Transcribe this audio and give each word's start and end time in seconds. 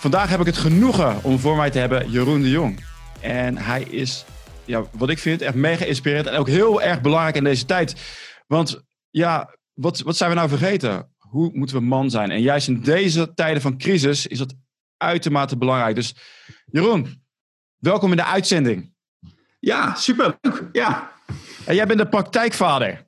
Vandaag 0.00 0.28
heb 0.28 0.40
ik 0.40 0.46
het 0.46 0.56
genoegen 0.56 1.24
om 1.24 1.38
voor 1.38 1.56
mij 1.56 1.70
te 1.70 1.78
hebben 1.78 2.10
Jeroen 2.10 2.40
de 2.40 2.50
Jong. 2.50 2.84
En 3.20 3.56
hij 3.56 3.82
is, 3.82 4.24
ja, 4.64 4.84
wat 4.92 5.10
ik 5.10 5.18
vind, 5.18 5.42
echt 5.42 5.54
mega 5.54 5.84
inspirerend 5.84 6.26
en 6.26 6.38
ook 6.38 6.48
heel 6.48 6.82
erg 6.82 7.00
belangrijk 7.00 7.36
in 7.36 7.44
deze 7.44 7.64
tijd. 7.64 7.94
Want 8.46 8.84
ja, 9.10 9.54
wat, 9.74 10.00
wat 10.00 10.16
zijn 10.16 10.30
we 10.30 10.36
nou 10.36 10.48
vergeten? 10.48 11.14
Hoe 11.18 11.50
moeten 11.52 11.76
we 11.76 11.82
man 11.82 12.10
zijn? 12.10 12.30
En 12.30 12.40
juist 12.40 12.68
in 12.68 12.80
deze 12.80 13.34
tijden 13.34 13.62
van 13.62 13.78
crisis 13.78 14.26
is 14.26 14.38
dat 14.38 14.54
uitermate 14.96 15.56
belangrijk. 15.56 15.94
Dus 15.94 16.14
Jeroen, 16.64 17.22
welkom 17.78 18.10
in 18.10 18.16
de 18.16 18.24
uitzending. 18.24 18.94
Ja, 19.58 19.94
superleuk. 19.94 20.64
Ja. 20.72 21.12
En 21.64 21.74
jij 21.74 21.86
bent 21.86 21.98
de 21.98 22.08
praktijkvader. 22.08 23.06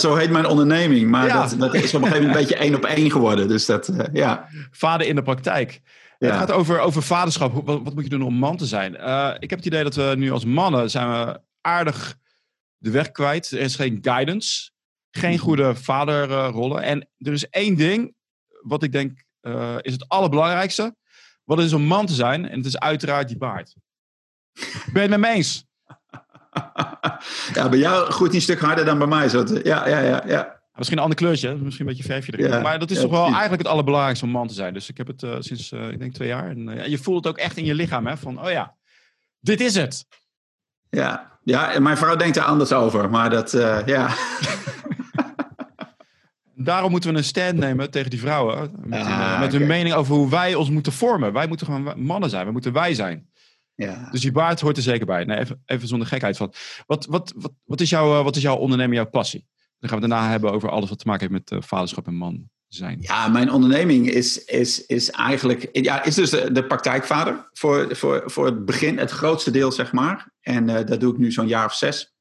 Zo 0.00 0.14
heet 0.14 0.30
mijn 0.30 0.46
onderneming, 0.46 1.10
maar 1.10 1.28
dat, 1.28 1.54
dat, 1.58 1.74
is 1.74 1.94
op 1.94 2.02
een 2.02 2.08
gegeven 2.08 2.26
moment 2.26 2.26
een 2.26 2.32
beetje 2.32 2.56
één 2.56 2.74
op 2.74 2.84
één 2.84 3.10
geworden. 3.10 3.48
Dus 3.48 3.66
dat, 3.66 3.88
uh, 3.88 4.00
ja. 4.12 4.48
Vader 4.70 5.06
in 5.06 5.14
de 5.14 5.22
praktijk. 5.22 5.80
Ja. 6.18 6.28
Het 6.28 6.36
gaat 6.36 6.52
over, 6.52 6.80
over 6.80 7.02
vaderschap. 7.02 7.66
Wat, 7.66 7.82
wat, 7.82 7.94
moet 7.94 8.04
je 8.04 8.10
doen 8.10 8.22
om 8.22 8.34
man 8.34 8.56
te 8.56 8.66
zijn? 8.66 8.94
Uh, 8.94 9.34
ik 9.38 9.50
heb 9.50 9.58
het 9.58 9.68
idee 9.68 9.82
dat 9.82 9.94
we 9.94 10.14
nu 10.16 10.30
als 10.30 10.44
mannen 10.44 10.90
zijn 10.90 11.08
we 11.08 11.40
aardig 11.60 12.16
de 12.76 12.90
weg 12.90 13.12
kwijt. 13.12 13.50
Er 13.50 13.58
is 13.58 13.76
geen 13.76 13.98
guidance, 14.00 14.70
geen 15.10 15.38
goede 15.38 15.74
vaderrollen. 15.74 16.82
En 16.82 17.08
er 17.18 17.32
is 17.32 17.48
één 17.48 17.76
ding 17.76 18.14
wat 18.62 18.82
ik 18.82 18.92
denk 18.92 19.24
uh, 19.42 19.76
is 19.80 19.92
het 19.92 20.08
allerbelangrijkste. 20.08 20.96
Wat 21.44 21.58
is 21.58 21.72
om 21.72 21.82
man 21.82 22.06
te 22.06 22.14
zijn. 22.14 22.48
En 22.48 22.56
het 22.56 22.66
is 22.66 22.78
uiteraard 22.78 23.28
die 23.28 23.38
baard. 23.38 23.74
Ben 24.92 24.92
je 24.92 24.98
het 25.00 25.10
met 25.10 25.20
me 25.20 25.28
eens? 25.28 25.65
Ja, 27.54 27.68
bij 27.68 27.78
jou 27.78 28.10
groeit 28.10 28.30
hij 28.30 28.40
een 28.40 28.46
stuk 28.46 28.60
harder 28.60 28.84
dan 28.84 28.98
bij 28.98 29.06
mij. 29.06 29.28
Zo 29.28 29.44
ja, 29.62 29.88
ja, 29.88 30.00
ja, 30.00 30.22
ja. 30.26 30.56
Misschien 30.74 30.98
een 30.98 31.04
ander 31.04 31.18
kleurtje, 31.18 31.54
misschien 31.54 31.86
een 31.86 31.92
beetje 31.92 32.08
verfje 32.08 32.32
erin. 32.32 32.50
Ja, 32.50 32.60
maar 32.60 32.78
dat 32.78 32.90
is 32.90 32.96
ja, 32.96 33.02
toch 33.02 33.10
wel 33.10 33.24
eigenlijk 33.24 33.58
het 33.58 33.66
allerbelangrijkste 33.66 34.24
om 34.24 34.30
man 34.30 34.46
te 34.46 34.54
zijn. 34.54 34.74
Dus 34.74 34.88
ik 34.88 34.96
heb 34.96 35.06
het 35.06 35.22
uh, 35.22 35.36
sinds, 35.38 35.72
uh, 35.72 35.88
ik 35.88 35.98
denk, 35.98 36.14
twee 36.14 36.28
jaar. 36.28 36.48
En 36.48 36.68
uh, 36.68 36.86
je 36.86 36.98
voelt 36.98 37.24
het 37.24 37.32
ook 37.32 37.38
echt 37.38 37.56
in 37.56 37.64
je 37.64 37.74
lichaam, 37.74 38.06
hè? 38.06 38.16
Van, 38.16 38.44
oh 38.44 38.50
ja, 38.50 38.74
dit 39.40 39.60
is 39.60 39.74
het. 39.74 40.06
Ja, 40.90 41.38
ja 41.42 41.72
en 41.72 41.82
mijn 41.82 41.96
vrouw 41.96 42.16
denkt 42.16 42.36
er 42.36 42.42
anders 42.42 42.72
over. 42.72 43.10
Maar 43.10 43.30
dat, 43.30 43.50
ja... 43.86 44.14
Daarom 46.58 46.90
moeten 46.90 47.12
we 47.12 47.16
een 47.16 47.24
stand 47.24 47.56
nemen 47.56 47.90
tegen 47.90 48.10
die 48.10 48.20
vrouwen. 48.20 48.72
Met, 48.76 49.00
ah, 49.00 49.40
met 49.40 49.52
hun 49.52 49.62
okay. 49.62 49.76
mening 49.76 49.94
over 49.94 50.14
hoe 50.14 50.30
wij 50.30 50.54
ons 50.54 50.70
moeten 50.70 50.92
vormen. 50.92 51.32
Wij 51.32 51.46
moeten 51.46 51.66
gewoon 51.66 52.02
mannen 52.02 52.30
zijn. 52.30 52.46
We 52.46 52.52
moeten 52.52 52.72
wij 52.72 52.94
zijn. 52.94 53.28
Ja. 53.76 54.08
Dus 54.10 54.20
die 54.20 54.32
baard 54.32 54.60
hoort 54.60 54.76
er 54.76 54.82
zeker 54.82 55.06
bij. 55.06 55.24
Nee, 55.24 55.38
even, 55.38 55.62
even 55.66 55.88
zonder 55.88 56.08
gekheid 56.08 56.36
van. 56.36 56.52
Wat, 56.86 57.06
wat, 57.06 57.32
wat, 57.36 57.52
wat, 57.64 57.80
is 57.80 57.90
jouw, 57.90 58.22
wat 58.22 58.36
is 58.36 58.42
jouw 58.42 58.56
onderneming, 58.56 58.96
jouw 58.96 59.10
passie? 59.10 59.46
Dan 59.78 59.90
gaan 59.90 60.00
we 60.00 60.08
daarna 60.08 60.30
hebben 60.30 60.52
over 60.52 60.70
alles 60.70 60.88
wat 60.88 60.98
te 60.98 61.06
maken 61.06 61.28
heeft 61.28 61.50
met 61.50 61.58
uh, 61.58 61.68
vaderschap 61.68 62.06
en 62.06 62.14
man 62.14 62.48
zijn. 62.68 62.98
Ja, 63.00 63.28
mijn 63.28 63.50
onderneming 63.50 64.10
is, 64.10 64.44
is, 64.44 64.86
is 64.86 65.10
eigenlijk, 65.10 65.68
ja, 65.72 66.04
is 66.04 66.14
dus 66.14 66.30
de, 66.30 66.52
de 66.52 66.64
praktijkvader 66.64 67.48
voor, 67.52 67.96
voor, 67.96 68.22
voor 68.26 68.44
het 68.46 68.64
begin, 68.64 68.98
het 68.98 69.10
grootste 69.10 69.50
deel 69.50 69.72
zeg 69.72 69.92
maar. 69.92 70.32
En 70.40 70.68
uh, 70.68 70.74
dat 70.74 71.00
doe 71.00 71.12
ik 71.12 71.18
nu 71.18 71.32
zo'n 71.32 71.48
jaar 71.48 71.64
of 71.64 71.74
zes. 71.74 72.14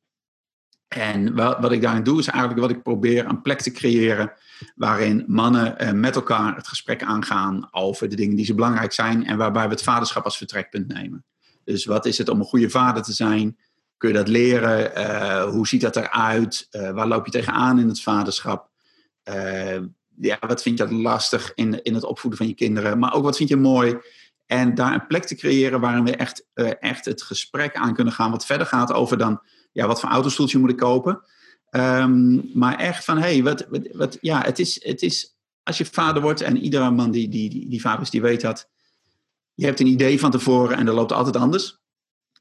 En 0.87 1.35
wat, 1.35 1.59
wat 1.59 1.71
ik 1.71 1.81
daarin 1.81 2.03
doe 2.03 2.19
is 2.19 2.27
eigenlijk 2.27 2.59
wat 2.59 2.69
ik 2.69 2.83
probeer 2.83 3.25
een 3.25 3.41
plek 3.41 3.61
te 3.61 3.71
creëren 3.71 4.33
waarin 4.75 5.23
mannen 5.27 5.75
uh, 5.83 5.91
met 5.91 6.15
elkaar 6.15 6.55
het 6.55 6.67
gesprek 6.67 7.03
aangaan 7.03 7.67
over 7.71 8.09
de 8.09 8.15
dingen 8.15 8.35
die 8.35 8.45
ze 8.45 8.55
belangrijk 8.55 8.93
zijn 8.93 9.25
en 9.25 9.37
waarbij 9.37 9.63
we 9.63 9.73
het 9.73 9.83
vaderschap 9.83 10.23
als 10.23 10.37
vertrekpunt 10.37 10.87
nemen. 10.87 11.25
Dus 11.65 11.85
wat 11.85 12.05
is 12.05 12.17
het 12.17 12.29
om 12.29 12.39
een 12.39 12.45
goede 12.45 12.69
vader 12.69 13.03
te 13.03 13.13
zijn? 13.13 13.57
Kun 13.97 14.09
je 14.09 14.15
dat 14.15 14.27
leren? 14.27 14.91
Uh, 14.97 15.43
hoe 15.43 15.67
ziet 15.67 15.81
dat 15.81 15.95
eruit? 15.95 16.67
Uh, 16.71 16.91
waar 16.91 17.07
loop 17.07 17.25
je 17.25 17.31
tegenaan 17.31 17.79
in 17.79 17.87
het 17.87 18.01
vaderschap? 18.01 18.69
Uh, 19.29 19.79
ja, 20.19 20.37
wat 20.39 20.61
vind 20.61 20.77
je 20.77 20.93
lastig 20.93 21.51
in, 21.55 21.83
in 21.83 21.93
het 21.93 22.03
opvoeden 22.03 22.39
van 22.39 22.47
je 22.47 22.53
kinderen? 22.53 22.99
Maar 22.99 23.13
ook 23.13 23.23
wat 23.23 23.37
vind 23.37 23.49
je 23.49 23.55
mooi? 23.55 23.97
En 24.45 24.75
daar 24.75 24.93
een 24.93 25.07
plek 25.07 25.23
te 25.23 25.35
creëren 25.35 25.79
waarin 25.79 26.03
we 26.03 26.15
echt, 26.15 26.47
echt 26.79 27.05
het 27.05 27.21
gesprek 27.21 27.75
aan 27.75 27.93
kunnen 27.93 28.13
gaan. 28.13 28.31
Wat 28.31 28.45
verder 28.45 28.67
gaat 28.67 28.93
over 28.93 29.17
dan, 29.17 29.41
ja, 29.71 29.87
wat 29.87 29.99
voor 29.99 30.09
autostoeltje 30.09 30.57
moet 30.57 30.69
ik 30.69 30.77
kopen? 30.77 31.21
Um, 31.71 32.51
maar 32.53 32.75
echt 32.75 33.05
van, 33.05 33.17
hé, 33.17 33.23
hey, 33.23 33.43
wat, 33.43 33.67
wat, 33.69 33.87
wat, 33.93 34.17
ja, 34.21 34.41
het 34.41 34.59
is, 34.59 34.83
het 34.83 35.01
is, 35.01 35.35
als 35.63 35.77
je 35.77 35.85
vader 35.85 36.21
wordt 36.21 36.41
en 36.41 36.57
iedere 36.57 36.91
man 36.91 37.11
die, 37.11 37.29
die, 37.29 37.49
die, 37.49 37.69
die 37.69 37.81
vader 37.81 38.01
is, 38.01 38.09
die 38.09 38.21
weet 38.21 38.41
dat 38.41 38.69
je 39.55 39.65
hebt 39.65 39.79
een 39.79 39.87
idee 39.87 40.19
van 40.19 40.31
tevoren 40.31 40.77
en 40.77 40.85
dat 40.85 40.95
loopt 40.95 41.11
altijd 41.11 41.35
anders. 41.35 41.77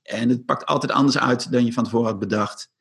En 0.02 0.28
het 0.28 0.44
pakt 0.44 0.66
altijd 0.66 0.92
anders 0.92 1.18
uit 1.18 1.52
dan 1.52 1.64
je 1.64 1.72
van 1.72 1.84
tevoren 1.84 2.06
had 2.06 2.18
bedacht. 2.18 2.72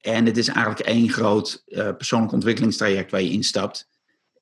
En 0.00 0.26
het 0.26 0.36
is 0.36 0.48
eigenlijk 0.48 0.80
één 0.86 1.08
groot 1.08 1.62
uh, 1.66 1.88
persoonlijk 1.96 2.32
ontwikkelingstraject 2.32 3.10
waar 3.10 3.22
je 3.22 3.30
instapt. 3.30 3.88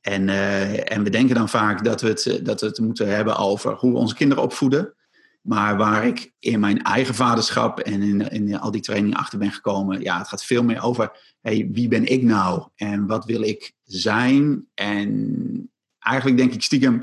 En, 0.00 0.28
uh, 0.28 0.92
en 0.92 1.02
we 1.02 1.10
denken 1.10 1.34
dan 1.34 1.48
vaak 1.48 1.84
dat 1.84 2.00
we, 2.00 2.08
het, 2.08 2.40
dat 2.42 2.60
we 2.60 2.66
het 2.66 2.78
moeten 2.78 3.08
hebben 3.08 3.36
over 3.36 3.74
hoe 3.74 3.92
we 3.92 3.98
onze 3.98 4.14
kinderen 4.14 4.44
opvoeden. 4.44 4.92
Maar 5.40 5.76
waar 5.76 6.06
ik 6.06 6.32
in 6.38 6.60
mijn 6.60 6.82
eigen 6.82 7.14
vaderschap 7.14 7.80
en 7.80 8.02
in, 8.02 8.30
in 8.30 8.58
al 8.58 8.70
die 8.70 8.80
training 8.80 9.16
achter 9.16 9.38
ben 9.38 9.52
gekomen, 9.52 10.00
ja, 10.00 10.18
het 10.18 10.28
gaat 10.28 10.44
veel 10.44 10.62
meer 10.62 10.82
over 10.82 11.34
hey, 11.40 11.68
wie 11.72 11.88
ben 11.88 12.06
ik 12.06 12.22
nou 12.22 12.68
en 12.74 13.06
wat 13.06 13.24
wil 13.24 13.42
ik 13.42 13.72
zijn. 13.84 14.66
En 14.74 15.70
eigenlijk 15.98 16.36
denk 16.36 16.52
ik 16.52 16.62
stiekem 16.62 17.02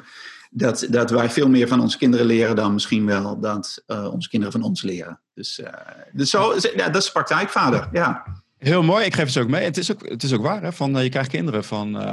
dat, 0.49 0.87
dat 0.89 1.09
wij 1.09 1.29
veel 1.29 1.49
meer 1.49 1.67
van 1.67 1.79
onze 1.79 1.97
kinderen 1.97 2.25
leren 2.25 2.55
dan 2.55 2.73
misschien 2.73 3.05
wel 3.05 3.39
dat 3.39 3.83
uh, 3.87 4.13
onze 4.13 4.29
kinderen 4.29 4.53
van 4.53 4.63
ons 4.63 4.81
leren. 4.81 5.19
Dus, 5.33 5.59
uh, 5.59 5.67
dus 6.11 6.29
zo, 6.29 6.55
ja, 6.75 6.89
dat 6.89 7.03
is 7.03 7.11
praktijkvader, 7.11 7.89
ja. 7.91 8.25
Heel 8.57 8.83
mooi, 8.83 9.05
ik 9.05 9.13
geef 9.13 9.23
het 9.23 9.33
ze 9.33 9.41
ook 9.41 9.47
mee. 9.47 9.63
Het 9.63 9.77
is 9.77 9.91
ook, 9.91 10.09
het 10.09 10.23
is 10.23 10.33
ook 10.33 10.41
waar, 10.41 10.61
hè? 10.61 10.73
Van, 10.73 10.97
uh, 10.97 11.03
je 11.03 11.09
krijgt 11.09 11.29
kinderen 11.29 11.63
van, 11.63 12.05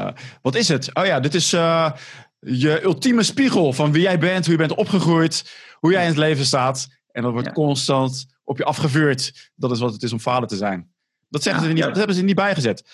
wat 0.43 0.55
is 0.55 0.69
het? 0.69 0.91
Oh 0.95 1.05
ja, 1.05 1.21
dit 1.21 1.35
is 1.35 1.51
je 1.51 2.81
ultieme 2.83 3.23
spiegel 3.23 3.73
van 3.73 3.93
wie 3.93 4.03
jij 4.03 4.19
bent, 4.19 4.45
hoe 4.45 4.55
je 4.55 4.67
bent 4.67 4.75
opgegroeid, 4.75 5.53
hoe 5.75 5.93
jij 5.93 6.03
in 6.03 6.09
het 6.09 6.17
leven 6.17 6.45
staat. 6.45 6.89
En 7.11 7.23
dat 7.23 7.33
wordt 7.33 7.47
ja. 7.47 7.53
constant 7.53 8.27
op 8.45 8.59
je 8.59 8.65
afgevuurd. 8.65 9.51
Dat 9.55 9.71
is 9.71 9.81
wat 9.81 9.93
het 9.93 10.03
is 10.03 10.13
om 10.13 10.21
vader 10.21 10.49
te 10.49 10.57
zijn. 10.57 10.91
Dat, 11.29 11.43
zeggen 11.43 11.63
ja, 11.63 11.69
ze 11.69 11.75
niet, 11.75 11.85
dat 11.85 11.97
hebben 11.97 12.17
ze 12.17 12.23
niet 12.23 12.35
bijgezet. 12.35 12.85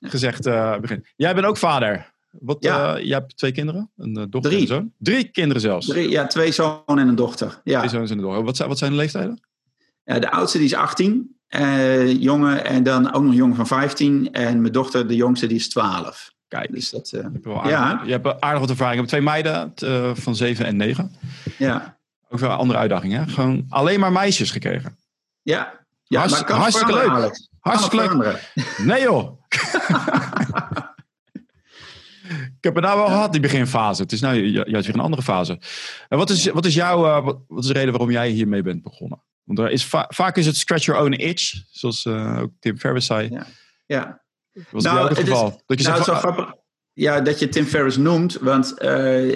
Gezegd 0.00 0.42
begin. 0.80 1.06
Jij 1.16 1.34
bent 1.34 1.46
ook 1.46 1.56
vader. 1.56 2.16
Wat, 2.30 2.56
ja. 2.60 2.96
Uh, 2.96 3.04
je 3.04 3.12
hebt 3.12 3.36
twee 3.36 3.52
kinderen? 3.52 3.90
Een 3.96 4.18
uh, 4.18 4.24
dochter 4.28 4.50
Drie. 4.50 4.54
en 4.54 4.60
een 4.60 4.66
zoon? 4.66 4.92
Drie 4.98 5.30
kinderen 5.30 5.62
zelfs? 5.62 5.86
Drie, 5.86 6.10
ja, 6.10 6.26
twee 6.26 6.52
zonen 6.52 6.82
en 6.86 7.08
een 7.08 7.14
dochter. 7.14 7.60
Ja. 7.64 7.78
Twee 7.78 7.90
zoons 7.90 8.10
en 8.10 8.16
een 8.16 8.22
dochter. 8.22 8.44
Wat 8.44 8.56
zijn, 8.56 8.68
wat 8.68 8.78
zijn 8.78 8.90
de 8.90 8.96
leeftijden? 8.96 9.40
Ja, 10.04 10.18
de 10.18 10.30
oudste 10.30 10.58
die 10.58 10.66
is 10.66 10.74
18, 10.74 11.36
uh, 11.48 12.20
jongen, 12.20 12.64
en 12.64 12.82
dan 12.82 13.12
ook 13.12 13.22
nog 13.22 13.30
een 13.30 13.36
jongen 13.36 13.56
van 13.56 13.66
15. 13.66 14.32
En 14.32 14.60
mijn 14.60 14.72
dochter, 14.72 15.08
de 15.08 15.16
jongste, 15.16 15.46
die 15.46 15.56
is 15.56 15.68
12. 15.68 16.32
Kijk, 16.48 16.72
dus 16.72 16.90
dat, 16.90 17.10
je, 17.10 17.16
hebt 17.16 17.46
aardig, 17.46 17.70
ja. 17.70 18.02
je 18.04 18.10
hebt 18.10 18.40
aardig 18.40 18.60
wat 18.60 18.70
ervaring. 18.70 18.94
Ik 18.94 19.00
heb 19.00 19.08
twee 19.08 19.22
meiden 19.22 19.72
van 20.16 20.36
7 20.36 20.66
en 20.66 20.76
9. 20.76 21.12
Ja. 21.58 21.98
Ook 22.28 22.38
wel 22.38 22.50
een 22.50 22.56
andere 22.56 22.78
uitdaging, 22.78 23.12
hè? 23.12 23.26
Gewoon 23.26 23.66
alleen 23.68 24.00
maar 24.00 24.12
meisjes 24.12 24.50
gekregen. 24.50 24.98
Ja. 25.42 25.72
ja 26.04 26.18
Hartst, 26.18 26.48
hartstikke 26.48 26.92
leuk. 26.92 27.48
Hartstikke 27.60 28.16
leuk. 28.16 28.52
Nee 28.76 29.02
joh. 29.02 29.40
Ik 32.58 32.64
heb 32.64 32.74
het 32.74 32.84
nou 32.84 32.98
wel 32.98 33.06
gehad, 33.06 33.32
die 33.32 33.40
beginfase. 33.40 34.02
Het 34.02 34.12
is 34.12 34.20
nu 34.20 34.46
juist 34.46 34.86
weer 34.86 34.94
een 34.94 35.02
andere 35.02 35.22
fase. 35.22 35.60
En 36.08 36.18
wat 36.18 36.30
is, 36.30 36.46
wat 36.46 36.64
is 36.64 36.74
jouw, 36.74 37.04
uh, 37.04 37.24
wat, 37.24 37.38
wat, 37.48 37.62
is 37.62 37.66
de 37.66 37.72
reden 37.72 37.90
waarom 37.90 38.10
jij 38.10 38.28
hiermee 38.28 38.62
bent 38.62 38.82
begonnen? 38.82 39.22
Want 39.44 39.58
er 39.58 39.70
is 39.70 39.86
va 39.86 40.06
vaak 40.08 40.36
is 40.36 40.46
het 40.46 40.56
scratch 40.56 40.84
your 40.84 41.00
own 41.00 41.12
itch, 41.12 41.62
zoals 41.70 42.04
uh, 42.04 42.38
ook 42.40 42.50
Tim 42.60 42.78
Ferriss 42.78 43.06
zei. 43.06 43.28
Ja. 43.30 43.46
ja. 43.86 44.22
Was 44.70 44.84
nou, 44.84 45.08
het, 45.08 45.16
het 45.16 45.28
geval? 45.28 45.48
Is, 45.48 45.62
dat 45.66 45.78
je 45.78 45.84
nou, 45.84 45.96
zegt, 45.96 46.20
van, 46.20 46.32
grappig. 46.32 46.54
Ja, 46.92 47.20
dat 47.20 47.38
je 47.38 47.48
Tim 47.48 47.64
Ferriss 47.64 47.96
noemt, 47.96 48.38
want 48.38 48.74
uh, 48.82 48.88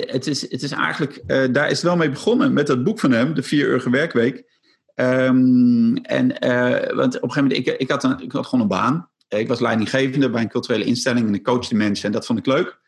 het, 0.06 0.26
is, 0.26 0.50
het 0.50 0.62
is 0.62 0.70
eigenlijk, 0.70 1.22
daar 1.26 1.70
is 1.70 1.76
het 1.76 1.82
wel 1.82 1.96
mee 1.96 2.10
begonnen 2.10 2.52
met 2.52 2.66
dat 2.66 2.84
boek 2.84 3.00
van 3.00 3.10
hem, 3.10 3.34
de 3.34 3.42
vier 3.42 3.66
uur 3.66 3.90
werkweek. 3.90 4.50
Um, 4.94 5.96
en, 5.96 6.28
want 6.96 7.16
op 7.16 7.22
een 7.22 7.32
gegeven 7.32 7.42
moment, 7.42 7.52
ik, 7.52 7.66
ik, 7.66 7.90
had 7.90 8.04
een, 8.04 8.20
ik 8.20 8.32
had 8.32 8.46
gewoon 8.46 8.60
een 8.60 8.68
baan. 8.68 9.10
Ik 9.28 9.48
was 9.48 9.60
leidinggevende 9.60 10.30
bij 10.30 10.42
een 10.42 10.48
culturele 10.48 10.84
instelling 10.84 11.26
en 11.26 11.34
ik 11.34 11.42
coachte 11.42 11.74
mensen 11.74 12.06
en 12.06 12.12
dat 12.12 12.26
vond 12.26 12.38
ik 12.38 12.46
leuk. 12.46 12.80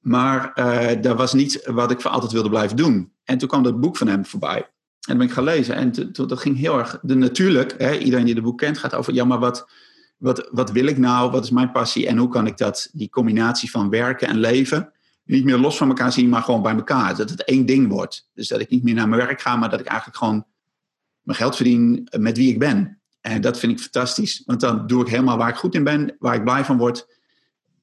Maar 0.00 0.52
uh, 0.54 1.02
dat 1.02 1.16
was 1.16 1.32
niet 1.32 1.66
wat 1.66 1.90
ik 1.90 2.00
voor 2.00 2.10
altijd 2.10 2.32
wilde 2.32 2.48
blijven 2.48 2.76
doen. 2.76 3.12
En 3.24 3.38
toen 3.38 3.48
kwam 3.48 3.62
dat 3.62 3.80
boek 3.80 3.96
van 3.96 4.06
hem 4.06 4.24
voorbij. 4.24 4.56
En 4.56 4.68
dat 5.00 5.16
ben 5.16 5.26
ik 5.26 5.32
gaan 5.32 5.44
lezen. 5.44 5.74
En 5.74 6.12
dat 6.12 6.38
ging 6.38 6.58
heel 6.58 6.78
erg. 6.78 6.98
De, 7.02 7.14
natuurlijk, 7.14 7.74
hè, 7.78 7.98
iedereen 7.98 8.24
die 8.24 8.34
het 8.34 8.44
boek 8.44 8.58
kent, 8.58 8.78
gaat 8.78 8.94
over. 8.94 9.14
Ja, 9.14 9.24
maar 9.24 9.38
wat, 9.38 9.68
wat, 10.16 10.48
wat 10.50 10.70
wil 10.70 10.86
ik 10.86 10.98
nou? 10.98 11.30
Wat 11.30 11.44
is 11.44 11.50
mijn 11.50 11.72
passie? 11.72 12.06
En 12.06 12.16
hoe 12.16 12.28
kan 12.28 12.46
ik 12.46 12.56
dat, 12.56 12.88
die 12.92 13.08
combinatie 13.08 13.70
van 13.70 13.90
werken 13.90 14.28
en 14.28 14.38
leven. 14.38 14.92
niet 15.24 15.44
meer 15.44 15.58
los 15.58 15.76
van 15.76 15.88
elkaar 15.88 16.12
zien, 16.12 16.28
maar 16.28 16.42
gewoon 16.42 16.62
bij 16.62 16.74
elkaar. 16.74 17.16
Dat 17.16 17.30
het 17.30 17.44
één 17.44 17.66
ding 17.66 17.88
wordt. 17.88 18.28
Dus 18.34 18.48
dat 18.48 18.60
ik 18.60 18.70
niet 18.70 18.82
meer 18.82 18.94
naar 18.94 19.08
mijn 19.08 19.26
werk 19.26 19.40
ga, 19.40 19.56
maar 19.56 19.70
dat 19.70 19.80
ik 19.80 19.86
eigenlijk 19.86 20.18
gewoon 20.18 20.44
mijn 21.22 21.38
geld 21.38 21.56
verdien 21.56 22.08
met 22.18 22.36
wie 22.36 22.50
ik 22.50 22.58
ben. 22.58 23.00
En 23.20 23.40
dat 23.40 23.58
vind 23.58 23.72
ik 23.72 23.80
fantastisch. 23.80 24.42
Want 24.46 24.60
dan 24.60 24.86
doe 24.86 25.02
ik 25.02 25.08
helemaal 25.08 25.36
waar 25.36 25.48
ik 25.48 25.56
goed 25.56 25.74
in 25.74 25.84
ben, 25.84 26.16
waar 26.18 26.34
ik 26.34 26.44
blij 26.44 26.64
van 26.64 26.78
word. 26.78 27.19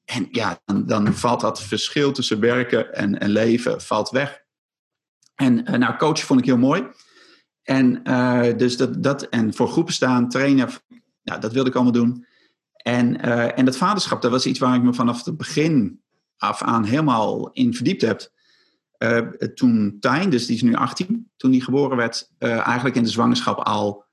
En 0.08 0.28
ja, 0.30 0.60
dan, 0.64 0.86
dan, 0.86 1.14
valt 1.14 1.40
dat 1.40 1.62
verschil 1.62 2.12
tussen 2.12 2.40
werken 2.40 2.94
en, 2.94 3.18
en 3.18 3.30
leven 3.30 3.80
valt 3.80 4.10
weg. 4.10 4.42
En 5.34 5.58
uh, 5.58 5.78
nou, 5.78 5.96
coachen 5.96 6.26
vond 6.26 6.40
ik 6.40 6.46
heel 6.46 6.58
mooi. 6.58 6.86
En, 7.62 8.00
uh, 8.04 8.56
dus 8.56 8.76
dat, 8.76 9.02
dat, 9.02 9.22
en 9.22 9.54
voor 9.54 9.68
groepen 9.68 9.94
staan, 9.94 10.28
trainen, 10.28 10.68
nou, 11.22 11.40
dat 11.40 11.52
wilde 11.52 11.68
ik 11.68 11.74
allemaal 11.74 11.92
doen. 11.92 12.26
En, 12.76 13.26
uh, 13.26 13.58
en 13.58 13.64
dat 13.64 13.76
vaderschap, 13.76 14.22
dat 14.22 14.30
was 14.30 14.46
iets 14.46 14.58
waar 14.58 14.74
ik 14.74 14.82
me 14.82 14.94
vanaf 14.94 15.24
het 15.24 15.36
begin 15.36 16.02
af 16.36 16.62
aan 16.62 16.84
helemaal 16.84 17.50
in 17.52 17.74
verdiept 17.74 18.02
heb. 18.02 18.30
toen 19.54 19.96
Tijn, 20.00 20.30
dus 20.30 20.46
die 20.46 20.56
is 20.56 20.62
nu 20.62 20.74
18, 20.74 21.30
toen 21.36 21.50
die 21.50 21.62
geboren 21.62 21.96
werd, 21.96 22.30
eigenlijk 22.38 22.96
in 22.96 23.02
de 23.02 23.08
zwangerschap 23.08 23.58
al, 23.58 24.04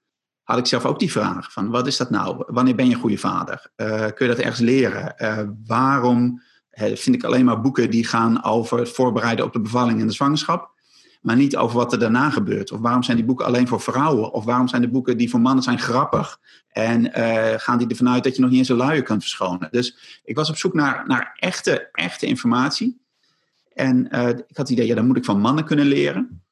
had 0.46 0.58
ik 0.58 0.66
zelf 0.66 0.86
ook 0.86 1.00
die 1.00 1.12
vraag 1.12 1.52
van 1.52 1.70
wat 1.70 1.88
is 1.88 1.98
dat 1.98 2.10
nou? 2.10 2.44
Wanneer 2.48 2.76
ben 2.76 2.88
je 2.88 2.94
een 2.94 3.00
goede 3.00 3.18
vader? 3.18 3.72
Uh, 3.78 3.88
kun 3.88 4.28
je 4.28 4.36
dat 4.36 4.38
ergens 4.38 4.60
leren? 4.60 5.16
waarom 5.66 6.42
vind 6.72 7.16
ik 7.16 7.24
alleen 7.24 7.46
maar 7.46 7.62
boeken 7.62 7.90
die 7.90 8.06
gaan 8.06 8.44
over 8.44 8.80
het 8.80 8.90
voorbereiden 8.90 9.46
op 9.46 9.54
de 9.54 9.60
bevalling 9.60 10.00
en 10.00 10.08
de 10.08 10.14
zwangerschap? 10.14 10.76
maar 11.26 11.36
niet 11.36 11.58
over 11.58 11.78
wat 11.78 11.94
er 11.94 12.00
daarna 12.00 12.30
gebeurt. 12.30 12.72
Of 12.72 12.80
waarom 12.80 13.04
zijn 13.04 13.18
die 13.18 13.26
boeken 13.26 13.46
alleen 13.46 13.68
voor 13.68 13.82
vrouwen? 13.82 14.32
Of 14.32 14.46
waarom 14.46 14.68
zijn 14.68 14.82
de 14.82 14.90
boeken 14.90 15.18
die 15.18 15.30
voor 15.30 15.40
mannen 15.40 15.64
zijn 15.64 15.80
grappig? 15.80 16.40
En 16.70 17.06
uh, 17.06 17.54
gaan 17.58 17.78
die 17.78 17.88
ervan 17.88 18.10
uit 18.10 18.24
dat 18.24 18.36
je 18.36 18.42
nog 18.42 18.50
niet 18.50 18.60
eens 18.60 18.70
een 18.70 18.76
luier 18.76 19.02
kunt 19.02 19.22
verschonen? 19.22 19.68
Dus 19.72 20.20
ik 20.24 20.36
was 20.36 20.50
op 20.50 20.58
zoek 20.58 20.74
naar, 20.74 21.04
naar 21.08 21.36
echte, 21.40 21.90
echte 21.92 22.26
informatie. 22.26 23.02
En 23.74 24.06
ik 24.06 24.12
had 24.48 24.58
het 24.58 24.70
idee, 24.70 24.88
ja, 24.88 24.96
dan 24.96 25.08
moet 25.08 25.18
ik 25.18 25.26
van 25.26 25.40
mannen 25.40 25.66
kunnen 25.66 25.86
leren. 25.86 26.44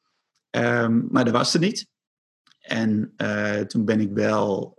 Um, 0.51 1.07
maar 1.11 1.23
dat 1.23 1.33
was 1.33 1.53
er 1.53 1.59
niet. 1.59 1.87
En 2.63 3.13
uh, 3.17 3.59
toen 3.59 3.85
ben 3.85 3.99
ik 3.99 4.09
wel 4.13 4.77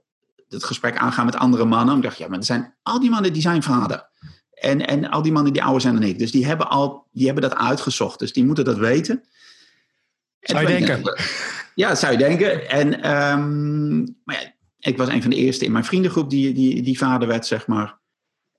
het 0.48 0.64
gesprek 0.64 0.96
aangaan 0.96 1.24
met 1.24 1.36
andere 1.36 1.64
mannen. 1.64 1.96
Ik 1.96 2.02
dacht, 2.02 2.18
ja, 2.18 2.28
maar 2.28 2.38
er 2.38 2.44
zijn, 2.44 2.74
al 2.82 3.00
die 3.00 3.10
mannen 3.10 3.32
die 3.32 3.42
zijn 3.42 3.62
vader. 3.62 4.08
En, 4.50 4.86
en 4.86 5.10
al 5.10 5.22
die 5.22 5.32
mannen 5.32 5.52
die 5.52 5.62
ouder 5.62 5.80
zijn 5.80 5.94
dan 5.94 6.02
ik. 6.02 6.18
Dus 6.18 6.30
die 6.30 6.46
hebben, 6.46 6.68
al, 6.68 7.06
die 7.12 7.24
hebben 7.24 7.42
dat 7.42 7.58
uitgezocht. 7.58 8.18
Dus 8.18 8.32
die 8.32 8.44
moeten 8.44 8.64
dat 8.64 8.78
weten. 8.78 9.24
Zou 10.40 10.68
je 10.68 10.78
denken? 10.78 11.14
Ja, 11.74 11.94
zou 11.94 12.12
je 12.12 12.18
denken. 12.18 12.68
En, 12.68 13.10
um, 13.10 14.16
maar 14.24 14.40
ja, 14.42 14.54
ik 14.78 14.96
was 14.96 15.08
een 15.08 15.22
van 15.22 15.30
de 15.30 15.36
eerste 15.36 15.64
in 15.64 15.72
mijn 15.72 15.84
vriendengroep 15.84 16.30
die, 16.30 16.54
die, 16.54 16.82
die 16.82 16.98
vader 16.98 17.28
werd, 17.28 17.46
zeg 17.46 17.66
maar. 17.66 17.98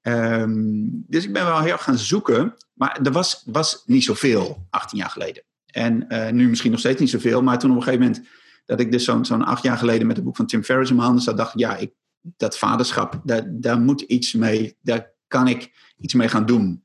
Um, 0.01 1.03
dus 1.07 1.23
ik 1.25 1.33
ben 1.33 1.45
wel 1.45 1.59
heel 1.59 1.71
erg 1.71 1.83
gaan 1.83 1.97
zoeken. 1.97 2.55
Maar 2.73 2.99
er 3.03 3.11
was, 3.11 3.43
was 3.45 3.83
niet 3.85 4.03
zoveel 4.03 4.67
18 4.69 4.97
jaar 4.97 5.09
geleden. 5.09 5.43
En 5.65 6.05
uh, 6.09 6.29
nu 6.29 6.49
misschien 6.49 6.71
nog 6.71 6.79
steeds 6.79 6.99
niet 6.99 7.09
zoveel. 7.09 7.41
Maar 7.41 7.59
toen 7.59 7.71
op 7.71 7.77
een 7.77 7.83
gegeven 7.83 8.05
moment 8.05 8.27
dat 8.65 8.79
ik 8.79 8.91
dus 8.91 9.03
zo'n 9.03 9.25
zo'n 9.25 9.45
acht 9.45 9.63
jaar 9.63 9.77
geleden 9.77 10.07
met 10.07 10.15
het 10.15 10.25
boek 10.25 10.35
van 10.35 10.45
Tim 10.45 10.63
Ferriss 10.63 10.89
in 10.89 10.95
mijn 10.95 11.07
handen 11.07 11.25
zat, 11.25 11.37
dacht 11.37 11.53
ik, 11.53 11.59
ja, 11.59 11.75
ik, 11.75 11.93
dat 12.21 12.57
vaderschap, 12.57 13.21
daar, 13.23 13.43
daar 13.47 13.79
moet 13.79 14.01
iets 14.01 14.33
mee, 14.33 14.77
daar 14.81 15.13
kan 15.27 15.47
ik 15.47 15.93
iets 15.97 16.13
mee 16.13 16.27
gaan 16.27 16.45
doen. 16.45 16.83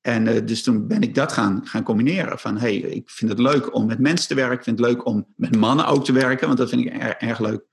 En 0.00 0.26
uh, 0.26 0.46
dus 0.46 0.62
toen 0.62 0.86
ben 0.86 1.02
ik 1.02 1.14
dat 1.14 1.32
gaan, 1.32 1.60
gaan 1.64 1.82
combineren. 1.82 2.38
Van 2.38 2.56
hey, 2.56 2.76
ik 2.76 3.10
vind 3.10 3.30
het 3.30 3.40
leuk 3.40 3.74
om 3.74 3.86
met 3.86 3.98
mensen 3.98 4.28
te 4.28 4.34
werken. 4.34 4.56
Ik 4.56 4.64
vind 4.64 4.78
het 4.78 4.88
leuk 4.88 5.06
om 5.06 5.26
met 5.36 5.56
mannen 5.56 5.86
ook 5.86 6.04
te 6.04 6.12
werken, 6.12 6.46
want 6.46 6.58
dat 6.58 6.68
vind 6.68 6.86
ik 6.86 6.92
erg, 7.18 7.38
leuk. 7.38 7.64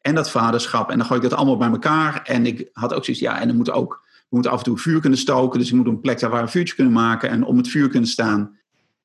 En 0.00 0.14
dat 0.14 0.30
vaderschap. 0.30 0.90
En 0.90 0.98
dan 0.98 1.06
gooi 1.06 1.20
ik 1.20 1.28
dat 1.28 1.38
allemaal 1.38 1.56
bij 1.56 1.68
elkaar. 1.68 2.22
En 2.22 2.46
ik 2.46 2.68
had 2.72 2.94
ook 2.94 3.04
zoiets, 3.04 3.22
ja, 3.22 3.40
en 3.40 3.46
dan 3.46 3.56
moet 3.56 3.70
ook, 3.70 4.00
we 4.02 4.26
moeten 4.28 4.50
af 4.50 4.58
en 4.58 4.64
toe 4.64 4.78
vuur 4.78 5.00
kunnen 5.00 5.18
stoken. 5.18 5.58
Dus 5.58 5.68
ik 5.68 5.74
moet 5.74 5.86
een 5.86 6.00
plek 6.00 6.20
daar 6.20 6.30
waar 6.30 6.38
we 6.38 6.46
een 6.46 6.52
vuurtje 6.52 6.74
kunnen 6.74 6.92
maken 6.92 7.30
en 7.30 7.44
om 7.44 7.56
het 7.56 7.68
vuur 7.68 7.88
kunnen 7.88 8.08
staan. 8.08 8.58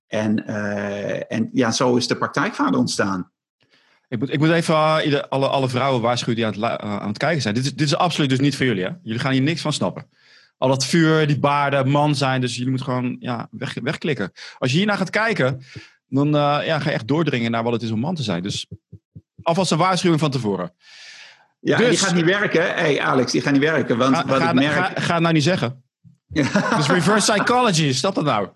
En, 0.08 0.44
uh, 0.48 1.32
en 1.32 1.50
ja, 1.54 1.72
zo 1.72 1.96
is 1.96 2.08
de 2.08 2.18
praktijkvader 2.18 2.80
ontstaan. 2.80 3.32
Ik 4.10 4.20
moet, 4.20 4.34
ik 4.34 4.40
moet 4.40 4.52
even 4.52 4.76
uh, 4.76 5.20
alle, 5.30 5.48
alle 5.48 5.70
vrouwen 5.70 6.02
waarschuwen 6.02 6.36
die 6.36 6.46
aan 6.46 6.54
het, 6.54 6.82
aan 6.82 7.08
het 7.08 7.18
kijken 7.18 7.42
zijn. 7.42 7.54
Dit 7.54 7.66
is, 7.66 7.74
dit 7.74 7.88
is 7.88 7.96
absoluut 7.96 8.30
dus 8.30 8.40
niet 8.40 8.56
voor 8.56 8.66
jullie. 8.66 8.84
Hè? 8.84 8.90
Jullie 9.04 9.20
gaan 9.20 9.32
hier 9.32 9.42
niks 9.42 9.62
van 9.62 9.74
snappen 9.74 10.06
al 10.60 10.68
dat 10.68 10.86
vuur, 10.86 11.28
die 11.28 11.40
baarden, 11.40 11.90
man 11.90 12.16
zijn. 12.16 12.42
Dus 12.42 12.54
jullie 12.54 12.70
moeten 12.70 12.88
gewoon 12.88 13.18
ja, 13.20 13.48
weg, 13.52 13.74
wegklikken. 13.82 14.32
Als 14.58 14.72
je 14.72 14.78
hiernaar 14.78 14.98
gaat 14.98 15.10
kijken, 15.10 15.64
dan 16.08 16.28
uh, 16.28 16.58
ja, 16.66 16.80
ga 16.80 16.90
je 16.90 16.96
echt 16.96 17.08
doordringen 17.08 17.52
naar 17.52 17.64
wat 17.64 17.74
het 17.74 17.82
is 17.82 17.92
om 17.92 18.00
man 18.00 18.16
te 18.16 18.24
zijn. 18.24 18.44
Dus 18.44 18.68
alvast 19.42 19.72
een 19.72 19.78
waarschuwing 19.78 20.20
van 20.20 20.32
tevoren. 20.32 20.74
Ja, 21.60 21.78
dus, 21.78 21.90
die 21.90 21.98
gaat 21.98 22.14
niet 22.14 22.26
werken. 22.26 22.62
Hé 22.62 22.68
hey 22.68 23.02
Alex, 23.02 23.32
die 23.32 23.42
gaat 23.42 23.54
niet 23.54 23.62
werken. 23.62 23.98
Want 23.98 24.16
ga, 24.16 24.26
wat 24.26 24.42
ga, 24.42 24.50
ik 24.50 24.56
merk... 24.56 24.74
Ga, 24.74 24.92
ga 24.96 25.14
het 25.14 25.22
nou 25.22 25.34
niet 25.34 25.44
zeggen. 25.44 25.84
dus 26.78 26.88
reverse 26.88 27.32
psychology, 27.32 27.84
is 27.84 28.02
dat 28.02 28.16
dat 28.16 28.24
nou? 28.24 28.50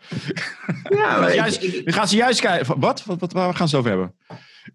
Ja, 0.90 1.20
maar 1.20 1.36
juist, 1.44 1.64
ik, 1.64 1.74
ik, 1.74 1.86
nu 1.86 1.92
gaan 1.92 2.08
ze 2.08 2.16
juist 2.16 2.40
kijken. 2.40 2.80
Wat? 2.80 3.04
wat, 3.06 3.20
wat? 3.20 3.34
Waar 3.34 3.56
gaan 3.56 3.68
ze 3.68 3.78
over 3.78 3.90
hebben? 3.90 4.16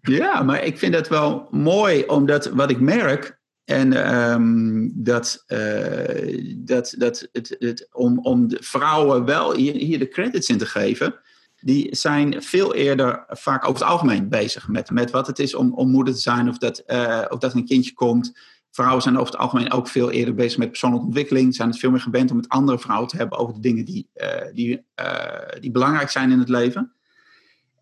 Ja, 0.01 0.43
maar 0.43 0.63
ik 0.63 0.77
vind 0.77 0.95
het 0.95 1.07
wel 1.07 1.47
mooi, 1.51 2.03
omdat 2.05 2.45
wat 2.45 2.69
ik 2.69 2.79
merk, 2.79 3.39
en 3.69 4.13
um, 4.31 4.91
dat, 4.95 5.43
uh, 5.47 6.55
dat, 6.57 6.95
dat 6.97 7.27
het, 7.31 7.55
het, 7.59 7.87
om, 7.91 8.19
om 8.19 8.47
de 8.47 8.57
vrouwen 8.61 9.25
wel 9.25 9.53
hier, 9.53 9.99
de 9.99 10.07
credits 10.07 10.49
in 10.49 10.57
te 10.57 10.65
geven, 10.65 11.15
die 11.59 11.95
zijn 11.95 12.43
veel 12.43 12.75
eerder 12.75 13.23
vaak 13.27 13.67
over 13.67 13.81
het 13.81 13.91
algemeen 13.91 14.29
bezig 14.29 14.67
met, 14.67 14.91
met 14.91 15.11
wat 15.11 15.27
het 15.27 15.39
is 15.39 15.55
om, 15.55 15.73
om 15.73 15.89
moeder 15.89 16.13
te 16.13 16.19
zijn 16.19 16.49
of 16.49 16.57
dat, 16.57 16.83
uh, 16.87 17.25
of 17.29 17.39
dat 17.39 17.53
een 17.53 17.65
kindje 17.65 17.93
komt. 17.93 18.37
Vrouwen 18.71 19.01
zijn 19.01 19.17
over 19.17 19.31
het 19.31 19.41
algemeen 19.41 19.71
ook 19.71 19.87
veel 19.87 20.11
eerder 20.11 20.35
bezig 20.35 20.57
met 20.57 20.69
persoonlijke 20.69 21.05
ontwikkeling, 21.05 21.55
zijn 21.55 21.69
het 21.69 21.79
veel 21.79 21.91
meer 21.91 22.01
gewend 22.01 22.31
om 22.31 22.37
met 22.37 22.49
andere 22.49 22.79
vrouwen 22.79 23.07
te 23.07 23.17
hebben 23.17 23.37
over 23.37 23.53
de 23.53 23.59
dingen 23.59 23.85
die, 23.85 24.09
uh, 24.15 24.27
die, 24.53 24.85
die 25.59 25.71
belangrijk 25.71 26.09
zijn 26.09 26.31
in 26.31 26.39
het 26.39 26.49
leven. 26.49 26.93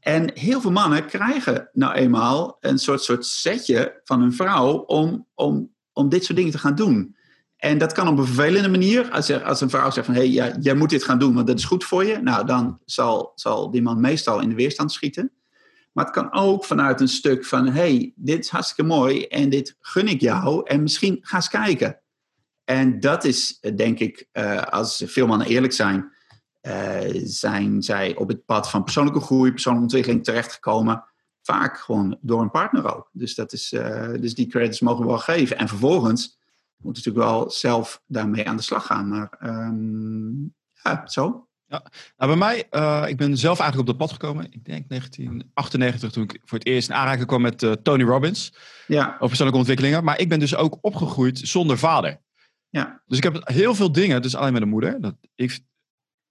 En 0.07 0.31
heel 0.33 0.61
veel 0.61 0.71
mannen 0.71 1.05
krijgen 1.05 1.69
nou 1.73 1.93
eenmaal 1.93 2.57
een 2.59 2.77
soort, 2.77 3.03
soort 3.03 3.25
setje 3.25 4.01
van 4.03 4.21
een 4.21 4.33
vrouw 4.33 4.73
om, 4.77 5.27
om 5.35 5.75
om 5.97 6.09
dit 6.09 6.23
soort 6.23 6.37
dingen 6.37 6.51
te 6.51 6.57
gaan 6.57 6.75
doen. 6.75 7.15
En 7.57 7.77
dat 7.77 7.93
kan 7.93 8.07
op 8.07 8.17
een 8.17 8.25
vervelende 8.25 8.69
manier. 8.69 9.09
Als, 9.11 9.43
als 9.43 9.61
een 9.61 9.69
vrouw 9.69 9.91
zegt 9.91 10.05
van, 10.05 10.15
hé, 10.15 10.21
hey, 10.21 10.29
ja, 10.29 10.57
jij 10.59 10.75
moet 10.75 10.89
dit 10.89 11.03
gaan 11.03 11.19
doen, 11.19 11.33
want 11.33 11.47
dat 11.47 11.57
is 11.57 11.65
goed 11.65 11.83
voor 11.83 12.05
je. 12.05 12.17
Nou, 12.17 12.45
dan 12.45 12.79
zal, 12.85 13.31
zal 13.35 13.71
die 13.71 13.81
man 13.81 13.99
meestal 13.99 14.39
in 14.39 14.49
de 14.49 14.55
weerstand 14.55 14.91
schieten. 14.91 15.31
Maar 15.93 16.05
het 16.05 16.13
kan 16.13 16.33
ook 16.33 16.65
vanuit 16.65 17.01
een 17.01 17.07
stuk 17.07 17.45
van, 17.45 17.65
hé, 17.65 17.71
hey, 17.71 18.13
dit 18.15 18.39
is 18.39 18.49
hartstikke 18.49 18.83
mooi 18.83 19.25
en 19.25 19.49
dit 19.49 19.75
gun 19.79 20.07
ik 20.07 20.21
jou. 20.21 20.61
En 20.65 20.81
misschien 20.81 21.17
ga 21.21 21.35
eens 21.35 21.49
kijken. 21.49 21.99
En 22.63 22.99
dat 22.99 23.23
is, 23.23 23.59
denk 23.75 23.99
ik, 23.99 24.27
uh, 24.33 24.61
als 24.61 25.03
veel 25.05 25.27
mannen 25.27 25.47
eerlijk 25.47 25.73
zijn, 25.73 26.11
zijn 27.23 27.83
zij 27.83 28.15
op 28.15 28.27
het 28.27 28.45
pad 28.45 28.69
van 28.69 28.83
persoonlijke 28.83 29.19
groei, 29.19 29.51
persoonlijke 29.51 29.87
ontwikkeling 29.87 30.23
terechtgekomen 30.23 31.03
vaak 31.47 31.79
gewoon 31.79 32.17
door 32.21 32.41
een 32.41 32.51
partner 32.51 32.95
ook. 32.95 33.09
Dus, 33.11 33.35
dat 33.35 33.53
is, 33.53 33.71
uh, 33.71 34.13
dus 34.19 34.35
die 34.35 34.47
credits 34.47 34.79
mogen 34.79 35.01
we 35.01 35.07
wel 35.07 35.17
geven. 35.17 35.57
En 35.57 35.67
vervolgens 35.67 36.37
moet 36.77 36.95
natuurlijk 36.95 37.25
wel 37.25 37.49
zelf 37.49 38.01
daarmee 38.07 38.47
aan 38.47 38.55
de 38.55 38.61
slag 38.61 38.85
gaan. 38.85 39.07
Maar 39.07 39.37
um, 39.43 40.55
ja, 40.83 41.07
zo. 41.07 41.47
Ja, 41.65 41.83
nou 42.17 42.37
bij 42.37 42.39
mij, 42.39 42.67
uh, 42.71 43.05
ik 43.07 43.17
ben 43.17 43.37
zelf 43.37 43.59
eigenlijk 43.59 43.89
op 43.89 43.97
dat 43.97 44.07
pad 44.07 44.19
gekomen. 44.19 44.45
Ik 44.45 44.65
denk 44.65 44.89
1998 44.89 46.11
toen 46.11 46.23
ik 46.23 46.39
voor 46.43 46.57
het 46.57 46.67
eerst 46.67 46.89
in 46.89 46.95
aanraking 46.95 47.27
kwam 47.27 47.41
met 47.41 47.63
uh, 47.63 47.71
Tony 47.71 48.03
Robbins. 48.03 48.53
Ja. 48.87 49.07
Over 49.13 49.27
persoonlijke 49.27 49.59
ontwikkelingen. 49.59 50.03
Maar 50.03 50.19
ik 50.19 50.29
ben 50.29 50.39
dus 50.39 50.55
ook 50.55 50.77
opgegroeid 50.81 51.39
zonder 51.39 51.77
vader. 51.77 52.21
Ja. 52.69 53.01
Dus 53.05 53.17
ik 53.17 53.23
heb 53.23 53.41
heel 53.43 53.75
veel 53.75 53.91
dingen, 53.91 54.21
dus 54.21 54.35
alleen 54.35 54.53
met 54.53 54.61
een 54.61 54.69
moeder. 54.69 55.01
Dat 55.01 55.15
ik, 55.35 55.59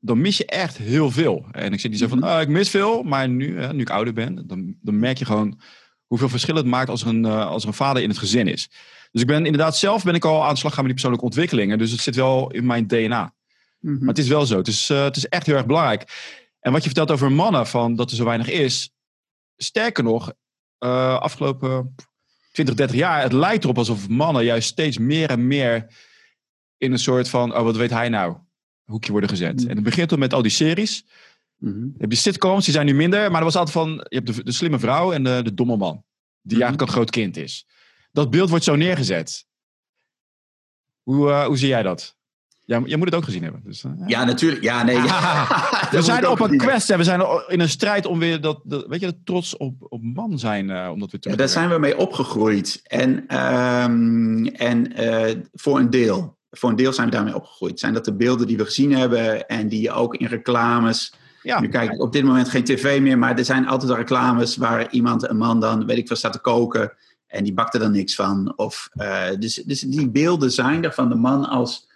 dan 0.06 0.20
mis 0.20 0.36
je 0.36 0.46
echt 0.46 0.76
heel 0.76 1.10
veel. 1.10 1.46
En 1.52 1.72
ik 1.72 1.80
zit 1.80 1.90
niet 1.90 2.00
zo 2.00 2.08
van, 2.08 2.24
oh, 2.24 2.40
ik 2.40 2.48
mis 2.48 2.70
veel, 2.70 3.02
maar 3.02 3.28
nu, 3.28 3.72
nu 3.72 3.80
ik 3.80 3.90
ouder 3.90 4.12
ben, 4.12 4.46
dan, 4.46 4.76
dan 4.80 4.98
merk 4.98 5.18
je 5.18 5.24
gewoon 5.24 5.60
hoeveel 6.06 6.28
verschil 6.28 6.54
het 6.54 6.66
maakt 6.66 6.88
als 6.88 7.02
er, 7.02 7.08
een, 7.08 7.24
uh, 7.24 7.46
als 7.46 7.62
er 7.62 7.68
een 7.68 7.74
vader 7.74 8.02
in 8.02 8.08
het 8.08 8.18
gezin 8.18 8.48
is. 8.48 8.68
Dus 9.12 9.20
ik 9.20 9.26
ben 9.26 9.44
inderdaad 9.46 9.76
zelf 9.76 10.04
ben 10.04 10.14
ik 10.14 10.24
al 10.24 10.44
aan 10.44 10.52
de 10.52 10.58
slag 10.58 10.74
gaan 10.74 10.84
met 10.84 10.94
die 10.96 11.02
persoonlijke 11.02 11.24
ontwikkelingen. 11.24 11.78
Dus 11.78 11.90
het 11.90 12.00
zit 12.00 12.14
wel 12.14 12.50
in 12.50 12.66
mijn 12.66 12.86
DNA. 12.86 13.34
Mm-hmm. 13.80 13.98
Maar 13.98 14.08
het 14.08 14.18
is 14.18 14.28
wel 14.28 14.46
zo. 14.46 14.56
Het 14.56 14.68
is, 14.68 14.90
uh, 14.90 15.02
het 15.02 15.16
is 15.16 15.28
echt 15.28 15.46
heel 15.46 15.56
erg 15.56 15.66
belangrijk. 15.66 16.04
En 16.60 16.72
wat 16.72 16.80
je 16.80 16.88
vertelt 16.88 17.10
over 17.10 17.32
mannen, 17.32 17.66
van 17.66 17.94
dat 17.94 18.10
er 18.10 18.16
zo 18.16 18.24
weinig 18.24 18.50
is. 18.50 18.90
Sterker 19.56 20.04
nog, 20.04 20.32
uh, 20.84 21.18
afgelopen 21.18 21.94
20, 22.52 22.74
30 22.74 22.96
jaar, 22.96 23.22
het 23.22 23.32
lijkt 23.32 23.64
erop 23.64 23.78
alsof 23.78 24.08
mannen 24.08 24.44
juist 24.44 24.68
steeds 24.68 24.98
meer 24.98 25.30
en 25.30 25.46
meer 25.46 25.86
in 26.76 26.92
een 26.92 26.98
soort 26.98 27.28
van, 27.28 27.56
oh 27.56 27.62
wat 27.62 27.76
weet 27.76 27.90
hij 27.90 28.08
nou? 28.08 28.36
Hoekje 28.86 29.10
worden 29.10 29.30
gezet. 29.30 29.62
Mm. 29.62 29.68
En 29.68 29.74
het 29.74 29.84
begint 29.84 30.10
dan 30.10 30.18
met 30.18 30.32
al 30.32 30.42
die 30.42 30.50
series. 30.50 31.04
Mm-hmm. 31.58 31.84
Je 31.84 31.98
hebt 31.98 32.10
die 32.10 32.18
sitcoms, 32.18 32.64
die 32.64 32.74
zijn 32.74 32.86
nu 32.86 32.94
minder. 32.94 33.30
Maar 33.30 33.38
er 33.38 33.44
was 33.44 33.56
altijd 33.56 33.76
van, 33.76 33.90
je 34.08 34.16
hebt 34.16 34.34
de, 34.34 34.44
de 34.44 34.52
slimme 34.52 34.78
vrouw 34.78 35.12
en 35.12 35.24
de, 35.24 35.40
de 35.44 35.54
domme 35.54 35.76
man. 35.76 35.92
Die 35.92 36.02
mm-hmm. 36.42 36.60
eigenlijk 36.60 36.80
een 36.80 36.96
groot 36.96 37.10
kind 37.10 37.36
is. 37.36 37.66
Dat 38.12 38.30
beeld 38.30 38.48
wordt 38.48 38.64
zo 38.64 38.76
neergezet. 38.76 39.46
Hoe, 41.02 41.28
uh, 41.28 41.44
hoe 41.44 41.56
zie 41.56 41.68
jij 41.68 41.82
dat? 41.82 42.16
Ja, 42.64 42.82
jij 42.84 42.96
moet 42.96 43.06
het 43.06 43.14
ook 43.14 43.24
gezien 43.24 43.42
hebben. 43.42 43.62
Dus, 43.64 43.84
uh, 43.84 43.92
ja. 44.06 44.24
natuurlijk. 44.24 44.62
Ja, 44.62 44.82
nee. 44.82 44.96
Ja. 44.96 45.46
we 45.90 46.02
zijn 46.02 46.28
op 46.28 46.40
een 46.40 46.58
quest. 46.58 46.88
Hè. 46.88 46.96
We 46.96 47.04
zijn 47.04 47.20
in 47.48 47.60
een 47.60 47.68
strijd 47.68 48.06
om 48.06 48.18
weer 48.18 48.40
dat, 48.40 48.60
dat 48.64 48.86
weet 48.86 49.00
je, 49.00 49.06
dat 49.06 49.16
trots 49.24 49.56
op, 49.56 49.74
op 49.78 50.02
man 50.02 50.38
zijn. 50.38 50.68
Uh, 50.68 50.88
om 50.92 50.98
dat 50.98 51.10
weer 51.10 51.20
te 51.20 51.30
ja, 51.30 51.36
daar 51.36 51.48
zijn 51.48 51.68
we 51.68 51.78
mee 51.78 51.98
opgegroeid. 51.98 52.80
En, 52.82 53.38
um, 53.38 54.46
en 54.46 54.92
voor 55.52 55.78
een 55.78 55.90
deel 55.90 56.35
voor 56.58 56.70
een 56.70 56.76
deel 56.76 56.92
zijn 56.92 57.06
we 57.06 57.12
daarmee 57.12 57.34
opgegroeid. 57.34 57.80
Zijn 57.80 57.94
dat 57.94 58.04
de 58.04 58.14
beelden 58.14 58.46
die 58.46 58.56
we 58.56 58.64
gezien 58.64 58.92
hebben 58.92 59.48
en 59.48 59.68
die 59.68 59.80
je 59.80 59.92
ook 59.92 60.14
in 60.14 60.26
reclames. 60.26 61.14
Ja. 61.42 61.60
Nu 61.60 61.68
kijk 61.68 61.92
ik 61.92 62.00
op 62.00 62.12
dit 62.12 62.24
moment 62.24 62.48
geen 62.48 62.64
tv 62.64 63.00
meer, 63.00 63.18
maar 63.18 63.38
er 63.38 63.44
zijn 63.44 63.66
altijd 63.66 63.90
al 63.90 63.96
reclames 63.96 64.56
waar 64.56 64.90
iemand, 64.90 65.28
een 65.28 65.36
man 65.36 65.60
dan, 65.60 65.86
weet 65.86 65.98
ik 65.98 66.08
wat, 66.08 66.18
staat 66.18 66.32
te 66.32 66.38
koken 66.38 66.92
en 67.26 67.44
die 67.44 67.54
bakt 67.54 67.74
er 67.74 67.80
dan 67.80 67.92
niks 67.92 68.14
van. 68.14 68.52
Of, 68.56 68.88
uh, 68.94 69.24
dus, 69.38 69.54
dus 69.54 69.80
die 69.80 70.10
beelden 70.10 70.52
zijn 70.52 70.84
er 70.84 70.92
van 70.92 71.08
de 71.08 71.14
man 71.14 71.48
als, 71.48 71.88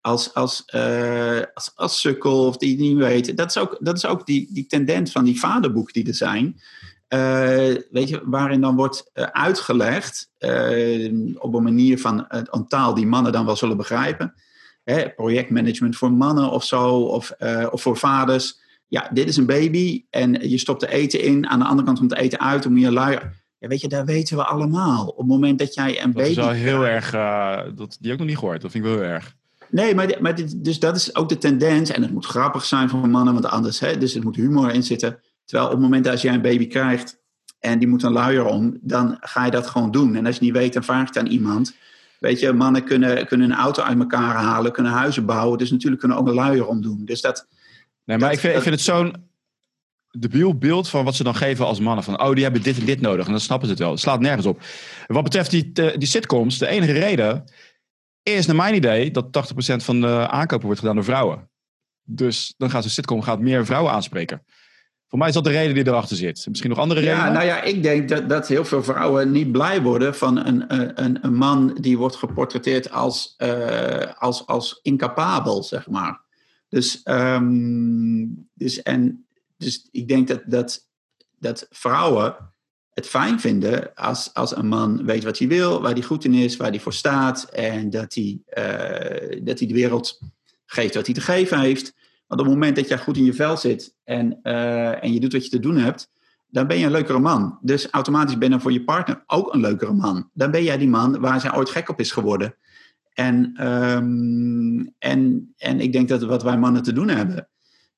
als, 0.00 0.34
als, 0.34 0.62
uh, 0.74 1.40
als, 1.54 1.72
als 1.74 2.00
sukkel 2.00 2.46
of 2.46 2.56
die 2.56 2.78
niet 2.78 2.96
weet. 2.96 3.36
Dat 3.36 3.48
is 3.48 3.58
ook, 3.58 3.76
dat 3.80 3.96
is 3.96 4.06
ook 4.06 4.26
die, 4.26 4.48
die 4.52 4.66
tendens 4.66 5.12
van 5.12 5.24
die 5.24 5.40
vaderboeken 5.40 5.92
die 5.92 6.06
er 6.06 6.14
zijn. 6.14 6.60
Uh, 7.14 7.76
weet 7.90 8.08
je, 8.08 8.22
waarin 8.24 8.60
dan 8.60 8.76
wordt 8.76 9.10
uh, 9.14 9.24
uitgelegd 9.24 10.30
uh, 10.38 11.34
op 11.38 11.54
een 11.54 11.62
manier 11.62 11.98
van 11.98 12.24
een 12.28 12.66
taal 12.68 12.94
die 12.94 13.06
mannen 13.06 13.32
dan 13.32 13.46
wel 13.46 13.56
zullen 13.56 13.76
begrijpen. 13.76 14.34
Hè, 14.84 15.10
projectmanagement 15.10 15.96
voor 15.96 16.12
mannen 16.12 16.50
of 16.50 16.64
zo, 16.64 17.00
of, 17.00 17.32
of 17.70 17.82
voor 17.82 17.96
vaders. 17.96 18.60
ja, 18.88 19.10
dit 19.12 19.28
is 19.28 19.36
een 19.36 19.46
baby 19.46 20.04
en 20.10 20.48
je 20.48 20.58
stopt 20.58 20.80
de 20.80 20.90
eten 20.90 21.20
in. 21.22 21.46
Aan 21.46 21.58
de 21.58 21.64
andere 21.64 21.86
kant 21.86 21.98
komt 21.98 22.10
het 22.10 22.20
eten 22.20 22.40
uit, 22.40 22.68
moet 22.68 22.80
je 22.80 22.92
luier. 22.92 23.32
Ja, 23.58 23.68
weet 23.68 23.80
je, 23.80 23.88
daar 23.88 24.04
weten 24.04 24.36
we 24.36 24.44
allemaal. 24.44 25.06
Op 25.06 25.18
het 25.18 25.26
moment 25.26 25.58
dat 25.58 25.74
jij 25.74 26.02
een 26.02 26.12
Dat 26.12 26.14
baby... 26.14 26.28
is 26.28 26.36
wel 26.36 26.50
heel 26.50 26.86
erg... 26.86 27.12
eh, 27.12 27.60
dat, 27.74 27.96
die 28.00 28.10
heb 28.10 28.12
ik 28.12 28.18
nog 28.18 28.26
niet 28.26 28.38
gehoord. 28.38 28.60
Dat 28.60 28.70
vind 28.70 28.84
ik 28.84 28.90
wel 28.90 29.00
heel 29.00 29.10
erg. 29.10 29.36
Nee, 29.70 29.94
maar, 29.94 30.16
maar 30.20 30.34
dit, 30.34 30.64
dus 30.64 30.78
dat 30.78 30.96
is 30.96 31.14
ook 31.14 31.28
de 31.28 31.38
tendens. 31.38 31.90
En 31.90 32.02
het 32.02 32.12
moet 32.12 32.26
grappig 32.26 32.64
zijn 32.64 32.88
voor 32.88 33.08
mannen, 33.08 33.32
want 33.32 33.46
anders, 33.46 33.80
hè, 33.80 33.98
dus 33.98 34.14
er 34.14 34.22
moet 34.22 34.36
humor 34.36 34.72
in 34.72 34.82
zitten. 34.82 35.20
Terwijl 35.48 35.68
op 35.68 35.74
het 35.74 35.82
moment 35.82 36.04
dat 36.04 36.20
jij 36.20 36.34
een 36.34 36.42
baby 36.42 36.66
krijgt 36.66 37.18
en 37.58 37.78
die 37.78 37.88
moet 37.88 38.02
een 38.02 38.12
luier 38.12 38.44
om, 38.44 38.78
dan 38.80 39.16
ga 39.20 39.44
je 39.44 39.50
dat 39.50 39.66
gewoon 39.66 39.90
doen. 39.90 40.16
En 40.16 40.26
als 40.26 40.36
je 40.36 40.44
niet 40.44 40.52
weet, 40.52 40.72
dan 40.72 40.84
vraag 40.84 41.00
je 41.00 41.06
het 41.06 41.18
aan 41.18 41.26
iemand. 41.26 41.76
Weet 42.18 42.40
je, 42.40 42.52
mannen 42.52 42.84
kunnen, 42.84 43.26
kunnen 43.26 43.50
een 43.50 43.56
auto 43.56 43.82
uit 43.82 43.98
elkaar 43.98 44.34
halen, 44.34 44.72
kunnen 44.72 44.92
huizen 44.92 45.26
bouwen. 45.26 45.58
Dus 45.58 45.70
natuurlijk 45.70 46.00
kunnen 46.00 46.18
ook 46.18 46.26
een 46.26 46.34
luier 46.34 46.66
omdoen. 46.66 47.04
Dus 47.04 47.20
dat, 47.20 47.46
Nee, 48.04 48.18
maar 48.18 48.18
Dat- 48.18 48.32
ik, 48.32 48.38
vind, 48.38 48.56
ik 48.56 48.62
vind 48.62 48.74
het 48.74 48.84
zo'n 48.84 49.14
debiel 50.10 50.58
beeld 50.58 50.88
van 50.88 51.04
wat 51.04 51.14
ze 51.14 51.22
dan 51.24 51.34
geven 51.34 51.66
als 51.66 51.80
mannen. 51.80 52.04
Van, 52.04 52.20
oh, 52.22 52.34
die 52.34 52.42
hebben 52.42 52.62
dit 52.62 52.78
en 52.78 52.84
dit 52.84 53.00
nodig. 53.00 53.24
En 53.26 53.30
dan 53.30 53.40
snappen 53.40 53.66
ze 53.66 53.72
het 53.72 53.82
wel. 53.82 53.90
Het 53.90 54.00
slaat 54.00 54.20
nergens 54.20 54.46
op. 54.46 54.60
Wat 55.06 55.22
betreft 55.22 55.50
die, 55.50 55.70
eh, 55.74 55.98
die 55.98 56.08
sitcoms, 56.08 56.58
de 56.58 56.66
enige 56.66 56.92
reden 56.92 57.44
is 58.22 58.46
naar 58.46 58.56
mijn 58.56 58.74
idee 58.74 59.10
dat 59.10 59.32
80% 59.32 59.84
van 59.84 60.00
de 60.00 60.28
aankopen 60.28 60.64
wordt 60.64 60.80
gedaan 60.80 60.94
door 60.94 61.04
vrouwen. 61.04 61.50
Dus 62.02 62.54
dan 62.56 62.70
gaat 62.70 62.82
zo'n 62.82 62.90
sitcom 62.90 63.22
gaat 63.22 63.40
meer 63.40 63.66
vrouwen 63.66 63.92
aanspreken. 63.92 64.42
Voor 65.08 65.18
mij 65.18 65.28
is 65.28 65.34
dat 65.34 65.44
de 65.44 65.50
reden 65.50 65.74
die 65.74 65.86
erachter 65.86 66.16
zit. 66.16 66.46
Misschien 66.48 66.70
nog 66.70 66.78
andere 66.78 67.00
ja, 67.00 67.12
redenen? 67.12 67.32
nou 67.32 67.46
ja, 67.46 67.62
ik 67.62 67.82
denk 67.82 68.08
dat, 68.08 68.28
dat 68.28 68.48
heel 68.48 68.64
veel 68.64 68.82
vrouwen 68.82 69.30
niet 69.30 69.52
blij 69.52 69.82
worden 69.82 70.14
van 70.14 70.46
een, 70.46 70.74
een, 71.04 71.24
een 71.24 71.34
man 71.34 71.76
die 71.80 71.98
wordt 71.98 72.16
geportretteerd 72.16 72.90
als, 72.90 73.34
eh, 73.36 74.14
als, 74.18 74.46
als 74.46 74.80
incapabel, 74.82 75.62
zeg 75.62 75.88
maar. 75.88 76.20
Dus, 76.68 77.02
ehm, 77.02 78.26
dus, 78.54 78.82
en, 78.82 79.26
dus 79.56 79.88
ik 79.90 80.08
denk 80.08 80.28
dat, 80.28 80.42
dat, 80.46 80.88
dat 81.38 81.66
vrouwen 81.70 82.36
het 82.98 83.06
fijn 83.06 83.40
vinden 83.40 83.94
als, 83.94 84.30
als 84.34 84.56
een 84.56 84.68
man 84.68 85.04
weet 85.04 85.24
wat 85.24 85.38
hij 85.38 85.48
wil, 85.48 85.82
waar 85.82 85.92
hij 85.92 86.02
goed 86.02 86.24
in 86.24 86.34
is, 86.34 86.56
waar 86.56 86.70
hij 86.70 86.80
voor 86.80 86.94
staat 86.94 87.44
en 87.44 87.90
dat 87.90 88.14
hij, 88.14 88.40
eh, 88.46 89.40
dat 89.42 89.58
hij 89.58 89.68
de 89.68 89.74
wereld 89.74 90.20
geeft 90.66 90.94
wat 90.94 91.06
hij 91.06 91.14
te 91.14 91.20
geven 91.20 91.60
heeft. 91.60 91.94
Want 92.28 92.40
op 92.40 92.46
het 92.46 92.54
moment 92.54 92.76
dat 92.76 92.88
jij 92.88 92.98
goed 92.98 93.16
in 93.16 93.24
je 93.24 93.34
vel 93.34 93.56
zit 93.56 93.94
en, 94.04 94.38
eh, 94.42 95.04
en 95.04 95.12
je 95.12 95.20
doet 95.20 95.32
wat 95.32 95.44
je 95.44 95.50
te 95.50 95.60
doen 95.60 95.76
hebt, 95.76 96.10
dan 96.50 96.66
ben 96.66 96.78
je 96.78 96.84
een 96.84 96.90
leukere 96.90 97.18
man. 97.18 97.58
Dus 97.60 97.90
automatisch 97.90 98.38
ben 98.38 98.50
je 98.50 98.60
voor 98.60 98.72
je 98.72 98.84
partner 98.84 99.22
ook 99.26 99.54
een 99.54 99.60
leukere 99.60 99.92
man. 99.92 100.30
Dan 100.32 100.50
ben 100.50 100.62
jij 100.62 100.78
die 100.78 100.88
man 100.88 101.20
waar 101.20 101.40
zij 101.40 101.54
ooit 101.54 101.70
gek 101.70 101.88
op 101.88 102.00
is 102.00 102.12
geworden. 102.12 102.54
En, 103.12 103.52
ehm, 103.56 104.86
en, 104.98 105.52
en 105.56 105.80
ik 105.80 105.92
denk 105.92 106.08
dat 106.08 106.22
wat 106.22 106.42
wij 106.42 106.58
mannen 106.58 106.82
te 106.82 106.92
doen 106.92 107.08
hebben, 107.08 107.48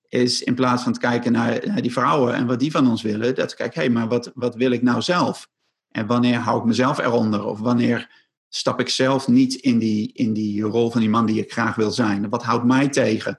is 0.09 0.43
in 0.43 0.55
plaats 0.55 0.83
van 0.83 0.93
te 0.93 1.01
kijken 1.01 1.33
naar, 1.33 1.83
die 1.83 1.93
vrouwen 1.93 2.35
en 2.35 2.47
wat 2.47 2.59
die 2.59 2.71
van 2.71 2.89
ons 2.89 3.03
willen, 3.03 3.35
dat 3.35 3.51
we 3.51 3.57
kijken, 3.57 3.81
hé, 3.81 3.87
hey, 3.87 3.95
maar 3.95 4.09
wat, 4.09 4.31
wat 4.35 4.55
wil 4.55 4.71
ik 4.71 4.83
nou 4.83 5.03
zelf? 5.03 5.49
En 5.91 6.07
wanneer 6.07 6.39
hou 6.39 6.59
ik 6.59 6.65
mezelf 6.65 6.99
eronder? 6.99 7.45
Of 7.45 7.59
wanneer 7.59 8.11
stap 8.49 8.81
ik 8.81 8.89
zelf 8.89 9.29
niet 9.29 9.55
in 9.55 9.79
die, 9.79 10.13
in 10.13 10.33
die 10.33 10.63
rol 10.63 10.91
van 10.91 11.01
die 11.01 11.11
man 11.11 11.27
die 11.27 11.43
ik 11.43 11.53
graag 11.53 11.75
wil 11.75 11.91
zijn? 11.91 12.29
Wat 12.29 12.43
houdt 12.43 12.65
mij 12.65 12.89
tegen? 12.89 13.39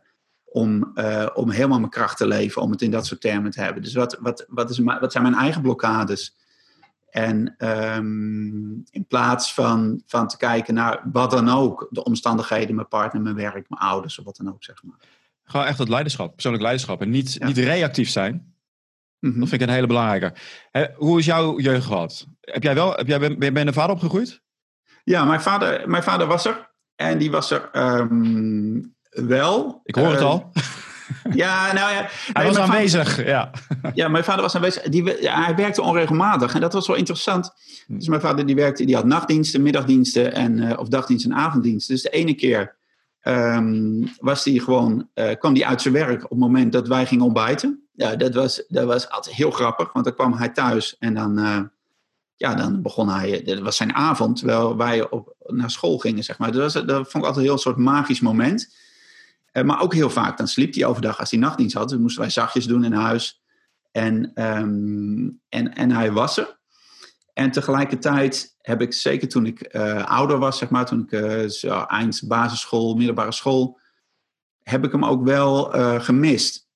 Om, 0.54 0.92
uh, 0.96 1.28
om 1.34 1.50
helemaal 1.50 1.80
mijn 1.80 1.92
kracht 1.92 2.18
te 2.18 2.28
leven, 2.28 2.62
om 2.62 2.72
het 2.72 2.82
in 2.82 2.92
dat 2.92 3.06
soort 3.06 3.22
termen 3.22 3.52
te 3.52 3.62
hebben. 3.62 3.84
Dus 3.84 3.94
wat, 3.94 4.18
wat, 4.20 4.46
wat, 4.48 4.70
is, 4.70 4.80
wat 4.80 5.12
zijn 5.12 5.24
mijn 5.24 5.36
eigen 5.36 5.62
blokkades? 5.62 6.36
En 7.10 7.56
um, 7.58 8.84
in 8.90 9.06
plaats 9.08 9.54
van, 9.54 10.02
van 10.06 10.28
te 10.28 10.38
kijken 10.38 10.74
naar 10.74 11.02
wat 11.12 11.32
dan 11.32 11.50
ook, 11.50 11.88
de 11.90 12.04
omstandigheden, 12.04 12.76
mijn 12.76 12.88
partner, 12.88 13.22
mijn 13.22 13.36
werk, 13.36 13.70
mijn 13.70 13.82
ouders 13.82 14.20
of 14.20 14.26
wat 14.26 14.38
dan 14.38 14.50
ook, 14.50 14.64
zeg 14.64 14.84
maar. 14.84 14.96
Gewoon 15.44 15.66
echt 15.66 15.78
dat 15.78 15.90
leiderschap, 15.90 16.34
persoonlijk 16.34 16.64
leiderschap 16.64 17.02
en 17.02 17.10
niet, 17.10 17.34
ja. 17.34 17.46
niet 17.46 17.58
reactief 17.58 18.10
zijn. 18.10 18.34
Mhm. 18.34 18.44
Mm 19.20 19.32
-hmm. 19.32 19.40
Dat 19.40 19.50
vind 19.50 19.62
ik 19.62 19.68
een 19.68 19.74
hele 19.74 19.88
belangrijke. 19.88 20.34
He, 20.72 20.86
hoe 20.96 21.20
is 21.20 21.26
jouw 21.26 21.60
jeugd 21.60 21.86
gehad? 21.86 22.28
Heb 22.42 22.64
jij 22.64 22.74
wel, 22.74 22.94
heb 22.94 23.08
jij, 23.08 23.20
ben, 23.20 23.38
ben 23.38 23.54
je 23.54 23.60
een 23.60 23.74
vader 23.74 23.96
opgegroeid? 23.96 24.42
Ja, 25.04 25.26
mijn 25.26 25.42
vader, 25.42 25.90
mijn 25.90 26.04
vader 26.04 26.28
was 26.28 26.46
er. 26.46 26.70
En 26.96 27.18
die 27.18 27.32
was 27.32 27.52
er 27.52 27.70
um, 28.00 28.96
wel. 29.12 29.82
Ik 29.84 29.96
hoor 29.96 30.06
uh, 30.06 30.12
het 30.12 30.22
al. 30.22 30.52
Ja, 31.34 31.74
nou 31.74 31.94
ja. 31.94 32.10
Hij 32.34 32.46
was 32.46 32.58
aanwezig, 32.58 33.10
vader, 33.10 33.28
ja. 33.28 33.52
Ja, 33.94 34.08
mijn 34.08 34.24
vader 34.24 34.42
was 34.42 34.56
aanwezig. 34.56 34.84
Die, 34.84 35.22
ja, 35.22 35.44
hij 35.44 35.56
werkte 35.56 35.82
onregelmatig 35.82 36.54
en 36.54 36.62
dat 36.62 36.74
was 36.74 36.88
wel 36.88 36.96
interessant. 36.96 37.54
Dus 37.88 38.08
mijn 38.08 38.22
vader 38.22 38.46
die 38.46 38.56
werkte, 38.56 38.86
die 38.86 38.96
had 38.96 39.06
nachtdiensten, 39.06 39.62
middagdiensten 39.62 40.34
en, 40.34 40.58
uh, 40.58 40.80
of 40.80 40.88
dagdiensten 40.88 41.32
en 41.32 41.38
avonddiensten. 41.38 41.94
Dus 41.94 42.04
de 42.04 42.10
ene 42.10 42.34
keer 42.34 42.76
um, 43.24 44.12
was 44.20 44.44
die 44.44 44.62
gewoon, 44.62 45.08
uh, 45.16 45.30
kwam 45.40 45.54
hij 45.54 45.66
uit 45.66 45.82
zijn 45.82 45.94
werk 45.94 46.24
op 46.24 46.30
het 46.30 46.40
moment 46.40 46.72
dat 46.72 46.88
wij 46.88 47.06
gingen 47.06 47.26
ontbijten. 47.26 47.88
Ja, 47.94 48.16
dat 48.16 48.34
was, 48.34 48.64
dat 48.68 48.86
was 48.86 49.10
altijd 49.10 49.36
heel 49.36 49.52
grappig, 49.52 49.94
want 49.94 50.06
dan 50.06 50.14
kwam 50.14 50.34
hij 50.34 50.50
thuis 50.50 50.98
en 51.00 51.14
dan, 51.14 51.40
uh, 51.40 51.60
ja, 52.36 52.56
dan 52.56 52.82
begon 52.82 53.10
hij, 53.10 53.44
dat 53.44 53.60
was 53.60 53.78
zijn 53.78 53.94
avond, 53.94 54.38
terwijl 54.38 54.78
wij 54.78 55.10
op, 55.10 55.36
naar 55.46 55.72
school 55.72 55.98
gingen, 55.98 56.24
zeg 56.24 56.38
maar. 56.38 56.52
Dat, 56.52 56.62
was, 56.62 56.74
dat 56.74 56.96
vond 56.96 57.14
ik 57.14 57.24
altijd 57.24 57.36
een 57.36 57.42
heel 57.52 57.58
soort 57.58 57.78
magisch 57.78 58.20
moment. 58.20 58.76
Uh, 59.54 59.64
maar 59.64 59.82
ook 59.82 59.94
heel 59.94 60.10
vaak, 60.10 60.38
dan 60.38 60.48
sliep 60.48 60.74
hij 60.74 60.86
overdag 60.86 61.20
als 61.20 61.32
hij 61.32 61.40
nachtdienst 61.40 61.76
had. 61.76 61.90
Dan 61.90 62.02
moesten 62.02 62.22
wij 62.22 62.32
zachtjes 62.32 62.66
doen 62.66 62.84
in 62.84 62.94
huis. 62.94 63.42
En, 63.92 64.32
um, 64.44 65.42
en, 65.50 65.74
en 65.74 65.92
hij 65.92 66.12
was 66.12 66.38
er. 66.38 66.60
En 67.34 67.52
tegelijkertijd 67.52 68.56
heb 68.58 68.82
ik, 68.82 68.94
zeker 68.94 69.28
toen 69.28 69.46
ik 69.46 69.76
uh, 69.76 70.06
ouder 70.06 70.38
was, 70.38 70.58
zeg 70.58 70.70
maar, 70.70 70.86
toen 70.86 71.02
ik 71.02 71.12
uh, 71.12 71.50
zo 71.50 71.82
eind 71.82 72.22
basisschool, 72.28 72.96
middelbare 72.96 73.32
school, 73.32 73.80
heb 74.64 74.86
ik 74.86 74.92
hem 74.92 75.06
ook 75.06 75.24
wel 75.24 75.64
gemist. 76.00 76.70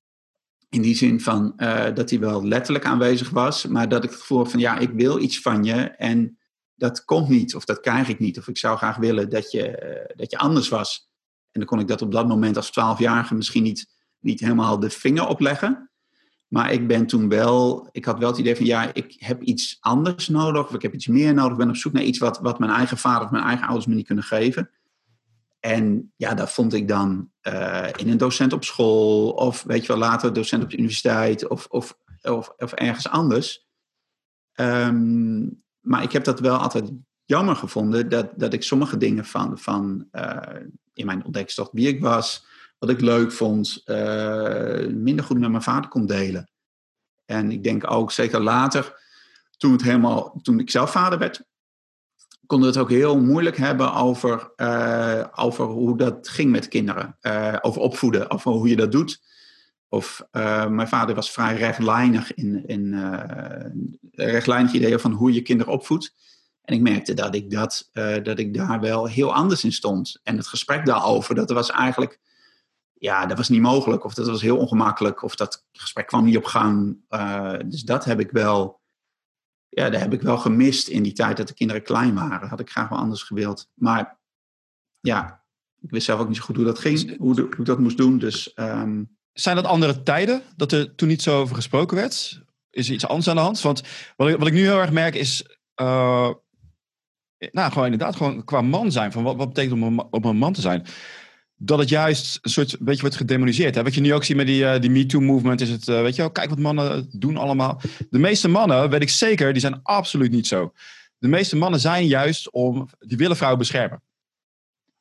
In 0.70 0.82
die 0.82 0.96
zin 0.96 1.22
van 1.22 1.53
dat 1.94 2.10
hij 2.10 2.20
wel 2.20 2.46
letterlijk 2.46 2.86
aanwezig 2.86 3.29
was, 3.29 3.65
maar 3.65 3.89
dat 3.89 4.03
ik 4.03 4.10
het 4.10 4.20
gevoel 4.20 4.46
van 4.46 4.60
ja, 4.60 4.77
ik 4.77 4.89
wil 4.89 5.20
iets 5.20 5.41
van 5.41 5.63
je 5.63 5.82
en 5.84 6.38
dat 6.75 7.05
komt 7.05 7.29
niet, 7.29 7.55
of 7.55 7.65
dat 7.65 7.79
krijg 7.79 8.08
ik 8.08 8.20
niet, 8.20 8.38
of 8.38 8.48
ik 8.48 8.58
zou 8.58 8.77
graag 8.77 8.98
willen 8.98 9.29
dat 9.29 9.51
je, 9.51 10.13
dat 10.15 10.32
je 10.32 10.38
anders 10.38 10.70
was. 10.70 11.10
En 11.55 11.62
dan 11.62 11.69
kon 11.69 11.79
ik 11.79 11.88
dat 11.88 12.01
op 12.01 12.12
dat 12.12 12.27
moment 12.27 12.57
als 12.57 12.71
twaalfjarige 12.71 13.35
misschien 13.35 13.63
niet, 13.63 13.88
niet 14.19 14.39
helemaal 14.39 14.79
de 14.79 14.89
vinger 14.89 15.27
opleggen. 15.27 15.89
Maar 16.47 16.71
ik 16.71 16.88
ben 16.88 17.05
toen 17.05 17.29
wel, 17.29 17.88
ik 17.91 18.05
had 18.05 18.19
wel 18.19 18.29
het 18.29 18.38
idee 18.38 18.55
van 18.55 18.65
ja, 18.65 18.93
ik 18.93 19.15
heb 19.17 19.41
iets 19.41 19.77
anders 19.79 20.27
nodig. 20.27 20.67
Of 20.67 20.74
ik 20.74 20.81
heb 20.81 20.93
iets 20.93 21.07
meer 21.07 21.33
nodig. 21.33 21.51
Ik 21.51 21.57
ben 21.57 21.69
op 21.69 21.75
zoek 21.75 21.93
naar 21.93 22.03
iets 22.03 22.19
wat, 22.19 22.39
wat 22.39 22.59
mijn 22.59 22.71
eigen 22.71 22.97
vader 22.97 23.25
of 23.25 23.31
mijn 23.31 23.43
eigen 23.43 23.65
ouders 23.65 23.85
me 23.85 23.95
niet 23.95 24.05
kunnen 24.05 24.24
geven. 24.24 24.69
En 25.59 26.13
ja, 26.15 26.33
dat 26.33 26.51
vond 26.51 26.74
ik 26.74 26.88
dan 26.88 27.29
uh, 27.47 27.88
in 27.95 28.09
een 28.09 28.17
docent 28.17 28.53
op 28.53 28.63
school. 28.63 29.29
Of 29.29 29.63
weet 29.63 29.81
je 29.81 29.88
wel, 29.88 29.97
later 29.97 30.33
docent 30.33 30.63
op 30.63 30.69
de 30.69 30.77
universiteit. 30.77 31.47
Of, 31.47 31.65
of, 31.69 31.97
of, 32.57 32.71
ergens 32.74 33.09
anders. 33.09 33.67
Um, 34.55 35.63
maar 35.79 36.03
ik 36.03 36.12
heb 36.12 36.24
dat 36.24 36.39
wel 36.39 36.57
altijd 36.57 36.91
jammer 37.24 37.55
gevonden. 37.55 38.09
Dat, 38.09 38.29
dat 38.35 38.53
ik 38.53 38.63
sommige 38.63 38.97
dingen 38.97 39.25
van, 39.25 39.57
van 39.57 40.07
uh, 40.12 40.38
in 40.95 41.05
mijn 41.05 41.25
ontdekkingstocht 41.25 41.69
wie 41.73 41.87
ik 41.87 42.01
was, 42.01 42.45
wat 42.79 42.89
ik 42.89 43.01
leuk 43.01 43.31
vond, 43.31 43.81
uh, 43.85 44.87
minder 44.87 45.25
goed 45.25 45.39
met 45.39 45.49
mijn 45.49 45.63
vader 45.63 45.89
kon 45.89 46.05
delen. 46.05 46.49
En 47.25 47.51
ik 47.51 47.63
denk 47.63 47.91
ook 47.91 48.11
zeker 48.11 48.41
later, 48.41 49.01
toen, 49.57 49.71
het 49.71 49.81
helemaal, 49.81 50.39
toen 50.41 50.59
ik 50.59 50.69
zelf 50.69 50.91
vader 50.91 51.19
werd, 51.19 51.43
konden 52.45 52.67
we 52.67 52.73
het 52.73 52.83
ook 52.83 52.91
heel 52.91 53.19
moeilijk 53.19 53.57
hebben 53.57 53.93
over, 53.93 54.51
uh, 54.57 55.25
over 55.35 55.65
hoe 55.65 55.97
dat 55.97 56.29
ging 56.29 56.51
met 56.51 56.67
kinderen. 56.67 57.17
Uh, 57.21 57.55
over 57.61 57.81
opvoeden, 57.81 58.29
over 58.29 58.51
hoe 58.51 58.67
je 58.67 58.75
dat 58.75 58.91
doet. 58.91 59.21
Of 59.87 60.27
mijn 60.69 60.87
vader 60.87 61.15
was 61.15 61.31
vrij 61.31 61.55
rechtlijnig 61.55 62.33
in, 62.33 62.67
in 62.67 62.95
rechtlijnig 64.11 64.73
idee 64.73 64.97
van 64.97 65.11
hoe 65.11 65.33
je 65.33 65.41
kinderen 65.41 65.73
opvoedt. 65.73 66.13
En 66.65 66.75
ik 66.75 66.81
merkte 66.81 67.13
dat 67.13 67.36
ik, 67.36 67.50
dat, 67.50 67.89
uh, 67.93 68.24
dat 68.24 68.39
ik 68.39 68.53
daar 68.53 68.79
wel 68.79 69.05
heel 69.05 69.34
anders 69.34 69.63
in 69.63 69.72
stond. 69.72 70.19
En 70.24 70.38
het 70.38 70.48
gesprek 70.48 70.86
daarover, 70.86 71.36
dat 71.36 71.50
was 71.50 71.72
eigenlijk, 71.72 72.19
ja, 72.93 73.25
dat 73.25 73.38
was 73.38 73.50
niet 73.50 73.62
mogelijk. 73.62 74.03
Of 74.03 74.13
dat 74.13 74.27
was 74.27 74.41
heel 74.41 74.57
ongemakkelijk. 74.57 75.24
Of 75.24 75.36
dat 75.36 75.65
gesprek 75.72 76.07
kwam 76.07 76.25
niet 76.25 76.38
op 76.38 76.45
gang. 76.45 76.98
Uh, 77.10 77.53
dus 77.65 77.81
dat 77.81 78.05
heb 78.05 78.19
ik 78.19 78.31
wel, 78.31 78.81
ja, 79.69 79.89
dat 79.89 80.01
heb 80.01 80.13
ik 80.13 80.22
wel 80.22 80.38
gemist 80.38 80.88
in 80.88 81.03
die 81.03 81.13
tijd 81.13 81.38
dat 81.38 81.48
de 81.48 81.53
kinderen 81.53 81.84
klein 81.84 82.15
waren. 82.15 82.50
Had 82.50 82.60
ik 82.60 82.69
graag 82.69 82.89
wel 82.89 83.00
anders 83.00 83.24
gewild. 83.24 83.69
Maar 83.74 84.19
ja, 85.00 85.43
ik 85.81 85.89
wist 85.89 86.05
zelf 86.05 86.19
ook 86.19 86.27
niet 86.27 86.38
zo 86.38 86.43
goed 86.43 86.55
hoe 86.55 86.65
dat 86.65 86.79
ging, 86.79 87.17
hoe, 87.17 87.41
ik 87.41 87.65
dat 87.65 87.79
moest 87.79 87.98
doen. 87.98 88.17
Dus, 88.17 88.51
um... 88.55 89.17
Zijn 89.34 89.55
dat 89.55 89.65
andere 89.65 90.03
tijden, 90.03 90.41
dat 90.55 90.72
er 90.72 90.95
toen 90.95 91.07
niet 91.07 91.22
zo 91.22 91.39
over 91.39 91.55
gesproken 91.55 91.98
werd? 91.98 92.43
Is 92.69 92.88
er 92.88 92.93
iets 92.93 93.07
anders 93.07 93.27
aan 93.27 93.36
de 93.36 93.41
hand? 93.41 93.62
Want 93.62 93.84
wat 94.15 94.27
ik, 94.27 94.38
wat 94.38 94.48
ik 94.48 94.53
nu 94.53 94.62
heel 94.62 94.79
erg 94.79 94.91
merk 94.91 95.15
is... 95.15 95.45
Uh, 95.81 96.29
nou, 97.51 97.71
gewoon 97.71 97.85
inderdaad, 97.91 98.15
gewoon 98.15 98.43
qua 98.43 98.61
man 98.61 98.91
zijn. 98.91 99.11
Van 99.11 99.23
wat, 99.23 99.35
wat 99.35 99.47
betekent 99.47 99.73
om 99.73 99.83
een, 99.83 100.05
om 100.11 100.23
een 100.25 100.37
man 100.37 100.53
te 100.53 100.61
zijn? 100.61 100.85
Dat 101.57 101.79
het 101.79 101.89
juist 101.89 102.39
een 102.41 102.49
soort 102.49 102.77
beetje 102.79 103.01
wordt 103.01 103.15
gedemoniseerd. 103.15 103.75
Hè? 103.75 103.83
Wat 103.83 103.93
je 103.93 104.01
nu 104.01 104.13
ook 104.13 104.23
ziet 104.23 104.35
met 104.35 104.45
die, 104.47 104.61
uh, 104.61 104.79
die 104.79 104.89
MeToo-movement, 104.89 105.61
is 105.61 105.69
het, 105.69 105.87
uh, 105.87 106.01
weet 106.01 106.15
je 106.15 106.21
wel, 106.21 106.31
kijk 106.31 106.49
wat 106.49 106.59
mannen 106.59 107.09
doen 107.11 107.37
allemaal. 107.37 107.81
De 108.09 108.19
meeste 108.19 108.47
mannen, 108.47 108.89
weet 108.89 109.01
ik 109.01 109.09
zeker, 109.09 109.51
die 109.51 109.61
zijn 109.61 109.79
absoluut 109.83 110.31
niet 110.31 110.47
zo. 110.47 110.73
De 111.17 111.27
meeste 111.27 111.55
mannen 111.55 111.79
zijn 111.79 112.07
juist 112.07 112.51
om, 112.51 112.89
die 112.99 113.17
willen 113.17 113.35
vrouwen 113.35 113.59
beschermen. 113.59 114.01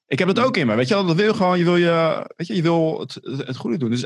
Ik 0.06 0.18
heb 0.18 0.28
dat 0.28 0.44
ook 0.44 0.56
in 0.56 0.66
me, 0.66 0.74
weet 0.74 0.88
je 0.88 0.94
wel, 0.94 1.06
dat 1.06 1.16
wil 1.16 1.34
gewoon, 1.34 1.58
je 1.58 1.64
wil, 1.64 1.76
je, 1.76 2.24
weet 2.36 2.46
je, 2.46 2.54
je 2.54 2.62
wil 2.62 3.00
het, 3.00 3.18
het 3.46 3.56
goede 3.56 3.78
doen. 3.78 3.90
Dus 3.90 4.00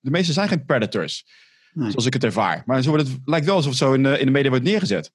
de 0.00 0.10
meesten 0.10 0.34
zijn 0.34 0.48
geen 0.48 0.64
predators. 0.64 1.24
Nee. 1.72 1.90
Zoals 1.90 2.06
ik 2.06 2.12
het 2.12 2.24
ervaar. 2.24 2.62
Maar 2.66 2.82
zo 2.82 2.90
wordt 2.90 3.08
het 3.08 3.18
lijkt 3.24 3.46
wel 3.46 3.54
alsof 3.54 3.70
het 3.70 3.80
zo 3.80 3.92
in 3.92 4.02
de, 4.02 4.18
in 4.18 4.26
de 4.26 4.32
media 4.32 4.50
wordt 4.50 4.64
neergezet. 4.64 5.12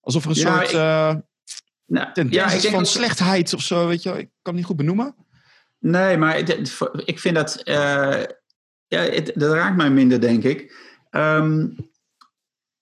Alsof 0.00 0.24
er 0.24 0.30
een 0.30 0.36
Ja, 0.36 0.56
soort 0.56 0.68
ik- 0.68 0.74
uh, 0.76 1.14
Nou, 1.86 2.12
tendentie 2.12 2.40
ja, 2.40 2.46
ik 2.56 2.60
denk 2.60 2.74
van 2.74 2.82
dat- 2.82 2.92
slechtheid 2.92 3.54
of 3.54 3.60
zo. 3.62 3.86
Weet 3.86 4.02
je, 4.02 4.08
wel. 4.08 4.18
ik 4.18 4.24
kan 4.28 4.38
het 4.42 4.54
niet 4.54 4.64
goed 4.64 4.76
benoemen. 4.76 5.14
Nee, 5.78 6.16
maar 6.16 6.38
ik 7.04 7.18
vind 7.18 7.34
dat. 7.34 7.56
eh, 7.56 8.22
ja, 8.86 9.00
het, 9.00 9.32
dat 9.34 9.52
raakt 9.54 9.76
mij 9.76 9.90
minder, 9.90 10.20
denk 10.20 10.42
ik. 10.44 10.76
Ehm, 11.10 11.68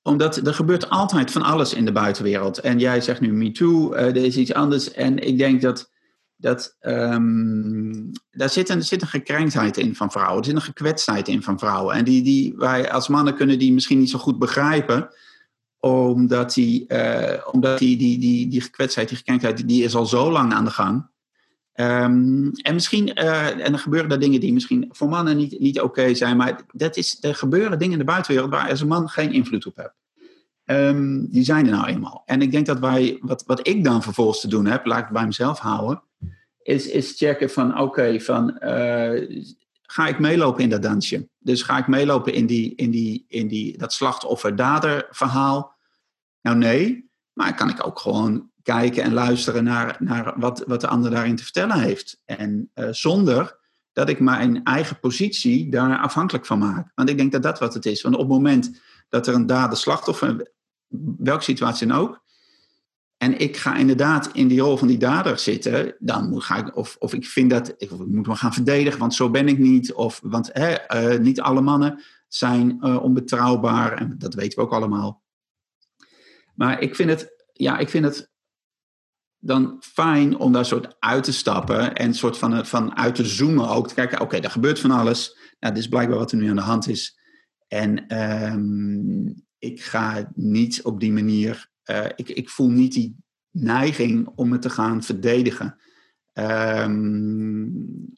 omdat 0.02 0.36
er 0.36 0.54
gebeurt 0.54 0.90
altijd 0.90 1.30
van 1.30 1.42
alles 1.42 1.74
in 1.74 1.84
de 1.84 1.92
buitenwereld. 1.92 2.58
En 2.58 2.78
jij 2.78 3.00
zegt 3.00 3.20
nu 3.20 3.32
MeToo, 3.32 3.92
eh 3.92 4.06
er 4.06 4.16
is 4.24 4.36
iets 4.36 4.54
anders. 4.54 4.92
En 4.92 5.18
ik 5.18 5.38
denk 5.38 5.60
dat. 5.60 5.90
dat 6.36 6.76
ehm, 6.80 7.92
daar 8.30 8.50
zit 8.50 8.68
een, 8.68 8.82
zit 8.82 9.02
een 9.02 9.08
gekrenktheid 9.08 9.76
in 9.76 9.94
van 9.96 10.10
vrouwen. 10.10 10.38
Er 10.38 10.44
zit 10.44 10.54
een 10.54 10.60
gekwetstheid 10.62 11.28
in 11.28 11.42
van 11.42 11.58
vrouwen. 11.58 11.94
En 11.94 12.04
die, 12.04 12.22
die 12.22 12.54
wij 12.56 12.90
als 12.92 13.08
mannen 13.08 13.34
kunnen 13.34 13.58
die 13.58 13.72
misschien 13.72 13.98
niet 13.98 14.10
zo 14.10 14.18
goed 14.18 14.38
begrijpen 14.38 15.08
omdat 15.80 16.54
die, 16.54 16.86
eh, 16.86 17.46
omdat 17.52 17.78
die, 17.78 17.96
die, 17.96 18.18
die, 18.18 18.48
die 18.48 18.60
gekwetstheid, 18.60 19.08
die 19.08 19.16
gekrenktheid, 19.16 19.68
die- 19.68 19.82
is 19.84 19.94
al 19.94 20.06
zo 20.06 20.30
lang 20.30 20.52
aan 20.52 20.64
de 20.64 20.70
gang. 20.70 21.08
Ehm, 21.72 22.48
en 22.52 22.74
misschien, 22.74 23.14
eh, 23.14 23.46
en 23.66 23.72
er 23.72 23.78
gebeuren 23.78 24.08
daar 24.08 24.18
dingen 24.18 24.40
die 24.40 24.52
misschien 24.52 24.88
voor 24.90 25.08
mannen 25.08 25.36
niet, 25.36 25.60
niet 25.60 25.80
oké 25.80 26.14
zijn, 26.14 26.36
maar 26.36 26.60
dat 26.72 26.96
is, 26.96 27.18
er 27.20 27.34
gebeuren 27.34 27.78
dingen 27.78 27.92
in 27.92 27.98
de 27.98 28.04
buitenwereld 28.12 28.50
waar 28.52 28.70
als 28.70 28.80
een 28.80 28.88
man 28.88 29.08
geen 29.08 29.32
invloed 29.32 29.66
op 29.66 29.76
hebt. 29.76 29.94
Ehm, 30.64 31.24
die 31.28 31.44
zijn 31.44 31.66
er 31.66 31.72
nou 31.72 31.86
eenmaal. 31.86 32.22
En 32.26 32.42
ik 32.42 32.50
denk 32.52 32.66
dat 32.66 32.78
wij, 32.78 33.18
wat, 33.20 33.44
wat 33.46 33.66
ik 33.66 33.84
dan 33.84 34.02
vervolgens 34.02 34.40
te 34.40 34.48
doen 34.48 34.66
heb, 34.66 34.86
laat 34.86 34.98
ik 34.98 35.04
het 35.04 35.12
bij 35.12 35.26
mezelf 35.26 35.58
houden, 35.58 36.02
is, 36.62 36.88
is 36.88 37.16
checken 37.16 37.50
van 37.50 37.80
oké, 37.80 38.20
van 38.20 38.58
eh, 38.58 39.44
ga 39.90 40.06
ik 40.06 40.18
meelopen 40.18 40.62
in 40.62 40.70
dat 40.70 40.82
dansje? 40.82 41.28
Dus 41.38 41.62
ga 41.62 41.78
ik 41.78 41.86
meelopen 41.86 42.32
in, 42.32 42.46
die, 42.46 42.74
in, 42.74 42.90
die, 42.90 43.24
in 43.28 43.48
die, 43.48 43.78
dat 43.78 43.92
slachtoffer-dader 43.92 45.06
verhaal? 45.10 45.76
Nou 46.42 46.56
nee, 46.56 47.10
maar 47.32 47.54
kan 47.54 47.68
ik 47.68 47.86
ook 47.86 47.98
gewoon 47.98 48.50
kijken 48.62 49.02
en 49.02 49.12
luisteren 49.12 49.64
naar, 49.64 49.96
naar 49.98 50.34
wat, 50.36 50.64
wat 50.66 50.80
de 50.80 50.86
ander 50.86 51.10
daarin 51.10 51.36
te 51.36 51.42
vertellen 51.42 51.80
heeft. 51.80 52.20
En 52.24 52.70
eh, 52.74 52.88
zonder 52.90 53.58
dat 53.92 54.08
ik 54.08 54.20
mijn 54.20 54.64
eigen 54.64 54.98
positie 54.98 55.70
daar 55.70 55.98
afhankelijk 55.98 56.46
van 56.46 56.58
maak. 56.58 56.92
Want 56.94 57.08
ik 57.08 57.16
denk 57.16 57.32
dat 57.32 57.42
dat 57.42 57.58
wat 57.58 57.74
het 57.74 57.86
is. 57.86 58.02
Want 58.02 58.14
op 58.14 58.20
het 58.20 58.30
moment 58.30 58.80
dat 59.08 59.26
er 59.26 59.34
een 59.34 59.46
dader-slachtoffer, 59.46 60.52
welke 61.18 61.44
situatie 61.44 61.86
dan 61.86 61.96
ook, 61.96 62.22
en 63.20 63.38
ik 63.38 63.56
ga 63.56 63.76
inderdaad 63.76 64.30
in 64.32 64.48
die 64.48 64.60
rol 64.60 64.76
van 64.76 64.88
die 64.88 64.98
dader 64.98 65.38
zitten, 65.38 65.94
dan 65.98 66.28
moet, 66.28 66.44
ga 66.44 66.56
ik, 66.56 66.76
of, 66.76 66.96
of 66.98 67.14
ik 67.14 67.26
vind 67.26 67.50
dat, 67.50 67.74
ik 67.76 67.90
moet 67.90 68.26
me 68.26 68.34
gaan 68.34 68.52
verdedigen, 68.52 68.98
want 68.98 69.14
zo 69.14 69.30
ben 69.30 69.48
ik 69.48 69.58
niet. 69.58 69.92
Of, 69.92 70.20
want 70.22 70.50
hè, 70.52 70.72
eh, 70.72 71.18
niet 71.18 71.40
alle 71.40 71.60
mannen 71.60 72.02
zijn 72.28 72.80
eh, 72.80 73.02
onbetrouwbaar, 73.02 73.92
en 73.92 74.14
dat 74.18 74.34
weten 74.34 74.58
we 74.58 74.64
ook 74.64 74.72
allemaal. 74.72 75.22
Maar 76.54 76.80
ik 76.80 76.94
vind 76.94 77.10
het, 77.10 77.46
ja, 77.52 77.78
ik 77.78 77.88
vind 77.88 78.04
het 78.04 78.30
dan 79.38 79.76
fijn 79.80 80.38
om 80.38 80.52
daar 80.52 80.64
soort 80.64 80.96
uit 80.98 81.24
te 81.24 81.32
stappen 81.32 81.94
en 81.94 82.14
soort 82.14 82.38
van, 82.38 82.66
van 82.66 82.96
uit 82.96 83.14
te 83.14 83.24
zoomen 83.24 83.68
ook. 83.68 83.88
Te 83.88 83.94
kijken, 83.94 84.20
oké, 84.20 84.36
er 84.36 84.50
gebeurt 84.50 84.80
van 84.80 84.90
alles. 84.90 85.38
Nou, 85.58 85.74
dit 85.74 85.82
is 85.82 85.88
blijkbaar 85.88 86.18
wat 86.18 86.32
er 86.32 86.38
nu 86.38 86.48
aan 86.48 86.56
de 86.56 86.62
hand 86.62 86.88
is. 86.88 87.18
En 87.68 88.06
ehm, 88.06 89.28
ik 89.58 89.82
ga 89.82 90.30
niet 90.34 90.82
op 90.82 91.00
die 91.00 91.12
manier, 91.12 91.69
eh, 91.90 92.10
ik, 92.16 92.28
ik 92.28 92.48
voel 92.48 92.70
niet 92.70 92.92
die 92.92 93.16
neiging 93.50 94.32
om 94.34 94.52
het 94.52 94.62
te 94.62 94.70
gaan 94.70 95.02
verdedigen. 95.02 95.76
Ehm, 96.32 97.68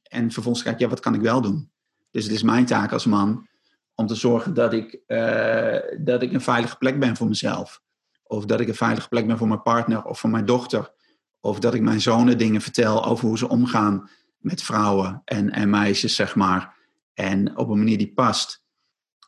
en 0.02 0.30
vervolgens 0.30 0.62
kijk 0.62 0.74
ik, 0.74 0.80
ja, 0.80 0.88
wat 0.88 1.00
kan 1.00 1.14
ik 1.14 1.20
wel 1.20 1.40
doen? 1.40 1.70
Dus 2.10 2.24
het 2.24 2.32
is 2.32 2.42
mijn 2.42 2.66
taak 2.66 2.92
als 2.92 3.06
man 3.06 3.48
om 3.94 4.06
te 4.06 4.14
zorgen 4.14 4.54
dat 4.54 4.72
ik, 4.72 5.00
eh, 5.06 5.78
dat 5.98 6.22
ik 6.22 6.32
een 6.32 6.40
veilige 6.40 6.76
plek 6.76 6.98
ben 6.98 7.16
voor 7.16 7.28
mezelf. 7.28 7.82
Of 8.22 8.44
dat 8.44 8.60
ik 8.60 8.68
een 8.68 8.74
veilige 8.74 9.08
plek 9.08 9.26
ben 9.26 9.38
voor 9.38 9.48
mijn 9.48 9.62
partner 9.62 10.04
of 10.04 10.18
voor 10.18 10.30
mijn 10.30 10.44
dochter. 10.44 10.92
Of 11.40 11.58
dat 11.58 11.74
ik 11.74 11.82
mijn 11.82 12.00
zonen 12.00 12.38
dingen 12.38 12.60
vertel 12.60 13.04
over 13.04 13.28
hoe 13.28 13.38
ze 13.38 13.48
omgaan 13.48 14.10
met 14.38 14.62
vrouwen 14.62 15.22
en, 15.24 15.50
en 15.50 15.70
meisjes, 15.70 16.14
zeg 16.14 16.34
maar. 16.34 16.76
En 17.14 17.56
op 17.56 17.68
een 17.68 17.78
manier 17.78 17.98
die 17.98 18.12
past. 18.12 18.61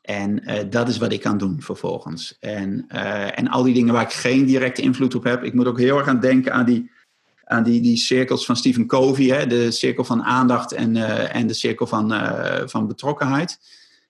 En 0.05 0.45
eh, 0.45 0.65
dat 0.71 0.89
is 0.89 0.99
wat 0.99 1.13
ik 1.13 1.21
kan 1.21 1.39
doen 1.39 1.63
vervolgens. 1.63 2.37
En, 2.41 2.85
eh, 2.89 3.39
en 3.39 3.49
al 3.49 3.63
die 3.63 3.75
dingen 3.75 3.95
waar 3.95 4.03
ik 4.03 4.13
geen 4.13 4.45
directe 4.47 4.83
invloed 4.83 5.15
op 5.15 5.25
heb. 5.25 5.43
Ik 5.43 5.55
moet 5.55 5.67
ook 5.67 5.79
heel 5.79 5.99
erg 5.99 6.09
aan 6.09 6.21
denken 6.21 6.53
aan 6.53 6.65
die, 6.65 6.91
aan 7.45 7.63
die, 7.63 7.81
die 7.81 7.97
cirkels 7.97 8.47
van 8.47 8.57
Stephen 8.57 8.87
Covey. 8.87 9.27
Hè? 9.27 9.47
De 9.47 9.71
cirkel 9.71 10.05
van 10.05 10.23
aandacht 10.23 10.73
en, 10.73 10.97
eh, 10.97 11.35
en 11.35 11.47
de 11.47 11.55
cirkel 11.55 11.87
van, 11.87 12.13
van 12.69 12.87
betrokkenheid. 12.87 13.59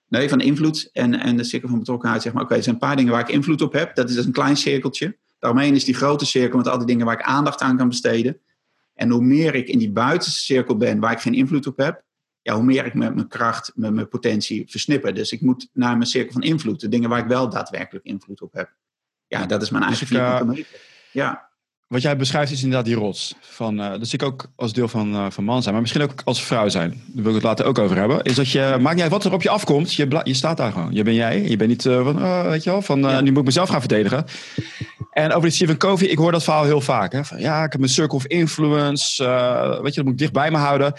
Nee, 0.07 0.29
van 0.29 0.41
invloed 0.41 0.89
en, 0.93 1.19
en 1.19 1.37
de 1.37 1.43
cirkel 1.43 1.69
van 1.69 1.79
betrokkenheid. 1.79 2.21
Zeg 2.21 2.33
maar, 2.33 2.43
oké, 2.43 2.55
er 2.55 2.63
zijn 2.63 2.75
een 2.75 2.81
paar 2.81 2.95
dingen 2.95 3.11
waar 3.11 3.21
ik 3.21 3.29
invloed 3.29 3.61
op 3.61 3.73
heb. 3.73 3.95
Dat 3.95 4.09
is 4.09 4.15
dus 4.15 4.25
een 4.25 4.31
klein 4.31 4.57
cirkeltje. 4.57 5.17
Daaromheen 5.39 5.75
is 5.75 5.85
die 5.85 5.95
grote 5.95 6.25
cirkel 6.25 6.57
met 6.57 6.67
al 6.67 6.77
die 6.77 6.87
dingen 6.87 7.05
waar 7.05 7.19
ik 7.19 7.25
aandacht 7.25 7.61
aan 7.61 7.77
kan 7.77 7.87
besteden. 7.87 8.39
En 8.93 9.09
hoe 9.09 9.23
meer 9.23 9.55
ik 9.55 9.67
in 9.67 9.79
die 9.79 9.91
buitenste 9.91 10.39
cirkel 10.39 10.77
ben 10.77 10.99
waar 10.99 11.11
ik 11.11 11.19
geen 11.19 11.33
invloed 11.33 11.67
op 11.67 11.77
heb, 11.77 12.03
ja, 12.45 12.53
hoe 12.53 12.63
meer 12.63 12.85
ik 12.85 12.93
met 12.93 13.15
mijn 13.15 13.27
kracht, 13.27 13.71
met 13.75 13.93
mijn 13.93 14.07
potentie 14.07 14.65
versnipper. 14.67 15.13
Dus 15.13 15.31
ik 15.31 15.41
moet 15.41 15.69
naar 15.73 15.97
mijn 15.97 16.09
cirkel 16.09 16.33
van 16.33 16.41
invloed, 16.41 16.79
de 16.79 16.89
dingen 16.89 17.09
waar 17.09 17.19
ik 17.19 17.27
wel 17.27 17.49
daadwerkelijk 17.49 18.05
invloed 18.05 18.41
op 18.41 18.53
heb. 18.53 18.73
Ja, 19.27 19.45
dat 19.45 19.61
is 19.61 19.69
mijn 19.69 19.83
eigen 19.83 20.03
uh, 20.03 20.09
vierkante 20.09 20.45
meter. 20.45 20.65
Ja. 21.11 21.49
Wat 21.87 22.01
jij 22.01 22.17
beschrijft 22.17 22.51
is 22.51 22.63
inderdaad 22.63 22.85
die 22.85 22.95
rots. 22.95 23.35
Van, 23.39 23.79
uh, 23.79 23.89
dat 23.89 24.07
zie 24.07 24.19
ik 24.19 24.25
ook 24.25 24.51
als 24.55 24.73
deel 24.73 24.87
van, 24.87 25.13
uh, 25.13 25.25
van 25.29 25.43
man 25.43 25.61
zijn, 25.61 25.73
maar 25.73 25.81
misschien 25.81 26.03
ook 26.03 26.21
als 26.23 26.43
vrouw 26.43 26.69
zijn. 26.69 26.89
Daar 26.89 27.23
wil 27.23 27.27
ik 27.27 27.33
het 27.33 27.43
later 27.43 27.65
ook 27.65 27.79
over 27.79 27.97
hebben. 27.97 28.23
Is 28.23 28.35
dat 28.35 28.51
je, 28.51 28.77
maakt 28.81 28.95
niet 28.95 29.03
uit 29.03 29.11
wat 29.11 29.25
er 29.25 29.33
op 29.33 29.41
je 29.41 29.49
afkomt, 29.49 29.93
je, 29.93 30.21
je 30.23 30.33
staat 30.33 30.57
daar 30.57 30.71
gewoon. 30.71 30.93
Je 30.93 31.03
ben 31.03 31.13
jij, 31.13 31.41
je 31.41 31.57
bent 31.57 31.69
niet 31.69 31.81
van, 31.81 32.43
weet 32.49 32.63
je 32.63 32.69
wel, 32.69 32.81
van 32.81 32.99
ja. 32.99 33.21
nu 33.21 33.29
moet 33.29 33.39
ik 33.39 33.45
mezelf 33.45 33.69
gaan 33.69 33.79
verdedigen. 33.79 34.25
En 35.11 35.29
over 35.29 35.41
die 35.41 35.51
Stephen 35.51 35.77
Covey, 35.77 36.07
ik 36.07 36.17
hoor 36.17 36.31
dat 36.31 36.43
verhaal 36.43 36.63
heel 36.63 36.81
vaak. 36.81 37.11
Hè? 37.11 37.25
Van, 37.25 37.39
ja, 37.39 37.63
ik 37.63 37.71
heb 37.71 37.81
mijn 37.81 37.91
circle 37.91 38.17
of 38.17 38.25
influence, 38.25 39.23
weet 39.81 39.93
je, 39.93 39.95
dat 39.95 40.03
moet 40.03 40.13
ik 40.13 40.17
dicht 40.17 40.33
bij 40.33 40.51
me 40.51 40.57
houden. 40.57 40.93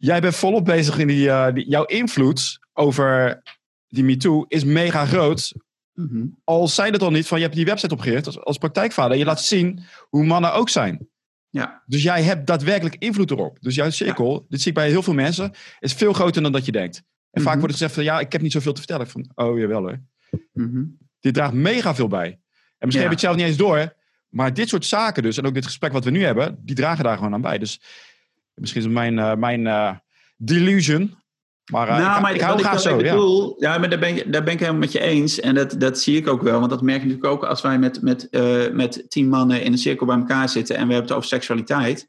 Jij 0.00 0.20
bent 0.20 0.36
volop 0.36 0.64
bezig 0.64 0.98
in 0.98 1.06
die, 1.06 1.26
uh, 1.26 1.52
die 1.52 1.68
jouw 1.68 1.84
invloed 1.84 2.58
over 2.72 3.42
die 3.88 4.04
MeToo 4.04 4.44
is 4.48 4.64
mega 4.64 5.06
groot. 5.06 5.52
Mm 5.94 6.08
-hmm. 6.08 6.38
Al 6.44 6.68
zijn 6.68 6.92
het 6.92 7.02
al 7.02 7.10
niet 7.10 7.26
van, 7.26 7.38
je 7.38 7.44
hebt 7.44 7.56
die 7.56 7.64
website 7.64 7.94
opgericht 7.94 8.26
als, 8.26 8.40
als 8.40 8.58
praktijkvader. 8.58 9.16
Je 9.16 9.24
laat 9.24 9.42
zien 9.42 9.82
hoe 10.08 10.24
mannen 10.24 10.52
ook 10.52 10.68
zijn. 10.68 11.08
Ja. 11.50 11.82
Dus 11.86 12.02
jij 12.02 12.22
hebt 12.22 12.46
daadwerkelijk 12.46 12.96
invloed 12.98 13.30
erop. 13.30 13.58
Dus 13.60 13.74
jouw 13.74 13.90
cirkel, 13.90 14.32
ja. 14.32 14.46
dit 14.48 14.60
zie 14.60 14.70
ik 14.70 14.76
bij 14.76 14.88
heel 14.88 15.02
veel 15.02 15.14
mensen, 15.14 15.52
is 15.78 15.92
veel 15.92 16.12
groter 16.12 16.42
dan 16.42 16.52
dat 16.52 16.64
je 16.64 16.72
denkt. 16.72 16.96
En 16.96 17.02
mm 17.02 17.06
-hmm. 17.30 17.42
vaak 17.42 17.54
wordt 17.54 17.68
er 17.68 17.78
gezegd 17.78 17.94
van, 17.94 18.04
ja, 18.04 18.20
ik 18.20 18.32
heb 18.32 18.42
niet 18.42 18.52
zoveel 18.52 18.72
te 18.72 18.80
vertellen. 18.80 19.08
Van, 19.08 19.30
oh, 19.34 19.58
jawel 19.58 19.80
hoor. 19.80 20.00
Mm 20.52 20.70
-hmm. 20.72 20.98
Dit 21.20 21.34
draagt 21.34 21.52
mega 21.52 21.94
veel 21.94 22.08
bij. 22.08 22.26
En 22.26 22.86
misschien 22.86 23.04
ja. 23.04 23.10
heb 23.10 23.18
je 23.18 23.26
het 23.26 23.36
zelf 23.36 23.36
niet 23.36 23.46
eens 23.46 23.56
door. 23.56 23.98
Maar 24.28 24.54
dit 24.54 24.68
soort 24.68 24.84
zaken 24.84 25.22
dus, 25.22 25.38
en 25.38 25.46
ook 25.46 25.54
dit 25.54 25.64
gesprek 25.64 25.92
wat 25.92 26.04
we 26.04 26.10
nu 26.10 26.24
hebben, 26.24 26.58
die 26.62 26.74
dragen 26.74 27.04
daar 27.04 27.16
gewoon 27.16 27.34
aan 27.34 27.40
bij. 27.40 27.58
Dus 27.58 27.80
misschien 28.60 28.80
is 28.80 28.86
het 28.86 28.96
mijn, 28.96 29.16
uh, 29.16 29.34
mijn 29.34 29.60
uh, 29.60 29.90
delusion. 30.36 31.18
Maar, 31.70 31.88
uh, 31.88 31.96
nou, 31.96 32.16
ik, 32.16 32.22
maar 32.22 32.34
ik 32.34 32.40
hou 32.40 32.58
graag 32.58 32.80
zo. 32.80 32.96
Bedoel, 32.96 33.56
ja. 33.58 33.72
ja, 33.72 33.78
maar 33.78 33.90
daar 33.90 33.98
ben, 33.98 34.16
ik, 34.16 34.32
daar 34.32 34.42
ben 34.42 34.52
ik 34.52 34.58
helemaal 34.58 34.80
met 34.80 34.92
je 34.92 35.00
eens. 35.00 35.40
En 35.40 35.54
dat, 35.54 35.74
dat 35.78 36.00
zie 36.00 36.16
ik 36.16 36.28
ook 36.28 36.42
wel. 36.42 36.58
Want 36.58 36.70
dat 36.70 36.82
merk 36.82 37.02
ik 37.02 37.04
natuurlijk 37.04 37.32
ook 37.32 37.44
als 37.44 37.62
wij 37.62 37.78
met, 37.78 38.02
met, 38.02 38.28
uh, 38.30 38.70
met 38.70 39.04
tien 39.08 39.28
mannen 39.28 39.62
in 39.62 39.72
een 39.72 39.78
cirkel 39.78 40.06
bij 40.06 40.16
elkaar 40.16 40.48
zitten 40.48 40.76
en 40.76 40.86
we 40.86 40.92
hebben 40.92 41.08
het 41.08 41.16
over 41.16 41.28
seksualiteit. 41.28 42.08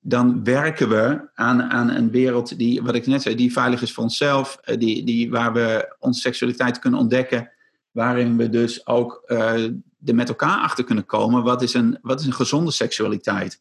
Dan 0.00 0.44
werken 0.44 0.88
we 0.88 1.28
aan, 1.34 1.62
aan 1.62 1.90
een 1.90 2.10
wereld 2.10 2.58
die, 2.58 2.82
wat 2.82 2.94
ik 2.94 3.06
net 3.06 3.22
zei, 3.22 3.34
die 3.34 3.52
veilig 3.52 3.82
is 3.82 3.92
voor 3.92 4.04
onszelf. 4.04 4.58
Die, 4.78 5.04
die, 5.04 5.30
waar 5.30 5.52
we 5.52 5.96
onze 5.98 6.20
seksualiteit 6.20 6.78
kunnen 6.78 7.00
ontdekken. 7.00 7.50
Waarin 7.90 8.36
we 8.36 8.48
dus 8.48 8.86
ook 8.86 9.22
uh, 9.26 9.64
er 10.04 10.14
met 10.14 10.28
elkaar 10.28 10.60
achter 10.60 10.84
kunnen 10.84 11.06
komen. 11.06 11.42
Wat 11.42 11.62
is 11.62 11.74
een, 11.74 11.98
wat 12.02 12.20
is 12.20 12.26
een 12.26 12.32
gezonde 12.32 12.70
seksualiteit? 12.70 13.60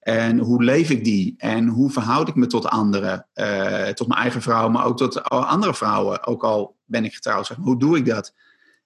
En 0.00 0.38
hoe 0.38 0.64
leef 0.64 0.90
ik 0.90 1.04
die? 1.04 1.34
En 1.38 1.66
hoe 1.66 1.90
verhoud 1.90 2.28
ik 2.28 2.34
me 2.34 2.46
tot 2.46 2.66
anderen? 2.66 3.26
Uh, 3.34 3.86
tot 3.86 4.08
mijn 4.08 4.20
eigen 4.20 4.42
vrouw, 4.42 4.68
maar 4.68 4.84
ook 4.84 4.96
tot 4.96 5.22
andere 5.22 5.74
vrouwen. 5.74 6.26
Ook 6.26 6.44
al 6.44 6.76
ben 6.84 7.04
ik 7.04 7.14
getrouwd, 7.14 7.46
zeg 7.46 7.56
maar. 7.56 7.66
Hoe 7.66 7.78
doe 7.78 7.96
ik 7.96 8.06
dat? 8.06 8.34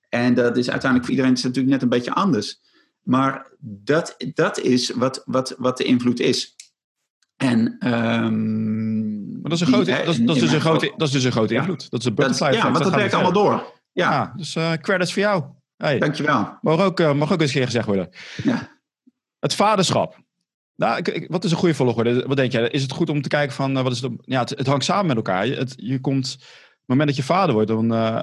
En 0.08 0.34
dat 0.34 0.56
is 0.56 0.70
uiteindelijk 0.70 1.04
voor 1.04 1.10
iedereen 1.10 1.32
is 1.32 1.42
natuurlijk 1.42 1.72
net 1.72 1.82
een 1.82 1.88
beetje 1.88 2.14
anders. 2.14 2.60
Maar 3.02 3.50
dat, 3.60 4.16
dat 4.34 4.58
is 4.58 4.90
wat, 4.90 5.22
wat, 5.26 5.54
wat 5.58 5.76
de 5.76 5.84
invloed 5.84 6.20
is. 6.20 6.56
En, 7.36 7.76
um, 7.92 9.40
maar 9.40 9.50
dat 9.50 9.52
is, 9.52 9.60
een 9.60 9.66
grote, 9.66 9.84
die, 9.84 10.04
dat, 10.04 10.14
is, 10.14 10.20
dat, 10.20 10.36
is 10.36 10.42
dus 10.42 10.52
een 10.52 10.60
grote, 10.60 10.92
dat 10.96 11.08
is 11.08 11.14
dus 11.14 11.24
een 11.24 11.32
grote 11.32 11.54
invloed. 11.54 11.90
Dat 11.90 12.00
is 12.00 12.06
een 12.06 12.14
butterfly 12.14 12.52
Ja, 12.52 12.62
want 12.62 12.74
dat, 12.74 12.82
dat 12.82 12.94
werkt 12.94 13.14
allemaal 13.14 13.32
door. 13.32 13.72
Ja, 13.92 14.10
ja 14.10 14.32
dus 14.36 14.54
uh, 14.54 14.72
credits 14.72 15.12
voor 15.12 15.22
jou. 15.22 15.44
Hey. 15.76 15.98
Dankjewel. 15.98 16.58
Mag 16.60 16.80
ook, 16.80 17.00
uh, 17.00 17.12
mag 17.12 17.32
ook 17.32 17.40
eens 17.40 17.50
een 17.50 17.56
keer 17.56 17.66
gezegd 17.66 17.86
worden. 17.86 18.08
Ja. 18.42 18.68
Het 19.38 19.54
vaderschap. 19.54 20.21
Nou, 20.76 20.98
ik, 20.98 21.08
ik, 21.08 21.26
wat 21.28 21.44
is 21.44 21.50
een 21.50 21.56
goede 21.56 21.74
volgorde? 21.74 22.26
Wat 22.26 22.36
denk 22.36 22.52
jij? 22.52 22.68
Is 22.68 22.82
het 22.82 22.92
goed 22.92 23.10
om 23.10 23.22
te 23.22 23.28
kijken 23.28 23.54
van, 23.54 23.76
uh, 23.76 23.82
wat 23.82 23.92
is 23.92 24.00
het? 24.00 24.12
Ja, 24.20 24.40
het, 24.40 24.50
het, 24.50 24.66
hangt 24.66 24.84
samen 24.84 25.06
met 25.06 25.16
elkaar. 25.16 25.46
Het, 25.46 25.74
je 25.76 26.00
komt, 26.00 26.34
op 26.34 26.40
het 26.40 26.86
moment 26.86 27.08
dat 27.08 27.16
je 27.16 27.22
vader 27.22 27.54
wordt, 27.54 27.68
dan 27.68 27.92
uh, 27.92 28.22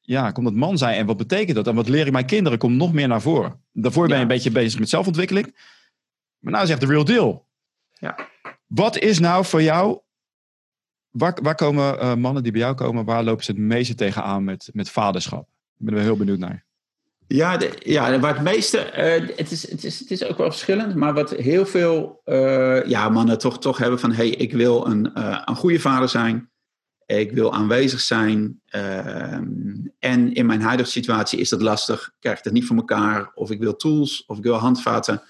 ja, 0.00 0.30
komt 0.30 0.46
het 0.46 0.56
man 0.56 0.78
zijn. 0.78 0.96
En 0.96 1.06
wat 1.06 1.16
betekent 1.16 1.56
dat? 1.56 1.66
En 1.66 1.74
wat 1.74 1.88
leer 1.88 2.06
ik 2.06 2.12
mijn 2.12 2.26
kinderen? 2.26 2.58
Komt 2.58 2.76
nog 2.76 2.92
meer 2.92 3.08
naar 3.08 3.22
voren. 3.22 3.62
Daarvoor 3.72 4.02
ben 4.02 4.10
je 4.10 4.16
ja. 4.16 4.22
een 4.22 4.34
beetje 4.34 4.50
bezig 4.50 4.78
met 4.78 4.88
zelfontwikkeling. 4.88 5.56
Maar 6.38 6.52
nou 6.52 6.64
is 6.64 6.70
echt 6.70 6.80
de 6.80 6.86
real 6.86 7.04
deal. 7.04 7.46
Ja. 7.92 8.28
Wat 8.66 8.98
is 8.98 9.18
nou 9.18 9.44
voor 9.44 9.62
jou 9.62 10.00
waar, 11.10 11.38
waar 11.42 11.54
komen 11.54 11.94
uh, 11.94 12.14
mannen 12.14 12.42
die 12.42 12.52
bij 12.52 12.60
jou 12.60 12.74
komen, 12.74 13.04
waar 13.04 13.24
lopen 13.24 13.44
ze 13.44 13.50
het 13.50 13.60
meeste 13.60 13.94
tegenaan 13.94 14.44
met, 14.44 14.70
met 14.72 14.90
vaderschap? 14.90 15.48
Ik 15.78 15.86
ben 15.86 15.94
er 15.94 16.00
heel 16.00 16.16
benieuwd 16.16 16.38
naar. 16.38 16.64
Ja, 17.32 17.58
ja 17.78 18.18
waar 18.18 18.34
het 18.34 18.42
meeste, 18.42 18.78
uh, 18.78 19.36
het, 19.36 19.50
is, 19.50 19.70
het, 19.70 19.84
is, 19.84 19.98
het 19.98 20.10
is 20.10 20.24
ook 20.24 20.38
wel 20.38 20.50
verschillend, 20.50 20.94
maar 20.94 21.14
wat 21.14 21.30
heel 21.30 21.66
veel 21.66 22.22
uh, 22.24 22.84
ja, 22.84 23.08
mannen 23.08 23.38
toch, 23.38 23.58
toch 23.58 23.78
hebben 23.78 24.00
van, 24.00 24.12
hé, 24.12 24.16
hey, 24.16 24.28
ik 24.28 24.52
wil 24.52 24.86
een, 24.86 25.10
een 25.48 25.56
goede 25.56 25.80
vader 25.80 26.08
zijn, 26.08 26.50
ik 27.06 27.32
wil 27.32 27.52
aanwezig 27.54 28.00
zijn 28.00 28.60
ehm, 28.66 29.42
en 29.98 30.32
in 30.32 30.46
mijn 30.46 30.60
huidige 30.60 30.90
situatie 30.90 31.38
is 31.38 31.48
dat 31.48 31.62
lastig, 31.62 32.06
ik 32.06 32.20
krijg 32.20 32.42
het 32.42 32.52
niet 32.52 32.66
voor 32.66 32.76
elkaar, 32.76 33.30
of 33.34 33.50
ik 33.50 33.60
wil 33.60 33.76
tools, 33.76 34.24
of 34.26 34.36
ik 34.36 34.42
wil 34.42 34.54
handvaten 34.54 35.22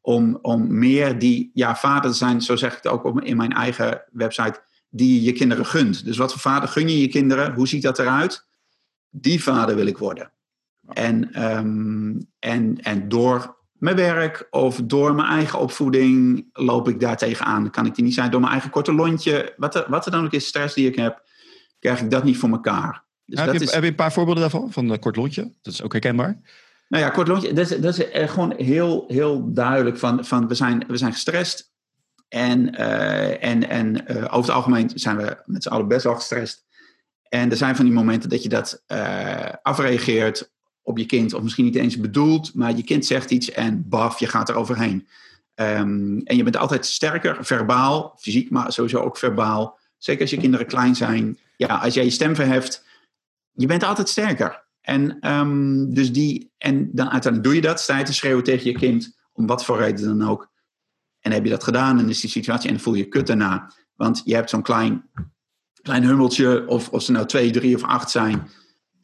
om, 0.00 0.38
om 0.42 0.78
meer 0.78 1.18
die, 1.18 1.50
ja, 1.54 1.76
vader 1.76 2.10
te 2.10 2.16
zijn, 2.16 2.42
zo 2.42 2.56
zeg 2.56 2.76
ik 2.76 2.82
het 2.82 2.92
ook 2.92 3.22
in 3.22 3.36
mijn 3.36 3.52
eigen 3.52 4.02
website, 4.12 4.60
die 4.88 5.22
je 5.22 5.32
kinderen 5.32 5.66
gunt. 5.66 6.04
Dus 6.04 6.16
wat 6.16 6.32
voor 6.32 6.40
vader 6.40 6.68
gun 6.68 6.88
je 6.88 7.00
je 7.00 7.08
kinderen? 7.08 7.54
Hoe 7.54 7.68
ziet 7.68 7.82
dat 7.82 7.98
eruit? 7.98 8.46
Die 9.10 9.42
vader 9.42 9.76
wil 9.76 9.86
ik 9.86 9.98
worden. 9.98 10.30
En, 10.92 11.44
um, 11.56 12.30
en, 12.38 12.78
en 12.82 13.08
door 13.08 13.56
mijn 13.72 13.96
werk 13.96 14.46
of 14.50 14.80
door 14.84 15.14
mijn 15.14 15.28
eigen 15.28 15.58
opvoeding 15.58 16.48
loop 16.52 16.88
ik 16.88 17.00
daar 17.00 17.16
tegenaan. 17.16 17.70
Kan 17.70 17.86
ik 17.86 17.94
die 17.94 18.04
niet 18.04 18.14
zijn 18.14 18.30
door 18.30 18.40
mijn 18.40 18.52
eigen 18.52 18.70
korte 18.70 18.92
lontje. 18.92 19.54
Wat 19.56 19.74
er, 19.74 19.84
wat 19.88 20.06
er 20.06 20.12
dan 20.12 20.24
ook 20.24 20.32
is, 20.32 20.46
stress 20.46 20.74
die 20.74 20.88
ik 20.88 20.96
heb, 20.96 21.22
krijg 21.78 22.00
ik 22.00 22.10
dat 22.10 22.24
niet 22.24 22.38
voor 22.38 22.50
elkaar. 22.50 23.04
Dus 23.24 23.38
heb, 23.38 23.48
dat 23.48 23.58
je, 23.58 23.66
is... 23.66 23.72
heb 23.72 23.82
je 23.82 23.88
een 23.88 23.94
paar 23.94 24.12
voorbeelden 24.12 24.42
daarvan, 24.42 24.72
van 24.72 24.88
de 24.88 24.98
kort 24.98 25.16
lontje? 25.16 25.42
Dat 25.62 25.72
is 25.72 25.82
ook 25.82 25.92
herkenbaar. 25.92 26.40
Nou 26.88 27.04
ja, 27.04 27.10
kort 27.10 27.28
lontje, 27.28 27.52
dat 27.52 27.70
is, 27.70 27.80
dat 27.80 27.98
is 27.98 28.30
gewoon 28.30 28.54
heel, 28.56 29.04
heel 29.08 29.52
duidelijk 29.52 29.98
van, 29.98 30.24
van 30.24 30.48
we, 30.48 30.54
zijn, 30.54 30.84
we 30.88 30.96
zijn 30.96 31.12
gestrest. 31.12 31.74
En, 32.28 32.74
uh, 32.74 33.44
en, 33.44 33.68
en 33.68 34.04
uh, 34.12 34.16
over 34.16 34.36
het 34.36 34.50
algemeen 34.50 34.90
zijn 34.94 35.16
we 35.16 35.42
met 35.44 35.62
z'n 35.62 35.68
allen 35.68 35.88
best 35.88 36.04
wel 36.04 36.14
gestrest. 36.14 36.64
En 37.28 37.50
er 37.50 37.56
zijn 37.56 37.76
van 37.76 37.84
die 37.84 37.94
momenten 37.94 38.30
dat 38.30 38.42
je 38.42 38.48
dat 38.48 38.82
uh, 38.88 39.48
afreageert 39.62 40.54
op 40.86 40.98
je 40.98 41.06
kind, 41.06 41.34
of 41.34 41.42
misschien 41.42 41.64
niet 41.64 41.74
eens 41.74 41.96
bedoeld, 41.96 42.54
maar 42.54 42.76
je 42.76 42.82
kind 42.82 43.06
zegt 43.06 43.30
iets 43.30 43.50
en 43.50 43.88
baf, 43.88 44.18
je 44.18 44.26
gaat 44.26 44.48
er 44.48 44.54
overheen. 44.54 45.06
Um, 45.54 46.20
en 46.24 46.36
je 46.36 46.42
bent 46.42 46.56
altijd 46.56 46.86
sterker, 46.86 47.44
verbaal, 47.44 48.16
fysiek, 48.18 48.50
maar 48.50 48.72
sowieso 48.72 49.00
ook 49.00 49.16
verbaal. 49.16 49.78
Zeker 49.98 50.20
als 50.20 50.30
je 50.30 50.36
kinderen 50.36 50.66
klein 50.66 50.96
zijn. 50.96 51.38
Ja, 51.56 51.66
als 51.66 51.94
jij 51.94 52.04
je 52.04 52.10
stem 52.10 52.34
verheft, 52.34 52.84
je 53.52 53.66
bent 53.66 53.82
altijd 53.82 54.08
sterker. 54.08 54.64
En, 54.80 55.30
um, 55.30 55.94
dus 55.94 56.12
die, 56.12 56.52
en 56.58 56.90
dan 56.92 57.10
uiteindelijk 57.10 57.42
doe 57.42 57.54
je 57.54 57.68
dat, 57.68 57.80
sta 57.80 57.98
je 57.98 58.04
te 58.04 58.12
schreeuwen 58.12 58.44
tegen 58.44 58.70
je 58.70 58.78
kind, 58.78 59.16
om 59.32 59.46
wat 59.46 59.64
voor 59.64 59.78
reden 59.78 60.18
dan 60.18 60.28
ook. 60.28 60.50
En 61.20 61.32
heb 61.32 61.44
je 61.44 61.50
dat 61.50 61.64
gedaan 61.64 61.98
en 61.98 62.08
is 62.08 62.20
die 62.20 62.30
situatie 62.30 62.70
en 62.70 62.80
voel 62.80 62.94
je 62.94 63.08
kut 63.08 63.26
daarna. 63.26 63.72
Want 63.94 64.22
je 64.24 64.34
hebt 64.34 64.50
zo'n 64.50 64.62
klein, 64.62 65.10
klein 65.82 66.04
hummeltje, 66.04 66.66
of, 66.68 66.88
of 66.88 67.02
ze 67.02 67.12
nou 67.12 67.26
twee, 67.26 67.50
drie 67.50 67.76
of 67.76 67.82
acht 67.82 68.10
zijn, 68.10 68.48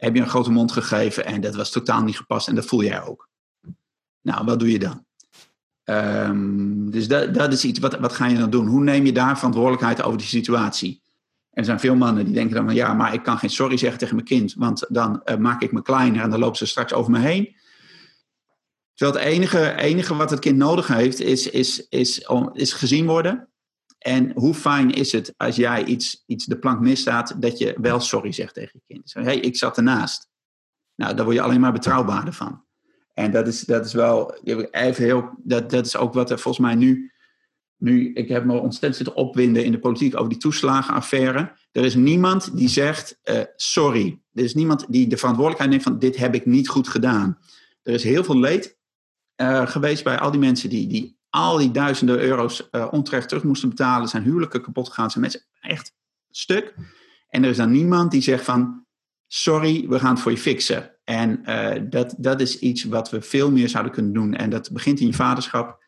heb 0.02 0.14
je 0.14 0.20
een 0.20 0.28
grote 0.28 0.50
mond 0.50 0.72
gegeven 0.72 1.24
en 1.24 1.40
dat 1.40 1.54
was 1.54 1.70
totaal 1.70 2.02
niet 2.02 2.16
gepast 2.16 2.48
en 2.48 2.54
dat 2.54 2.64
voel 2.64 2.82
jij 2.82 3.02
ook. 3.02 3.28
Nou, 4.20 4.44
wat 4.44 4.58
doe 4.58 4.70
je 4.70 4.78
dan? 4.78 5.04
Um, 5.84 6.90
dus 6.90 7.08
dat, 7.08 7.34
dat 7.34 7.52
is 7.52 7.64
iets, 7.64 7.78
wat, 7.78 7.98
wat 7.98 8.12
ga 8.12 8.26
je 8.26 8.38
dan 8.38 8.50
doen? 8.50 8.66
Hoe 8.66 8.82
neem 8.82 9.04
je 9.04 9.12
daar 9.12 9.36
verantwoordelijkheid 9.36 10.02
over 10.02 10.18
die 10.18 10.26
situatie? 10.26 11.02
Er 11.50 11.64
zijn 11.64 11.80
veel 11.80 11.94
mannen 11.94 12.24
die 12.24 12.34
denken 12.34 12.54
dan 12.54 12.64
van 12.64 12.74
ja, 12.74 12.94
maar 12.94 13.14
ik 13.14 13.22
kan 13.22 13.38
geen 13.38 13.50
sorry 13.50 13.76
zeggen 13.76 13.98
tegen 13.98 14.14
mijn 14.14 14.26
kind, 14.26 14.54
want 14.54 14.84
dan 14.88 15.22
uh, 15.24 15.36
maak 15.36 15.62
ik 15.62 15.72
me 15.72 15.82
kleiner 15.82 16.22
en 16.22 16.30
dan 16.30 16.38
lopen 16.38 16.56
ze 16.56 16.66
straks 16.66 16.92
over 16.92 17.10
me 17.10 17.18
heen. 17.18 17.56
Terwijl 18.94 19.18
het 19.18 19.28
enige, 19.34 19.74
enige 19.74 20.16
wat 20.16 20.30
het 20.30 20.38
kind 20.38 20.56
nodig 20.56 20.86
heeft 20.86 21.20
is, 21.20 21.50
is, 21.50 21.88
is, 21.88 22.26
om, 22.26 22.50
is 22.52 22.72
gezien 22.72 23.06
worden. 23.06 23.48
En 24.02 24.32
hoe 24.34 24.54
fijn 24.54 24.90
is 24.90 25.12
het 25.12 25.34
als 25.36 25.56
jij 25.56 25.84
iets, 25.84 26.22
iets 26.26 26.44
de 26.44 26.58
plank 26.58 26.80
misstaat, 26.80 27.42
dat 27.42 27.58
je 27.58 27.74
wel 27.80 28.00
sorry 28.00 28.32
zegt 28.32 28.54
tegen 28.54 28.80
je 28.84 28.94
kind. 28.94 29.12
Hé, 29.12 29.22
hey, 29.22 29.38
ik 29.38 29.56
zat 29.56 29.76
ernaast. 29.76 30.28
Nou, 30.94 31.14
daar 31.14 31.24
word 31.24 31.36
je 31.36 31.42
alleen 31.42 31.60
maar 31.60 31.72
betrouwbaarder 31.72 32.32
van. 32.32 32.64
En 33.14 33.30
dat 33.30 33.46
is, 33.46 33.60
dat 33.60 33.86
is 33.86 33.92
wel 33.92 34.34
even 34.70 35.04
heel. 35.04 35.30
Dat, 35.38 35.70
dat 35.70 35.86
is 35.86 35.96
ook 35.96 36.14
wat 36.14 36.30
er 36.30 36.38
volgens 36.38 36.66
mij 36.66 36.74
nu. 36.74 37.12
Nu, 37.76 38.12
ik 38.12 38.28
heb 38.28 38.44
me 38.44 38.52
ontzettend 38.52 38.96
zitten 38.96 39.14
opwinden 39.14 39.64
in 39.64 39.72
de 39.72 39.78
politiek 39.78 40.16
over 40.16 40.28
die 40.28 40.38
toeslagenaffaire. 40.38 41.52
Er 41.72 41.84
is 41.84 41.94
niemand 41.94 42.56
die 42.56 42.68
zegt 42.68 43.18
uh, 43.24 43.40
sorry. 43.56 44.20
Er 44.32 44.44
is 44.44 44.54
niemand 44.54 44.86
die 44.88 45.06
de 45.06 45.16
verantwoordelijkheid 45.16 45.70
neemt 45.70 45.82
van 45.82 45.98
dit 45.98 46.16
heb 46.16 46.34
ik 46.34 46.46
niet 46.46 46.68
goed 46.68 46.88
gedaan. 46.88 47.38
Er 47.82 47.94
is 47.94 48.04
heel 48.04 48.24
veel 48.24 48.38
leed 48.38 48.78
uh, 49.36 49.66
geweest 49.66 50.04
bij 50.04 50.18
al 50.18 50.30
die 50.30 50.40
mensen 50.40 50.70
die, 50.70 50.86
die 50.86 51.18
al 51.32 51.58
die 51.58 51.70
duizenden 51.70 52.20
euro's 52.20 52.68
uh, 52.72 53.02
terug 53.02 53.42
moesten 53.42 53.68
betalen. 53.68 54.08
Zijn 54.08 54.22
huwelijken 54.22 54.62
kapot 54.62 54.88
gegaan. 54.88 55.10
Zijn 55.10 55.22
mensen 55.22 55.44
echt 55.60 55.94
stuk. 56.30 56.74
En 57.28 57.44
er 57.44 57.50
is 57.50 57.56
dan 57.56 57.70
niemand 57.70 58.10
die 58.10 58.22
zegt 58.22 58.44
van 58.44 58.86
sorry, 59.26 59.88
we 59.88 59.98
gaan 59.98 60.12
het 60.12 60.20
voor 60.20 60.30
je 60.30 60.38
fixen. 60.38 60.96
En 61.04 61.40
uh, 61.44 61.90
dat, 61.90 62.14
dat 62.18 62.40
is 62.40 62.58
iets 62.58 62.84
wat 62.84 63.10
we 63.10 63.22
veel 63.22 63.50
meer 63.50 63.68
zouden 63.68 63.92
kunnen 63.92 64.12
doen. 64.12 64.34
En 64.34 64.50
dat 64.50 64.70
begint 64.72 65.00
in 65.00 65.06
je 65.06 65.12
vaderschap, 65.12 65.84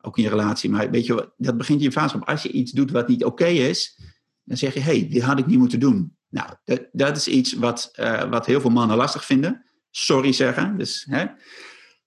ook 0.00 0.16
in 0.16 0.22
je 0.22 0.28
relatie. 0.28 0.70
Maar 0.70 0.90
weet 0.90 1.06
je, 1.06 1.32
dat 1.36 1.56
begint 1.56 1.78
in 1.78 1.84
je 1.84 1.92
vaderschap. 1.92 2.28
Als 2.28 2.42
je 2.42 2.50
iets 2.50 2.72
doet 2.72 2.90
wat 2.90 3.08
niet 3.08 3.24
oké 3.24 3.46
is, 3.46 4.00
dan 4.44 4.56
zeg 4.56 4.74
je, 4.74 4.80
hey, 4.80 5.08
dit 5.10 5.22
had 5.22 5.38
ik 5.38 5.46
niet 5.46 5.58
moeten 5.58 5.80
doen. 5.80 6.16
Nou, 6.28 6.50
dat, 6.64 6.86
dat 6.92 7.16
is 7.16 7.28
iets 7.28 7.52
wat, 7.52 7.92
uh, 8.00 8.30
wat 8.30 8.46
heel 8.46 8.60
veel 8.60 8.70
mannen 8.70 8.96
lastig 8.96 9.24
vinden. 9.24 9.64
Sorry 9.90 10.32
zeggen. 10.32 10.78
Dus 10.78 11.06
hè, 11.10 11.24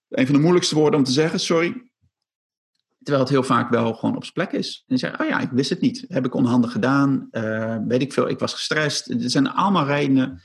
een 0.10 0.26
van 0.26 0.36
de 0.36 0.42
moeilijkste 0.42 0.76
woorden 0.76 1.00
om 1.00 1.06
te 1.06 1.12
zeggen, 1.12 1.39
sorry. 1.39 1.88
Terwijl 3.03 3.23
het 3.23 3.33
heel 3.33 3.43
vaak 3.43 3.69
wel 3.69 3.93
gewoon 3.93 4.15
op 4.15 4.23
zijn 4.23 4.33
plek 4.33 4.51
is. 4.51 4.83
En 4.88 4.95
je 4.95 4.99
zegt, 4.99 5.19
oh 5.19 5.27
ja, 5.27 5.39
ik 5.39 5.49
wist 5.49 5.69
het 5.69 5.81
niet. 5.81 6.05
Heb 6.07 6.25
ik 6.25 6.33
onhandig 6.33 6.71
gedaan? 6.71 7.27
Uh, 7.31 7.77
weet 7.88 8.01
ik 8.01 8.13
veel, 8.13 8.29
ik 8.29 8.39
was 8.39 8.53
gestrest. 8.53 9.09
Er 9.09 9.29
zijn 9.29 9.49
allemaal 9.49 9.85
redenen. 9.85 10.41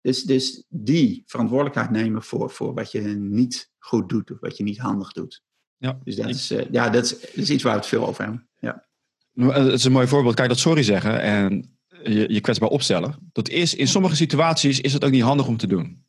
Dus, 0.00 0.22
dus 0.22 0.64
die 0.68 1.22
verantwoordelijkheid 1.26 1.90
nemen 1.90 2.22
voor, 2.22 2.50
voor 2.50 2.74
wat 2.74 2.92
je 2.92 3.00
niet 3.18 3.70
goed 3.78 4.08
doet 4.08 4.30
of 4.30 4.40
wat 4.40 4.56
je 4.56 4.64
niet 4.64 4.78
handig 4.78 5.12
doet. 5.12 5.42
Ja, 5.76 5.98
dus 6.04 6.16
dat, 6.16 6.28
is, 6.28 6.52
uh, 6.52 6.70
ja, 6.70 6.90
dat, 6.90 7.04
is, 7.04 7.20
dat 7.20 7.30
is 7.34 7.50
iets 7.50 7.62
waar 7.62 7.72
we 7.72 7.78
het 7.78 7.88
veel 7.88 8.06
over 8.06 8.22
hebben. 8.22 8.48
Ja. 8.58 8.86
Het 9.34 9.72
is 9.72 9.84
een 9.84 9.92
mooi 9.92 10.06
voorbeeld. 10.06 10.34
Kijk, 10.34 10.48
dat 10.48 10.58
sorry 10.58 10.82
zeggen 10.82 11.20
en 11.20 11.78
je, 12.02 12.32
je 12.32 12.40
kwetsbaar 12.40 12.68
opstellen. 12.68 13.30
Dat 13.32 13.48
is 13.48 13.74
in 13.74 13.88
sommige 13.88 14.16
situaties 14.16 14.80
is 14.80 14.92
het 14.92 15.04
ook 15.04 15.10
niet 15.10 15.22
handig 15.22 15.46
om 15.46 15.56
te 15.56 15.66
doen. 15.66 16.04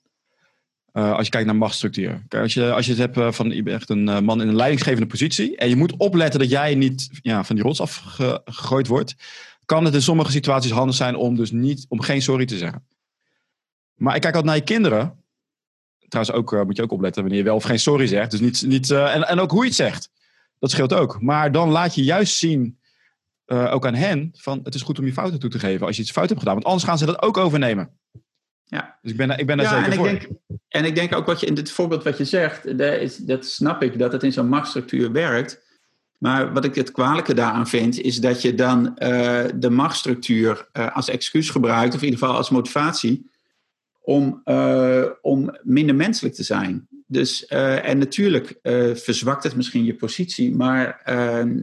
Uh, 0.93 1.13
als 1.13 1.25
je 1.25 1.31
kijkt 1.31 1.47
naar 1.47 1.55
machtsstructuur. 1.55 2.23
Kijk, 2.27 2.43
als, 2.43 2.53
je, 2.53 2.71
als 2.71 2.85
je 2.85 2.91
het 2.91 2.99
hebt 2.99 3.17
uh, 3.17 3.31
van 3.31 3.49
je 3.49 3.63
bent 3.63 3.77
echt 3.77 3.89
een 3.89 4.07
uh, 4.07 4.19
man 4.19 4.41
in 4.41 4.47
een 4.47 4.55
leidinggevende 4.55 5.07
positie. 5.07 5.57
en 5.57 5.69
je 5.69 5.75
moet 5.75 5.97
opletten 5.97 6.39
dat 6.39 6.49
jij 6.49 6.75
niet 6.75 7.09
ja, 7.21 7.43
van 7.43 7.55
die 7.55 7.65
rots 7.65 7.81
afgegooid 7.81 8.87
wordt. 8.87 9.15
kan 9.65 9.85
het 9.85 9.93
in 9.93 10.01
sommige 10.01 10.31
situaties 10.31 10.71
handig 10.71 10.95
zijn 10.95 11.15
om 11.15 11.35
dus 11.35 11.51
niet, 11.51 11.85
om 11.89 12.01
geen 12.01 12.21
sorry 12.21 12.45
te 12.45 12.57
zeggen. 12.57 12.85
Maar 13.93 14.15
ik 14.15 14.21
kijk 14.21 14.35
altijd 14.35 14.53
naar 14.53 14.61
je 14.61 14.73
kinderen. 14.73 15.23
Trouwens, 16.07 16.37
ook 16.37 16.65
moet 16.65 16.75
je 16.75 16.83
ook 16.83 16.91
opletten 16.91 17.21
wanneer 17.21 17.39
je 17.39 17.45
wel 17.45 17.55
of 17.55 17.63
geen 17.63 17.79
sorry 17.79 18.07
zegt. 18.07 18.31
Dus 18.31 18.39
niet, 18.39 18.61
niet, 18.61 18.91
en, 18.91 19.27
en 19.27 19.39
ook 19.39 19.51
hoe 19.51 19.61
je 19.61 19.67
het 19.67 19.75
zegt. 19.75 20.09
Dat 20.59 20.71
scheelt 20.71 20.93
ook. 20.93 21.21
Maar 21.21 21.51
dan 21.51 21.69
laat 21.69 21.95
je 21.95 22.03
juist 22.03 22.37
zien, 22.37 22.79
ook 23.45 23.85
aan 23.85 23.95
hen, 23.95 24.31
van 24.33 24.59
het 24.63 24.75
is 24.75 24.81
goed 24.81 24.99
om 24.99 25.05
je 25.05 25.13
fouten 25.13 25.39
toe 25.39 25.49
te 25.49 25.59
geven 25.59 25.87
als 25.87 25.95
je 25.95 26.01
iets 26.01 26.11
fout 26.11 26.27
hebt 26.27 26.39
gedaan. 26.39 26.53
Want 26.53 26.65
anders 26.65 26.83
gaan 26.83 26.97
ze 26.97 27.05
dat 27.05 27.21
ook 27.21 27.37
overnemen. 27.37 27.89
Ja. 28.65 28.97
Dus 29.01 29.11
ik 29.11 29.17
ben, 29.17 29.37
ik 29.37 29.45
ben 29.45 29.57
daar 29.57 29.65
ja, 29.65 29.71
zeker 29.71 29.91
en 29.91 29.97
voor. 29.97 30.07
Ik 30.07 30.19
denk, 30.19 30.31
en 30.67 30.85
ik 30.85 30.95
denk 30.95 31.15
ook 31.15 31.25
wat 31.25 31.39
je 31.39 31.45
in 31.45 31.53
dit 31.53 31.71
voorbeeld 31.71 32.03
wat 32.03 32.17
je 32.17 32.25
zegt, 32.25 32.77
dat, 32.77 33.01
is, 33.01 33.17
dat 33.17 33.45
snap 33.45 33.83
ik, 33.83 33.99
dat 33.99 34.11
het 34.11 34.23
in 34.23 34.33
zo'n 34.33 34.47
machtsstructuur 34.47 35.11
werkt. 35.11 35.61
Maar 36.17 36.53
wat 36.53 36.65
ik 36.65 36.75
het 36.75 36.91
kwalijke 36.91 37.33
daaraan 37.33 37.67
vind, 37.67 37.99
is 37.99 38.19
dat 38.19 38.41
je 38.41 38.55
dan 38.55 38.85
uh, 38.85 39.43
de 39.55 39.69
machtsstructuur 39.69 40.67
uh, 40.73 40.95
als 40.95 41.09
excuus 41.09 41.49
gebruikt, 41.49 41.93
of 41.93 41.99
in 41.99 42.05
ieder 42.05 42.19
geval 42.19 42.35
als 42.35 42.49
motivatie, 42.49 43.31
om, 44.01 44.41
uh, 44.45 45.05
om 45.21 45.57
minder 45.61 45.95
menselijk 45.95 46.35
te 46.35 46.43
zijn. 46.43 46.87
Dus, 47.07 47.45
en 47.45 47.97
natuurlijk 47.97 48.59
verzwakt 48.93 49.43
het 49.43 49.55
misschien 49.55 49.85
je 49.85 49.95
positie 49.95 50.55
maar, 50.55 51.01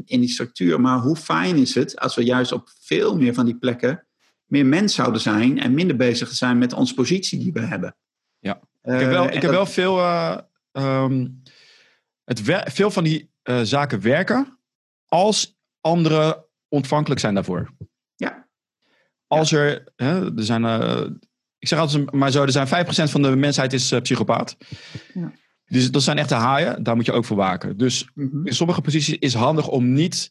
in 0.04 0.20
die 0.20 0.28
structuur. 0.28 0.80
Maar 0.80 0.98
hoe 0.98 1.16
fijn 1.16 1.56
is 1.56 1.74
het 1.74 1.98
als 1.98 2.14
we 2.14 2.24
juist 2.24 2.52
op 2.52 2.68
veel 2.80 3.16
meer 3.16 3.34
van 3.34 3.44
die 3.44 3.56
plekken 3.56 4.04
meer 4.50 4.66
mens 4.66 4.94
zouden 4.94 5.20
zijn 5.20 5.60
en 5.60 5.74
minder 5.74 5.96
bezig 5.96 6.28
zijn 6.28 6.58
met 6.58 6.72
onze 6.72 6.94
positie 6.94 7.38
die 7.38 7.52
we 7.52 7.60
hebben. 7.60 7.96
Ja, 8.38 8.60
ik 8.82 9.00
heb 9.00 9.10
wel, 9.10 9.24
ik 9.24 9.42
heb 9.42 9.50
wel 9.50 9.66
veel, 9.66 9.98
uh, 9.98 10.38
um, 10.72 11.42
het 12.24 12.40
veel 12.64 12.90
van 12.90 13.04
die 13.04 13.30
uh, 13.44 13.60
zaken 13.62 14.00
werken 14.00 14.58
als 15.06 15.58
anderen 15.80 16.44
ontvankelijk 16.68 17.20
zijn 17.20 17.34
daarvoor. 17.34 17.74
Ja. 18.14 18.48
Als 19.26 19.52
er, 19.52 19.92
hè, 19.96 20.36
er 20.36 20.44
zijn, 20.44 20.64
ik 21.58 21.68
zeg 21.68 21.78
altijd 21.78 22.12
maar 22.12 22.30
zo, 22.30 22.42
er 22.42 22.52
zijn 22.52 22.66
5% 22.66 23.10
van 23.10 23.22
de 23.22 23.36
mensheid 23.36 23.72
is 23.72 23.94
psychopaat. 24.02 24.56
Ja. 25.14 25.32
Dus 25.66 25.90
dat 25.90 26.02
zijn 26.02 26.18
echte 26.18 26.34
haaien, 26.34 26.82
daar 26.82 26.96
moet 26.96 27.06
je 27.06 27.12
ook 27.12 27.24
voor 27.24 27.36
waken. 27.36 27.76
Dus 27.76 28.10
-hmm. 28.14 28.46
in 28.46 28.54
sommige 28.54 28.80
posities 28.80 29.18
is 29.18 29.32
het 29.32 29.42
handig 29.42 29.68
om, 29.68 29.92
niet, 29.92 30.30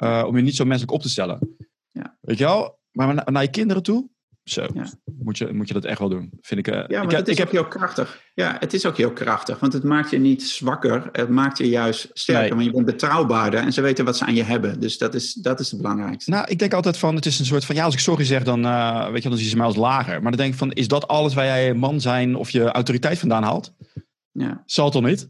om 0.00 0.36
je 0.36 0.42
niet 0.42 0.56
zo 0.56 0.64
menselijk 0.64 0.92
op 0.92 1.02
te 1.02 1.08
stellen. 1.08 1.56
Ja. 1.90 2.18
Weet 2.20 2.38
je 2.38 2.44
wel? 2.44 2.77
Maar 3.06 3.22
naar 3.32 3.42
je 3.42 3.50
kinderen 3.50 3.82
toe, 3.82 4.08
Zo, 4.44 4.66
Ja. 4.74 4.86
moet, 5.18 5.38
je, 5.38 5.52
moet 5.52 5.68
je 5.68 5.74
dat 5.74 5.84
echt 5.84 5.98
wel 5.98 6.08
doen. 6.08 6.30
Vind 6.40 6.60
ik, 6.60 6.74
eh, 6.74 6.74
Ja, 6.74 7.00
ik, 7.00 7.06
maar 7.06 7.14
het 7.16 7.26
is 7.28 7.32
ik 7.32 7.38
heb, 7.38 7.46
ook 7.46 7.52
heel 7.52 7.68
krachtig. 7.68 8.22
Ja, 8.34 8.56
het 8.60 8.74
is 8.74 8.86
ook 8.86 8.96
heel 8.96 9.12
krachtig. 9.12 9.58
Want 9.58 9.72
het 9.72 9.82
maakt 9.84 10.10
je 10.10 10.18
niet 10.18 10.42
zwakker. 10.42 11.08
Het 11.12 11.28
maakt 11.28 11.58
je 11.58 11.68
juist 11.68 12.10
sterker. 12.12 12.42
Nee. 12.42 12.50
Want 12.52 12.64
je 12.64 12.70
bent 12.70 12.84
betrouwbaarder. 12.86 13.60
En 13.60 13.72
ze 13.72 13.80
weten 13.80 14.04
wat 14.04 14.16
ze 14.16 14.24
aan 14.24 14.34
je 14.34 14.42
hebben. 14.42 14.80
Dus 14.80 14.98
dat 14.98 15.14
is, 15.14 15.32
dat 15.34 15.60
is 15.60 15.70
het 15.70 15.80
belangrijkste. 15.80 16.30
nou, 16.30 16.46
ik 16.48 16.58
denk 16.58 16.72
altijd 16.72 16.98
van, 16.98 17.14
het 17.14 17.26
is 17.26 17.38
een 17.38 17.44
soort 17.46 17.64
van, 17.64 17.74
ja, 17.74 17.84
als 17.84 17.94
ik 17.94 18.00
sorry 18.00 18.24
zeg, 18.24 18.42
dan, 18.42 18.64
eh, 18.64 19.10
weet 19.10 19.22
je, 19.22 19.28
dan 19.28 19.38
zien 19.38 19.48
ze 19.48 19.56
mij 19.56 19.66
als 19.66 19.76
lager. 19.76 20.22
Maar 20.22 20.30
dan 20.30 20.40
denk 20.40 20.52
ik 20.52 20.58
van, 20.58 20.72
is 20.72 20.88
dat 20.88 21.08
alles 21.08 21.34
waar 21.34 21.44
jij 21.44 21.74
man 21.74 22.00
zijn 22.00 22.34
of 22.36 22.50
je 22.50 22.62
autoriteit 22.64 23.18
vandaan 23.18 23.42
haalt? 23.42 23.74
Ja, 24.32 24.62
Zal 24.66 24.84
het 24.84 24.94
toch 24.94 25.04
niet? 25.04 25.28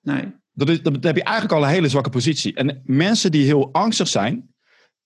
nee. 0.00 0.32
Dat 0.56 0.68
is, 0.68 0.82
dan 0.82 0.96
heb 1.00 1.16
je 1.16 1.22
eigenlijk 1.22 1.54
al 1.54 1.62
een 1.62 1.74
hele 1.74 1.88
zwakke 1.88 2.10
positie. 2.10 2.54
En 2.54 2.82
mensen 2.84 3.30
die 3.30 3.44
heel 3.44 3.72
angstig 3.72 4.08
zijn, 4.08 4.53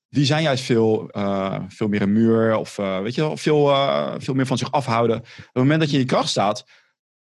die 0.08 0.24
zijn 0.24 0.42
juist 0.42 0.64
veel, 0.64 1.10
eh, 1.10 1.62
veel 1.68 1.88
meer 1.88 2.02
een 2.02 2.12
muur 2.12 2.56
of 2.56 2.78
eh, 2.78 3.00
weet 3.00 3.14
je 3.14 3.20
wel, 3.20 3.36
veel, 3.36 3.70
eh, 3.70 4.14
veel 4.18 4.34
meer 4.34 4.46
van 4.46 4.58
zich 4.58 4.72
afhouden. 4.72 5.16
Op 5.16 5.24
het 5.36 5.50
moment 5.54 5.80
dat 5.80 5.88
je 5.90 5.94
in 5.96 6.02
je 6.02 6.08
kracht 6.08 6.28
staat, 6.28 6.64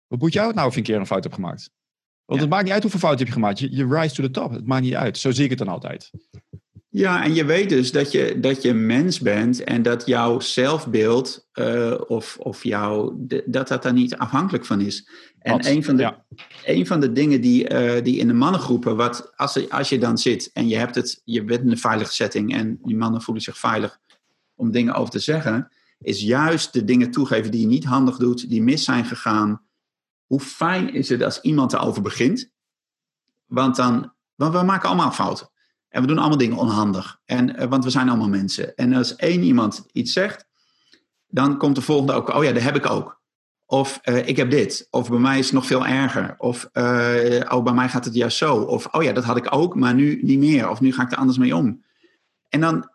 wat 0.07 0.19
moet 0.21 0.33
jou 0.33 0.47
het 0.47 0.57
nou 0.57 0.69
of 0.69 0.73
je 0.75 0.81
een 0.81 0.87
keer 0.87 0.97
een 0.97 1.07
fout 1.07 1.23
hebt 1.23 1.35
gemaakt? 1.35 1.71
Want 2.25 2.41
Ja. 2.41 2.47
het 2.47 2.55
maakt 2.55 2.65
niet 2.65 2.73
uit 2.73 2.83
hoeveel 2.83 3.01
fouten 3.01 3.25
heb 3.25 3.35
je 3.35 3.41
gemaakt. 3.41 3.59
Je, 3.59 3.77
je 3.77 3.87
rise 3.87 4.15
to 4.15 4.23
the 4.23 4.31
top. 4.31 4.51
Het 4.51 4.67
maakt 4.67 4.83
niet 4.83 4.95
uit. 4.95 5.19
Zo 5.19 5.31
zie 5.31 5.45
ik 5.45 5.51
het 5.51 5.59
dan 5.59 5.69
altijd. 5.69 6.11
Ja, 6.99 7.25
en 7.25 7.35
je 7.35 7.45
weet 7.45 7.69
dus 7.69 7.93
dat 7.93 8.13
je, 8.13 8.41
dat 8.41 8.63
je 8.63 8.75
mens 8.75 9.21
bent 9.21 9.65
en 9.65 9.83
dat 9.83 10.07
jouw 10.07 10.41
zelfbeeld 10.41 11.49
eh, 11.53 12.01
of, 12.07 12.37
of 12.41 12.63
jouw, 12.65 13.17
dat 13.47 13.69
dat 13.69 13.83
daar 13.83 13.93
niet 13.93 14.17
afhankelijk 14.17 14.65
van 14.65 14.81
is. 14.81 15.09
En 15.39 15.53
Wat? 15.53 15.67
een 15.67 15.85
van 15.85 15.97
de, 15.97 16.03
Ja. 16.03 16.25
een 16.65 16.87
van 16.87 17.01
de 17.01 17.13
dingen 17.13 17.41
die, 17.41 17.69
eh, 17.69 18.05
die 18.05 18.19
in 18.19 18.27
de 18.27 18.33
mannengroepen, 18.33 18.97
wat, 18.97 19.33
als, 19.37 19.55
je- 19.55 19.71
als 19.71 19.89
je 19.89 19.99
dan 19.99 20.19
zit 20.19 20.51
en 20.53 20.69
je, 20.69 20.77
hebt 20.77 20.95
het, 20.95 21.21
je 21.25 21.45
bent 21.45 21.61
in 21.61 21.71
een 21.71 21.79
veilige 21.79 22.13
setting 22.13 22.55
en 22.55 22.79
die 22.83 22.97
mannen 22.97 23.23
voelen 23.23 23.43
zich 23.43 23.59
veilig 23.59 23.99
om 24.55 24.71
dingen 24.71 24.95
over 24.95 25.11
te 25.11 25.19
zeggen, 25.19 25.73
is 25.99 26.21
juist 26.23 26.73
de 26.73 26.85
dingen 26.85 27.11
toegeven 27.11 27.51
die 27.51 27.61
je 27.61 27.67
niet 27.67 27.85
handig 27.85 28.17
doet, 28.17 28.49
die 28.49 28.63
mis 28.63 28.85
zijn 28.85 29.05
gegaan. 29.05 29.63
Hoe 30.27 30.41
fijn 30.41 30.95
is 30.95 31.09
het 31.09 31.23
als 31.23 31.41
iemand 31.41 31.73
erover 31.73 32.03
begint? 32.03 32.51
Want 33.47 33.77
dan, 33.77 34.13
want 34.35 34.55
we 34.55 34.63
maken 34.63 34.89
allemaal 34.89 35.13
fouten. 35.13 35.49
En 35.97 36.03
we 36.03 36.09
doen 36.09 36.19
allemaal 36.19 36.39
dingen 36.39 36.57
onhandig. 36.57 37.21
En, 37.25 37.57
eh, 37.57 37.69
want 37.69 37.85
we 37.85 37.91
zijn 37.91 38.09
allemaal 38.09 38.29
mensen. 38.29 38.75
En 38.75 38.93
als 38.93 39.17
één 39.17 39.43
iemand 39.43 39.87
iets 39.93 40.13
zegt, 40.13 40.47
dan 41.27 41.59
komt 41.59 41.75
de 41.75 41.81
volgende 41.81 42.13
ook. 42.13 42.35
Oh 42.35 42.45
ja, 42.45 42.53
dat 42.53 42.63
heb 42.63 42.77
ik 42.77 42.91
ook. 42.91 43.21
Of 43.67 43.99
eh, 44.03 44.29
ik 44.29 44.37
heb 44.37 44.51
dit. 44.51 44.87
Of 44.91 45.11
bij 45.11 45.19
mij 45.19 45.39
is 45.39 45.45
het 45.45 45.55
nog 45.55 45.67
veel 45.67 45.87
erger. 45.87 46.35
Of 46.39 46.69
eh, 46.73 47.41
oh, 47.49 47.63
bij 47.63 47.73
mij 47.73 47.89
gaat 47.89 48.05
het 48.05 48.15
juist 48.15 48.37
zo. 48.37 48.57
Of 48.57 48.87
oh 48.87 49.03
ja, 49.03 49.13
dat 49.13 49.25
had 49.25 49.37
ik 49.37 49.55
ook, 49.55 49.75
maar 49.75 49.95
nu 49.95 50.23
niet 50.23 50.39
meer. 50.39 50.69
Of 50.69 50.81
nu 50.81 50.93
ga 50.93 51.03
ik 51.03 51.13
er 51.13 51.19
anders 51.19 51.39
mee 51.39 51.57
om. 51.57 51.85
En 52.49 52.61
dan 52.61 52.91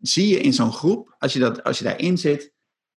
zie 0.00 0.28
je 0.28 0.40
in 0.40 0.52
zo'n 0.52 0.72
groep, 0.72 1.14
als 1.18 1.32
je, 1.32 1.38
dat, 1.38 1.64
als 1.64 1.78
je 1.78 1.84
daarin 1.84 2.18
zit, 2.18 2.52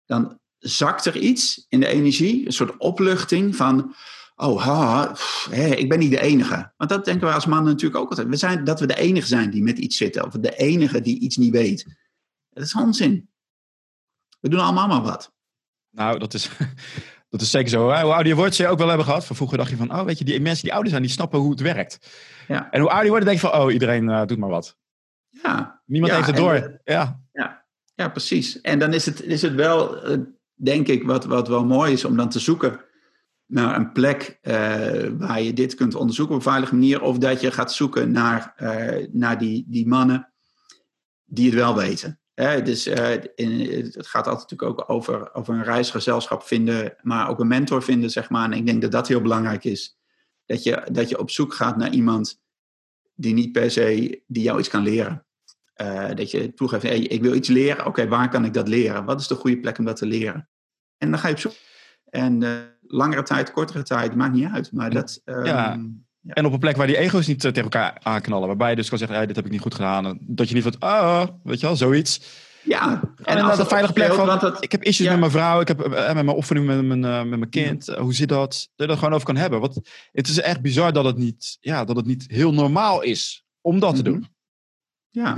dan 0.07 0.39
zakt 0.59 1.05
er 1.05 1.17
iets 1.17 1.67
in 1.69 1.81
de 1.81 1.87
energie. 1.87 2.47
Een 2.47 2.53
soort 2.53 2.77
opluchting 2.77 3.57
van. 3.57 3.95
Oh, 4.41 4.63
ha, 4.63 5.07
pff, 5.13 5.49
hé, 5.51 5.67
ik 5.67 5.89
ben 5.89 5.99
niet 5.99 6.11
de 6.11 6.21
enige. 6.21 6.73
Want 6.77 6.91
dat 6.91 7.05
denken 7.05 7.29
we 7.29 7.35
als 7.35 7.47
mannen 7.47 7.73
natuurlijk 7.73 8.01
ook 8.01 8.09
altijd. 8.09 8.29
We 8.29 8.37
zijn, 8.37 8.65
dat 8.65 8.81
we 8.81 8.87
de 8.87 8.97
enige 8.99 9.27
zijn 9.27 9.51
die 9.51 9.63
met 9.63 9.79
iets 9.79 9.97
zitten. 9.97 10.25
Of 10.27 10.33
de 10.33 10.57
enige 10.57 11.01
die 11.01 11.21
iets 11.21 11.37
niet 11.37 11.53
weet. 11.53 11.87
Dat 12.51 12.65
is 12.65 12.75
onzin. 12.75 13.31
We 14.41 14.49
doen 14.49 14.61
allemaal 14.61 14.89
maar 14.89 15.03
wat. 15.03 15.33
Nou, 15.91 16.19
dat 16.19 16.35
is, 16.35 16.51
dat 17.31 17.41
is 17.41 17.51
zeker 17.51 17.69
zo. 17.69 17.83
Hoe 17.83 17.93
ouder 17.93 18.27
je 18.27 18.35
wordt, 18.35 18.57
je 18.57 18.69
ook 18.69 18.79
wel 18.79 18.89
hebben 18.89 19.07
gehad. 19.07 19.25
Van 19.25 19.37
vroeger 19.37 19.59
dacht 19.59 19.71
je 19.71 19.77
van, 19.77 19.93
oh 19.93 20.03
weet 20.05 20.19
je, 20.19 20.25
die 20.25 20.41
mensen 20.41 20.63
die 20.65 20.73
ouder 20.73 20.91
zijn, 20.91 21.03
die 21.03 21.11
snappen 21.11 21.39
hoe 21.39 21.51
het 21.51 21.61
werkt. 21.61 21.99
Ja. 22.49 22.71
En 22.71 22.79
hoe 22.81 22.89
ouder 22.89 23.05
je 23.05 23.11
wordt, 23.11 23.27
denk 23.27 23.41
je 23.41 23.47
van, 23.49 23.61
oh 23.61 23.73
iedereen 23.73 24.09
eh, 24.09 24.27
doet 24.27 24.39
maar 24.39 24.49
wat. 24.49 24.77
Ja, 25.29 25.83
Niemand 25.87 26.13
Ja, 26.13 26.19
heeft 26.19 26.29
het 26.31 26.39
door. 26.39 26.55
eh, 26.55 26.75
ja. 26.85 27.21
ja 27.95 28.09
precies. 28.09 28.61
En 28.61 28.79
dan 28.79 28.93
is 28.93 29.07
het, 29.07 29.23
is 29.23 29.43
het 29.43 29.55
wel, 29.55 30.03
eh, 30.03 30.19
denk 30.55 30.89
ik, 30.89 31.03
wat, 31.03 31.25
wat 31.25 31.49
wel 31.49 31.65
mooi 31.65 31.93
is 31.93 32.05
om 32.05 32.17
dan 32.17 32.29
te 32.29 32.39
zoeken 32.39 32.81
naar 33.49 33.77
een 33.77 33.93
plek 33.93 34.39
eh, 34.41 35.09
waar 35.19 35.43
je 35.43 35.53
dit 35.53 35.75
kunt 35.75 35.95
onderzoeken 35.95 36.35
op 36.35 36.41
een 36.41 36.51
veilige 36.51 36.75
manier. 36.75 37.03
Of 37.03 37.19
dat 37.19 37.41
je 37.41 37.51
gaat 37.51 37.73
zoeken 37.73 38.11
naar, 38.11 38.53
eh, 38.57 39.07
naar 39.13 39.39
die, 39.39 39.65
die 39.69 39.87
mannen 39.87 40.33
die 41.25 41.47
het 41.47 41.55
wel 41.55 41.77
weten. 41.77 42.21
Hè, 42.35 42.63
dus 42.63 42.87
eh, 42.87 43.13
in, 43.35 43.61
het 43.93 44.07
gaat 44.07 44.27
altijd 44.27 44.51
natuurlijk 44.51 44.81
ook 44.81 44.91
over, 44.91 45.35
over 45.35 45.55
een 45.55 45.65
reisgezelschap 45.65 46.43
vinden, 46.43 46.97
maar 47.03 47.29
ook 47.29 47.41
een 47.41 47.49
mentor 47.49 47.83
vinden, 47.83 48.11
zeg 48.11 48.31
maar. 48.31 48.45
En 48.45 48.53
ik 48.53 48.67
denk 48.67 48.83
dat 48.83 48.91
dat 48.91 49.09
heel 49.09 49.21
belangrijk 49.21 49.65
is. 49.65 49.99
Dat 50.47 50.63
je, 50.63 50.87
dat 50.93 51.09
je 51.09 51.19
op 51.19 51.31
zoek 51.31 51.55
gaat 51.55 51.77
naar 51.77 51.91
iemand 51.91 52.41
die 53.15 53.35
niet 53.35 53.53
per 53.53 53.71
se, 53.71 54.23
die 54.27 54.43
jou 54.43 54.59
iets 54.59 54.69
kan 54.69 54.83
leren. 54.83 55.27
Dat 56.15 56.31
je 56.31 56.55
toegeeft, 56.55 56.83
hey, 56.83 56.99
ik 56.99 57.23
wil 57.23 57.35
iets 57.35 57.49
leren. 57.49 57.87
Oké, 57.87 58.09
waar 58.09 58.29
kan 58.29 58.45
ik 58.45 58.55
dat 58.55 58.69
leren? 58.69 59.05
Wat 59.05 59.21
is 59.21 59.27
de 59.27 59.35
goede 59.35 59.61
plek 59.61 59.79
om 59.79 59.85
dat 59.85 59.97
te 59.97 60.07
leren? 60.07 60.49
En 60.97 61.11
dan 61.11 61.19
ga 61.19 61.29
je 61.29 61.35
op 61.35 61.41
zoek. 61.41 61.55
En 62.05 62.43
langere 62.89 63.23
tijd, 63.23 63.53
kortere 63.53 63.83
tijd, 63.83 64.15
maakt 64.15 64.33
niet 64.35 64.49
uit. 64.53 64.73
Maar 64.73 64.91
dat... 64.91 65.21
ehm, 65.25 65.45
Ja. 65.45 65.79
En 66.29 66.47
op 66.47 66.53
een 66.53 66.59
plek 66.59 66.77
waar 66.77 66.87
die 66.87 66.97
ego's 66.99 67.27
niet 67.27 67.45
eh, 67.45 67.51
tegen 67.53 67.71
elkaar 67.71 67.99
aanknallen. 68.03 68.47
Waarbij 68.47 68.71
je 68.71 68.77
dus 68.77 68.89
kan 68.89 68.99
zeggen, 68.99 69.17
hey, 69.17 69.27
dit 69.27 69.37
heb 69.37 69.45
ik 69.45 69.51
niet 69.51 69.61
goed 69.61 69.75
gedaan. 69.75 70.07
En 70.07 70.19
Dat 70.21 70.49
je 70.49 70.55
niet 70.55 70.63
van, 70.65 70.79
ah, 70.79 71.29
weet 71.43 71.61
je 71.61 71.67
wel, 71.67 71.77
zoiets. 71.77 72.21
ja. 72.63 73.01
En 73.23 73.39
een 73.39 73.45
het 73.47 73.69
veilige 73.69 73.93
plek 73.93 74.13
van, 74.13 74.27
dat- 74.27 74.63
ik 74.65 74.73
heb 74.73 74.83
issues 74.83 75.07
ja. 75.07 75.11
met 75.13 75.21
mijn 75.21 75.33
vrouw, 75.33 75.61
ik 75.61 75.69
heb 75.69 75.81
eh, 75.81 75.91
met 76.15 76.25
mijn 76.25 76.29
opvoeding 76.37 76.67
met 76.69 76.85
mijn, 76.85 77.05
eh, 77.05 77.19
met 77.31 77.39
mijn 77.39 77.51
kind. 77.51 77.89
Eh, 77.89 78.01
Hoe 78.01 78.15
zit 78.15 78.29
dat? 78.29 78.49
Dat 78.51 78.69
je 78.77 78.87
dat 78.87 78.99
gewoon 78.99 79.13
over 79.15 79.27
kan 79.27 79.37
hebben. 79.37 79.61
Want 79.61 79.75
het 80.13 80.29
is 80.29 80.41
echt 80.41 80.61
bizar 80.61 80.93
dat 80.93 81.05
het 81.05 81.17
niet, 81.17 81.57
ja, 81.61 81.85
dat 81.85 81.97
het 81.97 82.07
niet 82.07 82.25
heel 82.29 82.53
normaal 82.53 83.03
is 83.03 83.45
om 83.61 83.79
dat 83.81 83.95
te 83.97 84.03
Mhm. 84.03 84.11
doen. 84.11 84.29
Ja. 85.11 85.37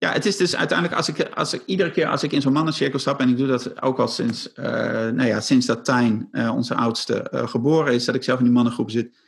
Ja, 0.00 0.12
het 0.12 0.26
is 0.26 0.36
dus 0.36 0.56
uiteindelijk, 0.56 0.98
als 0.98 1.08
ik, 1.08 1.28
als 1.34 1.52
ik 1.52 1.62
iedere 1.66 1.90
keer 1.90 2.06
als 2.06 2.22
ik 2.22 2.32
in 2.32 2.40
zo'n 2.40 2.52
mannencirkel 2.52 2.98
stap, 2.98 3.20
en 3.20 3.28
ik 3.28 3.36
doe 3.36 3.46
dat 3.46 3.82
ook 3.82 3.98
al 3.98 4.08
sinds, 4.08 4.52
eh, 4.52 4.64
nou 5.08 5.24
ja, 5.24 5.40
sinds 5.40 5.66
dat 5.66 5.84
Tijn, 5.84 6.28
eh, 6.30 6.54
onze 6.54 6.74
oudste, 6.74 7.22
eh, 7.22 7.48
geboren 7.48 7.94
is, 7.94 8.04
dat 8.04 8.14
ik 8.14 8.22
zelf 8.22 8.38
in 8.38 8.44
die 8.44 8.54
mannengroep 8.54 8.90
zit. 8.90 9.18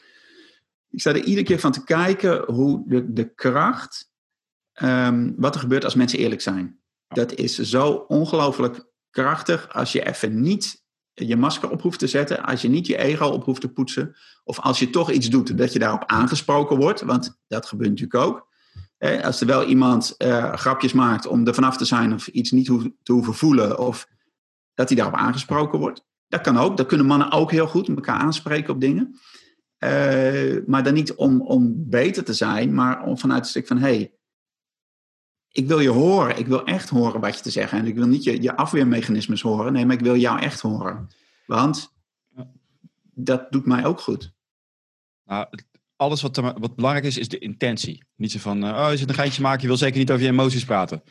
Ik 0.91 1.01
sta 1.01 1.11
er 1.11 1.25
iedere 1.25 1.47
keer 1.47 1.59
van 1.59 1.73
te 1.73 1.85
kijken 1.85 2.45
hoe 2.55 2.83
de, 2.87 3.13
de 3.13 3.35
kracht, 3.35 4.11
ehm, 4.73 5.33
wat 5.37 5.55
er 5.55 5.61
gebeurt 5.61 5.85
als 5.85 5.95
mensen 5.95 6.19
eerlijk 6.19 6.41
zijn. 6.41 6.79
Dat 7.09 7.35
is 7.35 7.59
zo 7.59 7.93
ongelooflijk 7.93 8.85
krachtig 9.11 9.75
als 9.75 9.93
je 9.93 10.07
even 10.07 10.41
niet 10.41 10.85
je 11.15 11.37
masker 11.37 11.71
op 11.71 11.83
hoeft 11.83 11.99
te 11.99 12.07
zetten, 12.07 12.45
als 12.45 12.63
je 12.63 12.69
niet 12.69 12.87
je 12.87 12.97
ego 12.97 13.27
op 13.27 13.45
hoeft 13.45 13.61
te 13.61 13.73
poetsen, 13.73 14.17
of 14.45 14.61
als 14.61 14.79
je 14.79 14.91
toch 14.91 15.11
iets 15.11 15.29
doet, 15.29 15.59
dat 15.59 15.73
je 15.73 15.79
daarop 15.79 16.05
aangesproken 16.07 16.77
wordt, 16.77 17.01
want 17.01 17.39
dat 17.47 17.67
gebeurt 17.67 17.91
natuurlijk 17.91 18.25
ook. 18.25 18.51
Als 19.23 19.41
er 19.41 19.47
wel 19.47 19.65
iemand 19.65 20.17
eh, 20.17 20.53
grapjes 20.55 20.93
maakt 20.93 21.27
om 21.27 21.47
er 21.47 21.55
vanaf 21.55 21.77
te 21.77 21.85
zijn 21.85 22.13
of 22.13 22.27
iets 22.29 22.51
niet 22.51 22.67
hoef- 22.67 22.89
te 23.03 23.13
hoeven 23.13 23.35
voelen, 23.35 23.79
of 23.79 24.09
dat 24.75 24.89
hij 24.89 24.97
daarop 24.97 25.17
aangesproken 25.19 25.79
wordt. 25.79 26.05
Dat 26.29 26.41
kan 26.41 26.57
ook. 26.59 26.77
Dat 26.77 26.87
kunnen 26.87 27.07
mannen 27.07 27.31
ook 27.33 27.51
heel 27.51 27.67
goed, 27.67 27.89
elkaar 27.89 28.19
aanspreken 28.19 28.75
op 28.75 28.81
dingen. 28.81 29.19
Eh, 29.79 30.57
maar 30.67 30.83
dan 30.83 30.95
niet 30.95 31.15
om, 31.15 31.41
om 31.41 31.89
beter 31.91 32.25
te 32.25 32.35
zijn, 32.35 32.75
maar 32.75 33.05
om 33.05 33.19
vanuit 33.19 33.41
een 33.43 33.49
stuk 33.51 33.67
van: 33.67 33.77
hé, 33.79 33.83
hey, 33.97 34.13
ik 35.49 35.67
wil 35.69 35.81
je 35.81 35.89
horen. 35.89 36.39
Ik 36.39 36.47
wil 36.47 36.65
echt 36.65 36.89
horen 36.89 37.21
wat 37.21 37.37
je 37.37 37.43
te 37.43 37.51
zeggen. 37.51 37.79
En 37.79 37.87
ik 37.87 37.95
wil 37.95 38.07
niet 38.07 38.25
je, 38.25 38.43
je 38.43 38.57
afweermechanismes 38.57 39.43
horen. 39.43 39.73
Nee, 39.73 39.87
maar 39.87 39.95
ik 39.97 40.01
wil 40.03 40.17
jou 40.17 40.41
echt 40.41 40.61
horen. 40.61 41.09
Want 41.47 41.93
dat 43.15 43.53
doet 43.53 43.67
mij 43.67 43.85
ook 43.85 44.01
goed. 44.01 44.33
Nou, 45.25 45.47
het- 45.51 45.71
alles 46.03 46.23
wat, 46.23 46.37
wat 46.37 46.77
belangrijk 46.77 47.07
is, 47.07 47.19
is 47.19 47.29
de 47.29 47.39
intentie. 47.39 48.03
Niet 48.17 48.33
zo 48.33 48.39
van, 48.39 48.65
eh, 48.65 48.71
oh, 48.85 48.91
je 48.91 48.97
zit 48.97 49.09
een 49.09 49.15
geintje 49.15 49.43
maken, 49.43 49.61
je 49.61 49.67
wil 49.67 49.77
zeker 49.77 49.99
niet 49.99 50.11
over 50.11 50.23
je 50.25 50.31
emoties 50.31 50.65
praten. 50.65 51.03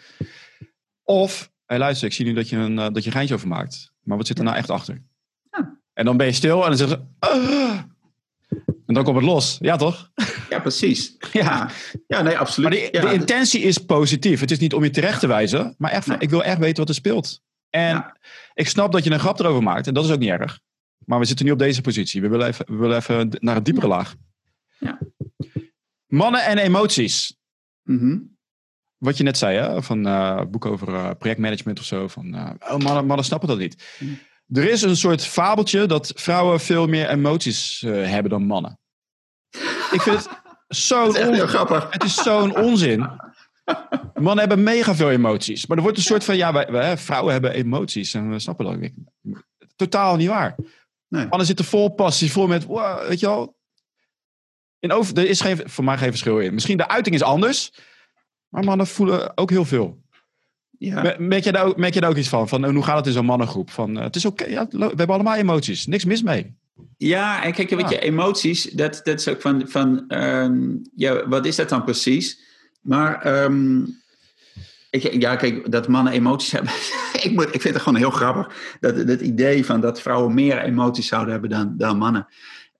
Of, 1.04 1.51
hey, 1.65 1.77
luister, 1.77 2.08
ik 2.08 2.13
zie 2.13 2.25
nu 2.25 2.34
dat 2.34 2.49
je, 2.49 2.56
een, 2.58 2.80
eh, 2.80 2.84
dat 2.93 2.99
je 3.04 3.06
een 3.06 3.15
geintje 3.15 3.36
over 3.36 3.47
maakt. 3.47 3.91
Maar 4.04 4.17
wat 4.17 4.27
zit 4.27 4.38
er 4.38 4.43
nou 4.43 4.58
echt 4.58 4.69
achter? 4.69 5.01
Ja. 5.51 5.80
En 5.93 6.06
dan 6.06 6.17
ben 6.17 6.25
je 6.25 6.32
stil 6.34 6.62
en 6.62 6.67
dan 6.67 6.77
zeggen 6.77 6.97
ze, 7.19 7.27
"Ah." 7.27 7.80
en 8.86 8.93
dan 8.93 9.04
komt 9.04 9.15
het 9.15 9.25
los. 9.25 9.58
Ja, 9.60 9.75
toch? 9.75 10.12
Ja, 10.49 10.60
precies. 10.60 11.15
Ja. 11.34 11.69
Ja, 12.08 12.21
nee, 12.21 12.38
absoluut. 12.38 12.69
Maar 12.69 12.80
de, 12.80 12.88
ja, 12.91 13.01
de 13.01 13.13
intentie 13.13 13.62
is 13.62 13.77
positief. 13.77 14.39
Het 14.39 14.51
is 14.51 14.60
niet 14.60 14.73
om 14.73 14.84
je 14.84 14.89
terecht 14.89 15.19
te 15.19 15.27
wijzen, 15.27 15.75
maar 15.77 15.91
echt 15.91 16.08
Nee. 16.08 16.17
ik 16.19 16.30
wil 16.30 16.43
echt 16.43 16.58
weten 16.58 16.77
wat 16.77 16.89
er 16.89 16.95
speelt. 16.95 17.41
En 17.69 17.88
Ja. 17.95 18.17
ik 18.54 18.67
snap 18.67 18.91
dat 18.91 19.04
je 19.04 19.12
een 19.12 19.19
grap 19.19 19.39
erover 19.39 19.63
maakt, 19.63 19.88
en 19.88 19.93
dat 19.93 20.06
is 20.06 20.12
ook 20.12 20.19
niet 20.19 20.30
erg. 20.30 20.60
Maar 21.06 21.19
we 21.19 21.25
zitten 21.25 21.45
nu 21.45 21.51
op 21.51 21.60
deze 21.60 21.82
positie. 21.82 22.21
We 22.21 22.27
willen 22.30 22.47
even, 22.47 22.65
we 22.67 22.75
willen 22.75 22.97
even 22.97 23.38
naar 23.39 23.56
een 23.56 23.63
diepere 23.63 23.88
laag. 23.88 24.15
Ja. 24.82 25.00
Mannen 26.08 26.46
en 26.46 26.58
emoties. 26.58 27.38
mhm. 27.84 28.17
Wat 28.98 29.17
je 29.17 29.24
net 29.24 29.38
zei, 29.38 29.58
hè? 29.58 29.82
van 29.82 30.06
eh 30.08 30.41
boek 30.46 30.65
over 30.65 30.88
eh, 30.94 31.10
projectmanagement 31.17 31.80
of 31.80 31.86
zo. 31.86 32.08
Van, 32.08 32.34
eh, 32.34 32.50
oh, 32.60 32.78
mannen, 32.78 33.06
mannen 33.06 33.26
snappen 33.26 33.48
dat 33.48 33.58
niet. 33.58 33.98
Mm. 34.00 34.20
Er 34.52 34.70
is 34.70 34.82
een 34.82 34.96
soort 34.96 35.26
fabeltje 35.26 35.86
dat 35.86 36.12
vrouwen 36.15 36.60
veel 36.60 36.88
meer 36.88 37.10
emoties 37.10 37.84
eh, 37.84 37.91
hebben 37.91 38.32
dan 38.32 38.46
mannen. 38.46 38.80
Ik 39.91 40.02
vind 40.02 40.15
het 40.15 40.30
zo'n 40.67 41.08
onzin. 41.08 41.48
grappig. 41.48 41.88
Het 41.91 42.04
is 42.04 42.15
zo'n 42.15 42.56
onzin. 42.56 43.10
Mannen 44.13 44.39
hebben 44.39 44.63
mega 44.63 44.96
veel 44.96 45.12
emoties. 45.12 45.65
Maar 45.65 45.78
er 45.78 45.84
wordt 45.84 45.98
een 45.98 46.04
soort 46.04 46.24
van, 46.24 46.38
ja, 46.38 46.54
wij, 46.54 46.72
wij, 46.72 46.98
vrouwen 46.98 47.32
hebben 47.32 47.54
emoties. 47.54 48.13
En 48.13 48.30
we 48.30 48.39
snappen 48.39 48.65
dat 48.65 48.78
niet. 48.78 48.94
Totaal 49.76 50.15
niet 50.15 50.28
waar. 50.28 50.56
Nee. 51.08 51.28
Mannen 51.28 51.48
zitten 51.48 51.65
vol 51.65 51.89
passie, 51.89 52.32
vol 52.32 52.48
met, 52.48 52.65
wow, 52.65 53.08
weet 53.08 53.20
je 53.20 53.26
wel. 53.26 53.56
In 54.82 54.91
over, 54.91 55.17
er 55.17 55.28
is 55.28 55.41
geen, 55.41 55.62
voor 55.65 55.84
mij 55.84 55.98
geen 55.98 56.10
verschil 56.10 56.39
in. 56.39 56.54
Misschien 56.54 56.78
de 56.78 56.88
uiting 56.88 57.15
is 57.15 57.24
anders. 57.24 57.74
Maar 58.50 58.63
mannen 58.63 58.88
voelen 58.88 59.38
ook 59.38 59.50
heel 59.50 59.65
veel. 59.65 60.02
Ja. 60.78 61.15
Merk 61.17 61.44
je, 61.44 61.52
daar 61.52 61.65
ook, 61.65 61.78
merk 61.78 61.94
je 61.94 62.00
daar 62.02 62.10
ook 62.10 62.15
iets 62.15 62.30
van? 62.30 62.48
van 62.48 62.65
hoe 62.65 62.84
gaat 62.84 62.98
het 62.98 63.06
in 63.06 63.12
zo'n 63.12 63.26
mannengroep? 63.26 63.70
Van, 63.70 63.96
het 63.96 64.15
is 64.15 64.26
oké, 64.26 64.46
ja, 64.46 64.67
we 64.70 64.86
hebben 64.86 65.10
allemaal 65.10 65.36
emoties. 65.36 65.86
Niks 65.86 66.06
mis 66.06 66.24
mee. 66.24 66.56
Ja, 66.98 67.44
en 67.44 67.54
kijk, 67.54 67.70
weet 67.70 67.89
je, 67.89 68.00
emoties, 68.00 68.63
dat, 68.63 69.02
dat 69.04 69.20
is 69.20 69.28
ook 69.28 69.41
van, 69.41 69.63
van 69.67 70.08
ehm, 70.08 70.62
ja, 70.96 71.28
wat 71.28 71.46
is 71.46 71.56
dat 71.56 71.70
dan 71.70 71.84
precies? 71.84 72.39
Maar, 72.82 73.22
ehm, 73.22 73.84
ik, 74.89 75.22
ja, 75.22 75.36
kijk, 75.36 75.72
dat 75.72 75.88
mannen 75.88 76.13
emoties 76.13 76.52
hebben, 76.58 76.72
ik, 77.22 77.32
moet, 77.32 77.56
ik 77.56 77.62
vind 77.62 77.74
het 77.74 77.84
gewoon 77.84 78.00
heel 78.00 78.12
grappig. 78.12 78.56
Dat, 78.80 79.08
dat 79.08 79.22
idee 79.22 79.65
van 79.65 79.82
dat 79.82 80.02
vrouwen 80.02 80.34
meer 80.34 80.62
emoties 80.62 81.08
zouden 81.08 81.32
hebben 81.32 81.50
dan, 81.50 81.74
dan 81.78 81.98
mannen. 81.98 82.28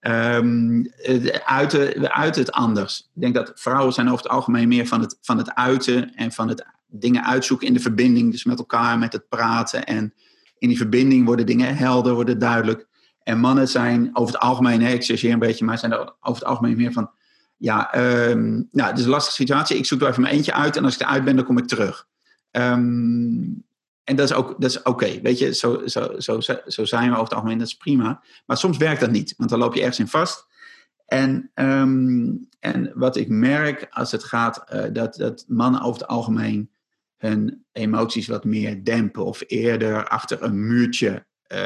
Um, 0.08 0.86
uiten, 1.44 2.12
uiten 2.12 2.42
het 2.42 2.52
anders. 2.52 3.10
Ik 3.14 3.20
denk 3.20 3.34
dat 3.34 3.52
vrouwen 3.54 3.92
zijn 3.92 4.08
over 4.08 4.22
het 4.22 4.32
algemeen 4.32 4.68
meer 4.68 4.86
van 4.86 5.00
het, 5.00 5.18
van 5.20 5.38
het 5.38 5.54
uiten 5.54 6.14
en 6.14 6.32
van 6.32 6.48
het 6.48 6.66
dingen 6.86 7.24
uitzoeken 7.24 7.66
in 7.66 7.74
de 7.74 7.80
verbinding. 7.80 8.30
Dus 8.30 8.44
met 8.44 8.58
elkaar, 8.58 8.98
met 8.98 9.12
het 9.12 9.28
praten. 9.28 9.84
En 9.84 10.14
in 10.58 10.68
die 10.68 10.76
verbinding 10.76 11.26
worden 11.26 11.46
dingen 11.46 11.76
helder, 11.76 12.14
worden 12.14 12.38
duidelijk. 12.38 12.86
En 13.22 13.38
mannen 13.38 13.68
zijn 13.68 14.10
over 14.12 14.34
het 14.34 14.42
algemeen, 14.42 14.78
nee, 14.78 14.94
ik 14.94 15.22
een 15.22 15.38
beetje, 15.38 15.64
maar 15.64 15.78
zijn 15.78 15.92
er 15.92 16.14
over 16.20 16.42
het 16.42 16.44
algemeen 16.44 16.76
meer 16.76 16.92
van, 16.92 17.10
ja, 17.56 17.96
um, 18.28 18.68
nou, 18.70 18.90
het 18.90 18.98
is 18.98 19.04
een 19.04 19.10
lastige 19.10 19.36
situatie. 19.36 19.76
Ik 19.76 19.86
zoek 19.86 20.00
er 20.00 20.08
even 20.08 20.22
mijn 20.22 20.34
eentje 20.34 20.52
uit 20.52 20.76
en 20.76 20.84
als 20.84 20.94
ik 20.94 21.00
eruit 21.00 21.24
ben, 21.24 21.36
dan 21.36 21.44
kom 21.44 21.58
ik 21.58 21.66
terug. 21.66 22.06
Um, 22.50 23.64
en 24.04 24.16
dat 24.16 24.30
is 24.30 24.36
ook 24.36 24.60
dat 24.60 24.70
is 24.70 24.82
oké, 24.82 25.20
weet 25.20 25.38
je, 25.38 25.54
zo, 25.54 25.86
zo, 25.86 26.20
zo, 26.20 26.40
zo 26.66 26.84
zijn 26.84 27.08
we 27.08 27.12
over 27.12 27.24
het 27.24 27.34
algemeen, 27.34 27.58
dat 27.58 27.66
is 27.66 27.76
prima. 27.76 28.22
Maar 28.46 28.56
soms 28.56 28.76
werkt 28.76 29.00
dat 29.00 29.10
niet, 29.10 29.34
want 29.36 29.50
dan 29.50 29.58
loop 29.58 29.74
je 29.74 29.80
ergens 29.80 29.98
in 29.98 30.08
vast. 30.08 30.46
En, 31.06 31.50
um, 31.54 32.48
en 32.60 32.92
wat 32.94 33.16
ik 33.16 33.28
merk 33.28 33.86
als 33.90 34.12
het 34.12 34.24
gaat, 34.24 34.64
uh, 34.72 34.84
dat, 34.92 35.14
dat 35.14 35.44
mannen 35.48 35.82
over 35.82 36.00
het 36.00 36.10
algemeen 36.10 36.70
hun 37.16 37.64
emoties 37.72 38.26
wat 38.26 38.44
meer 38.44 38.84
dempen 38.84 39.24
of 39.24 39.42
eerder 39.46 40.08
achter 40.08 40.42
een 40.42 40.66
muurtje 40.66 41.26
uh, 41.48 41.58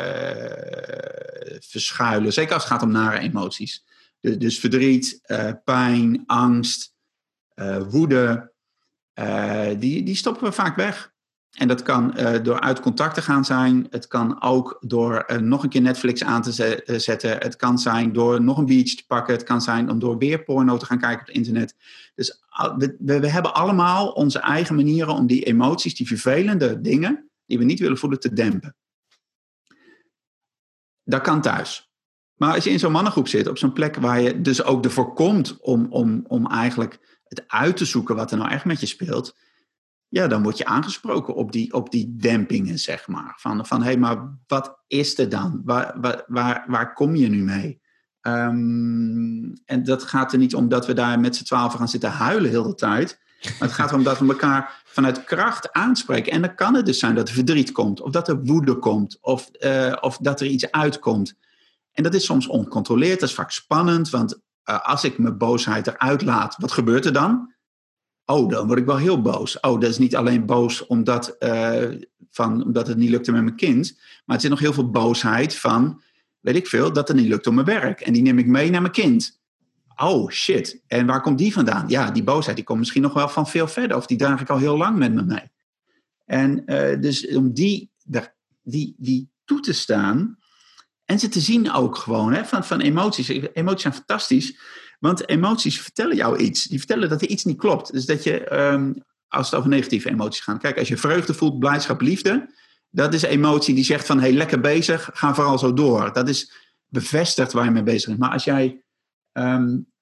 verschuilen. 1.59 2.33
Zeker 2.33 2.55
als 2.55 2.63
het 2.63 2.73
gaat 2.73 2.83
om 2.83 2.91
nare 2.91 3.19
emoties. 3.19 3.85
Dus, 4.21 4.39
dus 4.39 4.59
verdriet, 4.59 5.21
uh, 5.27 5.51
pijn, 5.65 6.23
angst, 6.27 6.95
woede, 7.89 8.53
die, 9.79 10.03
die 10.03 10.15
stoppen 10.15 10.45
we 10.45 10.53
vaak 10.53 10.77
weg. 10.77 11.15
En 11.57 11.69
dat 11.69 11.83
kan 11.83 12.15
uh, 12.17 12.43
door 12.43 12.61
uit 12.61 12.81
contact 12.81 13.15
te 13.15 13.23
gaan 13.23 13.45
zijn. 13.45 13.87
Het 13.91 14.07
kan 14.07 14.43
ook 14.43 14.79
door 14.81 15.25
uh, 15.27 15.37
nog 15.37 15.63
een 15.63 15.69
keer 15.69 15.81
Netflix 15.81 16.25
aan 16.25 16.43
te 16.43 16.83
uh, 16.87 16.99
zetten. 16.99 17.31
Het 17.31 17.57
kan 17.57 17.79
zijn 17.79 18.13
door 18.13 18.43
nog 18.43 18.59
een 18.59 18.67
biertje 18.67 18.97
te 18.97 19.07
pakken. 19.07 19.35
Het 19.35 19.43
kan 19.43 19.63
zijn 19.63 19.91
om 19.91 19.99
door 19.99 20.19
weer 20.19 20.43
porno 20.43 20.77
te 20.77 20.87
gaan 20.87 20.99
kijken 20.99 21.21
op 21.21 21.27
het 21.27 21.37
internet. 21.37 21.75
Dus 22.15 22.43
we, 22.77 22.97
we, 22.99 23.29
hebben 23.29 23.55
allemaal 23.55 24.09
onze 24.09 24.39
eigen 24.39 24.75
manieren 24.75 25.15
om 25.15 25.27
die 25.27 25.45
emoties, 25.45 25.95
die 25.95 26.07
vervelende 26.07 26.81
dingen, 26.81 27.31
die 27.47 27.59
we 27.59 27.65
niet 27.65 27.81
willen 27.81 27.99
voelen, 27.99 28.21
te 28.21 28.33
dempen. 28.33 28.77
Dat 31.05 31.21
kan 31.21 31.41
thuis. 31.41 31.91
Maar 32.35 32.55
als 32.55 32.65
je 32.65 32.71
in 32.71 32.79
zo'n 32.79 32.93
mannengroep 32.93 33.29
zit, 33.29 33.49
op 33.49 33.59
zo'n 33.59 33.73
plek 33.73 33.97
waar 33.97 34.21
je 34.21 34.41
dus 34.41 34.63
ook 34.63 34.85
ervoor 34.85 35.13
komt 35.13 35.61
om, 35.61 35.87
om, 35.91 36.25
om 36.27 36.47
eigenlijk 36.47 37.21
het 37.25 37.45
uit 37.47 37.77
te 37.77 37.85
zoeken 37.85 38.17
wat 38.17 38.31
er 38.31 38.39
nou 38.39 38.51
echt 38.51 38.65
met 38.65 38.81
je 38.81 38.87
speelt 38.87 39.37
ja, 40.09 40.27
dan 40.27 40.43
word 40.43 40.59
je 40.59 40.65
aangesproken 40.65 41.35
op 41.35 41.53
die, 41.53 41.73
op 41.73 41.91
die 41.91 42.15
dempingen, 42.17 42.79
zeg 42.79 43.09
maar. 43.09 43.35
Van, 43.37 43.67
van 43.67 43.79
hé, 43.81 43.87
hey, 43.87 43.97
maar 43.99 44.39
wat 44.47 44.79
is 44.87 45.19
er 45.19 45.29
dan? 45.29 45.63
Waar, 45.65 45.95
waar, 46.01 46.25
waar, 46.27 46.65
waar 46.67 46.93
kom 46.93 47.15
je 47.15 47.29
nu 47.29 47.43
mee? 47.43 47.81
Um, 48.21 49.53
en 49.65 49.85
dat 49.85 50.03
gaat 50.03 50.33
er 50.33 50.39
niet 50.39 50.55
om 50.55 50.69
dat 50.69 50.87
we 50.87 50.93
daar 50.93 51.21
met 51.21 51.37
z'n 51.37 51.45
twaalf 51.45 51.73
gaan 51.73 51.89
zitten 51.89 52.11
huilen 52.11 52.51
heel 52.51 52.63
de 52.63 52.75
tijd. 52.75 53.19
Maar 53.43 53.69
het 53.69 53.73
gaat 53.73 53.91
erom 53.91 54.03
dat 54.03 54.19
we 54.19 54.29
elkaar 54.29 54.83
vanuit 54.85 55.25
kracht 55.25 55.73
aanspreken. 55.73 56.33
En 56.33 56.41
dan 56.41 56.55
kan 56.55 56.75
het 56.75 56.87
dus 56.87 56.99
zijn 56.99 57.15
dat 57.15 57.29
er 57.29 57.35
verdriet 57.35 57.73
komt, 57.73 58.01
of 58.01 58.11
dat 58.11 58.29
er 58.29 58.45
woede 58.45 58.79
komt, 58.79 59.19
of, 59.21 59.51
uh, 59.61 59.97
of 60.01 60.17
dat 60.17 60.41
er 60.41 60.47
iets 60.47 60.71
uitkomt. 60.71 61.35
En 61.93 62.03
dat 62.03 62.15
is 62.15 62.25
soms 62.25 62.47
oncontroleerd, 62.47 63.21
dat 63.21 63.29
is 63.29 63.35
vaak 63.35 63.51
spannend, 63.51 64.11
want 64.11 64.41
uh, 64.65 64.81
als 64.81 65.05
ik 65.05 65.19
mijn 65.19 65.39
boosheid 65.39 65.87
eruit 65.87 66.23
laat, 66.23 66.57
wat 66.59 66.73
gebeurt 66.73 67.05
er 67.05 67.13
dan? 67.13 67.55
Oh, 68.27 68.49
dan 68.49 68.67
word 68.67 68.79
ik 68.79 68.87
wel 68.87 68.97
heel 68.97 69.23
boos. 69.23 69.61
Oh, 69.61 69.81
dat 69.81 69.91
is 69.91 69.99
niet 69.99 70.17
alleen 70.17 70.47
boos 70.47 70.87
omdat, 70.87 71.37
uh, 71.39 71.85
van, 72.31 72.65
omdat 72.65 72.87
het 72.87 72.97
niet 72.97 73.11
lukte 73.11 73.33
met 73.33 73.43
mijn 73.43 73.57
kind. 73.57 73.95
Maar 73.97 74.37
het 74.37 74.41
zit 74.41 74.51
nog 74.51 74.61
heel 74.61 74.73
veel 74.73 74.91
boosheid 74.91 75.55
van, 75.55 76.03
weet 76.41 76.57
ik 76.57 76.67
veel, 76.67 76.93
dat 76.93 77.09
het 77.09 77.17
niet 77.17 77.29
lukt 77.29 77.47
op 77.47 77.55
mijn 77.55 77.67
werk. 77.67 78.01
En 78.01 78.13
die 78.13 78.23
neem 78.23 78.39
ik 78.39 78.47
mee 78.47 78.71
naar 78.71 78.81
mijn 78.81 78.93
kind. 78.93 79.41
Oh, 79.97 80.31
shit. 80.31 80.83
En 80.87 81.07
waar 81.07 81.21
komt 81.21 81.39
die 81.39 81.53
vandaan? 81.53 81.89
Ja, 81.89 82.11
die 82.11 82.23
boosheid 82.23 82.57
die 82.57 82.65
komt 82.65 82.79
misschien 82.79 83.03
nog 83.03 83.13
wel 83.13 83.29
van 83.29 83.49
veel 83.49 83.69
verder. 83.69 83.97
Of 83.97 84.07
die 84.07 84.19
draag 84.19 84.41
ik 84.41 84.51
al 84.51 84.59
heel 84.59 84.77
lang 84.77 84.99
met 84.99 85.15
me 85.15 85.23
mee. 85.23 85.51
En 86.25 86.63
uh, 86.67 87.01
dus 87.01 87.29
om 87.29 87.53
die, 87.53 87.91
die, 88.63 88.95
die 88.99 89.31
toe 89.45 89.61
te 89.61 89.73
staan. 89.73 90.39
En 91.05 91.19
ze 91.19 91.29
te 91.29 91.41
zien 91.41 91.73
ook 91.73 91.97
gewoon, 91.97 92.33
hè, 92.33 92.45
van, 92.45 92.65
van 92.65 92.81
emoties. 92.81 93.29
Emoties 93.29 93.83
zijn 93.83 93.95
fantastisch. 93.95 94.59
Want 94.99 95.29
emoties 95.29 95.81
vertellen 95.81 96.17
jou 96.17 96.39
iets. 96.39 96.65
Die 96.65 96.79
vertellen 96.79 97.09
dat 97.09 97.23
er 97.23 97.29
iets 97.29 97.45
niet 97.45 97.59
klopt. 97.59 97.93
Dus 97.93 98.07
dat 98.07 98.23
je, 98.23 98.55
um, 98.73 99.03
als 99.29 99.51
het 99.51 99.59
over 99.59 99.71
negatieve 99.71 100.09
emoties 100.09 100.41
gaat. 100.41 100.59
Kijk, 100.59 100.79
als 100.79 100.89
je 100.89 100.97
vreugde 100.97 101.35
voelt, 101.35 101.59
blijdschap, 101.59 102.01
liefde. 102.01 102.55
Dat 102.91 103.15
is 103.15 103.23
emotie 103.23 103.75
die 103.75 103.85
zegt 103.85 104.07
van, 104.07 104.21
hey, 104.21 104.33
lekker 104.33 104.61
bezig, 104.61 105.11
ga 105.13 105.35
vooral 105.35 105.59
zo 105.59 105.73
door. 105.73 106.13
Dat 106.13 106.29
is 106.29 106.53
bevestigd 106.87 107.53
waar 107.53 107.65
je 107.65 107.71
mee 107.71 107.83
bezig 107.83 108.07
bent. 108.07 108.19
Maar 108.19 108.31
als 108.31 108.45
jij 108.45 108.83
um, 109.33 109.93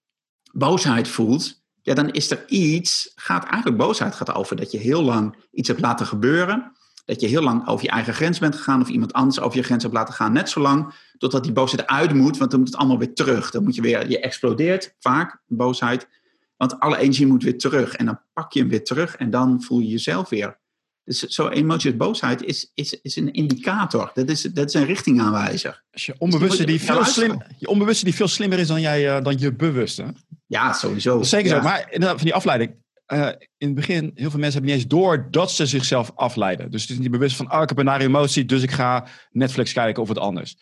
boosheid 0.52 1.08
voelt, 1.08 1.62
ja, 1.82 1.94
dan 1.94 2.10
is 2.10 2.30
er 2.30 2.44
iets, 2.48 3.12
gaat 3.14 3.44
eigenlijk 3.44 3.76
boosheid 3.76 4.14
gaat 4.14 4.34
over 4.34 4.56
dat 4.56 4.70
je 4.70 4.78
heel 4.78 5.02
lang 5.02 5.36
iets 5.50 5.68
hebt 5.68 5.80
laten 5.80 6.06
gebeuren 6.06 6.72
dat 7.04 7.20
je 7.20 7.26
heel 7.26 7.42
lang 7.42 7.68
over 7.68 7.84
je 7.84 7.90
eigen 7.90 8.14
grens 8.14 8.38
bent 8.38 8.56
gegaan 8.56 8.80
of 8.80 8.88
iemand 8.88 9.12
anders 9.12 9.40
over 9.40 9.58
je 9.58 9.64
grens 9.64 9.82
hebt 9.82 9.94
laten 9.94 10.14
gaan. 10.14 10.32
Net 10.32 10.50
zo 10.50 10.60
lang 10.60 10.94
totdat 11.18 11.42
die 11.42 11.52
boosheid 11.52 11.86
uit 11.86 12.14
moet, 12.14 12.36
want 12.36 12.50
dan 12.50 12.60
moet 12.60 12.68
het 12.68 12.78
allemaal 12.78 12.98
weer 12.98 13.14
terug. 13.14 13.50
Dan 13.50 13.62
moet 13.64 13.74
je 13.74 13.82
weer, 13.82 14.08
je 14.08 14.20
explodeert 14.20 14.94
vaak, 14.98 15.42
boosheid, 15.46 16.08
want 16.56 16.80
alle 16.80 16.98
energie 16.98 17.26
moet 17.26 17.42
weer 17.42 17.58
terug. 17.58 17.94
En 17.94 18.06
dan 18.06 18.20
pak 18.32 18.52
je 18.52 18.60
hem 18.60 18.68
weer 18.68 18.84
terug 18.84 19.16
en 19.16 19.30
dan 19.30 19.62
voel 19.62 19.78
je 19.78 19.88
jezelf 19.88 20.28
weer. 20.28 20.62
Dus 21.04 21.20
zo'n 21.20 21.50
emotie 21.50 21.90
als 21.90 21.98
boosheid 21.98 22.42
is, 22.42 22.70
is, 22.74 23.00
is 23.00 23.16
een 23.16 23.32
indicator. 23.32 24.10
Dat 24.14 24.28
is, 24.28 24.42
dat 24.42 24.68
is 24.68 24.74
een 24.74 24.84
richtingaanwijzer. 24.84 25.82
Als 25.92 26.06
je 26.06 26.14
onbewuste, 26.18 26.64
die 26.64 26.80
veel, 26.80 27.04
slim, 27.04 27.42
je 27.58 27.68
onbewuste 27.68 28.04
die 28.04 28.14
veel 28.14 28.28
slimmer 28.28 28.58
is 28.58 28.66
dan, 28.66 28.80
jij, 28.80 29.16
uh, 29.16 29.24
dan 29.24 29.38
je 29.38 29.52
bewuste. 29.52 30.14
Ja, 30.46 30.72
sowieso. 30.72 31.22
zeker 31.22 31.50
ja. 31.50 31.56
zo. 31.56 31.62
Maar 31.62 31.86
van 31.98 32.16
die 32.16 32.34
afleiding 32.34 32.83
uh, 33.12 33.28
in 33.56 33.66
het 33.66 33.74
begin, 33.74 34.10
heel 34.14 34.30
veel 34.30 34.40
mensen 34.40 34.52
hebben 34.52 34.70
niet 34.70 34.80
eens 34.80 34.86
door 34.86 35.30
dat 35.30 35.50
ze 35.50 35.66
zichzelf 35.66 36.12
afleiden. 36.14 36.70
Dus 36.70 36.82
het 36.82 36.90
is 36.90 36.98
niet 36.98 37.10
bewust 37.10 37.36
van, 37.36 37.52
oh, 37.52 37.62
ik 37.62 37.68
heb 37.68 37.78
een 37.78 37.84
nare 37.84 38.04
emotie, 38.04 38.44
dus 38.44 38.62
ik 38.62 38.70
ga 38.70 39.06
Netflix 39.30 39.72
kijken 39.72 40.02
of 40.02 40.08
wat 40.08 40.18
anders. 40.18 40.56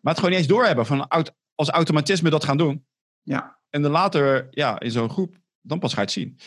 Maar 0.00 0.14
het 0.14 0.16
gewoon 0.16 0.30
niet 0.30 0.38
eens 0.38 0.48
doorhebben 0.48 0.86
van 0.86 1.08
als 1.54 1.68
automatisme 1.68 2.30
dat 2.30 2.44
gaan 2.44 2.56
doen. 2.56 2.86
Ja. 3.22 3.58
En 3.70 3.82
dan 3.82 3.90
later, 3.90 4.46
ja, 4.50 4.80
in 4.80 4.90
zo'n 4.90 5.10
groep, 5.10 5.36
dan 5.60 5.78
pas 5.78 5.92
ga 5.92 6.00
je 6.00 6.04
het 6.04 6.14
zien. 6.14 6.38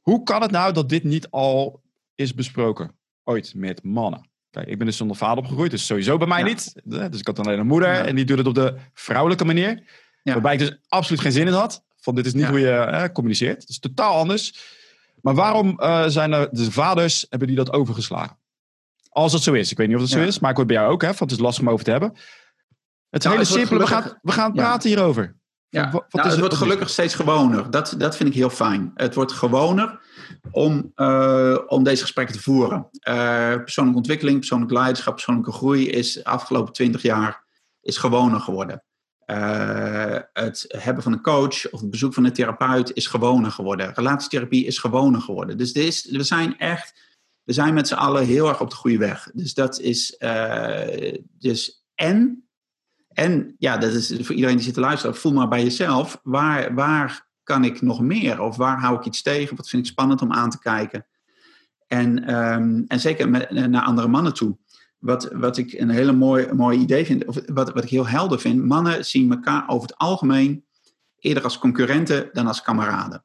Hoe 0.00 0.22
kan 0.22 0.42
het 0.42 0.50
nou 0.50 0.72
dat 0.72 0.88
dit 0.88 1.04
niet 1.04 1.30
al 1.30 1.82
is 2.14 2.34
besproken 2.34 2.98
ooit 3.24 3.54
met 3.54 3.82
mannen? 3.82 4.30
Kijk, 4.50 4.66
ik 4.68 4.78
ben 4.78 4.86
dus 4.86 4.96
zonder 4.96 5.16
vader 5.16 5.38
opgegroeid, 5.38 5.70
dus 5.70 5.86
sowieso 5.86 6.16
bij 6.16 6.26
mij 6.26 6.38
ja. 6.38 6.44
niet. 6.44 6.72
Dus 6.84 7.20
ik 7.20 7.26
had 7.26 7.38
alleen 7.38 7.58
een 7.58 7.66
moeder 7.66 7.88
ja. 7.88 8.04
en 8.04 8.14
die 8.14 8.24
doet 8.24 8.38
het 8.38 8.46
op 8.46 8.54
de 8.54 8.74
vrouwelijke 8.92 9.44
manier. 9.44 9.82
Ja. 10.22 10.32
Waarbij 10.32 10.52
ik 10.52 10.58
dus 10.58 10.78
absoluut 10.88 11.20
geen 11.20 11.32
zin 11.32 11.46
in 11.46 11.52
had. 11.52 11.84
Van 11.96 12.14
dit 12.14 12.26
is 12.26 12.34
niet 12.34 12.46
hoe 12.46 12.58
je 12.58 12.70
eh, 12.70 13.12
communiceert. 13.12 13.60
Het 13.60 13.68
is 13.68 13.78
totaal 13.78 14.14
anders. 14.14 14.80
Maar 15.22 15.34
waarom 15.34 15.78
uh, 15.80 16.04
zijn 16.06 16.32
er 16.32 16.48
de 16.50 16.72
vaders, 16.72 17.26
hebben 17.28 17.48
die 17.48 17.56
dat 17.56 17.72
overgeslagen? 17.72 18.38
Als 19.08 19.32
het 19.32 19.42
zo 19.42 19.52
is. 19.52 19.70
Ik 19.70 19.76
weet 19.76 19.86
niet 19.86 19.96
of 19.96 20.02
het 20.02 20.10
zo 20.10 20.22
is, 20.22 20.38
maar 20.38 20.50
ik 20.50 20.56
hoor 20.56 20.66
bij 20.66 20.76
jou 20.76 20.92
ook, 20.92 21.02
hè, 21.02 21.06
want 21.06 21.20
het 21.20 21.30
is 21.30 21.38
lastig 21.38 21.62
om 21.62 21.70
over 21.70 21.84
te 21.84 21.90
hebben. 21.90 22.12
Het 23.10 23.24
is 23.24 23.30
nou, 23.30 23.36
hele 23.36 23.58
simpele, 23.58 23.80
we 23.80 23.86
gaan, 23.86 24.18
we 24.22 24.32
gaan 24.32 24.52
praten 24.52 24.88
hierover. 24.88 25.40
Ja, 25.68 25.84
wat, 25.84 25.92
wat 25.92 26.02
nou, 26.12 26.22
het, 26.22 26.30
het 26.30 26.40
wordt 26.40 26.54
gelukkig 26.54 26.90
steeds 26.90 27.14
gewoner. 27.14 27.70
Dat, 27.70 27.94
dat 27.98 28.16
vind 28.16 28.28
ik 28.28 28.34
heel 28.34 28.50
fijn. 28.50 28.90
Het 28.94 29.14
wordt 29.14 29.32
gewoner 29.32 30.00
om, 30.50 30.92
uh, 30.96 31.58
om 31.66 31.82
deze 31.82 32.02
gesprekken 32.02 32.34
te 32.34 32.42
voeren. 32.42 32.88
Uh, 33.08 33.54
persoonlijke 33.54 33.98
ontwikkeling, 33.98 34.38
persoonlijk 34.38 34.72
leiderschap, 34.72 35.14
persoonlijke 35.14 35.52
groei 35.52 35.88
is 35.88 36.12
de 36.12 36.24
afgelopen 36.24 36.72
twintig 36.72 37.02
jaar 37.02 37.44
is 37.80 37.96
gewoner 37.96 38.40
geworden. 38.40 38.84
Uh, 39.26 40.18
het 40.32 40.64
hebben 40.68 41.02
van 41.02 41.12
een 41.12 41.22
coach 41.22 41.70
of 41.70 41.80
het 41.80 41.90
bezoek 41.90 42.14
van 42.14 42.24
een 42.24 42.32
therapeut 42.32 42.92
is 42.94 43.06
gewoner 43.06 43.50
geworden. 43.50 43.94
Relatietherapie 43.94 44.66
is 44.66 44.78
gewoner 44.78 45.20
geworden. 45.20 45.58
Dus 45.58 45.72
is, 45.72 46.08
we 46.10 46.22
zijn 46.22 46.58
echt, 46.58 46.94
we 47.42 47.52
zijn 47.52 47.74
met 47.74 47.88
z'n 47.88 47.94
allen 47.94 48.26
heel 48.26 48.48
erg 48.48 48.60
op 48.60 48.70
de 48.70 48.76
goede 48.76 48.98
weg. 48.98 49.30
Dus 49.34 49.54
dat 49.54 49.80
is, 49.80 50.16
uh, 50.18 51.14
dus 51.38 51.84
en, 51.94 52.48
en 53.08 53.54
ja, 53.58 53.76
dat 53.76 53.92
is 53.92 54.14
voor 54.20 54.34
iedereen 54.34 54.56
die 54.56 54.64
zit 54.64 54.74
te 54.74 54.80
luisteren, 54.80 55.16
voel 55.16 55.32
maar 55.32 55.48
bij 55.48 55.62
jezelf, 55.62 56.20
waar, 56.22 56.74
waar 56.74 57.28
kan 57.42 57.64
ik 57.64 57.80
nog 57.80 58.00
meer? 58.00 58.40
Of 58.40 58.56
waar 58.56 58.80
hou 58.80 58.96
ik 58.96 59.04
iets 59.04 59.22
tegen? 59.22 59.56
Wat 59.56 59.68
vind 59.68 59.86
ik 59.86 59.90
spannend 59.90 60.22
om 60.22 60.32
aan 60.32 60.50
te 60.50 60.58
kijken? 60.58 61.06
En, 61.86 62.34
um, 62.34 62.84
en 62.88 63.00
zeker 63.00 63.28
met, 63.28 63.50
naar 63.50 63.82
andere 63.82 64.08
mannen 64.08 64.34
toe. 64.34 64.56
Wat, 65.02 65.28
wat 65.32 65.56
ik 65.56 65.72
een 65.72 65.90
hele 65.90 66.12
mooi, 66.12 66.52
mooi 66.52 66.78
idee 66.78 67.04
vind, 67.04 67.24
of 67.24 67.40
wat, 67.46 67.72
wat 67.72 67.84
ik 67.84 67.90
heel 67.90 68.06
helder 68.06 68.40
vind, 68.40 68.64
mannen 68.64 69.04
zien 69.04 69.30
elkaar 69.30 69.68
over 69.68 69.88
het 69.88 69.98
algemeen 69.98 70.64
eerder 71.18 71.42
als 71.42 71.58
concurrenten 71.58 72.30
dan 72.32 72.46
als 72.46 72.62
kameraden. 72.62 73.24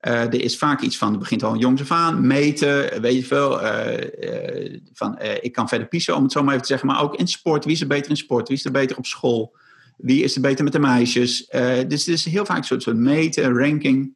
Uh, 0.00 0.12
er 0.12 0.40
is 0.40 0.58
vaak 0.58 0.80
iets 0.80 0.98
van, 0.98 1.10
het 1.10 1.18
begint 1.18 1.42
al 1.42 1.56
jongs 1.56 1.80
af 1.80 1.90
aan, 1.90 2.26
meten, 2.26 3.00
weet 3.00 3.14
je 3.14 3.24
veel. 3.24 3.64
Uh, 3.64 4.80
van, 4.92 5.18
ik 5.40 5.52
kan 5.52 5.68
verder 5.68 5.88
piezen, 5.88 6.16
om 6.16 6.22
het 6.22 6.32
zo 6.32 6.40
maar 6.40 6.48
even 6.48 6.62
te 6.62 6.68
zeggen. 6.68 6.88
Maar 6.88 7.02
ook 7.02 7.16
in 7.16 7.28
sport, 7.28 7.64
wie 7.64 7.74
is 7.74 7.80
er 7.80 7.86
beter 7.86 8.10
in 8.10 8.16
sport? 8.16 8.48
Wie 8.48 8.56
is 8.56 8.64
er 8.64 8.70
beter 8.70 8.96
op 8.96 9.06
school? 9.06 9.56
Wie 9.96 10.22
is 10.22 10.34
er 10.34 10.40
beter 10.40 10.64
met 10.64 10.72
de 10.72 10.78
meisjes? 10.78 11.46
dus 11.88 12.06
het 12.06 12.08
is 12.08 12.24
heel 12.24 12.44
vaak 12.44 12.56
een 12.56 12.64
soort, 12.64 12.82
soort 12.82 12.96
meten, 12.96 13.58
ranking. 13.58 14.14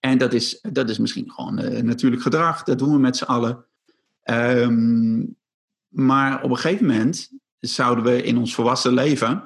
En 0.00 0.18
dat 0.18 0.32
is, 0.32 0.58
dat 0.72 0.90
is 0.90 0.98
misschien 0.98 1.30
gewoon 1.30 1.84
natuurlijk 1.84 2.22
gedrag. 2.22 2.62
Dat 2.62 2.78
doen 2.78 2.92
we 2.92 2.98
met 2.98 3.16
z'n 3.16 3.24
allen. 3.24 3.64
Um, 4.24 5.36
maar 5.88 6.42
op 6.42 6.50
een 6.50 6.56
gegeven 6.56 6.86
moment 6.86 7.30
zouden 7.58 8.04
we 8.04 8.22
in 8.22 8.38
ons 8.38 8.54
volwassen 8.54 8.92
leven, 8.92 9.42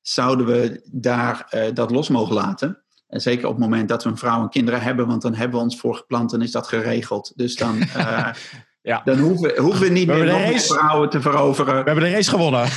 zouden 0.00 0.46
we 0.46 0.88
daar 0.92 1.48
dat 1.74 1.90
los 1.90 2.08
mogen 2.08 2.34
laten. 2.34 2.84
En 3.14 3.20
zeker 3.20 3.46
op 3.46 3.52
het 3.52 3.62
moment 3.62 3.88
dat 3.88 4.04
we 4.04 4.10
een 4.10 4.18
vrouw 4.18 4.42
en 4.42 4.48
kinderen 4.48 4.80
hebben, 4.80 5.06
want 5.06 5.22
dan 5.22 5.34
hebben 5.34 5.58
we 5.58 5.64
ons 5.64 5.78
voorgeplant 5.78 6.32
en 6.32 6.42
is 6.42 6.50
dat 6.50 6.68
geregeld. 6.68 7.32
Dus 7.36 7.56
dan, 7.56 7.76
uh, 7.76 8.28
ja. 8.82 9.02
dan 9.04 9.18
hoeven, 9.18 9.60
hoeven 9.60 9.82
we 9.82 9.88
niet 9.88 10.06
we 10.06 10.12
meer 10.12 10.24
nog 10.24 10.40
race, 10.40 10.74
vrouwen 10.74 11.10
te 11.10 11.20
veroveren. 11.20 11.74
We 11.74 11.90
hebben 11.90 12.04
de 12.04 12.10
race 12.10 12.30
gewonnen. 12.30 12.68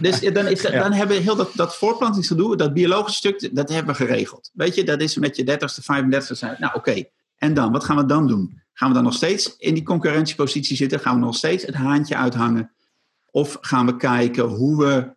Dus 0.00 0.20
dan, 0.20 0.46
is 0.46 0.62
dan 0.62 0.92
hebben 0.92 1.16
we 1.16 1.22
heel 1.22 1.36
dat, 1.36 1.50
dat 1.54 1.76
voortplantingsgedoe, 1.76 2.56
dat 2.56 2.72
biologische 2.72 3.18
stuk, 3.18 3.54
dat 3.54 3.68
hebben 3.68 3.96
we 3.96 4.04
geregeld. 4.04 4.50
Weet 4.52 4.74
je, 4.74 4.84
dat 4.84 5.00
is 5.00 5.16
met 5.16 5.36
je 5.36 5.44
30ste, 5.44 5.82
35ste 5.82 6.32
zijn. 6.32 6.56
Nou 6.58 6.74
oké, 6.74 7.04
en 7.36 7.54
dan, 7.54 7.72
wat 7.72 7.84
gaan 7.84 7.96
we 7.96 8.06
dan 8.06 8.26
doen? 8.26 8.62
Gaan 8.78 8.88
we 8.88 8.94
dan 8.94 9.04
nog 9.04 9.14
steeds 9.14 9.56
in 9.56 9.74
die 9.74 9.82
concurrentiepositie 9.82 10.76
zitten? 10.76 11.00
Gaan 11.00 11.14
we 11.14 11.24
nog 11.24 11.36
steeds 11.36 11.66
het 11.66 11.74
haantje 11.74 12.16
uithangen? 12.16 12.70
Of 13.30 13.58
gaan 13.60 13.86
we 13.86 13.96
kijken 13.96 14.44
hoe 14.44 14.84
we 14.84 15.14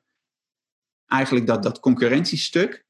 eigenlijk 1.07 1.47
dat, 1.47 1.63
dat 1.63 1.79
concurrentiestuk 1.79 2.85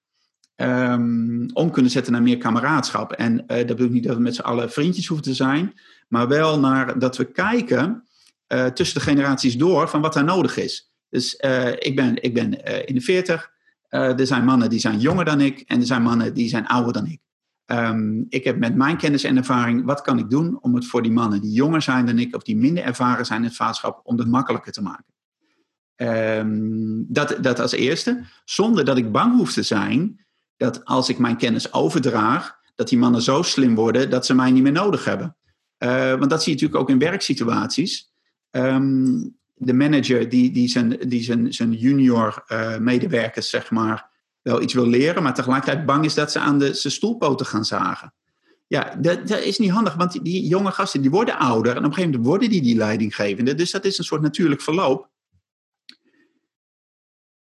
um, 0.55 1.49
om 1.53 1.72
kunnen 1.72 1.91
zetten 1.91 2.13
naar 2.13 2.22
meer 2.22 2.38
kameraadschap. 2.38 3.11
En 3.11 3.34
uh, 3.34 3.47
dat 3.47 3.67
bedoel 3.67 3.86
ik 3.86 3.91
niet 3.91 4.03
dat 4.03 4.15
we 4.15 4.22
met 4.22 4.36
z'n 4.36 4.41
allen 4.41 4.72
vriendjes 4.72 5.07
hoeven 5.07 5.26
te 5.26 5.34
zijn, 5.34 5.74
maar 6.07 6.28
wel 6.28 6.59
naar 6.59 6.99
dat 6.99 7.17
we 7.17 7.32
kijken 7.32 8.07
uh, 8.47 8.65
tussen 8.65 8.97
de 8.97 9.05
generaties 9.05 9.57
door 9.57 9.89
van 9.89 10.01
wat 10.01 10.15
er 10.15 10.24
nodig 10.24 10.57
is. 10.57 10.91
Dus 11.09 11.43
uh, 11.45 11.72
ik 11.72 11.95
ben, 11.95 12.24
ik 12.24 12.34
ben 12.34 12.63
in 12.86 12.95
de 12.95 13.01
40. 13.01 13.51
er 13.89 14.28
zijn 14.28 14.45
mannen 14.45 14.70
die 14.70 14.80
zijn 14.80 14.99
jonger 14.99 15.26
dan 15.26 15.41
ik 15.41 15.59
en 15.59 15.80
er 15.80 15.86
zijn 15.86 16.01
mannen 16.01 16.34
die 16.34 16.49
zijn 16.49 16.67
ouder 16.67 16.93
dan 16.93 17.05
ik. 17.05 17.20
Um, 17.72 18.26
ik 18.30 18.43
heb 18.43 18.57
met 18.57 18.76
mijn 18.76 18.97
kennis 18.97 19.24
en 19.24 19.38
ervaring, 19.38 19.86
wat 19.86 20.01
kan 20.01 20.17
ik 20.17 20.30
doen 20.30 20.57
om 20.61 20.76
het 20.76 20.86
voor 20.86 21.01
die 21.01 21.11
mannen 21.11 21.41
die 21.41 21.51
jonger 21.51 21.82
zijn 21.82 22.05
dan 22.05 22.20
ik 22.20 22.36
of 22.36 22.43
die 22.43 22.57
minder 22.57 22.84
ervaren 22.84 23.26
zijn 23.26 23.39
in 23.39 23.47
het 23.47 23.55
vaderschap, 23.55 24.01
om 24.03 24.17
het 24.17 24.28
makkelijker 24.28 24.72
te 24.72 24.82
maken. 24.82 25.05
Um, 25.95 27.05
dat, 27.07 27.38
dat 27.41 27.59
als 27.59 27.72
eerste, 27.72 28.24
zonder 28.45 28.86
dat 28.86 28.97
ik 28.97 29.11
bang 29.11 29.36
hoef 29.36 29.53
te 29.53 29.63
zijn 29.63 30.26
dat 30.57 30.86
als 30.86 31.09
ik 31.09 31.17
mijn 31.17 31.38
kennis 31.38 31.74
overdraag, 31.74 32.57
dat 32.76 32.89
die 32.89 32.97
mannen 32.97 33.22
zo 33.22 33.41
slim 33.41 33.76
worden 33.76 34.09
dat 34.09 34.26
ze 34.26 34.36
mij 34.36 34.51
niet 34.51 34.63
meer 34.63 34.72
nodig 34.72 35.05
hebben. 35.05 35.36
Uh, 35.80 36.15
want 36.15 36.30
dat 36.30 36.43
zie 36.43 36.53
je 36.53 36.59
natuurlijk 36.59 36.82
ook 36.82 36.89
in 36.89 37.09
werksituaties. 37.09 38.11
Um, 38.51 39.38
de 39.55 39.74
manager 39.74 40.30
die, 40.30 40.51
die, 40.51 40.67
zijn, 40.67 40.97
die 41.07 41.24
zijn, 41.24 41.53
zijn 41.53 41.74
junior 41.74 42.43
uh, 42.47 42.78
medewerkers, 42.78 43.49
zeg 43.49 43.72
maar, 43.72 44.09
wel 44.42 44.62
iets 44.62 44.74
wil 44.74 44.88
leren, 44.88 45.24
maar 45.24 45.34
tegelijkertijd 45.34 45.86
bang 45.86 46.06
is 46.06 46.14
dat 46.14 46.32
ze 46.32 46.40
aan 46.40 46.60
de 46.60 46.74
zijn 46.74 46.94
stoelpoten 46.94 47.46
gaan 47.46 47.66
zagen. 47.66 48.14
Ja, 48.68 48.96
dat, 48.96 49.28
dat 49.28 49.40
is 49.40 49.58
niet 49.58 49.72
handig, 49.72 49.94
want 49.94 50.24
die, 50.24 50.48
jonge 50.48 50.72
gasten 50.72 51.02
die 51.02 51.10
worden 51.10 51.38
ouder 51.38 51.72
en 51.72 51.78
op 51.78 51.84
een 51.84 51.94
gegeven 51.94 52.10
moment 52.10 52.28
worden 52.28 52.50
die 52.50 52.62
die 52.62 52.76
leidinggevende. 52.76 53.56
Dus 53.56 53.72
dat 53.72 53.86
is 53.86 53.98
een 53.98 54.04
soort 54.04 54.22
natuurlijk 54.22 54.62
verloop. 54.62 55.10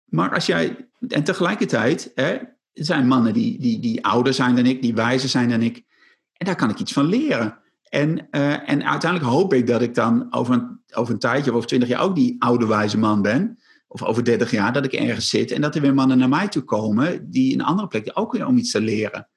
Maar 0.04 0.34
als 0.34 0.46
jij, 0.46 0.88
en 1.08 1.24
tegelijkertijd, 1.24 2.12
hè, 2.14 2.30
er 2.72 2.84
zijn 2.84 3.06
mannen 3.06 3.32
die, 3.32 3.60
die, 3.60 3.80
die 3.80 4.04
ouder 4.04 4.34
zijn 4.34 4.56
dan 4.56 4.66
ik, 4.66 4.82
die 4.82 4.94
wijzer 4.94 5.28
zijn 5.28 5.48
dan 5.48 5.62
ik. 5.62 5.84
En 6.32 6.46
daar 6.46 6.56
kan 6.56 6.70
ik 6.70 6.78
iets 6.78 6.92
van 6.92 7.06
leren. 7.06 7.58
En, 7.88 8.28
uh, 8.30 8.70
en 8.70 8.84
uiteindelijk 8.84 9.30
hoop 9.30 9.54
ik 9.54 9.66
dat 9.66 9.82
ik 9.82 9.94
dan 9.94 10.34
over 10.34 10.54
een, 10.54 10.80
over 10.94 11.12
een 11.12 11.20
tijdje 11.20 11.50
of 11.50 11.56
over 11.56 11.68
twintig 11.68 11.88
jaar 11.88 12.02
ook 12.02 12.14
die 12.14 12.36
oude 12.38 12.66
wijze 12.66 12.98
man 12.98 13.22
ben. 13.22 13.58
Of 13.92 14.02
over 14.02 14.24
dertig 14.24 14.50
jaar 14.50 14.72
dat 14.72 14.84
ik 14.84 14.92
ergens 14.92 15.28
zit 15.28 15.50
en 15.50 15.60
dat 15.60 15.74
er 15.74 15.80
weer 15.80 15.94
mannen 15.94 16.18
naar 16.18 16.28
mij 16.28 16.48
toe 16.48 16.62
komen 16.62 17.30
die 17.30 17.54
een 17.54 17.64
andere 17.64 17.88
plek 17.88 18.10
ook 18.14 18.32
weer 18.32 18.46
om 18.46 18.56
iets 18.56 18.70
te 18.70 18.80
leren. 18.80 19.28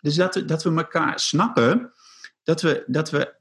Dus 0.00 0.14
dat, 0.14 0.42
dat 0.46 0.62
we 0.62 0.74
elkaar 0.74 1.20
snappen, 1.20 1.92
dat 2.42 2.62
we, 2.62 2.84
dat 2.86 3.10
we 3.10 3.34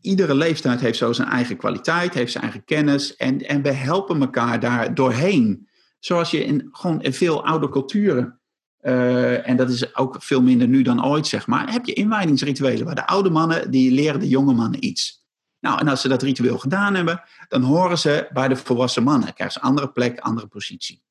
iedere 0.00 0.34
leeftijd 0.34 0.80
heeft 0.80 0.98
zo 0.98 1.12
zijn 1.12 1.28
eigen 1.28 1.56
kwaliteit, 1.56 2.14
heeft 2.14 2.32
zijn 2.32 2.44
eigen 2.44 2.64
kennis 2.64 3.16
en, 3.16 3.40
en 3.40 3.62
we 3.62 3.72
helpen 3.72 4.20
elkaar 4.20 4.60
daar 4.60 4.94
doorheen. 4.94 5.68
Zoals 5.98 6.30
je 6.30 6.44
in, 6.44 6.68
gewoon 6.70 7.02
in 7.02 7.12
veel 7.12 7.44
oude 7.44 7.68
culturen 7.68 8.40
uh, 8.82 9.48
en 9.48 9.56
dat 9.56 9.70
is 9.70 9.96
ook 9.96 10.16
veel 10.18 10.42
minder 10.42 10.68
nu 10.68 10.82
dan 10.82 11.06
ooit, 11.06 11.26
zeg 11.26 11.46
maar. 11.46 11.72
Heb 11.72 11.84
je 11.84 11.92
inwijdingsrituelen 11.92 12.84
waar 12.84 12.94
de 12.94 13.06
oude 13.06 13.30
mannen 13.30 13.70
die 13.70 13.90
leren 13.90 14.20
de 14.20 14.28
jonge 14.28 14.54
mannen 14.54 14.84
iets. 14.84 15.25
Nou, 15.60 15.78
en 15.80 15.88
als 15.88 16.00
ze 16.00 16.08
dat 16.08 16.22
ritueel 16.22 16.58
gedaan 16.58 16.94
hebben, 16.94 17.22
dan 17.48 17.62
horen 17.62 17.98
ze 17.98 18.28
bij 18.32 18.48
de 18.48 18.56
volwassen 18.56 19.02
mannen. 19.02 19.34
Krijgen 19.34 19.52
ze 19.52 19.58
een 19.58 19.68
andere 19.68 19.92
plek, 19.92 20.18
andere 20.18 20.46
positie. 20.46 21.02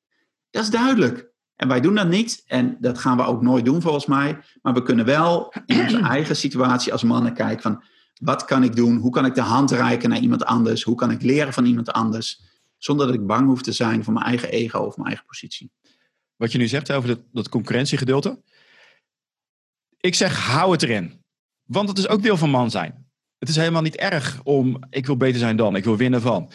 Dat 0.50 0.62
is 0.62 0.70
duidelijk. 0.70 1.28
En 1.56 1.68
wij 1.68 1.80
doen 1.80 1.94
dat 1.94 2.08
niet. 2.08 2.42
En 2.46 2.76
dat 2.80 2.98
gaan 2.98 3.16
we 3.16 3.24
ook 3.24 3.42
nooit 3.42 3.64
doen 3.64 3.82
volgens 3.82 4.06
mij. 4.06 4.38
Maar 4.62 4.74
we 4.74 4.82
kunnen 4.82 5.04
wel 5.04 5.54
in 5.66 5.80
onze 5.80 5.98
eigen 6.16 6.36
situatie 6.36 6.92
als 6.92 7.02
mannen 7.02 7.34
kijken 7.34 7.62
van... 7.62 7.84
Wat 8.20 8.44
kan 8.44 8.62
ik 8.62 8.76
doen? 8.76 8.96
Hoe 8.96 9.10
kan 9.10 9.24
ik 9.24 9.34
de 9.34 9.40
hand 9.40 9.70
reiken 9.70 10.08
naar 10.08 10.18
iemand 10.18 10.44
anders? 10.44 10.82
Hoe 10.82 10.94
kan 10.94 11.10
ik 11.10 11.22
leren 11.22 11.52
van 11.52 11.64
iemand 11.64 11.92
anders? 11.92 12.42
Zonder 12.78 13.06
dat 13.06 13.14
ik 13.14 13.26
bang 13.26 13.46
hoef 13.46 13.62
te 13.62 13.72
zijn 13.72 14.04
voor 14.04 14.12
mijn 14.12 14.26
eigen 14.26 14.50
ego 14.50 14.78
of 14.78 14.96
mijn 14.96 15.08
eigen 15.08 15.26
positie 15.26 15.72
wat 16.36 16.52
je 16.52 16.58
nu 16.58 16.68
zegt 16.68 16.92
over 16.92 17.08
dat, 17.08 17.20
dat 17.32 17.48
concurrentiegedeelte. 17.48 18.42
Ik 20.00 20.14
zeg, 20.14 20.38
hou 20.38 20.72
het 20.72 20.82
erin. 20.82 21.24
Want 21.64 21.88
het 21.88 21.98
is 21.98 22.08
ook 22.08 22.22
deel 22.22 22.36
van 22.36 22.50
man 22.50 22.70
zijn. 22.70 23.05
Het 23.38 23.48
is 23.48 23.56
helemaal 23.56 23.82
niet 23.82 23.96
erg 23.96 24.40
om, 24.42 24.78
ik 24.90 25.06
wil 25.06 25.16
beter 25.16 25.38
zijn 25.38 25.56
dan, 25.56 25.76
ik 25.76 25.84
wil 25.84 25.96
winnen 25.96 26.20
van. 26.20 26.50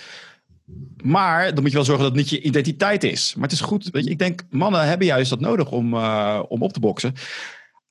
Maar 1.04 1.54
dan 1.54 1.62
moet 1.62 1.72
je 1.72 1.78
wel 1.78 1.86
zorgen 1.86 2.04
dat 2.04 2.14
het 2.14 2.22
niet 2.22 2.30
je 2.30 2.42
identiteit 2.42 3.04
is. 3.04 3.34
Maar 3.34 3.44
het 3.44 3.52
is 3.52 3.62
goed, 3.62 3.90
weet 3.92 4.04
je, 4.04 4.10
ik 4.10 4.20
denk, 4.20 4.42
mannen 4.50 4.88
hebben 4.88 5.08
juist 5.08 5.30
dat 5.30 5.40
nodig 5.40 5.72
om, 5.72 5.94
uh, 5.94 6.44
om 6.48 6.62
op 6.62 6.74
te 6.74 6.80
boksen. 6.80 7.14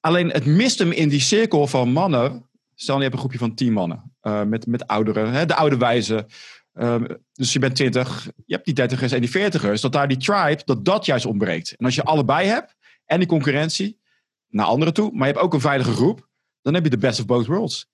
Alleen 0.00 0.28
het 0.28 0.46
mist 0.46 0.78
hem 0.78 0.92
in 0.92 1.08
die 1.08 1.20
cirkel 1.20 1.66
van 1.66 1.92
mannen. 1.92 2.48
Stel, 2.74 2.96
je 2.96 3.02
hebt 3.02 3.14
een 3.14 3.20
groepje 3.20 3.38
van 3.38 3.54
tien 3.54 3.72
mannen. 3.72 4.12
Uh, 4.22 4.42
met, 4.42 4.66
met 4.66 4.86
ouderen, 4.86 5.32
hè, 5.32 5.46
de 5.46 5.54
oude 5.54 5.76
wijzen. 5.76 6.26
Ehm, 6.72 7.04
dus 7.32 7.52
je 7.52 7.58
bent 7.58 7.74
20, 7.74 8.30
je 8.46 8.54
hebt 8.54 8.64
die 8.64 8.74
30ers 8.74 9.12
en 9.12 9.20
die 9.20 9.30
40ers, 9.30 9.80
dat 9.80 9.92
daar 9.92 10.08
die 10.08 10.16
tribe, 10.16 10.62
dat 10.64 10.84
dat 10.84 11.06
juist 11.06 11.26
ontbreekt. 11.26 11.74
En 11.76 11.84
als 11.84 11.94
je 11.94 12.02
allebei 12.02 12.48
hebt 12.48 12.76
en 13.04 13.18
die 13.18 13.28
concurrentie 13.28 13.98
naar 14.48 14.66
anderen 14.66 14.94
toe, 14.94 15.10
maar 15.12 15.26
je 15.26 15.32
hebt 15.32 15.44
ook 15.44 15.54
een 15.54 15.60
veilige 15.60 15.92
groep, 15.92 16.28
dan 16.62 16.74
heb 16.74 16.84
je 16.84 16.90
de 16.90 16.98
best 16.98 17.20
of 17.20 17.26
both 17.26 17.46
worlds. 17.46 17.88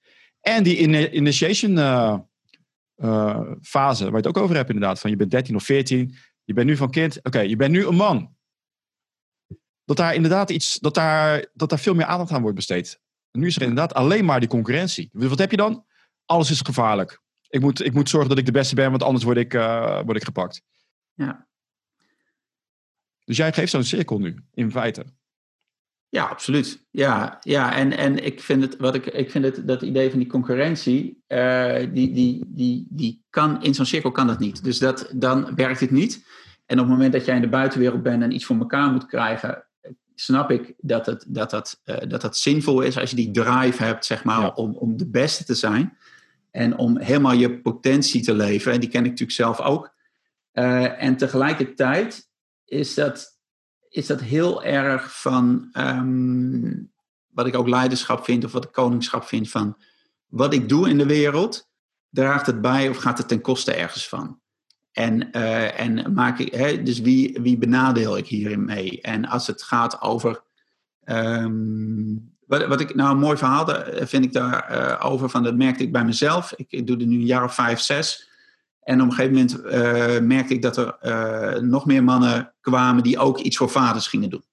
En 0.46 0.62
die 0.62 1.10
initiation 1.12 1.76
uh, 1.76 2.18
uh, 2.96 3.52
fase, 3.62 4.04
waar 4.04 4.10
je 4.10 4.16
het 4.16 4.26
ook 4.26 4.42
over 4.42 4.56
hebt 4.56 4.70
inderdaad, 4.70 5.00
van 5.00 5.10
je 5.10 5.16
bent 5.16 5.30
13 5.30 5.56
of 5.56 5.62
14, 5.64 6.14
je 6.44 6.52
bent 6.52 6.66
nu 6.66 6.76
van 6.76 6.90
kind, 6.90 7.18
oké, 7.22 7.40
je 7.40 7.56
bent 7.56 7.72
nu 7.72 7.86
een 7.86 7.94
man. 7.94 8.34
Dat 9.84 9.96
daar 9.96 10.14
inderdaad 10.14 10.50
iets, 10.50 10.78
dat 10.78 10.94
daar, 10.94 11.46
dat 11.52 11.68
daar 11.68 11.78
veel 11.78 11.94
meer 11.94 12.06
aandacht 12.06 12.30
aan 12.30 12.40
wordt 12.40 12.56
besteed. 12.56 13.00
En 13.30 13.40
nu 13.40 13.46
is 13.46 13.56
er 13.56 13.62
inderdaad 13.62 13.94
alleen 13.94 14.24
maar 14.24 14.40
die 14.40 14.48
concurrentie. 14.48 15.08
Wat 15.12 15.38
heb 15.38 15.50
je 15.50 15.56
dan? 15.56 15.84
Alles 16.24 16.50
is 16.50 16.60
gevaarlijk 16.60 17.24
ik 17.48 17.60
moet, 17.60 17.84
ik 17.84 17.92
moet 17.92 18.08
zorgen 18.08 18.28
dat 18.28 18.38
ik 18.38 18.46
de 18.46 18.52
beste 18.52 18.74
ben, 18.74 18.90
want 18.90 19.02
anders 19.02 19.24
word 19.24 19.36
ik, 19.36 19.54
uh, 19.54 20.00
word 20.04 20.16
ik 20.16 20.24
gepakt. 20.24 20.62
Ja. 21.14 21.46
Dus 23.24 23.36
jij 23.36 23.52
geeft 23.52 23.70
zo'n 23.70 23.84
cirkel 23.84 24.18
nu, 24.18 24.44
in 24.54 24.70
feite. 24.70 25.04
Ja, 26.08 26.24
absoluut. 26.24 26.86
Ja, 26.90 27.38
ja 27.40 27.74
en, 27.74 27.96
en 27.96 28.24
ik 28.24 28.40
vind 28.40 28.62
het, 28.62 28.76
wat 28.76 28.94
ik, 28.94 29.06
ik 29.06 29.30
vind 29.30 29.44
het, 29.44 29.68
dat 29.68 29.82
idee 29.82 30.10
van 30.10 30.18
die 30.18 30.28
concurrentie, 30.28 31.22
uh, 31.28 31.76
die, 31.92 32.12
die, 32.12 32.44
die, 32.46 32.86
die 32.90 33.24
kan, 33.30 33.62
in 33.62 33.74
zo'n 33.74 33.86
cirkel 33.86 34.10
kan 34.10 34.26
dat 34.26 34.38
niet. 34.38 34.64
Dus 34.64 34.78
dat, 34.78 35.10
dan 35.14 35.54
werkt 35.54 35.80
het 35.80 35.90
niet. 35.90 36.24
En 36.66 36.78
op 36.78 36.84
het 36.84 36.92
moment 36.92 37.12
dat 37.12 37.24
jij 37.24 37.34
in 37.34 37.40
de 37.40 37.48
buitenwereld 37.48 38.02
bent 38.02 38.22
en 38.22 38.34
iets 38.34 38.44
voor 38.44 38.58
elkaar 38.58 38.90
moet 38.90 39.06
krijgen, 39.06 39.66
snap 40.14 40.50
ik 40.50 40.74
dat 40.78 41.06
het, 41.06 41.24
dat, 41.28 41.50
dat, 41.50 41.80
uh, 41.84 41.96
dat, 42.08 42.20
dat 42.20 42.36
zinvol 42.36 42.80
is 42.80 42.98
als 42.98 43.10
je 43.10 43.16
die 43.16 43.30
drive 43.30 43.82
hebt, 43.82 44.04
zeg 44.04 44.24
maar, 44.24 44.54
om, 44.54 44.76
om 44.76 44.96
de 44.96 45.08
beste 45.08 45.44
te 45.44 45.54
zijn. 45.54 45.96
En 46.50 46.78
om 46.78 46.98
helemaal 46.98 47.32
je 47.32 47.60
potentie 47.60 48.22
te 48.22 48.34
leven. 48.34 48.72
En 48.72 48.80
die 48.80 48.88
ken 48.88 49.04
ik 49.04 49.10
natuurlijk 49.10 49.38
zelf 49.38 49.60
ook. 49.60 49.94
Uh, 50.52 51.02
en 51.02 51.16
tegelijkertijd 51.16 52.28
is 52.64 52.94
dat, 52.94 53.35
is 53.96 54.06
dat 54.06 54.20
heel 54.20 54.64
erg 54.64 55.20
van 55.20 55.68
um, 55.72 56.92
wat 57.26 57.46
ik 57.46 57.56
ook 57.56 57.68
leiderschap 57.68 58.24
vind, 58.24 58.44
of 58.44 58.52
wat 58.52 58.64
ik 58.64 58.72
koningschap 58.72 59.24
vind, 59.24 59.50
van 59.50 59.76
wat 60.26 60.52
ik 60.52 60.68
doe 60.68 60.88
in 60.88 60.98
de 60.98 61.06
wereld, 61.06 61.68
draagt 62.10 62.46
het 62.46 62.60
bij 62.60 62.88
of 62.88 62.96
gaat 62.96 63.18
het 63.18 63.28
ten 63.28 63.40
koste 63.40 63.74
ergens 63.74 64.08
van? 64.08 64.40
En, 64.92 65.28
uh, 65.36 65.80
en 65.80 66.12
maak 66.12 66.38
ik, 66.38 66.54
hè, 66.54 66.82
dus 66.82 67.00
wie, 67.00 67.38
wie 67.42 67.58
benadeel 67.58 68.16
ik 68.16 68.26
hierin 68.26 68.64
mee? 68.64 69.00
En 69.00 69.26
als 69.26 69.46
het 69.46 69.62
gaat 69.62 70.00
over 70.00 70.42
um, 71.04 72.34
wat, 72.46 72.66
wat 72.66 72.80
ik 72.80 72.94
nou 72.94 73.10
een 73.10 73.18
mooi 73.18 73.36
verhaal 73.36 73.68
vind 74.06 74.24
ik 74.24 74.32
daarover, 74.32 74.98
uh, 74.98 75.04
over, 75.12 75.28
van 75.28 75.42
dat 75.42 75.56
merkte 75.56 75.82
ik 75.82 75.92
bij 75.92 76.04
mezelf. 76.04 76.52
Ik, 76.56 76.66
ik, 76.68 76.86
doe 76.86 76.96
er 76.96 77.06
nu 77.06 77.14
een 77.14 77.26
jaar 77.26 77.44
of 77.44 77.54
vijf, 77.54 77.80
zes. 77.80 78.30
En 78.86 79.00
op 79.00 79.06
een 79.08 79.14
gegeven 79.14 79.34
moment 79.34 79.64
uh, 79.64 80.26
merkte 80.26 80.54
ik 80.54 80.62
dat 80.62 80.76
er 80.76 80.96
uh, 81.02 81.62
nog 81.62 81.86
meer 81.86 82.04
mannen 82.04 82.52
kwamen 82.60 83.02
die 83.02 83.18
ook 83.18 83.38
iets 83.38 83.56
voor 83.56 83.70
vaders 83.70 84.06
gingen 84.08 84.30
doen. 84.30 84.44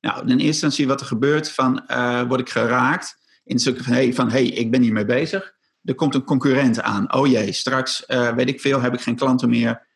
Nou, 0.00 0.20
in 0.20 0.28
eerste 0.28 0.44
instantie 0.44 0.86
wat 0.86 1.00
er 1.00 1.06
gebeurt, 1.06 1.50
van, 1.50 1.84
word 2.28 2.40
ik 2.40 2.50
geraakt. 2.50 3.16
In 3.44 3.52
het 3.52 3.60
stuk 3.60 3.82
van, 3.82 3.92
hey, 3.92 4.14
hey, 4.28 4.46
ik 4.46 4.70
ben 4.70 4.82
hiermee 4.82 5.04
bezig. 5.04 5.54
Er 5.84 5.94
komt 5.94 6.14
een 6.14 6.24
concurrent 6.24 6.82
aan. 6.82 7.14
Oh 7.14 7.26
jee, 7.26 7.52
straks, 7.52 8.04
weet 8.06 8.48
ik 8.48 8.60
veel, 8.60 8.80
heb 8.80 8.94
ik 8.94 9.00
geen 9.00 9.16
klanten 9.16 9.48
meer. 9.48 9.86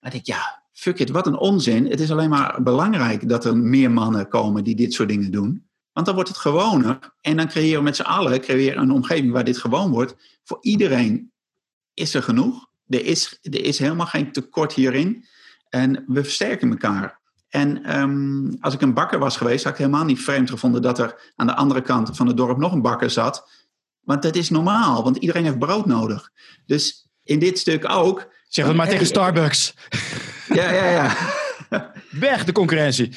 Dan 0.00 0.10
denk 0.10 0.14
ik, 0.14 0.26
ja, 0.26 0.62
fuck 0.72 0.98
it, 0.98 1.10
wat 1.10 1.26
een 1.26 1.36
onzin. 1.36 1.90
Het 1.90 2.00
is 2.00 2.10
alleen 2.10 2.30
maar 2.30 2.62
belangrijk 2.62 3.28
dat 3.28 3.44
er 3.44 3.56
meer 3.56 3.90
mannen 3.90 4.28
komen 4.28 4.64
die 4.64 4.76
dit 4.76 4.92
soort 4.92 5.08
dingen 5.08 5.30
doen. 5.30 5.68
Want 5.92 6.06
dan 6.06 6.14
wordt 6.14 6.30
het 6.30 6.38
gewoner. 6.38 6.98
En 7.20 7.36
dan 7.36 7.48
creëren 7.48 7.78
we 7.78 7.84
met 7.84 7.96
z'n 7.96 8.02
allen 8.02 8.40
creëren 8.40 8.82
een 8.82 8.90
omgeving 8.90 9.32
waar 9.32 9.44
dit 9.44 9.58
gewoon 9.58 9.90
wordt. 9.90 10.16
Voor 10.44 10.58
iedereen 10.60 11.32
is 11.94 12.14
er 12.14 12.22
genoeg. 12.22 12.72
Er 12.88 13.04
is, 13.04 13.38
er 13.42 13.64
is 13.64 13.78
helemaal 13.78 14.06
geen 14.06 14.32
tekort 14.32 14.72
hierin. 14.72 15.24
En 15.68 16.04
we 16.06 16.22
versterken 16.22 16.70
elkaar. 16.70 17.20
En 17.48 17.84
ehm, 17.84 18.52
als 18.60 18.74
ik 18.74 18.80
een 18.80 18.94
bakker 18.94 19.18
was 19.18 19.36
geweest, 19.36 19.64
had 19.64 19.72
ik 19.72 19.78
helemaal 19.78 20.04
niet 20.04 20.20
vreemd 20.20 20.50
gevonden 20.50 20.82
dat 20.82 20.98
er 20.98 21.32
aan 21.36 21.46
de 21.46 21.54
andere 21.54 21.80
kant 21.80 22.16
van 22.16 22.26
het 22.26 22.36
dorp 22.36 22.58
nog 22.58 22.72
een 22.72 22.82
bakker 22.82 23.10
zat. 23.10 23.50
Want 24.00 24.22
dat 24.22 24.36
is 24.36 24.50
normaal, 24.50 25.02
want 25.02 25.16
iedereen 25.16 25.44
heeft 25.44 25.58
brood 25.58 25.86
nodig. 25.86 26.30
Dus 26.66 27.08
in 27.22 27.38
dit 27.38 27.58
stuk 27.58 27.90
ook. 27.90 28.32
Zeg 28.48 28.66
het 28.66 28.76
maar 28.76 28.88
tegen 28.88 29.06
Starbucks. 29.06 29.74
Ja, 30.48 30.72
ja, 30.72 30.90
ja. 30.90 31.16
Weg 32.10 32.44
de 32.44 32.52
concurrentie. 32.52 33.12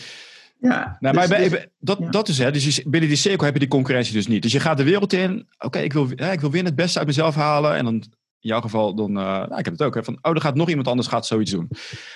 Ja, 0.60 0.98
nou, 1.00 1.16
dus, 1.16 1.28
maar 1.28 1.40
bij, 1.40 1.50
dus, 1.50 1.66
dat, 1.80 1.98
ja. 2.00 2.10
dat 2.10 2.28
is 2.28 2.38
hè. 2.38 2.52
Dus 2.52 2.84
binnen 2.84 3.10
die 3.10 3.18
cirkel 3.18 3.46
heb 3.46 3.54
je 3.54 3.60
die 3.60 3.70
concurrentie 3.70 4.14
dus 4.14 4.28
niet. 4.28 4.42
Dus 4.42 4.52
je 4.52 4.60
gaat 4.60 4.78
de 4.78 4.84
wereld 4.84 5.14
in. 5.14 5.48
Oké, 5.60 5.80
ik, 5.80 5.94
wil, 5.94 6.10
ja, 6.16 6.32
ik 6.32 6.40
wil 6.40 6.52
weer 6.52 6.64
het 6.64 6.76
beste 6.76 6.98
uit 6.98 7.08
mezelf 7.08 7.36
halen. 7.36 7.76
En 7.76 7.86
dan, 7.86 8.04
in 8.40 8.50
jouw 8.50 8.62
geval, 8.62 8.96
dan, 8.96 9.10
uh, 9.10 9.16
nou, 9.24 9.58
ik 9.58 9.66
heb 9.66 9.74
het 9.74 9.82
ook. 9.82 9.96
Hè, 9.96 10.04
van, 10.04 10.18
oh, 10.22 10.32
er 10.32 10.42
gaat 10.42 10.56
nog 10.56 10.70
iemand 10.70 10.88
anders 10.88 11.08
gaat 11.08 11.26
zoiets 11.26 11.52
doen. 11.52 11.70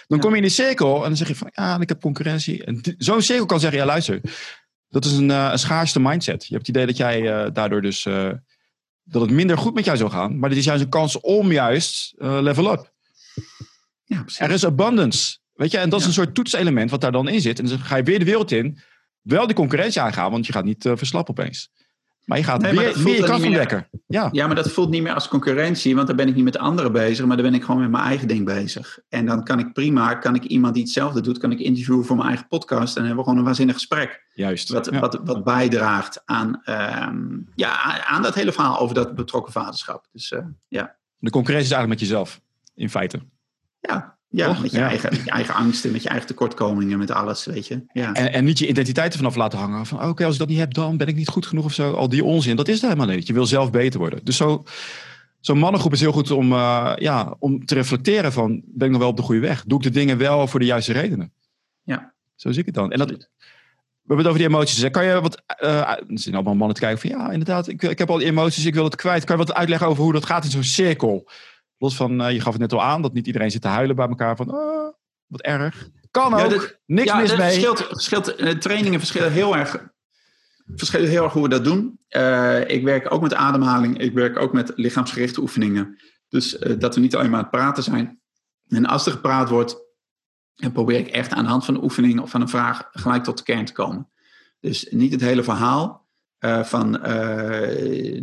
Dan 0.07 0.19
kom 0.19 0.29
je 0.29 0.35
in 0.35 0.41
die 0.41 0.51
cirkel 0.51 0.95
en 0.95 1.01
dan 1.01 1.17
zeg 1.17 1.27
je 1.27 1.35
van, 1.35 1.49
ja, 1.53 1.79
ik 1.79 1.89
heb 1.89 2.01
concurrentie. 2.01 2.63
En 2.65 2.81
zo'n 2.97 3.21
cirkel 3.21 3.45
kan 3.45 3.59
zeggen, 3.59 3.79
ja, 3.79 3.85
luister. 3.85 4.21
Dat 4.89 5.05
is 5.05 5.11
een, 5.11 5.31
eh, 5.31 5.49
een 5.51 5.59
schaarste 5.59 5.99
mindset. 5.99 6.45
Je 6.47 6.53
hebt 6.53 6.67
het 6.67 6.75
idee 6.75 6.85
dat 6.87 6.97
jij 6.97 7.31
eh, 7.45 7.51
daardoor 7.53 7.81
dus... 7.81 8.05
eh, 8.05 8.29
dat 9.03 9.21
het 9.21 9.31
minder 9.31 9.57
goed 9.57 9.73
met 9.73 9.85
jou 9.85 9.97
zou 9.97 10.09
gaan. 10.09 10.39
Maar 10.39 10.49
dit 10.49 10.57
is 10.57 10.65
juist 10.65 10.83
een 10.83 10.89
kans 10.89 11.19
om 11.19 11.51
juist 11.51 12.13
eh, 12.17 12.37
level 12.41 12.71
up. 12.71 12.93
ja. 14.03 14.25
Er 14.37 14.51
is 14.51 14.65
abundance. 14.65 15.37
Weet 15.53 15.71
je, 15.71 15.77
en 15.77 15.89
dat 15.89 15.99
is 15.99 16.05
Ja. 16.05 16.07
een 16.11 16.15
soort 16.17 16.35
toetselement 16.35 16.89
wat 16.91 17.01
daar 17.01 17.11
dan 17.11 17.27
in 17.27 17.41
zit. 17.41 17.59
En 17.59 17.65
dan 17.65 17.79
ga 17.79 17.95
je 17.95 18.03
weer 18.03 18.19
de 18.19 18.25
wereld 18.25 18.51
in. 18.51 18.79
Wel 19.21 19.45
die 19.47 19.55
concurrentie 19.55 20.01
aangaan, 20.01 20.31
want 20.31 20.45
je 20.45 20.51
gaat 20.53 20.63
niet 20.63 20.85
eh, 20.85 20.91
verslappen 20.95 21.37
opeens. 21.37 21.69
Maar 22.31 22.39
je 22.39 22.45
gaat 22.45 22.61
Nee, 22.61 22.71
weer, 22.71 22.99
meer 23.03 23.23
kracht 23.23 23.43
ontdekken. 23.43 23.87
Ja, 24.07 24.29
Ja, 24.31 24.45
maar 24.47 24.55
dat 24.55 24.71
voelt 24.71 24.89
niet 24.89 25.01
meer 25.01 25.13
als 25.13 25.27
concurrentie, 25.27 25.95
want 25.95 26.07
dan 26.07 26.15
ben 26.15 26.27
ik 26.27 26.35
niet 26.35 26.43
met 26.43 26.53
de 26.53 26.59
anderen 26.59 26.91
bezig, 26.91 27.25
maar 27.25 27.35
dan 27.37 27.45
ben 27.45 27.53
ik 27.55 27.63
gewoon 27.63 27.81
met 27.81 27.91
mijn 27.91 28.03
eigen 28.03 28.27
ding 28.27 28.45
bezig. 28.45 28.99
En 29.09 29.25
dan 29.25 29.43
kan 29.43 29.59
ik 29.59 29.73
prima, 29.73 30.13
kan 30.13 30.35
ik 30.35 30.43
iemand 30.43 30.73
die 30.73 30.83
hetzelfde 30.83 31.21
doet, 31.21 31.37
kan 31.37 31.51
ik 31.51 31.59
interviewen 31.59 32.05
voor 32.05 32.15
mijn 32.15 32.27
eigen 32.27 32.47
podcast 32.47 32.87
en 32.87 32.93
dan 32.93 33.05
hebben 33.05 33.17
we 33.17 33.23
gewoon 33.23 33.37
een 33.39 33.45
waanzinnig 33.45 33.75
gesprek. 33.75 34.25
juist. 34.33 34.69
Wat, 34.69 34.89
Ja. 34.91 34.99
wat, 34.99 35.19
wat 35.23 35.43
bijdraagt 35.43 36.21
aan, 36.25 36.61
ehm, 36.63 37.37
ja, 37.55 38.05
aan 38.05 38.21
dat 38.21 38.35
hele 38.35 38.51
verhaal 38.51 38.79
over 38.79 38.95
dat 38.95 39.15
betrokken 39.15 39.53
vaderschap. 39.53 40.07
Dus 40.11 40.31
eh, 40.31 40.45
ja, 40.67 40.95
De 41.17 41.29
concurrentie 41.29 41.69
is 41.71 41.75
eigenlijk 41.75 42.01
met 42.01 42.09
jezelf, 42.09 42.41
in 42.75 42.89
feite. 42.89 43.19
ja, 43.79 44.17
ja 44.31 44.47
Toch? 44.47 44.61
met, 44.61 44.71
je 44.71 44.77
Ja. 44.77 44.87
Eigen, 44.87 45.09
met 45.09 45.23
je 45.23 45.29
eigen 45.29 45.53
angsten, 45.53 45.91
met 45.91 46.03
je 46.03 46.09
eigen 46.09 46.27
tekortkomingen, 46.27 46.97
met 46.97 47.11
alles, 47.11 47.45
weet 47.45 47.67
je. 47.67 47.83
Ja. 47.93 48.13
En, 48.13 48.33
en 48.33 48.43
niet 48.43 48.59
je 48.59 48.67
identiteit 48.67 49.11
ervan 49.11 49.27
af 49.27 49.35
laten 49.35 49.59
hangen. 49.59 49.85
Van 49.85 50.03
oké, 50.07 50.23
als 50.25 50.33
ik 50.33 50.39
dat 50.39 50.47
niet 50.47 50.57
heb, 50.57 50.73
dan 50.73 50.97
ben 50.97 51.07
ik 51.07 51.15
niet 51.15 51.27
goed 51.27 51.45
genoeg 51.45 51.65
of 51.65 51.73
zo. 51.73 51.93
Al 51.93 52.09
die 52.09 52.23
onzin, 52.23 52.55
dat 52.55 52.67
is 52.67 52.81
het 52.81 52.91
helemaal 52.91 53.15
niet. 53.15 53.27
Je 53.27 53.33
wil 53.33 53.45
zelf 53.45 53.71
beter 53.71 53.99
worden. 53.99 54.19
Dus 54.23 54.37
zo, 54.37 54.63
zo'n 55.39 55.57
mannengroep 55.57 55.93
is 55.93 55.99
heel 55.99 56.11
goed 56.11 56.31
om, 56.31 56.53
eh, 56.53 56.93
ja, 56.95 57.35
om 57.39 57.65
te 57.65 57.75
reflecteren 57.75 58.31
van... 58.31 58.61
ben 58.65 58.85
ik 58.85 58.91
nog 58.91 59.01
wel 59.01 59.09
op 59.09 59.17
de 59.17 59.23
goede 59.23 59.41
weg? 59.41 59.63
Doe 59.67 59.77
ik 59.77 59.83
de 59.83 59.99
dingen 59.99 60.17
wel 60.17 60.47
voor 60.47 60.59
de 60.59 60.65
juiste 60.65 60.93
redenen? 60.93 61.33
Ja. 61.83 62.13
Zo 62.35 62.49
zie 62.49 62.59
ik 62.59 62.65
het 62.65 62.75
dan. 62.75 62.91
En 62.91 62.97
dat, 62.97 63.09
we 63.09 63.17
hebben 64.07 64.17
het 64.17 64.27
over 64.27 64.39
die 64.39 64.47
emoties. 64.47 64.89
Kan 64.89 65.05
je 65.05 65.21
wat... 65.21 65.43
eh 65.45 65.89
er 65.89 66.03
zijn 66.13 66.35
allemaal 66.35 66.55
mannen 66.55 66.75
te 66.75 66.81
kijken 66.81 67.09
van... 67.09 67.19
ja, 67.19 67.31
inderdaad, 67.31 67.67
ik, 67.67 67.81
ik 67.81 67.97
heb 67.97 68.09
al 68.09 68.17
die 68.17 68.27
emoties, 68.27 68.65
ik 68.65 68.73
wil 68.73 68.83
het 68.83 68.95
kwijt. 68.95 69.23
Kan 69.23 69.37
je 69.37 69.45
wat 69.45 69.55
uitleggen 69.55 69.87
over 69.87 70.03
hoe 70.03 70.13
dat 70.13 70.25
gaat 70.25 70.43
in 70.43 70.51
zo'n 70.51 70.63
cirkel? 70.63 71.29
Los 71.81 71.95
van, 71.95 72.21
eh, 72.21 72.31
je 72.31 72.41
gaf 72.41 72.51
het 72.51 72.61
net 72.61 72.73
al 72.73 72.83
aan... 72.83 73.01
dat 73.01 73.13
niet 73.13 73.27
iedereen 73.27 73.51
zit 73.51 73.61
te 73.61 73.67
huilen 73.67 73.95
bij 73.95 74.07
elkaar 74.07 74.35
van... 74.35 74.53
oh, 74.53 74.93
wat 75.25 75.41
erg. 75.41 75.89
Kan 76.11 76.33
ook. 76.33 76.51
Ja, 76.51 76.69
Niks 76.85 77.07
ja, 77.07 77.17
mis 77.17 77.35
mee. 77.35 77.51
Verschilt, 77.51 77.87
verschilt, 77.87 78.35
eh, 78.35 78.49
trainingen 78.49 78.99
verschillen 78.99 79.31
heel 79.31 79.57
erg. 79.57 79.89
Verschillen 80.75 81.09
heel 81.09 81.23
erg 81.23 81.33
hoe 81.33 81.43
we 81.43 81.49
dat 81.49 81.63
doen. 81.63 81.99
Eh, 82.07 82.69
ik 82.69 82.83
werk 82.83 83.13
ook 83.13 83.21
met 83.21 83.33
ademhaling. 83.33 83.97
Ik 83.97 84.13
werk 84.13 84.39
ook 84.39 84.53
met 84.53 84.71
lichaamsgerichte 84.75 85.41
oefeningen. 85.41 86.01
Dus 86.27 86.57
dat 86.77 86.95
we 86.95 87.01
niet 87.01 87.15
alleen 87.15 87.29
maar 87.29 87.39
aan 87.39 87.45
het 87.45 87.55
praten 87.55 87.83
zijn. 87.83 88.21
En 88.67 88.85
als 88.85 89.05
er 89.05 89.11
gepraat 89.11 89.49
wordt, 89.49 89.77
dan 90.55 90.71
probeer 90.71 90.99
ik 90.99 91.07
echt 91.07 91.31
aan 91.31 91.43
de 91.43 91.49
hand 91.49 91.65
van 91.65 91.75
een 91.75 91.83
oefening 91.83 92.19
of 92.19 92.29
van 92.29 92.41
een 92.41 92.49
vraag 92.49 92.89
gelijk 92.91 93.23
tot 93.23 93.37
de 93.37 93.43
kern 93.43 93.65
te 93.65 93.73
komen. 93.73 94.09
Dus 94.59 94.87
niet 94.89 95.11
het 95.11 95.21
hele 95.21 95.43
verhaal 95.43 96.00
eh, 96.41 96.63
van, 96.63 97.01
eh, 97.01 98.21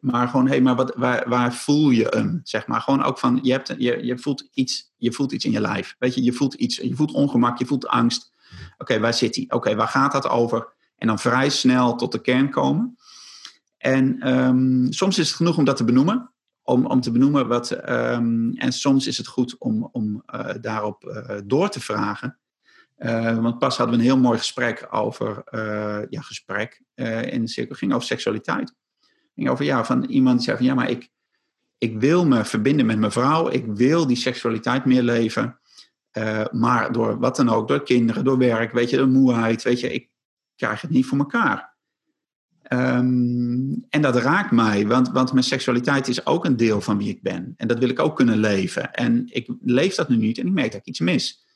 maar 0.00 0.28
gewoon, 0.28 0.44
hé, 0.44 0.50
hey, 0.50 0.60
maar 0.60 0.76
wat, 0.76 0.94
waar, 0.96 1.28
waar 1.28 1.54
voel 1.54 1.90
je 1.90 2.06
hem? 2.10 2.40
Zeg 2.42 2.66
maar 2.66 2.80
gewoon 2.80 3.02
ook 3.02 3.18
van, 3.18 3.38
je, 3.42 3.52
hebt, 3.52 3.74
je, 3.78 4.04
je, 4.04 4.18
voelt 4.18 4.48
iets, 4.54 4.92
je 4.96 5.12
voelt 5.12 5.32
iets 5.32 5.44
in 5.44 5.50
je 5.50 5.60
lijf. 5.60 5.96
Weet 5.98 6.14
je, 6.14 6.22
je 6.22 6.32
voelt 6.32 6.54
iets, 6.54 6.76
je 6.76 6.94
voelt 6.94 7.12
ongemak, 7.12 7.58
je 7.58 7.66
voelt 7.66 7.86
angst. 7.86 8.32
Oké, 8.78 8.98
waar 8.98 9.14
zit 9.14 9.36
hij? 9.36 9.44
Oké, 9.48 9.74
waar 9.74 9.88
gaat 9.88 10.12
dat 10.12 10.28
over? 10.28 10.72
En 10.96 11.06
dan 11.06 11.18
vrij 11.18 11.48
snel 11.48 11.96
tot 11.96 12.12
de 12.12 12.20
kern 12.20 12.50
komen. 12.50 12.98
En 13.78 14.20
ehm, 14.20 14.90
soms 14.90 15.18
is 15.18 15.28
het 15.28 15.36
genoeg 15.36 15.56
om 15.56 15.64
dat 15.64 15.76
te 15.76 15.84
benoemen. 15.84 16.32
Om, 16.62 16.86
om 16.86 17.00
te 17.00 17.10
benoemen 17.10 17.48
wat. 17.48 17.70
ehm, 17.70 18.50
en 18.50 18.72
soms 18.72 19.06
is 19.06 19.16
het 19.16 19.26
goed 19.26 19.58
om, 19.58 19.88
om 19.92 20.22
eh, 20.26 20.54
daarop 20.60 21.26
door 21.44 21.68
te 21.68 21.80
vragen. 21.80 22.37
Eh, 22.98 23.38
want 23.38 23.58
pas 23.58 23.76
hadden 23.76 23.96
we 23.96 24.02
een 24.02 24.08
heel 24.08 24.18
mooi 24.18 24.38
gesprek 24.38 24.86
over. 24.90 25.42
eh, 25.44 26.00
ja, 26.10 26.20
gesprek 26.20 26.82
eh, 26.94 27.32
in 27.32 27.40
de 27.40 27.48
cirkel. 27.48 27.76
ging 27.76 27.92
over 27.92 28.06
seksualiteit. 28.06 28.74
ging 29.34 29.48
over 29.48 29.64
ja, 29.64 29.84
van 29.84 30.04
iemand 30.04 30.36
die 30.36 30.44
zei 30.44 30.56
van 30.56 30.66
ja, 30.66 30.74
maar 30.74 30.90
ik, 30.90 31.10
ik 31.78 32.00
wil 32.00 32.26
me 32.26 32.44
verbinden 32.44 32.86
met 32.86 32.98
mijn 32.98 33.12
vrouw. 33.12 33.50
Ik 33.50 33.64
wil 33.66 34.06
die 34.06 34.16
seksualiteit 34.16 34.84
meer 34.84 35.02
leven. 35.02 35.60
Maar 36.50 36.92
door 36.92 37.18
wat 37.18 37.36
dan 37.36 37.48
ook, 37.48 37.68
door 37.68 37.82
kinderen, 37.82 38.24
door 38.24 38.38
werk, 38.38 38.72
weet 38.72 38.90
je, 38.90 38.96
de 38.96 39.06
moeheid, 39.06 39.62
weet 39.62 39.80
je, 39.80 39.92
ik 39.92 40.08
krijg 40.56 40.80
het 40.80 40.90
niet 40.90 41.06
voor 41.06 41.18
elkaar. 41.18 41.76
Ehm, 42.62 43.72
en 43.88 44.00
dat 44.00 44.16
raakt 44.16 44.50
mij, 44.50 44.86
want, 44.86 45.08
want 45.10 45.32
mijn 45.32 45.44
seksualiteit 45.44 46.08
is 46.08 46.26
ook 46.26 46.44
een 46.44 46.56
deel 46.56 46.80
van 46.80 46.98
wie 46.98 47.08
ik 47.08 47.22
ben. 47.22 47.54
En 47.56 47.68
dat 47.68 47.78
wil 47.78 47.88
ik 47.88 47.98
ook 47.98 48.16
kunnen 48.16 48.38
leven. 48.38 48.92
En 48.92 49.24
ik 49.26 49.48
leef 49.60 49.94
dat 49.94 50.08
nu 50.08 50.16
niet 50.16 50.38
en 50.38 50.46
ik 50.46 50.52
merk 50.52 50.72
dat 50.72 50.80
ik 50.80 50.86
iets 50.86 51.00
mis. 51.00 51.46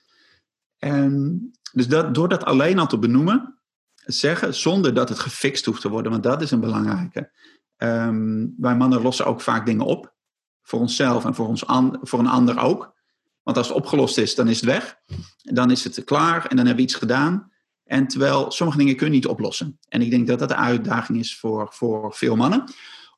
En 0.85 1.41
dus 1.73 1.89
dat, 1.89 2.15
door 2.15 2.29
dat 2.29 2.45
alleen 2.45 2.79
al 2.79 2.87
te 2.87 2.99
benoemen, 2.99 3.59
zeggen, 3.95 4.55
zonder 4.55 4.95
dat 4.95 5.09
het 5.09 5.19
gefixt 5.19 5.65
hoeft 5.65 5.81
te 5.81 5.89
worden, 5.89 6.13
want 6.13 6.23
dat 6.23 6.43
is 6.43 6.51
een 6.51 6.61
belangrijke. 6.61 7.31
Ehm, 7.77 8.47
wij 8.57 8.77
mannen 8.77 9.03
lossen 9.03 9.27
ook 9.27 9.41
vaak 9.41 9.67
dingen 9.67 9.87
op, 9.87 10.15
voor 10.63 10.81
onszelf 10.81 11.25
en 11.25 11.35
voor, 11.35 11.47
ons 11.47 11.65
voor 12.03 12.19
een 12.19 12.27
ander 12.27 12.59
ook. 12.59 12.95
Want 13.43 13.57
als 13.57 13.69
het 13.69 13.77
opgelost 13.77 14.19
is, 14.19 14.35
dan 14.35 14.49
is 14.49 14.61
het 14.61 14.71
weg. 14.71 14.97
Dan 15.37 15.71
is 15.71 15.85
het 15.85 16.05
klaar 16.05 16.47
en 16.47 16.57
dan 16.57 16.67
hebben 16.67 16.77
we 16.77 16.91
iets 16.91 16.95
gedaan. 16.95 17.51
En 17.85 18.07
terwijl 18.07 18.51
sommige 18.51 18.79
dingen 18.79 18.97
kun 18.97 19.07
je 19.07 19.13
niet 19.13 19.27
oplossen. 19.27 19.79
En 19.89 20.03
ik 20.03 20.11
denk 20.11 20.27
dat 20.27 20.39
dat 20.39 20.49
de 20.49 20.57
uitdaging 20.57 21.19
is 21.19 21.39
voor, 21.39 21.69
voor 21.73 22.15
veel 22.15 22.37
mannen. 22.37 22.65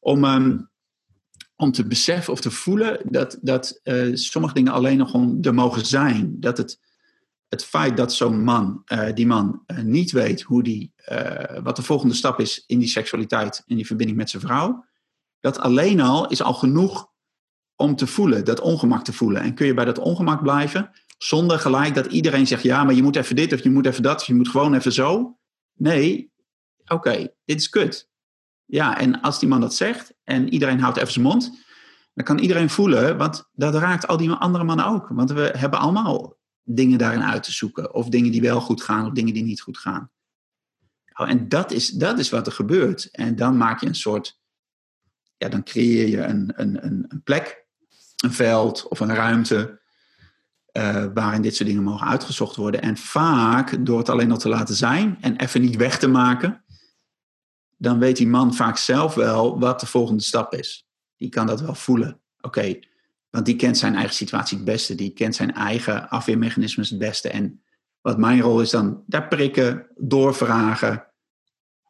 Om, 0.01 0.25
ehm, 0.25 0.59
om 1.57 1.73
te 1.73 1.87
beseffen 1.87 2.33
of 2.33 2.41
te 2.41 2.51
voelen 2.51 3.01
dat, 3.05 3.39
dat 3.43 3.81
eh, 3.83 4.11
sommige 4.15 4.55
dingen 4.55 4.73
alleen 4.73 4.99
nog 4.99 5.11
gewoon 5.11 5.39
er 5.43 5.55
mogen 5.55 5.87
zijn. 5.87 6.41
Dat 6.41 6.59
het, 6.59 6.81
het 7.55 7.65
feit 7.65 7.97
dat 7.97 8.13
zo'n 8.13 8.43
man, 8.43 8.83
eh, 8.85 9.13
die 9.15 9.27
man, 9.27 9.63
eh, 9.67 9.79
niet 9.79 10.11
weet 10.11 10.43
hoe 10.43 10.63
die, 10.63 10.93
eh, 10.97 11.63
wat 11.63 11.77
de 11.77 11.83
volgende 11.83 12.15
stap 12.15 12.41
is 12.41 12.65
in 12.67 12.79
die 12.79 12.89
seksualiteit, 12.89 13.63
in 13.67 13.77
die 13.77 13.87
verbinding 13.87 14.19
met 14.19 14.31
zijn 14.31 14.43
vrouw. 14.43 14.85
Dat 15.41 15.59
alleen 15.59 16.01
al 16.01 16.29
is 16.29 16.43
al 16.43 16.55
genoeg 16.55 17.09
om 17.77 17.97
te 17.97 18.07
voelen, 18.07 18.45
dat 18.45 18.61
ongemak 18.61 19.05
te 19.05 19.13
voelen. 19.13 19.43
En 19.43 19.55
kun 19.55 19.67
je 19.67 19.75
bij 19.75 19.85
dat 19.85 19.99
ongemak 19.99 20.43
blijven, 20.43 20.91
zonder 21.19 21.59
gelijk 21.59 21.95
dat 21.95 22.07
iedereen 22.07 22.47
zegt, 22.47 22.63
ja, 22.63 22.85
maar 22.85 22.95
je 22.95 23.03
moet 23.03 23.17
even 23.17 23.37
dit 23.37 23.53
of 23.53 23.63
je 23.63 23.71
moet 23.71 23.87
even 23.87 24.03
dat, 24.03 24.21
of 24.21 24.27
je 24.27 24.35
moet 24.35 24.49
gewoon 24.49 24.75
even 24.75 24.93
zo. 24.93 25.39
Nee, 25.75 26.33
oké, 26.87 27.29
dit 27.45 27.61
is 27.61 27.69
kut. 27.69 28.11
Ja, 28.65 28.99
en 28.99 29.21
als 29.21 29.39
die 29.39 29.49
man 29.49 29.61
dat 29.61 29.75
zegt 29.75 30.15
en 30.25 30.49
iedereen 30.49 30.81
houdt 30.81 30.97
even 30.97 31.13
zijn 31.13 31.25
mond, 31.25 31.65
dan 32.15 32.25
kan 32.25 32.39
iedereen 32.39 32.71
voelen, 32.71 33.17
want 33.17 33.49
dat 33.53 33.75
raakt 33.75 34.07
al 34.07 34.17
die 34.17 34.31
andere 34.31 34.65
mannen 34.65 34.87
ook. 34.87 35.09
Want 35.09 35.33
we 35.33 35.55
hebben 35.57 35.79
allemaal 35.79 36.37
dingen 36.65 36.99
daarin 36.99 37.23
uit 37.23 37.43
te 37.43 37.53
zoeken. 37.53 37.95
Of 37.95 38.09
dingen 38.09 38.33
die 38.33 38.41
wel 38.41 38.61
goed 38.61 38.83
gaan, 38.83 39.07
of 39.07 39.13
dingen 39.13 39.35
die 39.35 39.45
niet 39.45 39.61
goed 39.61 39.79
gaan. 39.79 40.11
Oh, 41.15 41.29
en 41.29 41.49
dat 41.49 41.73
is, 41.73 41.89
dat 41.89 42.19
is 42.19 42.31
wat 42.31 42.47
er 42.47 42.53
gebeurt. 42.53 43.11
En 43.11 43.37
dan 43.37 43.57
maak 43.57 43.81
je 43.81 43.87
een 43.87 43.95
soort, 43.95 44.41
ja, 45.37 45.49
dan 45.49 45.65
creëer 45.65 46.09
je 46.09 46.23
een, 46.23 46.53
een, 46.57 46.85
een, 46.85 47.05
een 47.09 47.23
plek, 47.23 47.67
een 48.17 48.33
veld 48.33 48.89
of 48.89 49.01
een 49.01 49.15
ruimte 49.15 49.83
uh, 50.77 51.07
waarin 51.15 51.43
dit 51.43 51.57
soort 51.57 51.69
dingen 51.69 51.83
mogen 51.83 52.07
uitgezocht 52.07 52.57
worden. 52.57 52.83
En 52.83 52.97
vaak 52.97 53.87
door 53.87 53.99
het 53.99 54.09
alleen 54.09 54.31
al 54.31 54.39
te 54.39 54.49
laten 54.49 54.75
zijn 54.75 55.17
en 55.21 55.37
even 55.37 55.61
niet 55.61 55.77
weg 55.77 55.99
te 55.99 56.09
maken, 56.09 56.65
dan 57.77 57.99
weet 57.99 58.17
die 58.17 58.29
man 58.29 58.55
vaak 58.55 58.77
zelf 58.77 59.15
wel 59.15 59.59
wat 59.59 59.81
de 59.81 59.87
volgende 59.87 60.23
stap 60.23 60.55
is. 60.55 60.89
Die 61.17 61.29
kan 61.29 61.47
dat 61.47 61.61
wel 61.61 61.75
voelen. 61.75 62.21
Oké, 62.41 62.79
want 63.35 63.47
die 63.47 63.57
kent 63.57 63.79
zijn 63.79 63.95
eigen 63.95 64.15
situatie 64.15 64.57
het 64.57 64.67
beste, 64.67 64.95
die 64.95 65.13
kent 65.13 65.35
zijn 65.35 65.55
eigen 65.55 66.09
afweermechanismes 66.09 66.91
het 66.91 66.99
beste. 66.99 67.29
En 67.29 67.63
wat 68.01 68.19
mijn 68.19 68.41
rol 68.41 68.61
is 68.61 68.71
dan, 68.71 69.03
daar 69.07 69.29
prikken, 69.29 69.87
doorvragen. 69.97 71.07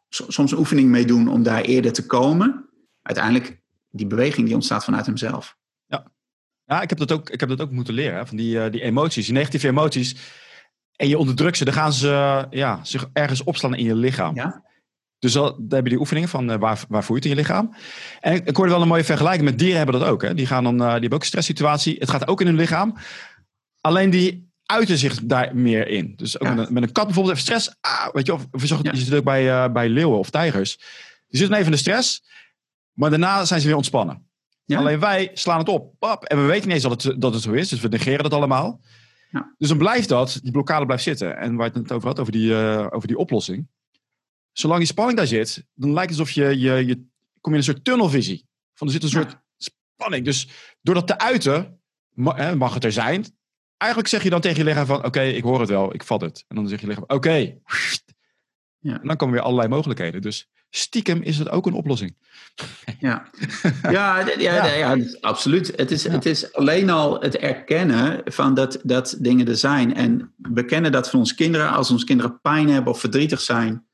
soms 0.09 0.53
een 0.53 0.59
oefening 0.59 0.89
mee 0.89 1.05
doen 1.05 1.29
om 1.29 1.43
daar 1.43 1.63
eerder 1.63 1.93
te 1.93 2.07
komen. 2.07 2.69
Uiteindelijk, 3.03 3.63
die 3.91 4.07
beweging 4.07 4.47
die 4.47 4.55
ontstaat 4.55 4.85
vanuit 4.85 5.07
hemzelf. 5.07 5.57
Ja, 5.87 6.07
ja 6.65 6.83
ik, 6.83 6.89
heb 6.89 6.99
dat 6.99 7.13
ook, 7.13 7.31
ik 7.31 7.41
heb 7.41 7.49
dat 7.49 7.61
ook 7.61 7.71
moeten 7.71 7.95
leren. 7.95 8.19
Hè? 8.19 8.27
Van 8.27 8.37
die, 8.37 8.57
uh, 8.57 8.71
die 8.71 8.83
emoties, 8.83 9.25
die 9.25 9.35
negatieve 9.35 9.69
emoties. 9.69 10.17
En 10.97 11.09
je 11.09 11.19
onderdrukt 11.19 11.57
ze, 11.57 11.65
dan 11.65 11.75
gaan 11.75 11.93
ze 11.93 12.47
ja, 12.51 12.85
zich 12.85 13.09
ergens 13.13 13.43
opslaan 13.43 13.75
in 13.75 13.85
je 13.85 13.95
lichaam. 13.95 14.35
Ja? 14.35 14.65
Dus 15.25 15.33
dan, 15.33 15.55
dan 15.59 15.75
heb 15.75 15.85
je 15.85 15.91
die 15.91 15.99
oefeningen 15.99 16.29
van 16.29 16.51
uh, 16.51 16.57
waar, 16.57 16.85
waar 16.89 17.05
het 17.09 17.25
in 17.25 17.31
je 17.31 17.37
lichaam. 17.37 17.75
En 18.21 18.47
ik 18.47 18.57
hoorde 18.57 18.73
wel 18.73 18.83
een 18.83 18.89
mooie 18.89 19.05
vergelijking 19.05 19.45
met 19.45 19.59
dieren 19.59 19.77
hebben 19.77 20.01
dat 20.01 20.09
ook. 20.09 20.23
Hè? 20.23 20.35
Die, 20.35 20.47
gaan 20.47 20.65
dan, 20.65 20.75
uh, 20.75 20.81
die 20.81 20.91
hebben 20.91 21.13
ook 21.13 21.21
een 21.21 21.27
stresssituatie. 21.27 21.97
Het 21.99 22.11
gaat 22.11 22.29
ook 22.29 22.41
in 22.41 22.47
hun 22.47 22.57
lichaam. 22.57 22.97
Alleen 23.81 24.11
die 24.11 24.51
uiten 24.65 24.99
zich 24.99 25.21
daar 25.23 25.57
meer 25.57 25.89
in. 25.89 26.13
Dus 26.17 26.41
ook 26.41 26.49
ja. 26.49 26.55
met, 26.55 26.67
een, 26.67 26.73
met, 26.73 26.83
een, 26.83 26.93
kat 26.93 27.05
bijvoorbeeld 27.05 27.37
even 27.37 27.47
stress. 27.47 27.77
Ah, 27.81 28.09
weet 28.13 28.27
je, 28.27 28.33
of, 28.33 28.47
je, 28.51 28.79
ja. 28.83 28.91
je 28.93 28.97
zit 28.97 29.15
ook 29.15 29.25
bij, 29.25 29.45
uh, 29.45 29.73
bij 29.73 29.89
leeuwen 29.89 30.19
of 30.19 30.31
tijgers. 30.31 30.77
Die 31.29 31.39
zitten 31.39 31.57
even 31.57 31.67
in 31.67 31.73
de 31.73 31.79
stress. 31.79 32.25
Maar 32.93 33.11
daarna 33.11 33.45
zijn 33.45 33.61
ze 33.61 33.67
weer 33.67 33.77
ontspannen. 33.77 34.29
Ja. 34.65 34.79
Alleen 34.79 35.01
wij 35.01 35.31
slaan 35.35 35.59
het 35.59 35.69
op. 35.69 35.95
Pap, 35.99 36.25
en 36.25 36.41
we 36.41 36.47
weten 36.47 36.65
niet 36.65 36.75
eens 36.75 36.83
dat 36.83 37.03
het, 37.03 37.21
dat 37.21 37.35
het 37.35 37.43
zo 37.43 37.53
is. 37.53 37.69
Dus 37.69 37.81
we 37.81 37.89
negeren 37.89 38.23
dat 38.23 38.33
allemaal. 38.33 38.81
Dus 39.59 39.69
dan 39.69 39.79
blijft 39.79 40.09
dat, 40.09 40.39
die 40.43 40.53
blokkade 40.53 40.87
blijft 40.87 41.03
zitten. 41.03 41.37
En 41.37 41.57
waar 41.57 41.71
je 41.73 41.79
het 41.79 41.93
over 41.93 42.09
had, 42.09 42.21
over 42.21 42.33
die, 42.33 42.51
uh, 42.51 42.87
over 42.91 43.09
die 43.09 43.19
oplossing 43.19 43.67
zolang 44.55 44.79
die 44.79 44.89
spanning 44.89 45.19
daar 45.19 45.27
zit, 45.27 45.67
dan 45.75 45.93
lijkt 45.93 46.11
het 46.11 46.19
alsof 46.19 46.35
je, 46.35 46.59
je, 46.59 46.87
je 46.87 46.95
kom 47.41 47.53
je 47.53 47.59
in 47.61 47.69
een 47.69 47.73
soort 47.75 47.85
tunnelvisie. 47.85 48.47
Van 48.75 48.87
er 48.87 48.93
zit 48.93 49.03
een 49.03 49.09
soort 49.09 49.31
ja. 49.31 49.71
spanning. 49.97 50.25
Dus 50.25 50.49
door 50.81 50.95
dat 50.95 51.07
te 51.07 51.19
uiten, 51.19 51.81
mag 52.57 52.75
het 52.75 52.85
er 52.85 52.93
zijn. 52.93 53.25
Eigenlijk 53.77 54.13
zeg 54.13 54.23
je 54.23 54.31
dan 54.31 54.41
tegen 54.41 54.59
je 54.59 54.65
lichaam 54.65 54.87
van, 54.87 54.97
oké, 54.97 55.07
okay, 55.07 55.31
ik 55.31 55.43
hoor 55.43 55.61
het 55.61 55.69
wel, 55.69 55.95
ik 55.95 56.05
vat 56.05 56.21
het. 56.21 56.45
En 56.49 56.57
dan 56.57 56.69
zeg 56.69 56.81
je 56.81 56.87
lichaam, 56.87 57.03
oké. 57.03 57.15
Okay. 57.15 57.59
Ja. 58.79 59.01
En 59.01 59.07
dan 59.07 59.17
komen 59.17 59.35
weer 59.35 59.45
allerlei 59.45 59.69
mogelijkheden. 59.69 60.21
Dus 60.23 60.49
stiekem 60.71 61.23
is 61.23 61.39
het 61.39 61.49
ook 61.49 61.67
een 61.67 61.73
oplossing. 61.73 62.17
Ja, 62.99 63.31
ja, 63.83 64.21
ja, 64.39 64.67
ja. 64.67 64.67
ja 64.67 64.97
absoluut. 65.21 65.73
Het 65.77 65.91
is, 65.91 66.05
het 66.05 66.27
is 66.27 66.53
alleen 66.53 66.91
al 66.91 67.21
het 67.21 67.37
erkennen 67.37 68.21
van 68.25 68.55
dat, 68.55 68.81
dat 68.83 69.17
dingen 69.19 69.49
er 69.49 69.57
zijn. 69.57 69.95
En 69.95 70.35
we 70.37 70.65
kennen 70.65 70.93
dat 70.93 71.11
van 71.11 71.19
onze 71.19 71.35
kinderen. 71.35 71.71
Als 71.71 71.91
onze 71.91 72.05
kinderen 72.05 72.41
pijn 72.41 72.69
hebben 72.69 72.93
of 72.93 73.01
verdrietig 73.01 73.41
zijn, 73.41 73.87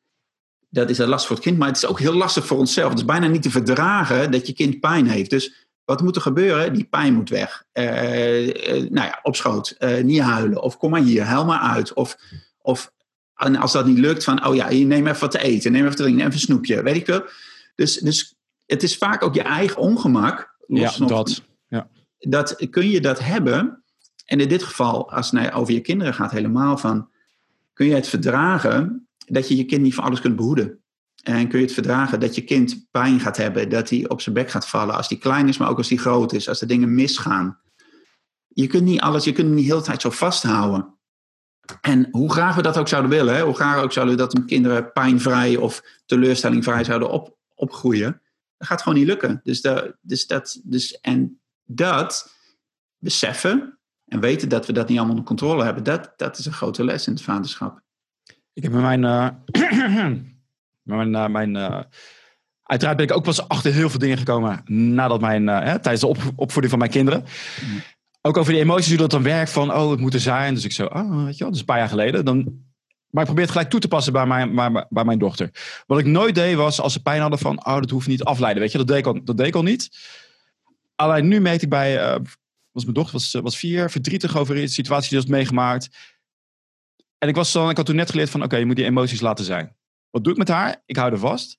dat 0.71 0.91
is 0.91 0.99
een 0.99 1.09
last 1.09 1.27
voor 1.27 1.37
het 1.37 1.45
kind, 1.45 1.59
maar 1.59 1.69
het 1.69 1.77
is 1.77 1.87
ook 1.87 1.99
heel 1.99 2.15
lastig 2.15 2.47
voor 2.47 2.59
onszelf. 2.59 2.89
Het 2.89 2.99
is 2.99 3.05
bijna 3.05 3.27
niet 3.27 3.43
te 3.43 3.51
verdragen 3.51 4.31
dat 4.31 4.47
je 4.47 4.53
kind 4.53 4.81
pijn 4.81 5.07
heeft. 5.07 5.31
Dus 5.31 5.69
wat 5.85 6.03
moet 6.03 6.17
er 6.17 6.23
gebeuren? 6.23 6.73
Die 6.73 6.85
pijn 6.85 7.15
moet 7.15 7.29
weg. 7.29 7.65
Uh, 7.73 8.47
uh, 8.47 8.91
nou 8.91 9.07
ja, 9.07 9.19
op 9.23 9.37
schoot. 9.37 9.77
Uh, 9.79 10.03
niet 10.03 10.21
huilen. 10.21 10.63
Of 10.63 10.77
kom 10.77 10.91
maar 10.91 11.01
hier, 11.01 11.23
huil 11.23 11.45
maar 11.45 11.61
uit. 11.61 11.93
Of, 11.93 12.17
of 12.63 12.93
en 13.35 13.57
als 13.57 13.73
dat 13.73 13.87
niet 13.87 13.99
lukt, 13.99 14.25
van 14.25 14.47
oh 14.47 14.55
ja, 14.55 14.69
neem 14.71 15.07
even 15.07 15.21
wat 15.21 15.31
te 15.31 15.43
eten, 15.43 15.73
neem 15.73 15.85
even 15.85 15.97
te 15.97 16.03
drinken, 16.03 16.21
even 16.21 16.33
een 16.35 16.41
snoepje, 16.41 16.83
weet 16.83 16.97
ik 16.97 17.07
wel. 17.07 17.23
Dus, 17.75 17.99
dus 17.99 18.35
het 18.67 18.83
is 18.83 18.97
vaak 18.97 19.23
ook 19.23 19.35
je 19.35 19.43
eigen 19.43 19.77
ongemak. 19.77 20.57
Ja, 20.67 20.93
dat. 21.07 21.43
Ja. 21.69 21.89
dat. 22.19 22.67
Kun 22.71 22.91
je 22.91 23.01
dat 23.01 23.19
hebben? 23.19 23.83
En 24.25 24.41
in 24.41 24.49
dit 24.49 24.63
geval, 24.63 25.13
als 25.13 25.31
het 25.31 25.53
over 25.53 25.75
je 25.75 25.81
kinderen 25.81 26.15
gaat, 26.15 26.31
helemaal 26.31 26.77
van, 26.77 27.09
kun 27.73 27.87
je 27.87 27.95
het 27.95 28.09
verdragen 28.09 29.09
dat 29.31 29.49
je 29.49 29.57
je 29.57 29.65
kind 29.65 29.83
niet 29.83 29.95
van 29.95 30.05
alles 30.05 30.21
kunt 30.21 30.37
behoeden. 30.37 30.83
En 31.23 31.49
kun 31.49 31.59
je 31.59 31.65
het 31.65 31.75
verdragen 31.75 32.21
dat 32.21 32.35
je 32.35 32.45
kind 32.45 32.87
pijn 32.91 33.21
gaat 33.21 33.37
hebben, 33.37 33.69
dat 33.69 33.91
hij 33.91 34.09
op 34.09 34.21
zijn 34.21 34.35
bek 34.35 34.51
gaat 34.51 34.69
vallen 34.69 34.97
als 34.97 35.09
hij 35.09 35.19
klein 35.19 35.49
is, 35.49 35.59
maar 35.59 35.69
ook 35.69 35.77
als 35.77 35.89
hij 35.89 35.99
groot 35.99 36.33
is, 36.33 36.49
als 36.49 36.61
er 36.61 36.67
dingen 36.67 36.95
misgaan. 36.95 37.59
Je 38.49 38.67
kunt 38.67 38.85
niet 38.85 39.01
alles, 39.01 39.25
je 39.25 39.33
kunt 39.33 39.47
hem 39.47 39.57
niet 39.57 39.67
de 39.67 39.73
hele 39.73 39.85
tijd 39.85 40.01
zo 40.01 40.11
vasthouden. 40.11 40.95
En 41.81 42.09
hoe 42.11 42.33
graag 42.33 42.55
we 42.55 42.63
dat 42.63 42.79
ook 42.79 42.89
zouden 42.89 43.11
willen, 43.11 43.35
hè, 43.35 43.43
hoe 43.43 43.55
graag 43.55 43.83
ook 43.83 43.93
zouden 43.93 44.17
we 44.17 44.21
dat 44.21 44.45
kinderen 44.45 44.93
pijnvrij 44.93 45.57
of 45.57 45.83
teleurstellingvrij 46.07 46.85
zouden 46.85 47.11
op, 47.11 47.37
opgroeien, 47.55 48.23
dat 48.57 48.69
gaat 48.69 48.83
gewoon 48.83 48.99
niet 48.99 49.07
lukken. 49.07 49.41
Dus, 49.45 49.61
dus 50.01 50.27
dat, 50.27 50.61
dus, 50.65 51.01
en 51.01 51.41
dat 51.65 52.35
beseffen 52.99 53.79
en 54.07 54.21
weten 54.21 54.49
dat 54.49 54.67
we 54.67 54.73
dat 54.73 54.89
niet 54.89 54.97
allemaal 54.97 55.17
onder 55.17 55.29
controle 55.29 55.65
hebben, 55.65 55.85
dat, 55.85 56.13
dat 56.17 56.39
is 56.39 56.47
een 56.47 56.53
grote 56.53 56.85
les 56.85 57.07
in 57.07 57.13
het 57.13 57.23
vaderschap. 57.23 57.83
Ik 58.61 58.71
heb 58.71 58.73
mijn. 58.73 59.05
Uh, 60.85 60.97
mijn, 60.97 61.13
uh, 61.13 61.27
mijn 61.27 61.57
uh, 61.57 61.81
uiteraard 62.63 62.97
ben 62.97 63.07
ik 63.07 63.17
ook 63.17 63.23
pas 63.23 63.49
achter 63.49 63.73
heel 63.73 63.91
veel 63.91 63.99
dingen 63.99 64.19
gekomen. 64.19 64.63
nadat 64.95 65.21
mijn. 65.21 65.47
Hè, 65.47 65.79
tijdens 65.79 66.01
de 66.01 66.07
op, 66.07 66.19
opvoeding 66.37 66.71
van 66.71 66.79
mijn 66.79 66.91
kinderen. 66.91 67.21
Mm. 67.21 67.83
Ook 68.21 68.37
over 68.37 68.53
die 68.53 68.63
emoties, 68.63 68.89
hoe 68.89 68.97
dat 68.97 69.11
dan 69.11 69.23
werkt. 69.23 69.51
van. 69.51 69.75
oh, 69.75 69.91
het 69.91 70.01
moet 70.01 70.15
er 70.15 70.21
zijn. 70.21 70.55
Dus 70.55 70.65
ik 70.65 70.73
zo. 70.73 70.85
Oh, 70.85 71.25
weet 71.25 71.33
je 71.33 71.39
wel, 71.39 71.49
dat 71.49 71.53
is 71.53 71.59
een 71.59 71.65
paar 71.65 71.79
jaar 71.79 71.89
geleden. 71.89 72.25
Dan, 72.25 72.37
maar 73.11 73.21
ik 73.21 73.25
probeer 73.25 73.43
het 73.43 73.53
gelijk 73.53 73.71
toe 73.71 73.81
te 73.81 73.89
passen 73.89 74.13
bij 74.13 74.27
mijn, 74.27 74.55
bij, 74.55 74.87
bij 74.89 75.05
mijn 75.05 75.19
dochter. 75.19 75.51
Wat 75.87 75.99
ik 75.99 76.07
nooit 76.07 76.35
deed 76.35 76.57
was 76.57 76.81
als 76.81 76.93
ze 76.93 77.03
pijn 77.03 77.21
hadden 77.21 77.39
van. 77.39 77.67
oh, 77.67 77.75
dat 77.75 77.91
hoeft 77.91 78.09
niet 78.09 78.25
afleiden. 78.25 78.63
Weet 78.63 78.73
je, 78.73 78.79
dat 78.79 78.87
deed 78.87 78.99
ik 78.99 79.07
al, 79.07 79.25
dat 79.25 79.37
deed 79.37 79.47
ik 79.47 79.55
al 79.55 79.63
niet. 79.63 79.89
Alleen 80.97 81.29
nu 81.29 81.41
merkte 81.41 81.65
ik 81.65 81.71
bij. 81.71 82.21
was 82.73 82.83
mijn 82.83 82.95
dochter 82.95 83.13
was, 83.13 83.33
was 83.33 83.57
vier, 83.57 83.91
verdrietig 83.91 84.37
over 84.37 84.57
een 84.57 84.69
situatie 84.69 85.09
die 85.11 85.19
was 85.19 85.29
meegemaakt. 85.29 85.89
En 87.21 87.29
ik, 87.29 87.35
was 87.35 87.53
dan, 87.53 87.71
ik 87.71 87.77
had 87.77 87.87
toen 87.87 87.97
net 87.97 88.11
geleerd 88.11 88.31
van, 88.31 88.43
oké, 88.43 88.57
je 88.57 88.67
moet 88.67 88.77
die 88.77 88.85
emoties 88.85 89.21
laten 89.21 89.45
zijn. 89.45 89.77
Wat 90.11 90.25
doe 90.25 90.33
ik 90.33 90.39
met 90.39 90.49
haar? 90.49 90.83
Ik 90.87 90.97
hou 90.97 91.13
er 91.13 91.19
vast. 91.19 91.59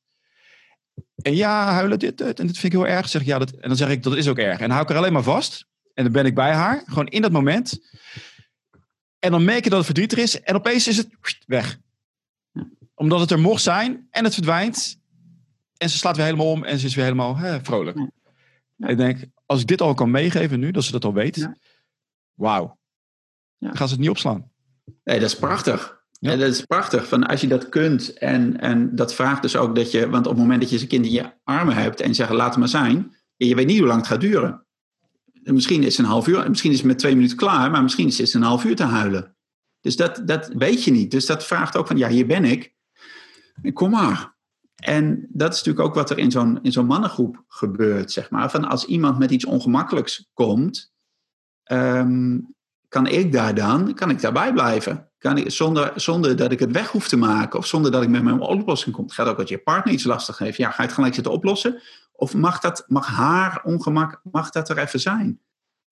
En 1.16 1.36
ja, 1.36 1.72
huilen, 1.72 2.00
dit, 2.00 2.18
dit. 2.18 2.40
En 2.40 2.48
dit 2.48 2.58
vind 2.58 2.74
ik 2.74 2.80
heel 2.80 2.88
erg. 2.88 3.10
Zeg 3.10 3.22
ik, 3.22 3.28
ja, 3.28 3.40
dat, 3.40 3.52
en 3.52 3.68
dan 3.68 3.78
zeg 3.78 3.90
ik, 3.90 4.04
dat 4.04 4.16
is 4.16 4.28
ook 4.28 4.38
erg. 4.38 4.54
En 4.54 4.60
dan 4.60 4.70
hou 4.70 4.82
ik 4.84 4.90
er 4.90 4.98
alleen 4.98 5.14
maar 5.14 5.24
vast. 5.24 5.68
En 5.94 6.04
dan 6.04 6.14
ben 6.14 6.26
ik 6.26 6.36
bij 6.36 6.54
haar. 6.54 6.84
Gewoon 6.86 7.08
in 7.08 7.22
dat 7.22 7.32
moment. 7.32 7.80
En 9.20 9.32
dan 9.32 9.44
merk 9.44 9.64
je 9.64 9.70
dat 9.70 9.78
het 9.78 9.86
verdrietig 9.86 10.20
is. 10.20 10.42
En 10.42 10.56
opeens 10.56 10.88
is 10.88 10.98
het 10.98 11.10
weg. 11.46 11.80
Omdat 12.94 13.20
het 13.20 13.32
er 13.32 13.40
mocht 13.40 13.62
zijn. 13.62 14.08
En 14.12 14.24
het 14.24 14.34
verdwijnt. 14.34 15.00
En 15.78 15.90
ze 15.90 15.98
slaat 15.98 16.16
weer 16.16 16.26
helemaal 16.26 16.52
om. 16.52 16.64
En 16.64 16.80
ze 16.80 16.86
is 16.86 16.96
weer 16.96 17.04
helemaal 17.04 17.38
hè, 17.38 17.64
vrolijk. 17.64 17.98
Ja. 18.76 18.88
Ik 18.88 18.98
denk, 18.98 19.26
als 19.46 19.62
ik 19.62 19.68
dit 19.68 19.82
al 19.82 19.94
kan 19.94 20.12
meegeven 20.12 20.60
nu, 20.60 20.72
dat 20.72 20.84
ze 20.84 20.92
dat 20.92 21.06
al 21.06 21.14
weet. 21.14 21.36
Ja. 21.36 21.56
Wauw. 22.34 22.80
Dan 23.58 23.78
gaan 23.78 23.88
ze 23.88 23.94
het 23.94 24.02
niet 24.02 24.10
opslaan. 24.10 24.51
Nee, 25.04 25.20
dat 25.20 25.30
is 25.30 25.38
prachtig. 25.38 26.00
Ja. 26.20 26.36
Dat 26.36 26.50
is 26.50 26.66
prachtig. 26.66 27.08
Van 27.08 27.24
als 27.24 27.42
je 27.42 27.48
dat 27.48 27.70
kunt 27.70 28.14
en, 28.14 28.60
en 28.60 28.96
dat 28.96 29.14
vraagt 29.14 29.42
dus 29.42 29.56
ook 29.56 29.76
dat 29.76 29.92
je, 29.92 30.10
want 30.10 30.26
op 30.26 30.32
het 30.32 30.42
moment 30.42 30.62
dat 30.62 30.70
je 30.70 30.78
zijn 30.78 30.90
kind 30.90 31.06
in 31.06 31.12
je 31.12 31.34
armen 31.44 31.76
hebt 31.76 32.02
en 32.02 32.08
je 32.08 32.14
zegt 32.14 32.32
laat 32.32 32.50
het 32.50 32.58
maar 32.58 32.68
zijn, 32.68 33.16
je 33.36 33.56
weet 33.56 33.68
niet 33.68 33.80
hoe 33.80 33.88
lang 33.88 34.00
het 34.00 34.10
gaat 34.10 34.22
duren. 34.22 34.66
Misschien 35.44 35.84
is 35.84 35.98
het 35.98 36.06
een 36.06 36.12
half 36.12 36.28
uur, 36.28 36.50
misschien 36.50 36.72
is 36.72 36.78
het 36.78 36.88
met 36.88 37.00
twee 37.00 37.16
minuten 37.16 37.38
klaar, 37.38 37.72
maar 37.72 37.82
misschien 37.82 38.08
is 38.08 38.18
het 38.18 38.34
een 38.34 38.42
half 38.42 38.66
uur 38.66 38.76
te 38.76 38.84
huilen. 38.84 39.36
Dus 39.82 39.96
dat, 39.96 40.22
dat 40.26 40.48
weet 40.48 40.84
je 40.84 40.92
niet. 40.92 41.12
Dus 41.12 41.26
dat 41.26 41.46
vraagt 41.46 41.78
ook 41.78 41.88
van 41.88 41.98
ja, 41.98 42.10
hier 42.10 42.26
ben 42.26 42.46
ik. 42.46 42.74
Kom 43.74 43.90
maar. 43.90 44.36
En 44.76 45.28
dat 45.30 45.54
is 45.54 45.58
natuurlijk 45.58 45.86
ook 45.86 45.96
wat 45.96 46.10
er 46.10 46.18
in 46.18 46.32
zo'n, 46.32 46.60
in 46.62 46.72
zo'n 46.72 46.86
mannengroep 46.86 47.44
gebeurt, 47.48 48.12
zeg 48.12 48.30
maar. 48.30 48.52
Van 48.52 48.66
als 48.66 48.86
iemand 48.86 49.18
met 49.18 49.32
iets 49.32 49.46
ongemakkelijks 49.46 50.30
komt, 50.34 50.94
ehm, 51.64 52.40
kan 52.92 53.08
ik 53.08 53.32
daar 53.32 53.56
dan, 53.56 53.94
kan 53.94 54.10
ik 54.10 54.22
daarbij 54.22 54.54
blijven? 54.54 55.10
Kan 55.18 55.38
ik, 55.38 55.52
zonder, 55.52 55.92
zonder 55.96 56.36
dat 56.36 56.52
ik 56.52 56.60
het 56.60 56.72
weg 56.72 56.88
hoef 56.88 57.08
te 57.08 57.18
maken 57.18 57.60
of 57.60 57.68
zonder 57.68 57.92
dat 57.92 58.04
ik 58.04 58.10
met 58.10 58.24
mijn 58.24 58.40
oplossing 58.40 58.96
kom. 58.96 59.04
Het 59.04 59.14
gaat 59.14 59.28
ook 59.28 59.38
dat 59.38 59.50
je 59.50 59.58
partner 59.58 59.94
iets 59.94 60.04
lastig 60.04 60.38
heeft. 60.38 60.58
Ja, 60.58 60.70
ga 60.70 60.76
je 60.78 60.88
het 60.88 60.94
gelijk 60.94 61.14
zitten 61.14 61.34
oplossen? 61.34 61.82
Of 62.12 62.34
mag, 62.34 62.60
dat, 62.60 62.84
mag 62.88 63.08
haar 63.08 63.62
ongemak, 63.64 64.22
mag 64.32 64.50
dat 64.50 64.70
er 64.70 64.78
even 64.78 65.00
zijn? 65.00 65.40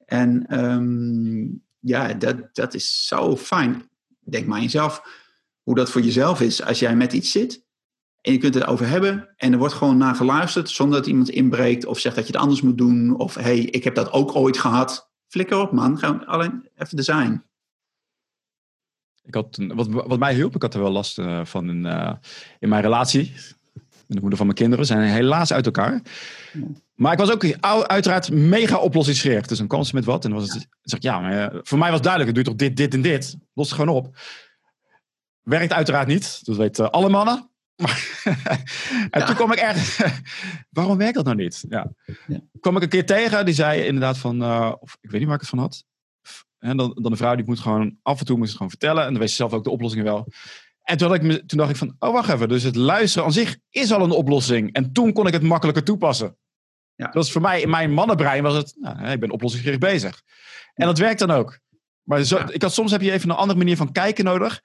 En 0.06 0.60
um, 0.60 1.64
ja, 1.80 2.14
dat, 2.14 2.36
dat 2.54 2.74
is 2.74 3.08
zo 3.08 3.38
fijn. 3.38 3.90
Denk 4.20 4.48
maar 4.48 4.62
jezelf 4.62 5.02
hoe 5.64 5.76
dat 5.76 5.92
voor 5.92 6.02
jezelf 6.02 6.42
is 6.42 6.64
als 6.64 6.80
jij 6.80 6.96
met 6.96 7.14
iets 7.14 7.32
zit. 7.32 7.64
En 8.22 8.32
je 8.32 8.38
kunt 8.38 8.54
het 8.54 8.66
over 8.66 8.88
hebben 8.88 9.34
en 9.36 9.52
er 9.52 9.60
wordt 9.60 9.74
gewoon 9.74 9.98
naar 9.98 10.16
geluisterd 10.16 10.70
zonder 10.70 10.98
dat 11.00 11.08
iemand 11.08 11.30
inbreekt 11.30 11.86
of 11.86 12.00
zegt 12.00 12.16
dat 12.16 12.28
je 12.28 12.32
het 12.32 12.42
anders 12.42 12.62
moet 12.62 12.78
doen. 12.78 13.16
Of 13.16 13.36
hé, 13.36 13.42
hey, 13.42 13.60
ik 13.60 13.84
heb 13.84 13.96
dat 13.96 14.12
ook 14.12 14.36
ooit 14.36 14.58
gehad 14.58 15.09
flikker 15.30 15.58
op 15.58 15.72
man, 15.72 15.98
gewoon 15.98 16.26
alleen 16.26 16.70
even 16.76 17.04
zijn. 17.04 17.44
Ik 19.24 19.34
had, 19.34 19.58
wat, 19.68 19.88
wat 19.88 20.20
mij 20.20 20.34
hielp, 20.34 20.56
ik 20.56 20.62
had 20.62 20.74
er 20.74 20.82
wel 20.82 20.92
last 20.92 21.18
uh, 21.18 21.46
van 21.46 21.70
in, 21.70 21.86
uh, 21.86 22.14
in 22.60 22.70
mijn 22.70 22.82
relatie. 22.82 23.34
De 24.08 24.20
moeder 24.20 24.38
van 24.38 24.46
mijn 24.46 24.58
kinderen 24.58 24.86
zijn 24.86 25.02
helaas 25.02 25.54
uit 25.54 25.66
elkaar. 25.66 26.02
Ja. 26.54 26.68
Maar 26.96 27.12
ik 27.12 27.20
was 27.20 27.32
ook 27.32 27.46
uiteraard 27.88 28.32
mega 28.32 28.78
oplossingsgericht. 28.78 29.50
Dus 29.50 29.58
dan 29.58 29.68
kwam 29.68 29.84
ze 29.84 29.96
met 29.96 30.06
wat 30.06 30.24
en 30.24 30.30
dan 30.30 30.40
was 30.40 30.54
het, 30.54 30.62
ja. 30.62 30.68
zeg 30.82 31.00
ik, 31.00 31.06
ja, 31.06 31.20
maar, 31.20 31.54
uh, 31.54 31.60
voor 31.64 31.78
mij 31.78 31.92
was 31.92 32.02
duidelijk, 32.02 32.36
het 32.36 32.46
doe 32.46 32.56
toch 32.56 32.68
dit, 32.68 32.78
dit 32.78 32.94
en 32.94 33.02
dit. 33.02 33.38
Los 33.54 33.70
het 33.70 33.80
gewoon 33.80 33.96
op. 33.96 34.18
Werkt 35.42 35.74
uiteraard 35.74 36.08
niet, 36.08 36.46
dat 36.46 36.56
weten 36.56 36.92
alle 36.92 37.10
mannen. 37.10 37.50
en 39.10 39.26
toen 39.26 39.36
kwam 39.36 39.52
ik 39.52 39.58
echt, 39.58 40.04
waarom 40.70 40.98
werkt 40.98 41.16
dat 41.16 41.26
nou 41.26 41.38
niet? 41.38 41.66
Ja. 41.70 41.92
ja. 42.28 42.40
kwam 42.60 42.76
ik 42.76 42.82
een 42.82 42.90
keer 42.90 43.06
tegen, 43.06 43.46
die 43.46 43.54
zei 43.54 43.82
inderdaad 43.82 44.18
van, 44.18 44.42
uh, 44.42 44.74
of 44.80 44.98
ik 45.02 45.10
weet 45.10 45.20
niet 45.20 45.30
waar 45.30 45.36
ik 45.36 45.42
het 45.42 45.50
van 45.50 45.60
had. 45.60 45.84
En 46.60 46.78
dan, 46.78 46.98
dan 47.02 47.12
de 47.12 47.18
vrouw 47.18 47.36
die 47.36 47.46
moet 47.46 47.60
gewoon 47.60 47.98
af 48.02 48.20
en 48.20 48.26
toe 48.26 48.38
moet 48.38 48.46
het 48.48 48.56
gewoon 48.56 48.70
vertellen. 48.70 49.04
En 49.04 49.10
dan 49.10 49.20
weet 49.20 49.30
ze 49.30 49.36
zelf 49.36 49.54
ook 49.54 49.64
de 49.64 49.70
oplossingen 49.70 50.06
wel. 50.06 50.28
En 50.84 50.98
toen, 50.98 51.14
ik 51.14 51.22
me, 51.22 51.46
toen 51.46 51.58
dacht 51.58 51.70
ik 51.70 51.76
van, 51.76 51.96
oh 52.00 52.14
wacht 52.14 52.30
even. 52.30 52.50
Dus 52.50 52.64
het 52.64 52.76
luisteren 52.76 53.26
aan 53.26 53.34
zich 53.34 53.58
is 53.70 53.92
al 53.92 54.04
een 54.04 54.12
oplossing. 54.12 54.74
En 54.74 54.92
toen 54.92 55.14
kon 55.14 55.28
ik 55.28 55.34
het 55.34 55.42
makkelijker 55.42 55.84
toepassen. 55.84 56.38
Ja. 56.96 57.06
Dat 57.06 57.14
was 57.14 57.32
voor 57.32 57.42
mij, 57.42 57.62
in 57.62 57.70
mijn 57.70 57.92
mannenbrein 57.92 58.44
was 58.44 58.56
het, 58.56 58.76
nou, 58.80 59.08
ik 59.08 59.20
ben 59.20 59.32
oplossingsgericht 59.32 59.82
bezig. 59.82 60.22
En 60.74 60.86
dat 60.86 60.98
werkt 60.98 61.20
dan 61.20 61.32
ook. 61.32 61.60
Maar 62.04 62.24
zo, 62.24 62.38
ik 62.50 62.62
had, 62.62 62.74
soms 62.74 62.92
heb 62.92 63.02
je 63.02 63.12
even 63.12 63.30
een 63.30 63.36
andere 63.36 63.58
manier 63.58 63.78
van 63.78 63.92
kijken 63.92 64.24
nodig 64.24 64.62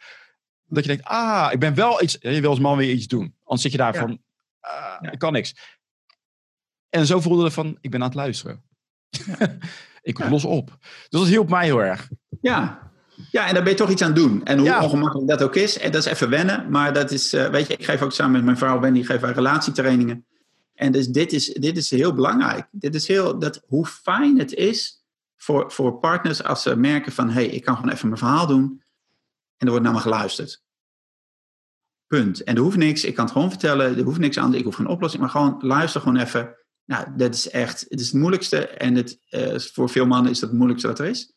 Dat 0.67 0.85
je 0.85 0.91
denkt, 0.91 1.05
ah, 1.05 1.49
ik 1.53 1.59
ben 1.59 1.75
wel 1.75 2.03
iets... 2.03 2.17
Je 2.21 2.41
wil 2.41 2.51
als 2.51 2.59
man 2.59 2.77
weer 2.77 2.91
iets 2.93 3.07
doen. 3.07 3.35
Anders 3.43 3.62
zit 3.62 3.73
je 3.73 3.79
daar 3.79 3.95
Ja. 3.95 4.01
van, 4.01 4.19
ah, 4.61 4.97
Ja. 5.01 5.11
ik 5.11 5.19
kan 5.19 5.33
niks. 5.33 5.55
En 6.89 7.07
zo 7.07 7.21
voelde 7.21 7.45
het 7.45 7.53
van, 7.53 7.79
ik 7.81 7.91
ben 7.91 8.01
aan 8.01 8.07
het 8.07 8.17
luisteren. 8.17 8.62
ik 10.03 10.19
Ja. 10.19 10.31
los 10.31 10.45
op. 10.45 10.77
Dus 11.09 11.21
dat 11.21 11.27
hielp 11.29 11.49
mij 11.51 11.65
heel 11.65 11.83
erg. 11.83 12.09
Ja. 12.41 12.91
ja, 13.31 13.47
en 13.49 13.55
daar 13.55 13.62
ben 13.62 13.73
je 13.73 13.79
toch 13.79 13.91
iets 13.91 14.03
aan 14.03 14.09
het 14.12 14.17
doen. 14.17 14.45
En 14.45 14.59
hoe 14.59 14.67
Ja. 14.67 14.83
ongemakkelijk 14.85 15.29
dat 15.29 15.43
ook 15.43 15.55
is, 15.57 15.79
en 15.79 15.93
dat 15.93 16.07
is 16.07 16.12
even 16.12 16.29
wennen. 16.31 16.71
Maar 16.71 16.93
dat 16.93 17.11
is, 17.11 17.33
eh, 17.33 17.49
weet 17.49 17.67
je, 17.67 17.73
ik 17.77 17.85
geef 17.85 18.03
ook 18.03 18.12
samen 18.12 18.33
met 18.33 18.45
mijn 18.45 18.59
vrouw 18.59 18.81
Wendy, 18.81 19.03
geef 19.03 19.21
wij 19.21 19.33
relatietrainingen. 19.33 20.27
En 20.75 20.93
dus 20.93 21.07
dit 21.09 21.33
is, 21.33 21.47
dit 21.47 21.77
is 21.77 21.91
heel 21.91 22.12
belangrijk. 22.15 22.67
Dit 22.71 22.95
is 22.95 23.09
heel, 23.09 23.39
dat, 23.39 23.62
hoe 23.67 23.87
fijn 23.87 24.39
het 24.39 24.53
is 24.55 25.05
voor, 25.37 25.73
voor 25.73 25.99
partners 25.99 26.43
als 26.43 26.62
ze 26.62 26.77
merken 26.77 27.12
van, 27.12 27.27
hé, 27.27 27.33
hey, 27.35 27.47
ik 27.47 27.65
kan 27.65 27.77
gewoon 27.77 27.93
even 27.93 28.07
mijn 28.09 28.19
verhaal 28.21 28.47
doen. 28.47 28.83
En 29.57 29.67
er 29.67 29.69
wordt 29.71 29.85
naar 29.85 29.93
me 29.95 30.01
geluisterd. 30.01 30.63
Punt. 32.07 32.43
En 32.43 32.55
er 32.57 32.63
hoeft 32.63 32.77
niks, 32.77 33.05
ik 33.05 33.15
kan 33.15 33.25
het 33.25 33.33
gewoon 33.33 33.51
vertellen, 33.51 33.97
er 33.97 34.03
hoeft 34.05 34.19
niks 34.19 34.39
aan, 34.39 34.55
ik 34.55 34.65
hoef 34.65 34.75
geen 34.75 34.87
oplossing, 34.87 35.23
maar 35.23 35.31
gewoon 35.31 35.57
luister 35.61 36.01
gewoon 36.01 36.17
even. 36.17 36.57
Nou, 36.85 37.17
dat 37.17 37.35
is 37.35 37.51
echt, 37.51 37.81
het 37.89 38.01
is 38.01 38.07
het 38.07 38.15
moeilijkste 38.17 38.69
en 38.69 38.95
het, 38.95 39.19
eh, 39.29 39.59
voor 39.59 39.89
veel 39.89 40.07
mannen 40.07 40.31
is 40.31 40.39
dat 40.39 40.49
het 40.49 40.59
moeilijkste 40.59 40.89
wat 40.91 40.99
er 40.99 41.07
is. 41.07 41.33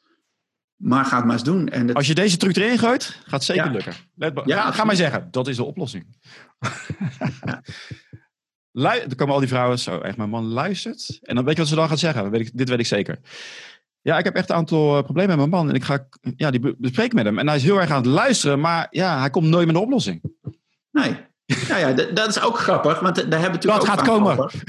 Maar 0.75 1.05
ga 1.05 1.15
het 1.15 1.25
maar 1.25 1.33
eens 1.33 1.43
doen. 1.43 1.69
En 1.69 1.93
Als 1.93 2.07
je 2.07 2.15
deze 2.15 2.37
truc 2.37 2.55
erin 2.55 2.77
gooit, 2.77 3.03
gaat 3.03 3.31
het 3.31 3.43
zeker 3.43 3.65
Ja. 3.65 3.71
lukken. 3.71 3.93
Let, 4.15 4.41
Ja, 4.45 4.55
ga, 4.55 4.61
absoluut. 4.63 4.85
maar 4.85 4.95
zeggen, 4.95 5.27
dat 5.31 5.47
is 5.47 5.55
de 5.55 5.63
oplossing. 5.63 6.17
Lu- 8.71 8.87
er 8.99 9.15
komen 9.15 9.33
al 9.33 9.39
die 9.39 9.49
vrouwen 9.49 9.79
zo, 9.79 9.99
echt, 9.99 10.17
mijn 10.17 10.29
man 10.29 10.45
luistert. 10.45 11.19
En 11.21 11.35
dan 11.35 11.43
weet 11.45 11.53
je 11.53 11.59
wat 11.59 11.69
ze 11.69 11.75
dan 11.75 11.87
gaat 11.89 11.99
zeggen. 11.99 12.31
Weet 12.31 12.41
ik, 12.47 12.57
dit 12.57 12.69
weet 12.69 12.79
ik 12.79 12.85
zeker. 12.85 13.19
Ja, 14.07 14.17
ik 14.17 14.23
heb 14.23 14.35
echt 14.35 14.49
een 14.49 14.55
aantal 14.55 14.97
eh, 14.97 15.03
problemen 15.03 15.29
met 15.29 15.37
mijn 15.37 15.49
man. 15.49 15.69
En 15.69 15.75
ik 15.75 15.83
ga 15.83 16.07
ja, 16.35 16.51
die 16.51 16.59
be- 16.59 16.75
bespreken 16.77 17.15
met 17.15 17.25
hem. 17.25 17.39
En 17.39 17.47
hij 17.47 17.55
is 17.55 17.63
heel 17.63 17.79
erg 17.79 17.89
aan 17.89 17.97
het 17.97 18.05
luisteren. 18.05 18.59
Maar 18.59 18.87
ja, 18.89 19.19
hij 19.19 19.29
komt 19.29 19.47
nooit 19.47 19.65
met 19.67 19.75
een 19.75 19.81
oplossing. 19.81 20.21
Nee. 20.91 21.17
Nou 21.69 21.79
ja, 21.79 21.93
dat, 22.13 22.27
is 22.27 22.41
ook 22.41 22.57
grappig, 22.59 22.99
want 22.99 23.15
daar 23.15 23.23
hebben 23.25 23.41
we 23.41 23.47
natuurlijk 23.67 23.81
Dat 23.85 23.89
ook 23.89 23.97
gaat 23.97 24.07
komen. 24.07 24.31
over. 24.31 24.63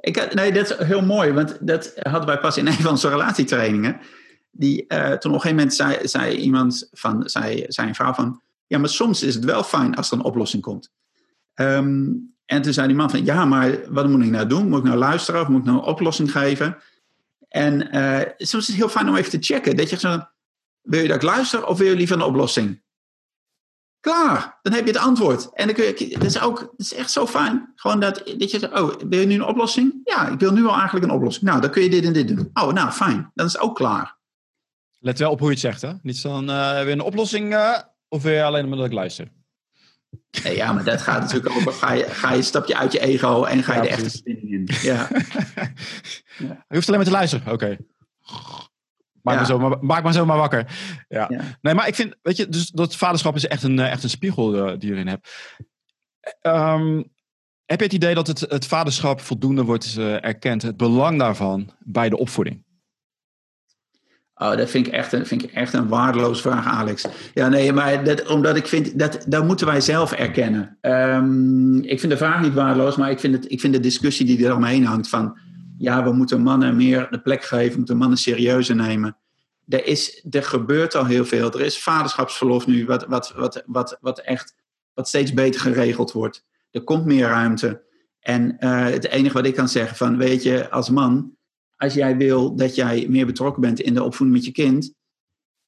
Ik, 0.00 0.16
had- 0.16 0.34
nee, 0.34 0.52
dat 0.52 0.70
is 0.70 0.86
heel 0.86 1.02
mooi, 1.02 1.32
want 1.32 1.56
dat 1.60 1.92
hadden 2.02 2.26
wij 2.26 2.38
pas 2.38 2.56
in 2.56 2.66
een 2.66 2.72
van 2.72 2.90
onze 2.90 3.08
relatietrainingen. 3.08 4.00
Die, 4.50 4.86
eh, 4.86 4.98
toen 5.00 5.10
op 5.12 5.24
een 5.24 5.32
gegeven 5.32 5.56
moment 5.56 5.74
zei, 5.74 5.96
zei 6.08 6.36
iemand 6.36 6.88
van, 6.92 7.28
zei, 7.28 7.64
zei 7.68 7.88
een 7.88 7.94
vrouw 7.94 8.12
van, 8.12 8.40
ja, 8.66 8.78
maar 8.78 8.88
soms 8.88 9.22
is 9.22 9.34
het 9.34 9.44
wel 9.44 9.62
fijn 9.62 9.94
als 9.94 10.10
er 10.10 10.16
een 10.18 10.24
oplossing 10.24 10.62
komt. 10.62 10.92
Ehm, 11.54 12.06
en 12.44 12.62
toen 12.62 12.72
zei 12.72 12.86
die 12.86 12.96
man 12.96 13.10
van, 13.10 13.24
ja, 13.24 13.44
maar 13.44 13.78
wat 13.88 14.08
moet 14.08 14.22
ik 14.24 14.30
nou 14.30 14.46
doen? 14.46 14.68
Moet 14.68 14.78
ik 14.78 14.84
nou 14.84 14.96
luisteren 14.98 15.40
of 15.40 15.48
moet 15.48 15.60
ik 15.60 15.66
nou 15.66 15.78
een 15.78 15.84
oplossing 15.84 16.32
geven? 16.32 16.76
En 17.48 17.90
eh, 17.90 18.32
soms 18.36 18.62
is 18.62 18.68
het 18.68 18.76
heel 18.76 18.88
fijn 18.88 19.08
om 19.08 19.16
even 19.16 19.30
te 19.30 19.52
checken. 19.52 19.76
Dat 19.76 19.90
je 19.90 19.98
zo, 19.98 20.22
wil 20.80 21.00
je 21.00 21.08
dat 21.08 21.16
ik 21.16 21.22
luister 21.22 21.66
of 21.66 21.78
wil 21.78 21.88
je 21.88 21.96
liever 21.96 22.16
een 22.16 22.22
oplossing? 22.22 22.82
Klaar, 24.00 24.58
dan 24.62 24.72
heb 24.72 24.86
je 24.86 24.92
het 24.92 25.00
antwoord. 25.00 25.50
En 25.52 25.66
dan 25.66 25.74
kun 25.74 25.84
je, 25.84 26.08
dat 26.18 26.22
is 26.22 26.40
ook, 26.40 26.58
dat 26.58 26.72
is 26.76 26.94
echt 26.94 27.10
zo 27.10 27.26
fijn. 27.26 27.72
Gewoon 27.74 28.00
dat, 28.00 28.22
dat 28.38 28.50
je 28.50 28.58
zegt, 28.58 28.80
oh, 28.80 28.94
wil 29.08 29.20
je 29.20 29.26
nu 29.26 29.34
een 29.34 29.44
oplossing? 29.44 30.00
Ja, 30.04 30.28
ik 30.28 30.38
wil 30.38 30.52
nu 30.52 30.66
al 30.66 30.74
eigenlijk 30.74 31.04
een 31.04 31.16
oplossing. 31.16 31.44
Nou, 31.44 31.60
dan 31.60 31.70
kun 31.70 31.82
je 31.82 31.90
dit 31.90 32.04
en 32.04 32.12
dit 32.12 32.28
doen. 32.28 32.50
Oh, 32.52 32.72
nou, 32.72 32.90
fijn. 32.90 33.30
Dan 33.34 33.46
is 33.46 33.52
het 33.52 33.62
ook 33.62 33.76
klaar. 33.76 34.16
Let 34.98 35.18
wel 35.18 35.30
op 35.30 35.38
hoe 35.38 35.48
je 35.48 35.52
het 35.52 35.62
zegt, 35.62 35.82
hè? 35.82 35.92
Niet 36.02 36.22
dan 36.22 36.50
eh, 36.50 36.82
weer 36.82 36.92
een 36.92 37.00
oplossing 37.00 37.54
eh, 37.54 37.78
of 38.08 38.22
wil 38.22 38.32
je 38.32 38.42
alleen 38.42 38.70
dat 38.70 38.84
ik 38.84 38.92
luister? 38.92 39.28
Nee, 40.44 40.56
ja, 40.56 40.72
maar 40.72 40.84
dat 40.84 41.02
gaat 41.02 41.20
natuurlijk 41.20 41.56
over, 41.56 41.72
ga 41.72 41.92
je, 41.92 42.04
ga 42.04 42.32
je, 42.32 42.42
stap 42.42 42.66
je 42.66 42.76
uit 42.76 42.92
je 42.92 43.00
ego 43.00 43.44
en 43.44 43.62
ga 43.62 43.72
je 43.72 43.78
Ja, 43.78 43.84
de 43.84 43.88
echte 43.88 44.10
verbinding 44.10 44.52
in. 44.52 44.68
Ja, 44.90 45.08
Je 46.38 46.74
hoeft 46.74 46.86
alleen 46.86 47.00
maar 47.00 47.08
te 47.08 47.10
luisteren. 47.10 47.52
Oké. 47.52 47.76
Maak, 49.22 49.34
Ja. 49.34 49.40
me 49.40 49.46
zo 49.46 49.58
maar, 49.58 49.78
maak 49.80 50.04
me 50.04 50.12
zo 50.12 50.26
maar 50.26 50.36
wakker. 50.36 50.66
Ja. 51.08 51.30
Nee, 51.60 51.74
maar 51.74 51.88
ik 51.88 51.94
vind, 51.94 52.16
weet 52.22 52.36
je, 52.36 52.48
dus 52.48 52.70
dat 52.70 52.96
vaderschap 52.96 53.34
is 53.34 53.46
echt 53.46 53.62
een, 53.62 53.78
eh, 53.78 53.90
echt 53.90 54.02
een 54.02 54.10
spiegel 54.10 54.54
eh, 54.66 54.78
die 54.78 54.88
je 54.88 54.94
erin 54.94 55.06
hebt. 55.08 55.28
Ehm, 56.40 57.02
heb 57.64 57.78
je 57.78 57.84
het 57.84 57.92
idee 57.92 58.14
dat 58.14 58.26
het, 58.26 58.40
het 58.40 58.66
vaderschap 58.66 59.20
voldoende 59.20 59.64
wordt 59.64 59.94
eh, 59.98 60.24
erkend, 60.24 60.62
het 60.62 60.76
belang 60.76 61.18
daarvan 61.18 61.70
bij 61.78 62.08
de 62.08 62.16
opvoeding? 62.18 62.64
Oh, 64.38 64.56
dat 64.56 64.70
vind 64.70 64.86
ik 64.86 64.92
echt 64.92 65.12
een, 65.12 65.26
vind 65.26 65.42
ik 65.42 65.52
echt 65.52 65.72
een 65.72 65.88
waardeloze 65.88 66.42
vraag, 66.42 66.66
Alex. 66.66 67.06
Ja, 67.34 67.48
nee, 67.48 67.72
maar 67.72 68.04
dat, 68.04 68.26
omdat 68.26 68.56
ik 68.56 68.66
vind 68.66 68.98
dat 68.98 69.24
dat 69.28 69.44
moeten 69.44 69.66
wij 69.66 69.80
zelf 69.80 70.12
erkennen. 70.12 70.78
Ehm, 70.80 71.78
ik 71.78 72.00
vind 72.00 72.12
de 72.12 72.18
vraag 72.18 72.40
niet 72.40 72.54
waardeloos, 72.54 72.96
maar 72.96 73.10
ik 73.10 73.20
vind, 73.20 73.34
het, 73.34 73.50
ik 73.52 73.60
vind 73.60 73.72
de 73.72 73.80
discussie 73.80 74.26
die 74.26 74.46
er 74.46 74.54
omheen 74.54 74.84
hangt 74.84 75.08
van. 75.08 75.38
Ja, 75.78 76.04
we 76.04 76.12
moeten 76.12 76.40
mannen 76.40 76.76
meer 76.76 77.06
de 77.10 77.20
plek 77.20 77.44
geven, 77.44 77.70
we 77.70 77.76
moeten 77.76 77.96
mannen 77.96 78.18
serieuzer 78.18 78.76
nemen. 78.76 79.16
Er, 79.68 79.86
is, 79.86 80.26
er 80.30 80.42
gebeurt 80.42 80.94
al 80.94 81.04
heel 81.04 81.24
veel. 81.24 81.52
Er 81.52 81.60
is 81.60 81.82
vaderschapsverlof 81.82 82.66
nu, 82.66 82.86
wat, 82.86 83.06
wat, 83.06 83.32
wat, 83.36 83.62
wat, 83.66 83.98
wat 84.00 84.18
echt 84.18 84.54
wat 84.94 85.08
steeds 85.08 85.32
beter 85.32 85.60
geregeld 85.60 86.12
wordt. 86.12 86.44
Er 86.70 86.84
komt 86.84 87.04
meer 87.04 87.26
ruimte. 87.26 87.82
En 88.20 88.58
eh, 88.58 88.84
het 88.84 89.08
enige 89.08 89.34
wat 89.34 89.46
ik 89.46 89.54
kan 89.54 89.68
zeggen 89.68 89.96
van, 89.96 90.16
weet 90.16 90.42
je, 90.42 90.70
als 90.70 90.90
man, 90.90 91.36
als 91.78 91.94
jij 91.94 92.16
wil 92.16 92.56
dat 92.56 92.74
jij 92.74 93.06
meer 93.08 93.26
betrokken 93.26 93.62
bent 93.62 93.80
in 93.80 93.94
de 93.94 94.02
opvoeding 94.02 94.38
met 94.38 94.46
je 94.46 94.52
kind, 94.52 94.92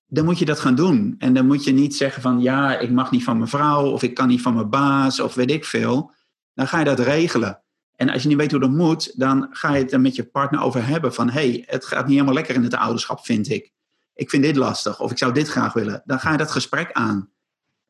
dan 0.07 0.25
moet 0.25 0.39
je 0.39 0.45
dat 0.45 0.61
gaan 0.61 0.75
doen. 0.75 1.15
En 1.19 1.35
dan 1.35 1.47
moet 1.47 1.65
je 1.65 1.73
niet 1.73 1.97
zeggen 1.97 2.23
van 2.23 2.41
ja, 2.41 2.79
ik 2.79 2.91
mag 2.91 3.11
niet 3.11 3.25
van 3.25 3.37
mijn 3.37 3.49
vrouw 3.49 3.91
of 3.91 4.03
ik 4.03 4.15
kan 4.15 4.29
niet 4.29 4.43
van 4.43 4.55
mijn 4.55 4.71
baas 4.71 5.21
of 5.21 5.35
weet 5.35 5.51
ik 5.51 5.65
veel. 5.65 6.13
Dan 6.55 6.69
ga 6.69 6.79
je 6.79 6.85
dat 6.85 6.99
regelen. 6.99 7.63
En 7.97 8.11
als 8.11 8.23
je 8.23 8.29
niet 8.29 8.37
weet 8.37 8.51
hoe 8.51 8.61
dat 8.61 8.71
moet, 8.71 9.19
dan 9.19 9.49
ga 9.51 9.75
je 9.75 9.83
het 9.83 9.93
er 9.93 10.01
met 10.01 10.15
je 10.15 10.25
partner 10.25 10.61
over 10.61 10.87
hebben 10.87 11.15
van 11.15 11.31
hey, 11.31 11.65
het 11.67 11.85
gaat 11.85 12.05
niet 12.05 12.13
helemaal 12.13 12.35
lekker 12.35 12.55
in 12.55 12.63
het 12.63 12.75
ouderschap, 12.75 13.25
vind 13.25 13.49
ik. 13.49 13.73
Ik 14.15 14.31
vind 14.31 14.43
dit 14.43 14.57
lastig 14.57 15.01
of 15.01 15.11
ik 15.11 15.19
zou 15.19 15.33
dit 15.33 15.49
graag 15.49 15.73
willen. 15.73 16.03
Dan 16.05 16.21
ga 16.21 16.33
je 16.33 16.39
dat 16.39 16.51
gesprek 16.51 16.93
aan. 16.93 17.31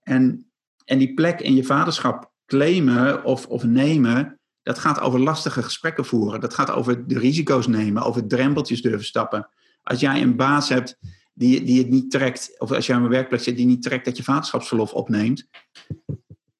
En, 0.03 0.51
en 0.85 0.99
die 0.99 1.14
plek 1.14 1.41
in 1.41 1.55
je 1.55 1.64
vaderschap 1.64 2.33
claimen 2.47 3.25
of, 3.25 3.47
of 3.47 3.64
nemen, 3.64 4.39
dat 4.62 4.78
gaat 4.78 5.00
over 5.00 5.20
lastige 5.20 5.62
gesprekken 5.62 6.04
voeren. 6.04 6.40
Dat 6.40 6.54
gaat 6.54 6.70
over 6.70 7.06
de 7.06 7.18
risico's 7.18 7.66
nemen, 7.66 8.02
over 8.02 8.26
drempeltjes 8.26 8.82
durven 8.82 9.04
stappen. 9.04 9.48
Als 9.82 10.00
jij 10.00 10.22
een 10.22 10.36
baas 10.36 10.68
hebt 10.68 10.98
die, 11.34 11.64
die 11.64 11.78
het 11.78 11.88
niet 11.88 12.11
trekt, 12.11 12.54
of 12.58 12.72
als 12.72 12.86
jij 12.86 12.96
op 12.96 13.02
een 13.02 13.08
werkplek 13.08 13.40
zit 13.40 13.56
die 13.56 13.66
niet 13.66 13.82
trekt 13.82 14.04
dat 14.04 14.16
je 14.16 14.22
vaderschapsverlof 14.22 14.92
opneemt, 14.92 15.48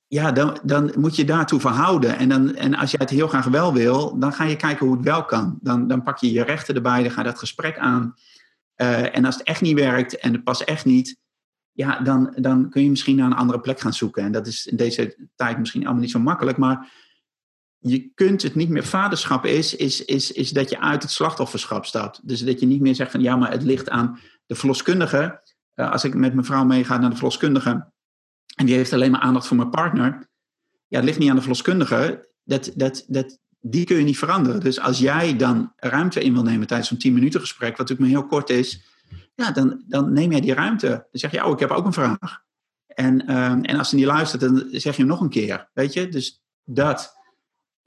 ja, 0.07 0.33
dan, 0.33 0.59
dan 0.63 0.93
moet 0.99 1.17
je 1.17 1.25
daartoe 1.25 1.61
verhouden. 1.61 2.17
En, 2.19 2.29
dan, 2.29 2.55
en 2.55 2.75
als 2.75 2.91
jij 2.91 3.01
het 3.01 3.11
heel 3.11 3.29
graag 3.29 3.45
wel 3.45 3.73
wil, 3.73 4.19
dan 4.19 4.33
ga 4.33 4.45
je 4.45 4.57
kijken 4.57 4.87
hoe 4.87 4.97
het 4.97 5.05
wel 5.05 5.25
kan. 5.25 5.59
Dan, 5.61 5.89
dan 5.89 6.03
pak 6.03 6.19
je 6.19 6.33
je 6.33 6.43
rechten 6.43 6.75
erbij, 6.75 7.03
dan 7.03 7.11
ga 7.11 7.21
je 7.21 7.29
dat 7.29 7.39
gesprek 7.39 7.79
aan. 7.79 8.15
Eh, 8.75 9.17
en 9.17 9.25
als 9.25 9.35
het 9.35 9.47
echt 9.47 9.61
niet 9.61 9.79
werkt 9.79 10.19
en 10.19 10.33
het 10.33 10.45
past 10.45 10.61
echt 10.61 10.85
niet, 10.85 11.19
ja, 11.73 12.01
dan, 12.01 12.33
dan 12.37 12.71
kun 12.71 12.83
je 12.83 12.91
misschien 12.91 13.17
naar 13.17 13.27
een 13.27 13.37
andere 13.37 13.61
plek 13.61 13.81
gaan 13.81 13.93
zoeken. 13.93 14.25
En 14.25 14.33
dat 14.33 14.47
is 14.47 14.67
in 14.67 14.77
deze 14.77 15.29
tijd 15.35 15.59
misschien 15.59 15.83
allemaal 15.83 16.03
niet 16.03 16.11
zo 16.11 16.19
makkelijk, 16.19 16.57
maar 16.57 16.93
je 17.81 18.11
kunt 18.15 18.43
het 18.43 18.55
niet 18.55 18.69
meer. 18.69 18.85
Vaderschap 18.85 19.45
is, 19.47 19.77
is, 19.77 20.05
is, 20.05 20.33
is 20.33 20.51
dat 20.51 20.71
je 20.71 20.81
uit 20.81 21.03
het 21.03 21.11
slachtofferschap 21.11 21.85
stapt. 21.85 22.29
Dus 22.29 22.41
dat 22.45 22.61
je 22.61 22.67
niet 22.67 22.81
meer 22.81 22.95
zegt 22.95 23.11
van 23.11 23.21
ja, 23.21 23.37
maar 23.37 23.51
het 23.51 23.63
ligt 23.63 23.91
aan 23.91 24.19
de 24.47 24.55
verloskundige. 24.55 25.41
Uh, 25.75 25.93
als 25.93 26.05
ik 26.05 26.15
met 26.15 26.35
mijn 26.35 26.47
vrouw 26.47 26.65
meega 26.65 26.99
naar 26.99 27.11
de 27.11 27.17
verloskundige 27.17 27.93
en 28.55 28.67
die 28.67 28.75
heeft 28.75 28.93
alleen 28.93 29.11
maar 29.11 29.21
aandacht 29.21 29.47
voor 29.47 29.57
mijn 29.57 29.71
partner. 29.71 30.29
Ja, 30.87 30.97
het 30.97 31.05
ligt 31.05 31.19
niet 31.19 31.29
aan 31.29 31.35
de 31.35 31.41
verloskundige. 31.41 32.29
Dat, 32.45 32.73
dat, 32.75 33.05
dat, 33.09 33.39
die 33.61 33.85
kun 33.85 33.97
je 33.97 34.05
niet 34.05 34.19
veranderen. 34.19 34.61
Dus 34.61 34.81
als 34.81 34.99
jij 34.99 35.37
dan 35.37 35.73
ruimte 35.77 36.23
in 36.23 36.33
wil 36.33 36.43
nemen 36.43 36.67
tijdens 36.67 36.89
zo'n 36.89 36.99
10 36.99 37.13
minuten 37.13 37.41
gesprek, 37.41 37.77
wat 37.77 37.79
natuurlijk 37.79 38.13
maar 38.13 38.21
heel 38.21 38.29
kort 38.29 38.51
is, 38.51 38.89
ja, 39.35 39.51
dan, 39.51 39.83
dan 39.87 40.13
neem 40.13 40.31
jij 40.31 40.41
die 40.41 40.55
ruimte. 40.55 40.87
Dan 40.87 41.07
zeg 41.11 41.31
je, 41.31 41.45
oh, 41.45 41.53
ik 41.53 41.59
heb 41.59 41.71
ook 41.71 41.85
een 41.85 41.93
vraag. 41.93 42.43
En, 42.87 43.31
uh, 43.31 43.51
en 43.51 43.77
als 43.77 43.89
ze 43.89 43.95
niet 43.95 44.05
luistert, 44.05 44.41
dan 44.41 44.67
zeg 44.71 44.97
je 44.97 45.03
hem 45.03 45.11
nog 45.11 45.21
een 45.21 45.29
keer. 45.29 45.71
Weet 45.73 45.93
je, 45.93 46.09
dus 46.09 46.43
dat. 46.65 47.19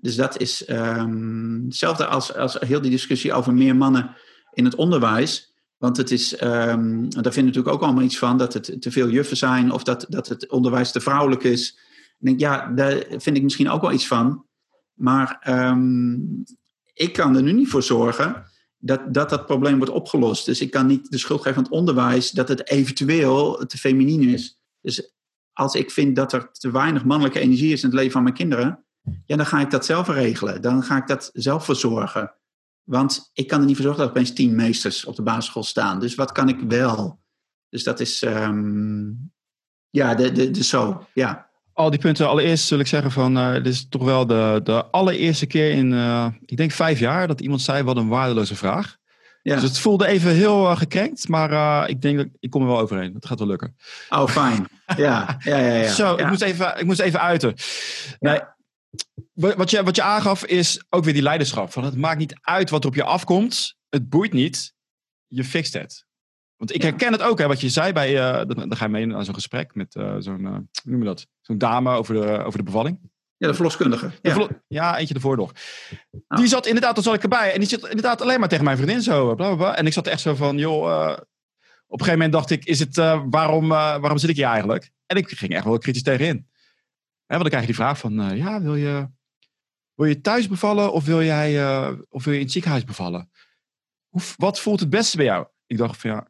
Dus 0.03 0.15
dat 0.15 0.39
is 0.39 0.69
um, 0.69 1.63
hetzelfde 1.65 2.05
als, 2.05 2.35
als 2.35 2.57
heel 2.59 2.81
die 2.81 2.91
discussie 2.91 3.33
over 3.33 3.53
meer 3.53 3.75
mannen 3.75 4.15
in 4.53 4.65
het 4.65 4.75
onderwijs. 4.75 5.53
Want 5.77 5.97
het 5.97 6.11
is, 6.11 6.41
um, 6.41 7.09
daar 7.09 7.33
vinden 7.33 7.45
natuurlijk 7.45 7.75
ook 7.75 7.81
allemaal 7.81 8.03
iets 8.03 8.17
van, 8.17 8.37
dat 8.37 8.53
het 8.53 8.81
te 8.81 8.91
veel 8.91 9.09
juffen 9.09 9.37
zijn 9.37 9.71
of 9.71 9.83
dat, 9.83 10.05
dat 10.09 10.27
het 10.27 10.49
onderwijs 10.49 10.91
te 10.91 11.01
vrouwelijk 11.01 11.43
is. 11.43 11.77
Ik 12.19 12.25
denk, 12.25 12.39
ja, 12.39 12.71
daar 12.75 13.03
vind 13.09 13.37
ik 13.37 13.43
misschien 13.43 13.69
ook 13.69 13.81
wel 13.81 13.91
iets 13.91 14.07
van. 14.07 14.45
Maar 14.93 15.43
um, 15.69 16.43
ik 16.93 17.13
kan 17.13 17.35
er 17.35 17.43
nu 17.43 17.51
niet 17.51 17.69
voor 17.69 17.83
zorgen 17.83 18.43
dat, 18.77 19.13
dat 19.13 19.29
dat 19.29 19.45
probleem 19.45 19.77
wordt 19.77 19.93
opgelost. 19.93 20.45
Dus 20.45 20.61
ik 20.61 20.71
kan 20.71 20.87
niet 20.87 21.11
de 21.11 21.17
schuld 21.17 21.41
geven 21.41 21.57
aan 21.57 21.63
het 21.63 21.71
onderwijs 21.71 22.31
dat 22.31 22.47
het 22.47 22.69
eventueel 22.69 23.65
te 23.65 23.77
feminien 23.77 24.29
is. 24.29 24.59
Dus 24.81 25.13
als 25.53 25.75
ik 25.75 25.91
vind 25.91 26.15
dat 26.15 26.33
er 26.33 26.51
te 26.51 26.71
weinig 26.71 27.05
mannelijke 27.05 27.39
energie 27.39 27.73
is 27.73 27.83
in 27.83 27.89
het 27.89 27.97
leven 27.97 28.11
van 28.11 28.23
mijn 28.23 28.35
kinderen, 28.35 28.83
ja, 29.25 29.35
dan 29.35 29.45
ga 29.45 29.59
ik 29.59 29.71
dat 29.71 29.85
zelf 29.85 30.07
regelen. 30.07 30.61
Dan 30.61 30.83
ga 30.83 30.97
ik 30.97 31.07
dat 31.07 31.29
zelf 31.33 31.65
verzorgen. 31.65 32.33
Want 32.83 33.29
ik 33.33 33.47
kan 33.47 33.59
er 33.59 33.65
niet 33.65 33.75
voor 33.75 33.85
zorgen 33.85 34.01
dat 34.03 34.11
opeens 34.11 34.33
tien 34.33 34.55
meesters 34.55 35.05
op 35.05 35.15
de 35.15 35.21
basisschool 35.21 35.63
staan. 35.63 35.99
Dus 35.99 36.15
wat 36.15 36.31
kan 36.31 36.49
ik 36.49 36.59
wel? 36.67 37.19
Dus 37.69 37.83
dat 37.83 37.99
is, 37.99 38.21
um, 38.21 39.31
ja, 39.89 40.15
de, 40.15 40.31
de, 40.31 40.51
de 40.51 40.63
zo, 40.63 41.07
ja. 41.13 41.49
Al 41.73 41.89
die 41.89 41.99
punten, 41.99 42.27
allereerst 42.27 42.65
zul 42.65 42.79
ik 42.79 42.87
zeggen 42.87 43.11
van, 43.11 43.37
uh, 43.37 43.53
dit 43.53 43.67
is 43.67 43.87
toch 43.89 44.03
wel 44.03 44.27
de, 44.27 44.59
de 44.63 44.85
allereerste 44.85 45.45
keer 45.45 45.71
in, 45.71 45.91
uh, 45.91 46.27
ik 46.45 46.57
denk 46.57 46.71
vijf 46.71 46.99
jaar, 46.99 47.27
dat 47.27 47.41
iemand 47.41 47.61
zei, 47.61 47.83
wat 47.83 47.97
een 47.97 48.07
waardeloze 48.07 48.55
vraag. 48.55 48.97
Ja. 49.41 49.55
Dus 49.55 49.63
het 49.63 49.79
voelde 49.79 50.07
even 50.07 50.31
heel 50.31 50.69
uh, 50.69 50.77
gekrenkt, 50.77 51.27
maar 51.27 51.89
ik 51.89 52.01
denk 52.01 52.17
dat 52.17 52.27
ik 52.39 52.49
kom 52.49 52.61
er 52.61 52.67
wel 52.67 52.79
overheen. 52.79 53.13
Dat 53.13 53.25
gaat 53.25 53.39
wel 53.39 53.47
lukken. 53.47 53.75
Oh, 54.09 54.27
fijn. 54.27 54.67
Ja, 54.97 55.37
ja, 55.39 55.57
ja. 55.57 55.73
ja. 55.73 55.89
Zo. 56.01 56.15
Ik, 56.15 56.27
moest 56.27 56.41
even, 56.41 56.79
ik 56.79 56.85
moest 56.85 56.99
even 56.99 57.21
uiten. 57.21 57.53
Nee, 58.19 58.39
wat, 59.33 59.69
je, 59.69 59.83
wat 59.83 59.95
je 59.95 60.01
aangaf 60.01 60.45
is 60.45 60.83
ook 60.89 61.03
weer 61.03 61.13
die 61.13 61.21
leiderschap. 61.21 61.71
Van 61.71 61.83
het 61.83 61.97
maakt 61.97 62.19
niet 62.19 62.35
uit 62.41 62.69
wat 62.69 62.83
er 62.83 62.89
op 62.89 62.95
je 62.95 63.03
afkomt. 63.03 63.75
Het 63.89 64.09
boeit 64.09 64.33
niet. 64.33 64.73
Je 65.27 65.43
fixt 65.43 65.73
het. 65.73 66.05
Want 66.55 66.75
ik 66.75 66.81
herken 66.81 67.11
het 67.11 67.21
ook, 67.21 67.39
hè, 67.39 67.47
wat 67.47 67.61
je 67.61 67.69
zei 67.69 67.93
bij. 67.93 68.13
Uh, 68.13 68.55
dan 68.55 68.75
ga 68.75 68.85
je 68.85 68.91
mee 68.91 69.05
naar 69.05 69.25
zo'n 69.25 69.33
gesprek 69.33 69.75
met 69.75 69.91
zo'n. 70.19 70.45
hoe 70.45 70.67
noem 70.83 70.99
je 70.99 71.05
dat? 71.05 71.27
Zo'n 71.41 71.57
dame 71.57 71.95
over 71.95 72.13
de, 72.13 72.43
over 72.43 72.57
de 72.57 72.65
bevalling. 72.65 72.99
Ja, 73.37 73.47
de 73.47 73.53
verloskundige. 73.53 74.11
Ja, 74.21 74.31
verlo 74.31 74.47
ja 74.67 74.97
eentje 74.97 75.13
ervoor 75.13 75.37
nog. 75.37 75.51
Oh. 76.27 76.37
Die 76.37 76.47
zat 76.47 76.65
inderdaad, 76.65 76.95
toen 76.95 77.03
zat 77.03 77.13
ik 77.13 77.23
erbij. 77.23 77.53
En 77.53 77.59
die 77.59 77.69
zit 77.69 77.83
inderdaad 77.83 78.21
alleen 78.21 78.39
maar 78.39 78.49
tegen 78.49 78.63
mijn 78.63 78.77
vriendin 78.77 79.01
zo. 79.01 79.35
Bla, 79.35 79.47
bla, 79.47 79.55
bla. 79.55 79.75
En 79.75 79.85
ik 79.85 79.93
zat 79.93 80.07
echt 80.07 80.21
zo 80.21 80.35
van, 80.35 80.57
joh. 80.57 81.17
Op 81.87 81.99
een 81.99 82.05
gegeven 82.05 82.25
moment 82.25 82.31
dacht 82.31 82.49
ik, 82.49 82.65
is 82.65 82.79
het, 82.79 82.95
waarom, 83.29 83.67
waarom 83.67 84.17
zit 84.17 84.29
ik 84.29 84.35
hier 84.35 84.45
eigenlijk? 84.45 84.91
En 85.05 85.17
ik 85.17 85.29
ging 85.29 85.53
echt 85.53 85.65
wel 85.65 85.77
kritisch 85.77 86.03
tegenin. 86.03 86.47
Hè, 87.25 87.39
want 87.39 87.41
dan 87.41 87.49
krijg 87.49 87.61
je 87.61 87.73
die 87.73 87.75
vraag 87.75 87.97
van, 87.97 88.37
ja, 88.37 88.61
wil 88.61 88.75
je, 88.75 89.09
wil 89.93 90.05
je 90.05 90.21
thuis 90.21 90.47
bevallen 90.47 90.93
of 90.93 91.05
wil, 91.05 91.23
jij, 91.23 91.79
of 92.09 92.23
wil 92.23 92.33
je 92.33 92.39
in 92.39 92.45
het 92.45 92.51
ziekenhuis 92.51 92.83
bevallen? 92.83 93.29
Hoe, 94.09 94.21
wat 94.37 94.59
voelt 94.59 94.79
het 94.79 94.89
beste 94.89 95.17
bij 95.17 95.25
jou? 95.25 95.47
Ik 95.65 95.77
dacht 95.77 96.01
van, 96.01 96.09
ja, 96.09 96.27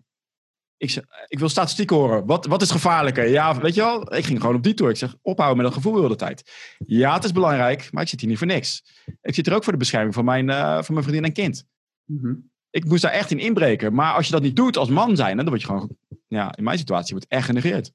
ik, 0.83 1.03
ik 1.27 1.39
wil 1.39 1.49
statistiek 1.49 1.89
horen. 1.89 2.25
Wat, 2.25 2.45
wat 2.45 2.61
is 2.61 2.71
gevaarlijker? 2.71 3.29
Ja, 3.29 3.59
weet 3.59 3.75
je 3.75 3.81
wel, 3.81 4.15
ik 4.15 4.25
ging 4.25 4.39
gewoon 4.39 4.55
op 4.55 4.63
die 4.63 4.73
tour. 4.73 4.91
Ik 4.91 4.97
zeg, 4.97 5.15
ophouden 5.21 5.57
met 5.57 5.65
dat 5.65 5.75
gevoel 5.75 5.93
de 5.93 6.01
hele 6.01 6.15
tijd. 6.15 6.51
Ja, 6.85 7.13
het 7.13 7.23
is 7.23 7.31
belangrijk, 7.31 7.91
maar 7.91 8.03
ik 8.03 8.09
zit 8.09 8.19
hier 8.19 8.29
niet 8.29 8.37
voor 8.37 8.47
niks. 8.47 8.83
Ik 9.21 9.35
zit 9.35 9.47
er 9.47 9.53
ook 9.53 9.63
voor 9.63 9.73
de 9.73 9.79
bescherming 9.79 10.13
van 10.13 10.25
mijn, 10.25 10.49
uh, 10.49 10.81
van 10.81 10.93
mijn 10.93 11.05
vriendin 11.05 11.25
en 11.25 11.33
kind. 11.33 11.65
Mm 12.05 12.19
-hmm. 12.19 12.51
Ik 12.69 12.85
moest 12.85 13.01
daar 13.01 13.11
echt 13.11 13.31
in 13.31 13.39
inbreken. 13.39 13.93
Maar 13.93 14.13
als 14.13 14.25
je 14.25 14.31
dat 14.31 14.41
niet 14.41 14.55
doet 14.55 14.77
als 14.77 14.89
man 14.89 15.15
zijn, 15.15 15.37
dan 15.37 15.45
word 15.45 15.61
je 15.61 15.67
gewoon, 15.67 15.97
ja, 16.27 16.55
in 16.55 16.63
mijn 16.63 16.77
situatie, 16.77 17.13
wordt 17.13 17.29
echt 17.29 17.45
genegeerd. 17.45 17.91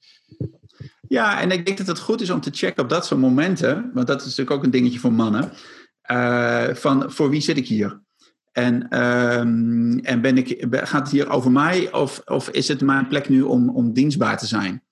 Ja, 1.08 1.40
en 1.40 1.50
ik 1.50 1.66
denk 1.66 1.78
dat 1.78 1.86
het 1.86 1.98
goed 1.98 2.20
is 2.20 2.30
om 2.30 2.40
te 2.40 2.50
checken 2.52 2.82
op 2.82 2.88
dat 2.88 3.06
soort 3.06 3.20
momenten, 3.20 3.90
want 3.94 4.06
dat 4.06 4.20
is 4.20 4.26
natuurlijk 4.26 4.56
ook 4.56 4.64
een 4.64 4.70
dingetje 4.70 4.98
voor 4.98 5.12
mannen, 5.12 5.52
uh, 6.10 6.74
van 6.74 7.12
voor 7.12 7.30
wie 7.30 7.40
zit 7.40 7.56
ik 7.56 7.66
hier? 7.66 8.00
En, 8.52 9.02
um, 9.02 9.98
en 9.98 10.20
ben 10.20 10.36
ik, 10.36 10.66
gaat 10.70 11.02
het 11.02 11.10
hier 11.10 11.30
over 11.30 11.50
mij 11.50 11.92
of, 11.92 12.22
of 12.24 12.48
is 12.48 12.68
het 12.68 12.80
mijn 12.80 13.08
plek 13.08 13.28
nu 13.28 13.42
om, 13.42 13.68
om 13.68 13.92
dienstbaar 13.92 14.38
te 14.38 14.46
zijn? 14.46 14.82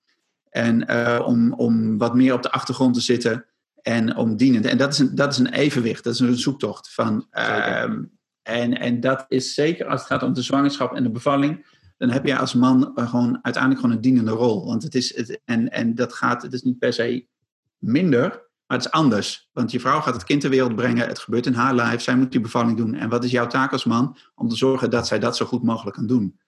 En 0.49 0.91
uh, 0.91 1.23
om, 1.25 1.53
om 1.53 1.97
wat 1.97 2.15
meer 2.15 2.33
op 2.33 2.43
de 2.43 2.51
achtergrond 2.51 2.93
te 2.93 3.01
zitten 3.01 3.45
en 3.81 4.15
om 4.15 4.37
dienend. 4.37 4.65
En 4.65 4.77
dat 4.77 4.93
is 4.93 4.99
een, 4.99 5.15
dat 5.15 5.31
is 5.31 5.37
een 5.37 5.53
evenwicht, 5.53 6.03
dat 6.03 6.13
is 6.13 6.19
een 6.19 6.37
zoektocht. 6.37 6.93
Van, 6.93 7.27
um, 7.83 8.11
en, 8.43 8.79
en 8.79 8.99
dat 8.99 9.25
is 9.27 9.53
zeker 9.53 9.85
als 9.85 9.99
het 9.99 10.09
gaat 10.09 10.23
om 10.23 10.33
de 10.33 10.41
zwangerschap 10.41 10.95
en 10.95 11.03
de 11.03 11.11
bevalling, 11.11 11.65
dan 11.97 12.09
heb 12.09 12.25
je 12.25 12.37
als 12.37 12.53
man 12.53 12.91
gewoon 12.95 13.39
uiteindelijk 13.41 13.81
gewoon 13.81 13.95
een 13.95 14.01
dienende 14.01 14.31
rol. 14.31 14.65
Want 14.65 14.83
het 14.83 14.95
is, 14.95 15.15
het, 15.15 15.41
en, 15.45 15.71
en 15.71 15.95
dat 15.95 16.13
gaat, 16.13 16.41
het 16.41 16.53
is 16.53 16.61
niet 16.61 16.79
per 16.79 16.93
se 16.93 17.27
minder, 17.77 18.29
maar 18.67 18.77
het 18.77 18.85
is 18.85 18.91
anders. 18.91 19.49
Want 19.53 19.71
je 19.71 19.79
vrouw 19.79 20.01
gaat 20.01 20.13
het 20.13 20.23
kind 20.23 20.41
ter 20.41 20.49
wereld 20.49 20.75
brengen. 20.75 21.07
Het 21.07 21.19
gebeurt 21.19 21.45
in 21.45 21.53
haar 21.53 21.75
lijf. 21.75 22.01
Zij 22.01 22.15
moet 22.15 22.31
die 22.31 22.41
bevalling 22.41 22.77
doen. 22.77 22.95
En 22.95 23.09
wat 23.09 23.23
is 23.23 23.31
jouw 23.31 23.47
taak 23.47 23.71
als 23.71 23.85
man? 23.85 24.17
Om 24.35 24.49
te 24.49 24.55
zorgen 24.55 24.89
dat 24.89 25.07
zij 25.07 25.19
dat 25.19 25.37
zo 25.37 25.45
goed 25.45 25.63
mogelijk 25.63 25.95
kan 25.95 26.07
doen. 26.07 26.39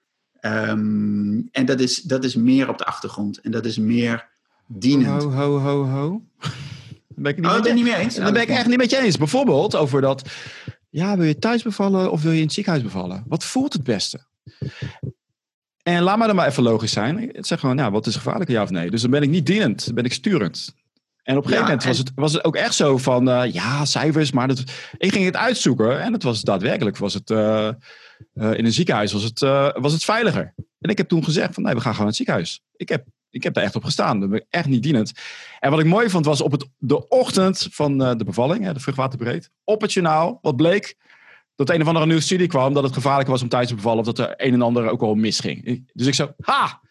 Um, 0.42 1.48
en 1.52 1.66
dat 1.66 1.80
is, 1.80 2.02
dat 2.02 2.24
is 2.24 2.36
meer 2.36 2.70
op 2.70 2.78
de 2.78 2.86
achtergrond. 2.86 3.42
En 3.42 3.52
dat 3.52 3.66
is 3.66 3.78
meer 3.78 4.30
dienend. 4.68 5.24
Ho, 5.24 5.32
ho, 5.32 5.60
ho, 5.60 5.86
ho. 5.86 6.22
Ben 7.08 7.32
ik 7.32 7.38
het 7.38 7.46
niet, 7.46 7.56
oh, 7.56 7.64
ben 7.64 7.76
niet 7.76 7.84
mee 7.84 7.96
eens? 7.96 8.16
Dat 8.16 8.34
ben 8.34 8.42
ik 8.42 8.50
echt 8.50 8.68
niet 8.68 8.78
met 8.78 8.90
je 8.90 8.98
eens. 8.98 9.18
Bijvoorbeeld 9.18 9.76
over 9.76 10.02
dat... 10.02 10.30
Ja, 10.90 11.18
wil 11.18 11.26
je 11.26 11.40
thuis 11.40 11.64
bevallen 11.64 12.12
of 12.12 12.22
wil 12.22 12.32
je 12.32 12.38
in 12.38 12.44
het 12.44 12.54
ziekenhuis 12.54 12.84
bevallen? 12.84 13.24
Wat 13.28 13.44
voelt 13.44 13.74
het 13.74 13.84
beste? 13.84 14.26
En 15.96 16.04
laat 16.04 16.18
maar 16.18 16.28
dan 16.28 16.36
maar 16.36 16.48
even 16.48 16.64
logisch 16.64 16.92
zijn. 16.92 17.36
Ik 17.36 17.46
zeg 17.46 17.60
gewoon, 17.60 17.78
ja, 17.78 17.92
wat 17.92 18.08
is 18.08 18.16
gevaarlijker, 18.16 18.56
ja 18.56 18.64
of 18.64 18.70
nee? 18.70 18.90
Dus 18.90 19.02
dan 19.02 19.12
ben 19.12 19.22
ik 19.22 19.30
niet 19.30 19.46
dienend, 19.46 19.86
dan 19.86 19.96
ben 19.96 20.04
ik 20.04 20.14
sturend. 20.14 20.76
En 21.24 21.38
op 21.38 21.44
een 21.44 21.50
gegeven 21.50 21.56
ja, 21.56 21.62
moment 21.62 21.84
was 21.84 21.98
het, 21.98 22.12
was 22.16 22.34
het 22.34 22.44
ook 22.44 22.56
echt 22.56 22.74
zo 22.74 22.98
van, 22.98 23.30
uh, 23.30 23.54
ja, 23.54 23.86
cijfers, 23.86 24.32
maar 24.32 24.48
dat, 24.48 24.64
ik 24.98 25.12
ging 25.12 25.26
het 25.26 25.36
uitzoeken 25.36 26.02
en 26.02 26.14
het 26.14 26.24
was 26.24 26.42
daadwerkelijk, 26.42 26.98
was 26.98 27.14
het, 27.14 27.30
uh, 27.30 27.70
uh, 28.34 28.54
in 28.54 28.66
een 28.66 28.74
ziekenhuis 28.74 29.12
was 29.12 29.24
het, 29.24 29.40
was 29.82 29.94
het 29.94 30.04
veiliger. 30.04 30.54
En 30.80 30.90
ik 30.90 30.98
heb 30.98 31.08
toen 31.08 31.24
gezegd 31.24 31.54
van, 31.54 31.64
nee, 31.64 31.74
we 31.74 31.82
gaan 31.82 31.94
gewoon 31.94 31.98
naar 31.98 32.08
het 32.08 32.16
ziekenhuis. 32.16 32.62
Ik 32.76 32.90
heb, 32.90 33.06
ik 33.30 33.44
heb 33.44 33.54
daar 33.54 33.64
echt 33.64 33.76
op 33.76 33.84
gestaan, 33.84 34.20
dat 34.20 34.30
ben 34.30 34.40
ik 34.40 34.46
echt 34.50 34.68
niet 34.68 34.84
dienend. 34.84 35.12
En 35.60 35.72
wat 35.72 35.80
ik 35.80 35.86
mooi 35.86 36.10
vond 36.10 36.26
was 36.26 36.42
op 36.42 36.52
het, 36.52 36.68
de 36.78 37.08
ochtend 37.08 37.68
van 37.72 37.98
de 37.98 38.24
bevalling, 38.26 38.72
de 38.72 38.80
vruchtwaterbreed, 38.80 39.50
op 39.64 39.82
het 39.82 39.94
journaal, 39.94 40.40
wat 40.42 40.56
bleek, 40.56 40.96
dat 41.60 41.76
een 41.76 41.82
of 41.82 41.88
andere 41.88 42.06
nieuwe 42.06 42.22
studie 42.22 42.48
kwam, 42.48 42.74
dat 42.74 42.84
het 42.84 42.94
gevaarlijk 42.94 43.30
was 43.30 43.42
om 43.42 43.50
thuis 43.50 43.68
te 43.68 43.76
bevallen, 43.76 44.00
of 44.00 44.06
dat 44.06 44.20
er 44.20 44.34
een 44.38 44.54
en 44.54 44.62
ander 44.62 44.90
ook 44.90 45.02
al 45.02 45.16
misging. 45.16 45.90
Dus 45.94 46.08
ik 46.08 46.14
zo, 46.14 46.34
ha! 46.40 46.82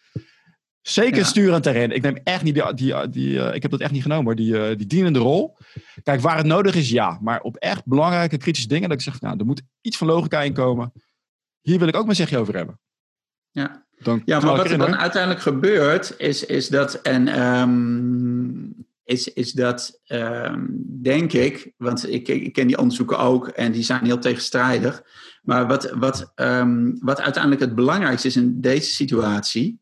Zeker 0.80 1.18
ja. 1.18 1.24
sturend 1.24 1.66
erin. 1.66 1.90
Ik 1.90 2.02
neem 2.02 2.18
echt 2.24 2.42
niet 2.42 2.54
die, 2.54 2.74
die, 2.74 3.08
die 3.08 3.28
uh, 3.28 3.54
ik 3.54 3.62
heb 3.62 3.70
dat 3.70 3.80
echt 3.80 3.90
niet 3.90 4.02
genomen, 4.02 4.24
hoor. 4.24 4.34
Die, 4.34 4.52
uh, 4.52 4.76
die 4.76 4.86
dienende 4.86 5.18
rol. 5.18 5.56
Kijk, 6.02 6.20
waar 6.20 6.36
het 6.36 6.46
nodig 6.46 6.74
is, 6.74 6.90
ja. 6.90 7.18
Maar 7.22 7.40
op 7.40 7.56
echt 7.56 7.84
belangrijke 7.84 8.36
kritische 8.36 8.68
dingen, 8.68 8.88
dat 8.88 8.98
ik 8.98 9.04
zeg, 9.04 9.20
nou, 9.20 9.38
er 9.38 9.44
moet 9.44 9.62
iets 9.80 9.96
van 9.96 10.06
logica 10.06 10.42
in 10.42 10.52
komen. 10.52 10.92
Hier 11.60 11.78
wil 11.78 11.88
ik 11.88 11.96
ook 11.96 12.04
mijn 12.04 12.16
zegje 12.16 12.38
over 12.38 12.56
hebben. 12.56 12.80
Ja, 13.50 13.86
Dan 13.98 14.22
ja 14.24 14.40
maar 14.40 14.56
wat 14.56 14.70
er 14.70 14.78
dan 14.78 14.96
uiteindelijk 14.96 15.42
gebeurt, 15.42 16.14
is, 16.18 16.44
is 16.44 16.68
dat, 16.68 16.94
en 16.94 17.42
um, 17.42 18.87
is, 19.08 19.32
is 19.32 19.52
dat, 19.52 20.00
um, 20.06 20.84
denk 21.02 21.32
ik, 21.32 21.72
want 21.76 22.10
ik, 22.10 22.28
ik 22.28 22.52
ken 22.52 22.66
die 22.66 22.78
onderzoeken 22.78 23.18
ook 23.18 23.48
en 23.48 23.72
die 23.72 23.82
zijn 23.82 24.04
heel 24.04 24.18
tegenstrijdig. 24.18 25.02
Maar 25.42 25.66
wat, 25.66 25.90
wat, 25.90 26.32
um, 26.36 26.98
wat 27.00 27.20
uiteindelijk 27.20 27.62
het 27.62 27.74
belangrijkste 27.74 28.28
is 28.28 28.36
in 28.36 28.60
deze 28.60 28.90
situatie, 28.90 29.80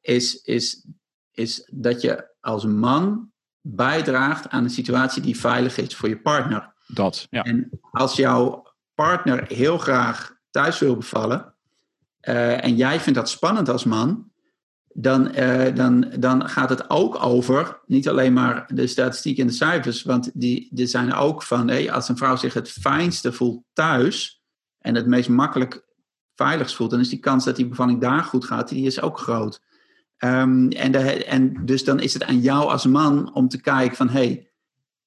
is, 0.00 0.42
is, 0.42 0.86
is 1.32 1.68
dat 1.72 2.00
je 2.00 2.28
als 2.40 2.64
man 2.64 3.30
bijdraagt 3.60 4.48
aan 4.48 4.64
een 4.64 4.70
situatie 4.70 5.22
die 5.22 5.38
veilig 5.38 5.76
is 5.76 5.96
voor 5.96 6.08
je 6.08 6.20
partner. 6.20 6.72
Dat, 6.86 7.26
ja. 7.30 7.42
En 7.42 7.80
als 7.90 8.16
jouw 8.16 8.72
partner 8.94 9.44
heel 9.46 9.78
graag 9.78 10.36
thuis 10.50 10.78
wil 10.78 10.96
bevallen 10.96 11.54
uh, 12.22 12.64
en 12.64 12.76
jij 12.76 13.00
vindt 13.00 13.18
dat 13.18 13.28
spannend 13.28 13.68
als 13.68 13.84
man, 13.84 14.30
dan, 14.96 15.38
uh, 15.38 15.74
dan, 15.74 16.06
dan 16.18 16.48
gaat 16.48 16.68
het 16.68 16.90
ook 16.90 17.24
over 17.24 17.80
niet 17.86 18.08
alleen 18.08 18.32
maar 18.32 18.66
de 18.74 18.86
statistiek 18.86 19.38
en 19.38 19.46
de 19.46 19.52
cijfers, 19.52 20.02
want 20.02 20.30
die, 20.34 20.68
die 20.70 20.86
zijn 20.86 21.14
ook 21.14 21.42
van 21.42 21.68
hey, 21.68 21.92
als 21.92 22.08
een 22.08 22.16
vrouw 22.16 22.36
zich 22.36 22.54
het 22.54 22.70
fijnste 22.70 23.32
voelt 23.32 23.62
thuis 23.72 24.42
en 24.78 24.94
het 24.94 25.06
meest 25.06 25.28
makkelijk 25.28 25.84
veiligst 26.34 26.76
voelt, 26.76 26.90
dan 26.90 27.00
is 27.00 27.08
die 27.08 27.18
kans 27.18 27.44
dat 27.44 27.56
die 27.56 27.68
bevalling 27.68 28.00
daar 28.00 28.24
goed 28.24 28.44
gaat, 28.44 28.68
die 28.68 28.86
is 28.86 29.00
ook 29.00 29.18
groot. 29.18 29.60
Um, 30.18 30.68
en, 30.68 31.26
en 31.26 31.66
dus 31.66 31.84
dan 31.84 32.00
is 32.00 32.14
het 32.14 32.24
aan 32.24 32.40
jou 32.40 32.70
als 32.70 32.86
man 32.86 33.34
om 33.34 33.48
te 33.48 33.60
kijken 33.60 33.96
van... 33.96 34.08
hey, 34.08 34.48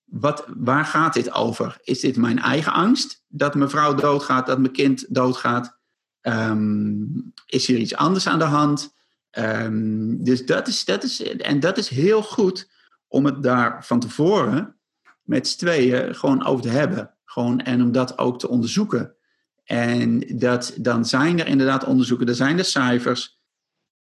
wat, 0.03 0.45
waar 0.57 0.85
gaat 0.85 1.13
dit 1.13 1.33
over? 1.33 1.77
Is 1.83 1.99
dit 1.99 2.17
mijn 2.17 2.39
eigen 2.39 2.73
angst 2.73 3.23
dat 3.27 3.55
mijn 3.55 3.69
vrouw 3.69 3.93
doodgaat, 3.93 4.47
dat 4.47 4.59
mijn 4.59 4.73
kind 4.73 5.05
doodgaat? 5.09 5.77
Um, 6.21 7.33
is 7.45 7.67
hier 7.67 7.77
iets 7.77 7.95
anders 7.95 8.27
aan 8.27 8.39
de 8.39 8.45
hand? 8.45 8.96
Um, 9.32 10.23
dus 10.23 10.45
dat 10.45 10.67
is, 10.67 10.86
dat 10.86 11.03
is, 11.03 11.23
en 11.23 11.59
dat 11.59 11.78
is 11.78 11.89
heel 11.89 12.23
goed 12.23 12.69
om 13.07 13.25
het 13.25 13.43
daar 13.43 13.86
van 13.86 13.99
tevoren 13.99 14.75
met 15.23 15.47
z'n 15.47 15.57
tweeën 15.57 16.15
gewoon 16.15 16.45
over 16.45 16.61
te 16.61 16.69
hebben. 16.69 17.15
Gewoon, 17.25 17.59
en 17.59 17.82
om 17.82 17.91
dat 17.91 18.17
ook 18.17 18.39
te 18.39 18.47
onderzoeken. 18.47 19.15
En 19.63 20.19
dat, 20.38 20.73
dan 20.78 21.05
zijn 21.05 21.39
er 21.39 21.47
inderdaad 21.47 21.84
onderzoeken, 21.84 22.28
er 22.28 22.36
zijn 22.36 22.57
de 22.57 22.63
cijfers... 22.63 23.36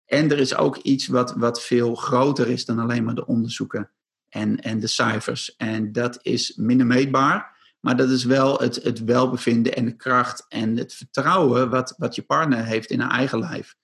En 0.06 0.30
er 0.30 0.38
is 0.38 0.54
ook 0.54 0.76
iets 0.76 1.06
wat, 1.06 1.34
wat 1.36 1.62
veel 1.62 1.94
groter 1.94 2.48
is 2.48 2.64
dan 2.64 2.78
alleen 2.78 3.04
maar 3.04 3.14
de 3.14 3.26
onderzoeken 3.26 3.90
en, 4.28 4.60
en 4.60 4.80
de 4.80 4.86
cijfers. 4.86 5.56
En 5.56 5.92
dat 5.92 6.18
is 6.22 6.56
minder 6.56 6.86
meetbaar, 6.86 7.56
maar 7.80 7.96
dat 7.96 8.10
is 8.10 8.24
wel 8.24 8.58
het, 8.58 8.82
het 8.82 9.04
welbevinden 9.04 9.74
en 9.74 9.84
de 9.84 9.96
kracht 9.96 10.46
en 10.48 10.76
het 10.76 10.94
vertrouwen 10.94 11.70
wat, 11.70 11.94
wat 11.96 12.14
je 12.14 12.22
partner 12.22 12.64
heeft 12.64 12.90
in 12.90 13.00
haar 13.00 13.10
eigen 13.10 13.38
lijf. 13.38 13.74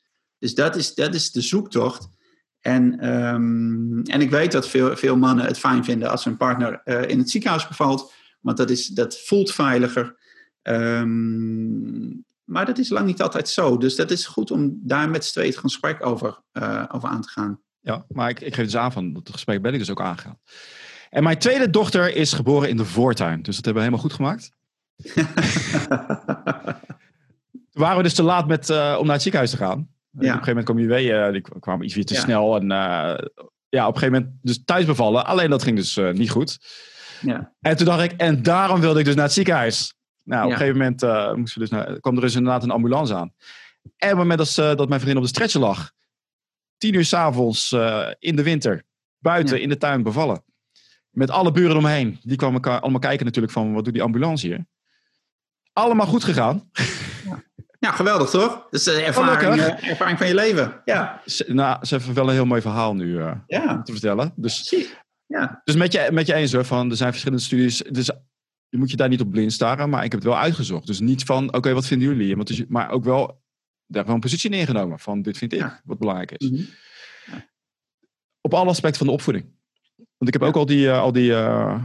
Dus 0.42 0.54
dat 0.54 0.76
is, 0.76 0.94
dat 0.94 1.14
is 1.14 1.30
de 1.30 1.40
zoektocht. 1.40 2.08
En, 2.60 3.08
um, 3.08 4.02
en 4.02 4.20
ik 4.20 4.30
weet 4.30 4.52
dat 4.52 4.68
veel, 4.68 4.96
veel 4.96 5.16
mannen 5.16 5.44
het 5.44 5.58
fijn 5.58 5.84
vinden 5.84 6.10
als 6.10 6.24
hun 6.24 6.36
partner 6.36 6.80
uh, 6.84 7.08
in 7.08 7.18
het 7.18 7.30
ziekenhuis 7.30 7.68
bevalt, 7.68 8.12
want 8.40 8.56
dat, 8.56 8.70
is, 8.70 8.86
dat 8.86 9.18
voelt 9.18 9.52
veiliger. 9.52 10.16
Um, 10.62 12.24
maar 12.44 12.66
dat 12.66 12.78
is 12.78 12.88
lang 12.88 13.06
niet 13.06 13.22
altijd 13.22 13.48
zo. 13.48 13.76
Dus 13.76 13.96
dat 13.96 14.10
is 14.10 14.26
goed 14.26 14.50
om 14.50 14.80
daar 14.82 15.10
met 15.10 15.24
z'n 15.24 15.32
tweeën 15.32 15.50
het 15.50 15.58
gesprek 15.58 16.06
over, 16.06 16.42
uh, 16.52 16.84
over 16.88 17.08
aan 17.08 17.22
te 17.22 17.28
gaan. 17.28 17.60
Ja, 17.80 18.04
maar 18.08 18.30
ik, 18.30 18.40
ik 18.40 18.54
geef 18.54 18.64
dus 18.64 18.76
aan 18.76 18.92
van 18.92 19.12
dat 19.12 19.30
gesprek 19.30 19.62
ben 19.62 19.72
ik 19.72 19.78
dus 19.78 19.90
ook 19.90 20.00
aangegaan. 20.00 20.38
En 21.10 21.22
mijn 21.22 21.38
tweede 21.38 21.70
dochter 21.70 22.16
is 22.16 22.32
geboren 22.32 22.68
in 22.68 22.76
de 22.76 22.84
voortuin. 22.84 23.42
Dus 23.42 23.56
dat 23.56 23.64
hebben 23.64 23.82
we 23.82 23.88
helemaal 23.88 24.08
goed 24.08 24.12
gemaakt. 24.12 24.50
Toen 27.70 27.82
waren 27.82 27.96
we 27.96 28.02
dus 28.02 28.14
te 28.14 28.22
laat 28.22 28.46
met, 28.46 28.70
uh, 28.70 28.96
om 28.98 29.04
naar 29.04 29.14
het 29.14 29.22
ziekenhuis 29.22 29.50
te 29.50 29.56
gaan. 29.56 29.90
Op 30.14 30.20
een 30.20 30.28
gegeven 30.28 30.46
moment 30.46 30.64
kwam 30.64 30.78
je 30.78 30.86
weer, 30.86 31.26
uh, 31.26 31.32
die 31.32 31.60
kwamen 31.60 31.84
iets 31.84 31.94
weer 31.94 32.04
te 32.04 32.14
snel. 32.14 32.56
En 32.56 32.66
ja, 32.66 33.86
op 33.88 33.94
een 33.94 34.00
gegeven 34.00 34.12
moment 34.12 34.30
dus 34.42 34.64
thuis 34.64 34.84
bevallen. 34.84 35.26
Alleen 35.26 35.50
dat 35.50 35.62
ging 35.62 35.76
dus 35.76 35.96
niet 36.12 36.30
goed. 36.30 36.58
Ja. 37.20 37.52
En 37.60 37.76
toen 37.76 37.86
dacht 37.86 38.02
ik, 38.02 38.12
en 38.12 38.42
daarom 38.42 38.80
wilde 38.80 38.98
ik 38.98 39.04
dus 39.04 39.14
naar 39.14 39.24
het 39.24 39.32
ziekenhuis. 39.32 39.94
Nou, 40.24 40.44
op 40.44 40.50
een 40.50 40.56
gegeven 40.56 40.78
moment 40.78 41.02
eh, 41.02 41.32
moesten 41.34 41.62
we 41.62 41.68
dus 41.68 41.78
naar, 41.78 42.00
kwam 42.00 42.14
er 42.14 42.20
dus 42.20 42.34
inderdaad 42.34 42.62
een 42.62 42.70
ambulance 42.70 43.14
aan. 43.14 43.32
En 43.82 44.12
op 44.12 44.18
het 44.18 44.28
moment 44.28 44.38
dat, 44.38 44.54
dat 44.78 44.88
mijn 44.88 45.00
vriendin 45.00 45.16
op 45.16 45.22
de 45.22 45.34
stretcher 45.34 45.60
lag, 45.60 45.92
tien 46.76 46.94
uur 46.94 47.04
s'avonds 47.04 47.72
uh, 47.72 48.08
in 48.18 48.36
de 48.36 48.42
winter, 48.42 48.82
buiten 49.18 49.56
Ja. 49.56 49.62
in 49.62 49.68
de 49.68 49.76
tuin 49.76 50.02
bevallen. 50.02 50.44
Met 51.10 51.30
alle 51.30 51.52
buren 51.52 51.76
omheen. 51.76 52.18
Die 52.22 52.36
kwamen 52.36 52.54
elkaar 52.54 52.80
allemaal 52.80 53.00
kijken 53.00 53.24
natuurlijk 53.24 53.52
van, 53.52 53.72
wat 53.72 53.84
doet 53.84 53.92
die 53.92 54.02
ambulance 54.02 54.46
hier? 54.46 54.66
Allemaal 55.72 56.06
goed 56.06 56.24
gegaan. 56.24 56.70
Ja, 57.82 57.90
geweldig 57.90 58.30
toch? 58.30 58.52
Dat 58.70 58.72
is 58.80 58.82
de 58.84 59.02
ervaring, 59.02 59.38
Gelukkig. 59.38 59.80
eh, 59.82 59.90
ervaring 59.90 60.18
van 60.18 60.26
je 60.26 60.34
leven. 60.34 60.82
Ja, 60.84 61.22
Ze, 61.26 61.44
nou, 61.52 61.84
ze 61.84 61.94
heeft 61.94 62.12
wel 62.12 62.26
een 62.28 62.34
heel 62.34 62.44
mooi 62.46 62.60
verhaal 62.60 62.94
nu 62.94 63.18
eh, 63.20 63.32
ja. 63.46 63.82
te 63.82 63.92
vertellen. 63.92 64.32
Dus. 64.36 64.74
Ja, 65.26 65.60
dus 65.64 65.76
met, 65.76 65.92
je, 65.92 66.08
met 66.12 66.26
je 66.26 66.34
eens 66.34 66.52
hoor, 66.52 66.64
van, 66.64 66.90
er 66.90 66.96
zijn 66.96 67.10
verschillende 67.10 67.42
studies. 67.44 67.78
Dus 67.78 68.10
je 68.68 68.78
moet 68.78 68.90
je 68.90 68.96
daar 68.96 69.08
niet 69.08 69.20
op 69.20 69.30
blind 69.30 69.52
staren, 69.52 69.90
maar 69.90 70.04
ik 70.04 70.10
heb 70.12 70.20
het 70.20 70.30
wel 70.30 70.38
uitgezocht. 70.38 70.86
Dus 70.86 71.00
niet 71.00 71.22
van, 71.24 71.54
oké, 71.54 71.72
wat 71.72 71.86
vinden 71.86 72.08
jullie? 72.08 72.36
Want 72.36 72.48
dus- 72.48 72.64
maar 72.68 72.90
ook 72.90 73.04
wel, 73.04 73.42
daar 73.86 74.04
wel 74.04 74.14
een 74.14 74.20
positie 74.20 74.50
in 74.50 74.58
ingenomen. 74.58 74.98
Van, 74.98 75.22
dit 75.22 75.38
vind 75.38 75.52
ik 75.52 75.58
Ja. 75.58 75.80
wat 75.84 75.98
belangrijk 75.98 76.30
is. 76.30 76.50
Mhm. 76.50 76.62
Op 78.40 78.54
alle 78.54 78.68
aspecten 78.70 78.98
van 78.98 79.06
de 79.06 79.12
opvoeding. 79.12 79.46
Want 80.22 80.34
ik 80.34 80.40
heb 80.40 80.48
ook 80.48 80.56
al 80.56 80.66
die, 80.66 80.88
eh, 80.90 81.00
al 81.00 81.12
die, 81.12 81.34
eh, 81.34 81.78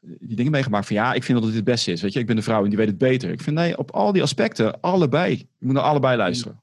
die 0.00 0.36
dingen 0.36 0.52
meegemaakt 0.52 0.86
van, 0.86 0.96
ja, 0.96 1.12
ik 1.12 1.24
vind 1.24 1.38
dat 1.38 1.46
het 1.46 1.56
het 1.56 1.64
beste 1.64 1.92
is. 1.92 2.02
Weet 2.02 2.12
je, 2.12 2.18
ik 2.18 2.26
ben 2.26 2.36
de 2.36 2.42
vrouw 2.42 2.62
en 2.62 2.68
die 2.68 2.78
weet 2.78 2.86
het 2.86 2.98
beter. 2.98 3.30
Ik 3.30 3.40
vind, 3.40 3.56
nee, 3.56 3.78
op 3.78 3.90
al 3.90 4.12
die 4.12 4.22
aspecten, 4.22 4.80
allebei. 4.80 5.36
Je 5.58 5.66
moet 5.66 5.74
naar 5.74 5.82
allebei 5.82 6.16
luisteren. 6.16 6.62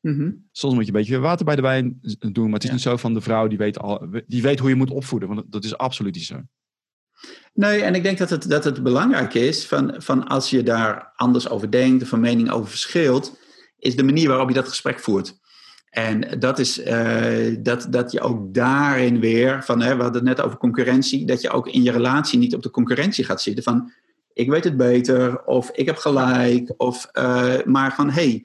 Mhm. 0.00 0.30
Soms 0.52 0.74
moet 0.74 0.86
je 0.86 0.92
een 0.92 0.98
beetje 0.98 1.18
water 1.18 1.44
bij 1.44 1.56
de 1.56 1.62
wijn 1.62 2.00
doen. 2.18 2.44
Maar 2.44 2.52
het 2.52 2.62
is 2.62 2.68
Ja. 2.68 2.74
niet 2.74 2.84
zo 2.84 2.96
van 2.96 3.14
de 3.14 3.20
vrouw 3.20 3.46
die 3.48 3.58
weet, 3.58 3.78
al, 3.78 4.06
die 4.26 4.42
weet 4.42 4.58
hoe 4.58 4.68
je 4.68 4.74
moet 4.74 4.90
opvoeden. 4.90 5.28
Want 5.28 5.52
dat 5.52 5.64
is 5.64 5.76
absoluut 5.76 6.14
niet 6.14 6.24
zo. 6.24 6.40
Nee, 7.54 7.82
en 7.82 7.94
ik 7.94 8.02
denk 8.02 8.18
dat 8.18 8.30
het, 8.30 8.48
dat 8.48 8.64
het 8.64 8.82
belangrijk 8.82 9.34
is 9.34 9.66
van, 9.66 9.94
van 9.98 10.28
als 10.28 10.50
je 10.50 10.62
daar 10.62 11.12
anders 11.16 11.48
over 11.48 11.70
denkt 11.70 12.02
of 12.02 12.08
van 12.08 12.20
mening 12.20 12.50
over 12.50 12.70
verschilt, 12.70 13.38
is 13.78 13.96
de 13.96 14.02
manier 14.04 14.28
waarop 14.28 14.48
je 14.48 14.54
dat 14.54 14.68
gesprek 14.68 14.98
voert. 14.98 15.40
En 15.92 16.38
dat 16.38 16.58
is 16.58 16.82
eh, 16.82 17.56
dat, 17.58 17.86
dat 17.90 18.12
je 18.12 18.20
ook 18.20 18.54
daarin 18.54 19.20
weer, 19.20 19.64
van, 19.64 19.80
hè, 19.80 19.96
we 19.96 20.02
hadden 20.02 20.26
het 20.26 20.36
net 20.36 20.46
over 20.46 20.58
concurrentie, 20.58 21.26
dat 21.26 21.40
je 21.40 21.50
ook 21.50 21.68
in 21.68 21.82
je 21.82 21.90
relatie 21.90 22.38
niet 22.38 22.54
op 22.54 22.62
de 22.62 22.70
concurrentie 22.70 23.24
gaat 23.24 23.42
zitten 23.42 23.64
van 23.64 23.92
ik 24.32 24.50
weet 24.50 24.64
het 24.64 24.76
beter 24.76 25.44
of 25.44 25.70
ik 25.70 25.86
heb 25.86 25.96
gelijk, 25.96 26.74
of, 26.76 27.04
eh, 27.12 27.54
maar 27.64 27.94
van 27.94 28.10
hey, 28.10 28.44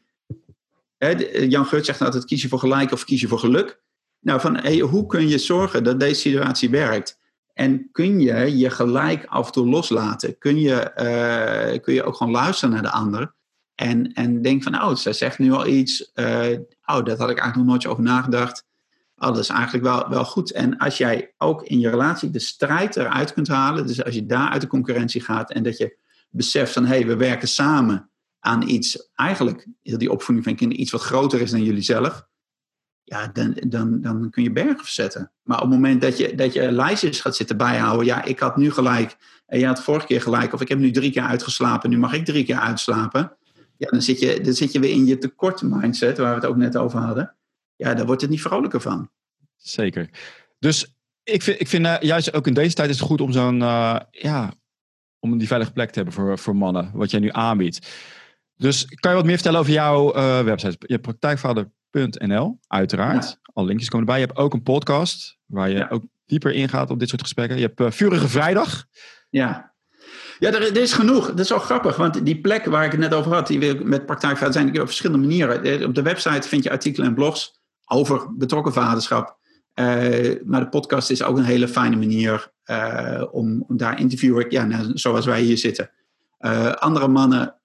de- 0.97 1.45
Jan 1.49 1.65
Geurt 1.65 1.85
zegt 1.85 2.01
altijd 2.01 2.25
kies 2.25 2.41
je 2.41 2.47
voor 2.47 2.59
gelijk 2.59 2.91
of 2.91 3.03
kies 3.03 3.21
je 3.21 3.27
voor 3.27 3.39
geluk. 3.39 3.81
Nou, 4.19 4.39
van 4.39 4.57
hey, 4.57 4.77
hoe 4.79 5.05
kun 5.05 5.27
je 5.27 5.37
zorgen 5.37 5.83
dat 5.83 5.99
deze 5.99 6.21
situatie 6.21 6.69
werkt? 6.69 7.19
En 7.53 7.89
kun 7.91 8.19
je 8.19 8.57
je 8.57 8.69
gelijk 8.69 9.25
af 9.25 9.45
en 9.45 9.51
toe 9.51 9.67
loslaten? 9.67 10.37
Kun 10.37 10.59
je, 10.59 10.75
eh, 10.75 11.81
kun 11.81 11.93
je 11.93 12.03
ook 12.03 12.15
gewoon 12.15 12.33
luisteren 12.33 12.73
naar 12.73 12.83
de 12.83 12.91
ander? 12.91 13.33
En, 13.77 14.13
en 14.13 14.41
denk 14.41 14.63
van, 14.63 14.81
oh, 14.81 14.95
zij 14.95 15.13
zegt 15.13 15.39
nu 15.39 15.51
al 15.51 15.67
iets. 15.67 16.11
eh, 16.13 16.49
oh, 16.85 17.03
dat 17.03 17.17
had 17.17 17.29
ik 17.29 17.37
eigenlijk 17.39 17.55
nog 17.55 17.65
nooit 17.65 17.85
over 17.85 18.03
nagedacht. 18.03 18.65
Oh, 19.15 19.27
dat 19.27 19.37
is 19.37 19.49
eigenlijk 19.49 19.83
wel, 19.83 20.09
wel 20.09 20.25
goed. 20.25 20.51
En 20.51 20.77
als 20.77 20.97
jij 20.97 21.33
ook 21.37 21.63
in 21.63 21.79
je 21.79 21.89
relatie 21.89 22.29
de 22.29 22.39
strijd 22.39 22.95
eruit 22.95 23.33
kunt 23.33 23.47
halen. 23.47 23.87
Dus 23.87 24.03
als 24.03 24.15
je 24.15 24.25
daar 24.25 24.49
uit 24.49 24.61
de 24.61 24.67
concurrentie 24.67 25.21
gaat. 25.21 25.51
En 25.51 25.63
dat 25.63 25.77
je 25.77 25.97
beseft 26.29 26.73
van, 26.73 26.85
hé, 26.85 26.95
hey, 26.95 27.07
we 27.07 27.15
werken 27.15 27.47
samen 27.47 28.09
aan 28.39 28.69
iets. 28.69 29.09
Eigenlijk 29.15 29.67
is 29.81 29.97
die 29.97 30.11
opvoeding 30.11 30.45
van 30.45 30.55
kinderen 30.55 30.81
iets 30.81 30.91
wat 30.91 31.01
groter 31.01 31.41
is 31.41 31.51
dan 31.51 31.63
jullie 31.63 31.81
zelf 31.81 32.27
ja, 33.07 33.27
dan, 33.27 33.57
dan, 33.67 34.01
dan 34.01 34.29
kun 34.29 34.43
je 34.43 34.51
bergen 34.51 34.83
verzetten. 34.83 35.31
Maar 35.43 35.57
op 35.57 35.63
het 35.63 35.73
moment 35.73 36.01
dat 36.01 36.17
je, 36.17 36.35
dat 36.35 36.53
je 36.53 36.71
lijstjes 36.71 37.21
gaat 37.21 37.35
zitten 37.35 37.57
bijhouden, 37.57 38.05
ja, 38.05 38.23
ik 38.23 38.39
had 38.39 38.57
nu 38.57 38.71
gelijk 38.71 39.17
en 39.45 39.59
jij 39.59 39.67
had 39.67 39.83
vorige 39.83 40.05
keer 40.05 40.21
gelijk, 40.21 40.53
of 40.53 40.61
ik 40.61 40.67
heb 40.67 40.77
nu 40.77 40.91
drie 40.91 41.11
keer 41.11 41.21
uitgeslapen, 41.21 41.89
nu 41.89 41.97
mag 41.97 42.13
ik 42.13 42.25
drie 42.25 42.43
keer 42.43 42.59
uitslapen. 42.59 43.37
Ja, 43.77 43.89
dan 43.89 44.01
zit 44.01 44.19
je, 44.19 44.41
dan 44.41 44.53
zit 44.53 44.71
je 44.71 44.79
weer 44.79 44.91
in 44.91 45.05
je 45.05 45.17
tekort 45.17 45.61
mindset, 45.61 46.17
waar 46.17 46.29
we 46.29 46.35
het 46.41 46.45
ook 46.49 46.55
net 46.57 46.77
over 46.77 46.99
hadden. 46.99 47.35
Ja, 47.75 47.93
daar 47.93 48.05
wordt 48.05 48.21
het 48.21 48.29
niet 48.29 48.41
vrolijker 48.41 48.81
van. 48.81 49.09
Zeker. 49.55 50.09
Dus 50.59 50.95
ik 51.23 51.41
vind, 51.43 51.59
ik 51.59 51.67
vind 51.67 51.85
eh, 51.85 51.99
juist 51.99 52.33
ook 52.33 52.47
in 52.47 52.53
deze 52.53 52.75
tijd 52.75 52.89
is 52.89 52.97
het 52.99 53.07
goed 53.07 53.21
om 53.21 53.31
zo'n, 53.31 53.61
eh, 53.61 53.99
ja, 54.11 54.53
om 55.19 55.37
die 55.37 55.47
veilige 55.47 55.71
plek 55.71 55.89
te 55.89 55.95
hebben 55.95 56.13
voor, 56.13 56.37
voor 56.39 56.55
mannen, 56.55 56.91
wat 56.93 57.11
jij 57.11 57.19
nu 57.19 57.29
aanbiedt. 57.31 57.87
Dus 58.55 58.85
kan 58.85 59.11
je 59.11 59.17
wat 59.17 59.25
meer 59.25 59.35
vertellen 59.35 59.59
over 59.59 59.71
jouw 59.73 60.13
eh, 60.13 60.43
website? 60.43 60.77
Je 60.79 60.99
praktijkvader.nl, 60.99 62.59
uiteraard. 62.67 63.23
Ja. 63.25 63.51
Al 63.53 63.65
linkjes 63.65 63.89
komen 63.89 64.07
erbij. 64.07 64.21
Je 64.21 64.27
hebt 64.27 64.39
ook 64.39 64.53
een 64.53 64.63
podcast, 64.63 65.37
waar 65.45 65.69
je 65.69 65.75
Ja. 65.75 65.87
ook 65.89 66.03
dieper 66.25 66.53
ingaat 66.53 66.89
op 66.89 66.99
dit 66.99 67.09
soort 67.09 67.21
gesprekken. 67.21 67.59
Je 67.59 67.71
hebt 67.75 67.95
Vurige 67.95 68.27
Vrijdag. 68.27 68.85
Ja. 69.29 69.75
Ja, 70.39 70.53
er, 70.53 70.77
is 70.77 70.93
genoeg. 70.93 71.27
Dat 71.27 71.39
is 71.39 71.49
wel 71.49 71.59
grappig, 71.59 71.95
want 71.95 72.25
die 72.25 72.41
plek 72.41 72.65
waar 72.65 72.85
ik 72.85 72.91
het 72.91 72.99
net 72.99 73.13
over 73.13 73.33
had, 73.33 73.47
die 73.47 73.59
we 73.59 73.79
met 73.83 74.05
praktijkvader 74.05 74.53
zijn 74.53 74.81
op 74.81 74.87
verschillende 74.87 75.27
manieren. 75.27 75.63
Eh, 75.63 75.87
Op 75.87 75.95
de 75.95 76.01
website 76.01 76.47
vind 76.47 76.63
je 76.63 76.71
artikelen 76.71 77.07
en 77.07 77.13
blogs 77.13 77.59
over 77.85 78.35
betrokken 78.37 78.73
vaderschap. 78.73 79.37
Eh, 79.73 80.35
maar 80.45 80.59
de 80.59 80.69
podcast 80.69 81.09
is 81.09 81.23
ook 81.23 81.37
een 81.37 81.43
hele 81.43 81.67
fijne 81.67 81.95
manier 81.95 82.51
eh, 82.63 83.23
om, 83.31 83.63
daar 83.67 83.99
interview 83.99 84.39
ik, 84.39 84.51
ja, 84.51 84.67
zoals 84.93 85.25
wij 85.25 85.41
hier 85.41 85.57
zitten. 85.57 85.91
Andere 86.79 87.07
mannen, 87.07 87.55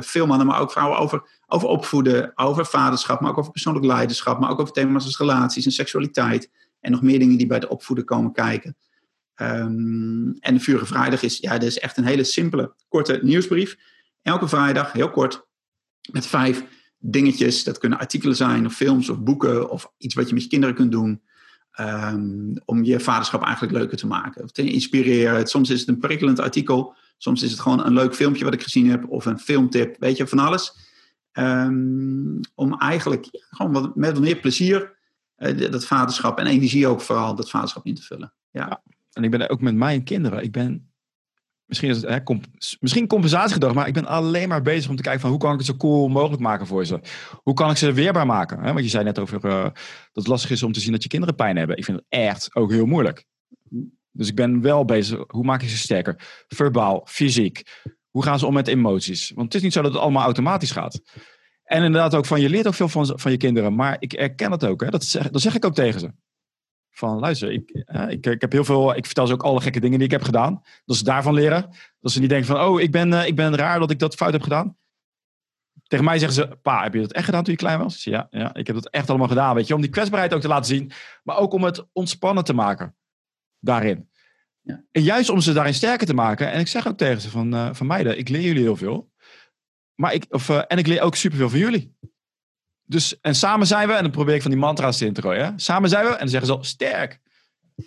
veel 0.00 0.26
mannen, 0.26 0.46
maar 0.46 0.60
ook 0.60 0.72
vrouwen 0.72 0.98
over, 0.98 1.22
over 1.46 1.68
opvoeden, 1.68 2.32
over 2.34 2.66
vaderschap, 2.66 3.20
maar 3.20 3.30
ook 3.30 3.38
over 3.38 3.52
persoonlijk 3.52 3.86
leiderschap, 3.86 4.38
maar 4.40 4.50
ook 4.50 4.60
over 4.60 4.72
thema's 4.72 5.04
als 5.04 5.18
relaties 5.18 5.64
en 5.64 5.72
seksualiteit. 5.72 6.50
En 6.80 6.90
nog 6.90 7.02
meer 7.02 7.18
dingen 7.18 7.36
die 7.36 7.46
bij 7.46 7.58
de 7.58 7.68
opvoeden 7.68 8.04
komen 8.04 8.32
kijken. 8.32 8.76
Ehm, 9.34 10.30
en 10.40 10.54
de 10.54 10.60
Vurige 10.60 10.86
Vrijdag 10.86 11.22
is, 11.22 11.38
ja, 11.38 11.52
dat 11.52 11.62
is 11.62 11.78
echt 11.78 11.96
een 11.96 12.04
hele 12.04 12.24
simpele, 12.24 12.74
korte 12.88 13.20
nieuwsbrief. 13.22 13.76
Elke 14.22 14.48
vrijdag, 14.48 14.92
heel 14.92 15.10
kort, 15.10 15.46
met 16.10 16.26
vijf 16.26 16.64
dingetjes. 16.98 17.64
Dat 17.64 17.78
kunnen 17.78 17.98
artikelen 17.98 18.36
zijn, 18.36 18.66
of 18.66 18.74
films, 18.74 19.08
of 19.08 19.20
boeken, 19.20 19.70
of 19.70 19.92
iets 19.98 20.14
wat 20.14 20.28
je 20.28 20.34
met 20.34 20.42
je 20.42 20.48
kinderen 20.48 20.74
kunt 20.74 20.92
doen. 20.92 21.22
ehm, 21.72 22.54
om 22.64 22.84
je 22.84 23.00
vaderschap 23.00 23.42
eigenlijk 23.42 23.72
leuker 23.72 23.96
te 23.96 24.06
maken. 24.06 24.42
Of 24.42 24.50
te 24.50 24.62
inspireren. 24.70 25.46
Soms 25.46 25.70
is 25.70 25.80
het 25.80 25.88
een 25.88 25.98
prikkelend 25.98 26.38
artikel. 26.40 26.94
Soms 27.18 27.42
is 27.42 27.50
het 27.50 27.60
gewoon 27.60 27.84
een 27.86 27.92
leuk 27.92 28.14
filmpje 28.14 28.44
wat 28.44 28.54
ik 28.54 28.62
gezien 28.62 28.90
heb. 28.90 29.08
Of 29.08 29.26
een 29.26 29.38
filmtip. 29.38 29.96
Weet 29.98 30.16
je, 30.16 30.26
van 30.26 30.38
alles. 30.38 30.76
Ehm, 31.32 32.40
om 32.54 32.78
eigenlijk 32.78 33.28
gewoon 33.50 33.72
wat, 33.72 33.96
met 33.96 34.20
meer 34.20 34.36
plezier 34.36 34.96
eh, 35.36 35.70
dat 35.70 35.86
vaderschap 35.86 36.38
en 36.38 36.46
energie 36.46 36.86
ook 36.86 37.00
vooral 37.00 37.34
dat 37.34 37.50
vaderschap 37.50 37.86
in 37.86 37.94
te 37.94 38.02
vullen. 38.02 38.32
Ja. 38.50 38.82
En 39.12 39.24
ik 39.24 39.30
ben 39.30 39.48
ook 39.48 39.60
met 39.60 39.74
mijn 39.74 40.04
kinderen. 40.04 40.42
Ik 40.42 40.52
ben, 40.52 40.92
misschien, 41.64 41.90
is 41.90 41.96
het, 41.96 42.10
hè, 42.10 42.22
comp- 42.22 42.46
misschien 42.80 43.06
compensatiegedrag, 43.06 43.74
maar 43.74 43.86
ik 43.86 43.94
ben 43.94 44.06
alleen 44.06 44.48
maar 44.48 44.62
bezig 44.62 44.90
om 44.90 44.96
te 44.96 45.02
kijken 45.02 45.20
van 45.20 45.30
hoe 45.30 45.38
kan 45.38 45.52
ik 45.52 45.58
het 45.58 45.66
zo 45.66 45.76
cool 45.76 46.08
mogelijk 46.08 46.42
maken 46.42 46.66
voor 46.66 46.84
ze. 46.84 47.00
Hoe 47.42 47.54
kan 47.54 47.70
ik 47.70 47.76
ze 47.76 47.92
weerbaar 47.92 48.26
maken? 48.26 48.58
Hè? 48.58 48.72
Want 48.72 48.84
je 48.84 48.90
zei 48.90 49.04
net 49.04 49.18
over 49.18 49.44
eh, 49.44 49.62
dat 49.62 49.74
het 50.12 50.26
lastig 50.26 50.50
is 50.50 50.62
om 50.62 50.72
te 50.72 50.80
zien 50.80 50.92
dat 50.92 51.02
je 51.02 51.08
kinderen 51.08 51.34
pijn 51.34 51.56
hebben. 51.56 51.76
Ik 51.76 51.84
vind 51.84 51.96
het 51.96 52.06
echt 52.08 52.54
ook 52.54 52.70
heel 52.70 52.86
moeilijk. 52.86 53.24
Dus 54.10 54.28
ik 54.28 54.34
ben 54.34 54.60
wel 54.60 54.84
bezig, 54.84 55.24
hoe 55.26 55.44
maak 55.44 55.62
ik 55.62 55.68
ze 55.68 55.76
sterker? 55.76 56.44
Verbaal, 56.48 57.06
fysiek. 57.10 57.80
Hoe 58.10 58.22
gaan 58.22 58.38
ze 58.38 58.46
om 58.46 58.54
met 58.54 58.68
emoties? 58.68 59.30
Want 59.34 59.46
het 59.46 59.54
is 59.54 59.62
niet 59.62 59.72
zo 59.72 59.82
dat 59.82 59.92
het 59.92 60.02
allemaal 60.02 60.24
automatisch 60.24 60.70
gaat. 60.70 61.00
En 61.64 61.82
inderdaad 61.82 62.14
ook 62.14 62.26
van, 62.26 62.40
je 62.40 62.48
leert 62.48 62.66
ook 62.66 62.74
veel 62.74 62.88
van, 62.88 63.12
van 63.14 63.30
je 63.30 63.36
kinderen. 63.36 63.74
Maar 63.74 63.96
ik 63.98 64.12
erken 64.12 64.50
het 64.50 64.64
ook. 64.64 64.80
Hè? 64.80 64.90
Dat, 64.90 65.04
zeg, 65.04 65.30
dat 65.30 65.40
zeg 65.40 65.54
ik 65.54 65.64
ook 65.64 65.74
tegen 65.74 66.00
ze. 66.00 66.12
Van 66.92 67.18
luister, 67.18 67.52
ik, 67.52 67.70
ik, 68.08 68.26
ik 68.26 68.40
heb 68.40 68.52
heel 68.52 68.64
veel. 68.64 68.96
Ik 68.96 69.06
vertel 69.06 69.26
ze 69.26 69.32
ook 69.32 69.42
alle 69.42 69.60
gekke 69.60 69.80
dingen 69.80 69.98
die 69.98 70.06
ik 70.06 70.12
heb 70.12 70.22
gedaan. 70.22 70.62
Dat 70.84 70.96
ze 70.96 71.04
daarvan 71.04 71.34
leren. 71.34 71.70
Dat 72.00 72.12
ze 72.12 72.20
niet 72.20 72.28
denken 72.28 72.46
van, 72.46 72.60
oh, 72.60 72.80
ik 72.80 72.90
ben, 72.90 73.12
eh, 73.12 73.26
ik 73.26 73.36
ben 73.36 73.56
raar 73.56 73.78
dat 73.78 73.90
ik 73.90 73.98
dat 73.98 74.14
fout 74.14 74.32
heb 74.32 74.42
gedaan. 74.42 74.76
Tegen 75.86 76.04
mij 76.04 76.18
zeggen 76.18 76.42
ze, 76.42 76.56
pa, 76.62 76.82
heb 76.82 76.94
je 76.94 77.00
dat 77.00 77.12
echt 77.12 77.24
gedaan 77.24 77.44
toen 77.44 77.52
je 77.52 77.58
klein 77.58 77.78
was? 77.78 78.04
Ja, 78.04 78.26
ja, 78.30 78.54
ik 78.54 78.66
heb 78.66 78.76
dat 78.76 78.88
echt 78.88 79.08
allemaal 79.08 79.28
gedaan. 79.28 79.54
Weet 79.54 79.66
je, 79.66 79.74
om 79.74 79.80
die 79.80 79.90
kwetsbaarheid 79.90 80.34
ook 80.34 80.40
te 80.40 80.48
laten 80.48 80.66
zien. 80.66 80.92
Maar 81.22 81.36
ook 81.36 81.52
om 81.52 81.64
het 81.64 81.84
ontspannen 81.92 82.44
te 82.44 82.54
maken. 82.54 82.96
Daarin. 83.58 84.08
Ja. 84.60 84.84
En 84.90 85.02
juist 85.02 85.30
om 85.30 85.40
ze 85.40 85.52
daarin 85.52 85.74
sterker 85.74 86.06
te 86.06 86.14
maken. 86.14 86.50
En 86.52 86.60
ik 86.60 86.68
zeg 86.68 86.88
ook 86.88 86.96
tegen 86.96 87.20
ze 87.20 87.30
van, 87.30 87.54
eh, 87.54 87.68
van 87.72 87.86
meiden, 87.86 88.18
ik 88.18 88.28
leer 88.28 88.40
jullie 88.40 88.62
heel 88.62 88.76
veel. 88.76 89.10
Maar 89.94 90.14
ik, 90.14 90.26
of, 90.28 90.48
eh, 90.48 90.62
en 90.68 90.78
ik 90.78 90.86
leer 90.86 91.00
ook 91.00 91.14
superveel 91.14 91.50
van 91.50 91.58
jullie. 91.58 91.96
Dus, 92.92 93.20
en 93.20 93.34
samen 93.34 93.66
zijn 93.66 93.88
we, 93.88 93.94
en 93.94 94.02
dan 94.02 94.10
probeer 94.12 94.34
ik 94.34 94.42
van 94.42 94.50
die 94.50 94.60
mantra's 94.60 95.00
in 95.00 95.12
te 95.12 95.20
gooien. 95.22 95.44
hè. 95.44 95.50
Samen 95.56 95.88
zijn 95.88 96.04
we, 96.04 96.10
en 96.12 96.18
dan 96.18 96.28
zeggen 96.28 96.46
ze 96.48 96.54
al, 96.56 96.64
sterk. 96.64 97.20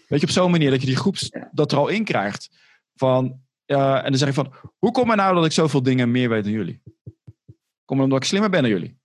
Weet 0.08 0.20
je, 0.20 0.26
op 0.28 0.32
zo'n 0.34 0.52
manier 0.52 0.70
dat 0.70 0.80
je 0.82 0.88
die 0.88 0.96
groep 0.96 1.16
Ja. 1.18 1.50
dat 1.52 1.72
er 1.72 1.78
al 1.78 1.88
in 1.88 2.04
krijgt. 2.04 2.50
Van, 2.96 3.40
en 3.66 4.04
dan 4.04 4.18
zeg 4.18 4.28
ik 4.28 4.34
van, 4.34 4.54
hoe 4.78 4.92
kom 4.92 5.10
het 5.10 5.18
nou 5.18 5.36
dat 5.36 5.46
ik 5.46 5.52
zoveel 5.52 5.84
dingen 5.84 6.12
meer 6.12 6.30
weet 6.30 6.44
dan 6.44 6.54
jullie? 6.54 6.82
Kom 7.86 7.98
het 7.98 8.06
omdat 8.06 8.18
ik 8.18 8.24
slimmer 8.28 8.50
ben 8.50 8.62
dan 8.62 8.72
jullie? 8.72 8.98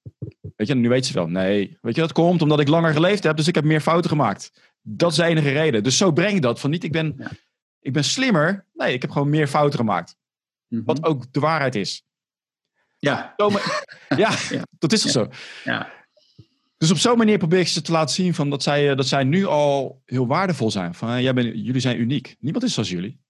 Weet 0.57 0.67
je, 0.67 0.75
nu 0.75 0.89
weet 0.89 1.07
ze 1.07 1.13
wel. 1.13 1.29
Nee, 1.29 1.79
weet 1.81 1.95
je, 1.95 2.01
dat 2.01 2.13
komt 2.13 2.43
omdat 2.43 2.61
ik 2.61 2.69
langer 2.69 2.93
geleefd 2.93 3.23
heb, 3.23 3.37
dus 3.37 3.49
ik 3.49 3.55
heb 3.55 3.65
meer 3.65 3.81
fouten 3.81 4.11
gemaakt. 4.11 4.53
Dat 4.83 5.11
is 5.11 5.17
de 5.17 5.25
enige 5.25 5.51
reden. 5.51 5.83
Dus 5.83 5.97
zo 5.97 6.13
breng 6.13 6.35
ik 6.37 6.43
dat. 6.43 6.61
Van 6.61 6.71
niet, 6.71 6.85
ik 6.85 6.93
ben, 6.93 7.29
ik 7.81 7.93
ben 7.93 8.05
slimmer. 8.05 8.67
Nee, 8.75 8.93
ik 8.95 9.03
heb 9.03 9.11
gewoon 9.11 9.31
meer 9.31 9.47
fouten 9.47 9.79
gemaakt. 9.79 10.17
Mhm. 10.69 10.85
Wat 10.85 11.05
ook 11.05 11.33
de 11.33 11.41
waarheid 11.41 11.75
is. 11.75 12.05
Ja, 13.01 13.35
ja, 14.17 14.31
Ja. 14.51 14.63
dat 14.79 14.93
is 14.93 15.03
toch 15.03 15.11
zo. 15.11 15.29
ja. 15.65 15.93
Dus 16.77 16.91
op 16.91 16.97
zo'n 16.97 17.19
manier 17.19 17.39
probeer 17.39 17.59
ik 17.61 17.69
ze 17.69 17.83
te 17.83 17.93
laten 17.93 18.15
zien 18.15 18.35
van 18.35 18.51
dat, 18.51 18.63
zij, 18.63 18.91
eh, 18.91 18.97
dat 18.97 19.07
zij 19.07 19.25
nu 19.25 19.47
al 19.47 20.03
heel 20.07 20.27
waardevol 20.27 20.71
zijn. 20.71 20.95
Van, 20.95 21.11
eh, 21.11 21.21
jij 21.21 21.35
bent, 21.35 21.47
jullie 21.55 21.81
zijn 21.81 22.01
uniek. 22.01 22.37
Niemand 22.39 22.65
is 22.65 22.75
zoals 22.75 22.89
jullie. 22.91 23.21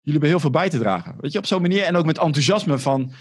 jullie 0.00 0.20
hebben 0.20 0.28
heel 0.28 0.40
veel 0.40 0.50
bij 0.50 0.68
te 0.70 0.78
dragen. 0.78 1.16
Weet 1.20 1.32
je, 1.32 1.38
op 1.38 1.46
zo'n 1.46 1.62
manier 1.62 1.82
en 1.84 1.96
ook 1.96 2.04
met 2.06 2.18
enthousiasme 2.18 2.78
van, 2.78 3.12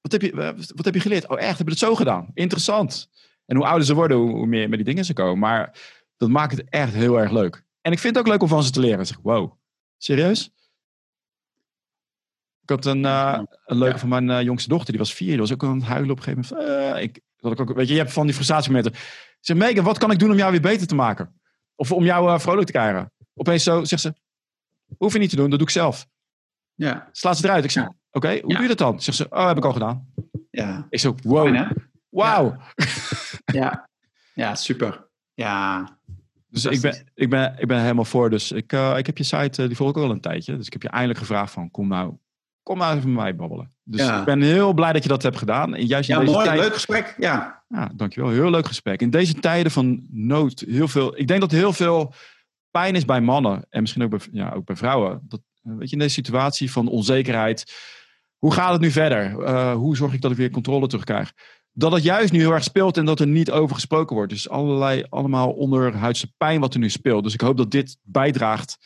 wat 0.00 0.12
heb 0.12 0.22
je, 0.22 0.32
eh, 0.32 0.52
wat 0.74 0.84
heb 0.84 0.94
je 0.94 1.00
geleerd? 1.00 1.28
Oh 1.28 1.40
echt, 1.40 1.58
heb 1.58 1.66
je 1.66 1.72
het 1.72 1.82
zo 1.82 1.94
gedaan? 1.94 2.30
Interessant. 2.34 3.10
En 3.46 3.56
hoe 3.56 3.66
ouder 3.66 3.86
ze 3.86 3.94
worden, 3.94 4.16
hoe, 4.16 4.30
hoe 4.30 4.46
meer 4.46 4.68
met 4.68 4.78
die 4.78 4.86
dingen 4.88 5.04
ze 5.04 5.12
komen. 5.12 5.38
Maar 5.38 5.78
dat 6.16 6.28
maakt 6.28 6.56
het 6.56 6.68
echt 6.68 6.92
heel 6.92 7.20
erg 7.20 7.30
leuk. 7.30 7.64
En 7.80 7.92
ik 7.92 7.98
vind 7.98 8.16
het 8.16 8.24
ook 8.24 8.30
leuk 8.32 8.42
om 8.42 8.48
van 8.48 8.62
ze 8.62 8.70
te 8.70 8.80
leren. 8.80 9.00
Ik 9.00 9.06
zeg, 9.06 9.18
wow, 9.22 9.52
serieus? 9.98 10.50
Ik 12.66 12.70
had 12.74 12.84
een, 12.84 13.02
uh, 13.04 13.38
een 13.66 13.76
leuke 13.78 13.92
Ja. 13.94 13.98
van 13.98 14.08
mijn 14.08 14.30
eh, 14.30 14.42
jongste 14.42 14.68
dochter, 14.68 14.90
die 14.90 14.98
was 14.98 15.14
vier. 15.14 15.28
Die 15.28 15.38
was 15.38 15.52
ook 15.52 15.64
aan 15.64 15.74
het 15.76 15.84
huilen 15.84 16.10
op 16.10 16.16
een 16.16 16.22
gegeven 16.22 16.56
moment. 16.58 16.94
Eh, 16.96 17.02
ik, 17.02 17.20
dat 17.36 17.52
ik 17.52 17.60
ook, 17.60 17.74
weet 17.76 17.86
je, 17.88 17.92
je 17.92 17.98
hebt 18.00 18.12
van 18.12 18.26
die 18.26 18.34
frustratiemomenten. 18.34 18.92
Ik 18.92 19.36
zeg, 19.40 19.56
Megan, 19.56 19.84
wat 19.84 19.98
kan 19.98 20.10
ik 20.10 20.18
doen 20.18 20.30
om 20.30 20.36
jou 20.36 20.50
weer 20.50 20.60
beter 20.60 20.86
te 20.86 20.94
maken? 20.94 21.40
Of 21.74 21.92
om 21.92 22.04
jou 22.04 22.30
eh, 22.32 22.38
vrolijk 22.38 22.66
te 22.66 22.72
krijgen? 22.72 23.12
Opeens 23.34 23.62
zo 23.62 23.84
zegt 23.84 24.02
ze, 24.02 24.14
hoef 24.98 25.12
je 25.12 25.18
niet 25.18 25.30
te 25.30 25.36
doen, 25.36 25.50
dat 25.50 25.58
doe 25.58 25.68
ik 25.68 25.74
zelf. 25.74 26.06
Ja, 26.74 27.08
Slaat 27.12 27.36
ze 27.38 27.44
eruit. 27.44 27.64
Ik 27.64 27.70
zeg, 27.70 27.82
Ja. 27.82 27.94
oké, 28.10 28.28
hoe 28.28 28.50
Ja. 28.50 28.54
doe 28.54 28.62
je 28.62 28.68
dat 28.68 28.78
dan? 28.78 29.00
Zegt 29.00 29.16
ze, 29.16 29.26
oh, 29.30 29.46
heb 29.46 29.56
ik 29.56 29.64
al 29.64 29.72
gedaan. 29.72 30.12
ja. 30.50 30.86
Ik 30.90 30.98
zeg, 31.00 31.12
wow, 31.22 31.70
wauw. 32.08 32.56
Ja. 33.44 33.88
ja, 34.34 34.54
super. 34.54 35.08
Ja, 35.34 35.88
Dus 36.48 36.64
ik 36.64 36.80
ben, 36.80 37.10
ik, 37.14 37.30
ben, 37.30 37.54
ik 37.58 37.66
ben 37.68 37.80
helemaal 37.80 38.04
voor. 38.04 38.30
Dus 38.30 38.52
ik, 38.52 38.72
eh, 38.72 38.94
ik 38.98 39.06
heb 39.06 39.18
je 39.18 39.24
site, 39.24 39.62
eh, 39.62 39.68
die 39.68 39.76
volg 39.76 39.90
ik 39.90 39.96
al 39.96 40.10
een 40.10 40.20
tijdje. 40.20 40.56
Dus 40.56 40.66
ik 40.66 40.72
heb 40.72 40.82
je 40.82 40.88
eindelijk 40.88 41.18
gevraagd 41.18 41.52
van, 41.52 41.70
kom 41.70 41.88
nou, 41.88 42.14
kom 42.66 42.78
nou 42.78 42.96
even 42.96 43.12
met 43.12 43.22
mij 43.22 43.36
babbelen. 43.36 43.72
Dus 43.82 44.00
Ja. 44.00 44.18
ik 44.18 44.24
ben 44.24 44.40
heel 44.40 44.72
blij 44.72 44.92
dat 44.92 45.02
je 45.02 45.08
dat 45.08 45.22
hebt 45.22 45.36
gedaan. 45.36 45.74
En 45.74 45.86
juist 45.86 46.08
in 46.08 46.14
ja 46.14 46.20
deze 46.20 46.32
mooi, 46.32 46.46
tijd... 46.46 46.60
leuk 46.60 46.72
gesprek. 46.72 47.14
Ja, 47.18 47.64
Ja, 47.68 47.90
dankjewel. 47.94 48.30
Heel 48.30 48.50
leuk 48.50 48.66
gesprek. 48.66 49.00
In 49.00 49.10
deze 49.10 49.34
tijden 49.34 49.72
van 49.72 50.06
nood, 50.10 50.64
heel 50.68 50.88
veel... 50.88 51.18
Ik 51.18 51.26
denk 51.26 51.40
dat 51.40 51.52
er 51.52 51.58
heel 51.58 51.72
veel 51.72 52.12
pijn 52.70 52.94
is 52.94 53.04
bij 53.04 53.20
mannen. 53.20 53.66
En 53.70 53.80
misschien 53.80 54.02
ook 54.02 54.10
bij, 54.10 54.20
ja, 54.32 54.52
ook 54.52 54.64
bij 54.64 54.76
vrouwen. 54.76 55.20
Dat, 55.22 55.40
eh, 55.62 55.72
weet 55.76 55.88
je, 55.88 55.92
in 55.92 56.02
deze 56.02 56.14
situatie 56.14 56.72
van 56.72 56.88
onzekerheid. 56.88 57.74
Hoe 58.38 58.52
gaat 58.52 58.72
het 58.72 58.80
nu 58.80 58.90
verder? 58.90 59.42
Eh, 59.42 59.74
hoe 59.74 59.96
zorg 59.96 60.12
ik 60.12 60.20
dat 60.20 60.30
ik 60.30 60.36
weer 60.36 60.50
controle 60.50 60.86
terugkrijg? 60.86 61.32
Dat 61.72 61.92
het 61.92 62.02
juist 62.02 62.32
nu 62.32 62.38
heel 62.38 62.52
erg 62.52 62.64
speelt 62.64 62.96
en 62.96 63.04
dat 63.04 63.20
er 63.20 63.26
niet 63.26 63.50
over 63.50 63.74
gesproken 63.74 64.16
wordt. 64.16 64.32
Dus 64.32 64.48
allerlei, 64.48 65.04
allemaal 65.08 65.50
onderhuidse 65.50 66.32
pijn 66.36 66.60
wat 66.60 66.74
er 66.74 66.80
nu 66.80 66.90
speelt. 66.90 67.24
Dus 67.24 67.34
ik 67.34 67.40
hoop 67.40 67.56
dat 67.56 67.70
dit 67.70 67.98
bijdraagt 68.02 68.78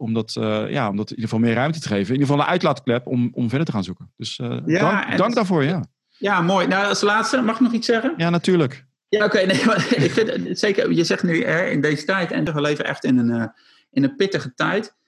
om 0.00 0.14
dat, 0.14 0.36
eh, 0.36 0.70
ja, 0.70 0.88
om 0.88 0.96
dat 0.96 1.10
in 1.10 1.16
ieder 1.16 1.30
geval 1.30 1.38
meer 1.38 1.54
ruimte 1.54 1.80
te 1.80 1.88
geven. 1.88 2.06
In 2.06 2.20
ieder 2.20 2.26
geval 2.26 2.42
een 2.42 2.50
uitlaatklep 2.50 3.06
om, 3.06 3.30
om 3.32 3.48
verder 3.48 3.66
te 3.66 3.72
gaan 3.72 3.84
zoeken. 3.84 4.12
Dus 4.16 4.38
eh, 4.38 4.56
Ja, 4.66 5.04
dank, 5.04 5.18
dank 5.18 5.34
daarvoor, 5.34 5.64
ja. 5.64 5.84
ja 6.18 6.40
mooi. 6.40 6.66
Nou, 6.66 6.86
als 6.86 7.00
laatste, 7.00 7.40
mag 7.40 7.54
ik 7.54 7.60
nog 7.60 7.72
iets 7.72 7.86
zeggen? 7.86 8.14
Ja, 8.16 8.30
natuurlijk. 8.30 8.86
Ja, 9.08 9.24
oké. 9.24 9.38
nee, 9.46 9.60
ik 9.90 10.10
vind 10.10 10.58
zeker, 10.58 10.92
je 10.92 11.04
zegt 11.04 11.22
nu 11.22 11.44
hè, 11.44 11.66
in 11.66 11.80
deze 11.80 12.04
tijd, 12.04 12.30
en 12.30 12.54
we 12.54 12.60
leven 12.60 12.84
echt 12.84 13.04
in 13.04 13.18
een, 13.18 13.30
eh, 13.30 13.46
in 13.90 14.04
een 14.04 14.16
pittige 14.16 14.54
tijd. 14.54 14.98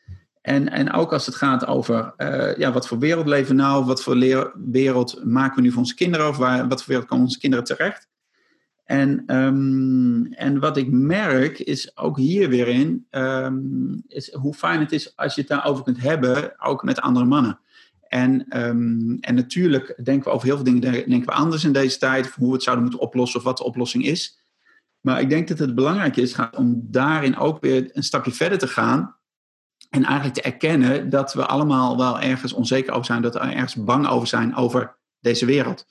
En, 0.40 0.68
en 0.68 0.93
ook 0.93 1.12
als 1.12 1.26
het 1.26 1.34
gaat 1.34 1.66
over 1.66 2.14
ja, 2.59 2.72
wat 2.72 2.88
voor 2.88 2.99
wereld 2.99 3.26
leven 3.26 3.57
we 3.57 3.62
nou, 3.62 3.84
wat 3.84 4.03
voor 4.03 4.14
leer- 4.14 4.53
wereld 4.70 5.24
maken 5.24 5.57
we 5.57 5.62
nu 5.62 5.70
voor 5.70 5.78
onze 5.78 5.95
kinderen, 5.95 6.28
of 6.28 6.36
waar, 6.36 6.68
wat 6.68 6.78
voor 6.78 6.88
wereld 6.88 7.09
komen 7.09 7.24
onze 7.24 7.38
kinderen 7.38 7.64
terecht. 7.64 8.09
En, 8.84 9.22
ehm, 9.26 10.24
en 10.24 10.60
wat 10.60 10.76
ik 10.76 10.90
merk 10.90 11.58
is 11.58 11.96
ook 11.96 12.16
hier 12.16 12.48
weer 12.48 12.68
in, 12.68 13.06
ehm, 13.10 13.94
is 14.06 14.32
hoe 14.32 14.54
fijn 14.54 14.80
het 14.80 14.92
is 14.92 15.16
als 15.16 15.34
je 15.34 15.40
het 15.40 15.50
daarover 15.50 15.84
kunt 15.84 16.00
hebben, 16.00 16.60
ook 16.60 16.82
met 16.82 17.00
andere 17.00 17.26
mannen. 17.26 17.60
En, 18.08 18.48
ehm, 18.48 19.16
en 19.20 19.34
natuurlijk 19.34 20.00
denken 20.04 20.24
we 20.24 20.30
over 20.30 20.46
heel 20.46 20.56
veel 20.56 20.64
dingen 20.64 20.80
denken 20.80 21.24
we 21.24 21.32
anders 21.32 21.64
in 21.64 21.72
deze 21.72 21.98
tijd, 21.98 22.30
hoe 22.30 22.46
we 22.46 22.52
het 22.52 22.62
zouden 22.62 22.84
moeten 22.84 23.02
oplossen 23.02 23.38
of 23.38 23.44
wat 23.44 23.56
de 23.56 23.64
oplossing 23.64 24.04
is. 24.04 24.40
Maar 25.00 25.20
ik 25.20 25.30
denk 25.30 25.48
dat 25.48 25.58
het 25.58 25.74
belangrijk 25.74 26.16
is 26.16 26.36
om 26.56 26.80
daarin 26.90 27.36
ook 27.36 27.60
weer 27.60 27.90
een 27.92 28.02
stapje 28.02 28.32
verder 28.32 28.58
te 28.58 28.68
gaan. 28.68 29.16
En 29.90 30.04
eigenlijk 30.04 30.34
te 30.34 30.42
erkennen 30.42 31.10
dat 31.10 31.34
we 31.34 31.46
allemaal 31.46 31.96
wel 31.96 32.20
ergens 32.20 32.52
onzeker 32.52 32.92
over 32.92 33.04
zijn, 33.04 33.22
dat 33.22 33.34
we 33.34 33.40
ergens 33.40 33.74
bang 33.74 34.08
over 34.08 34.28
zijn 34.28 34.54
over 34.54 34.96
deze 35.20 35.46
wereld. 35.46 35.86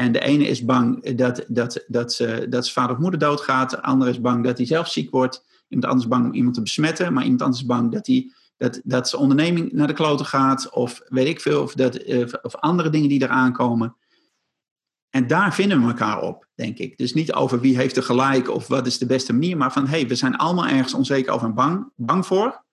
En 0.00 0.12
de 0.12 0.20
ene 0.20 0.46
is 0.46 0.64
bang 0.64 1.14
dat, 1.16 1.44
dat, 1.48 1.84
dat, 1.86 2.12
ze, 2.12 2.46
dat 2.48 2.64
zijn 2.64 2.74
vader 2.74 2.96
of 2.96 3.02
moeder 3.02 3.20
doodgaat. 3.20 3.70
De 3.70 3.82
andere 3.82 4.10
is 4.10 4.20
bang 4.20 4.44
dat 4.44 4.56
hij 4.56 4.66
zelf 4.66 4.88
ziek 4.88 5.10
wordt. 5.10 5.44
Iemand 5.68 5.88
anders 5.88 6.04
is 6.04 6.10
bang 6.10 6.26
om 6.26 6.34
iemand 6.34 6.54
te 6.54 6.62
besmetten. 6.62 7.12
Maar 7.12 7.22
iemand 7.22 7.42
anders 7.42 7.60
is 7.60 7.66
bang 7.66 7.92
dat, 7.92 8.06
hij, 8.06 8.32
dat, 8.56 8.80
dat 8.84 9.08
zijn 9.08 9.22
onderneming 9.22 9.72
naar 9.72 9.86
de 9.86 9.92
kloten 9.92 10.26
gaat. 10.26 10.70
Of 10.70 11.00
weet 11.08 11.26
ik 11.26 11.40
veel. 11.40 11.62
Of, 11.62 11.74
dat, 11.74 11.94
eh, 11.94 12.26
of 12.42 12.56
andere 12.56 12.90
dingen 12.90 13.08
die 13.08 13.22
eraan 13.22 13.52
komen. 13.52 13.96
En 15.10 15.26
daar 15.26 15.54
vinden 15.54 15.80
we 15.80 15.86
elkaar 15.86 16.22
op, 16.22 16.46
denk 16.54 16.78
ik. 16.78 16.98
Dus 16.98 17.14
niet 17.14 17.32
over 17.32 17.60
wie 17.60 17.76
heeft 17.76 17.96
er 17.96 18.02
gelijk 18.02 18.50
of 18.50 18.66
wat 18.66 18.86
is 18.86 18.98
de 18.98 19.06
beste 19.06 19.32
manier. 19.32 19.56
Maar 19.56 19.72
van, 19.72 19.86
hé, 19.86 19.98
hey, 19.98 20.08
we 20.08 20.14
zijn 20.14 20.36
allemaal 20.36 20.66
ergens 20.66 20.94
onzeker 20.94 21.32
over 21.32 21.46
en 21.46 21.54
bang, 21.54 21.92
bang 21.96 22.26
voor. 22.26 22.64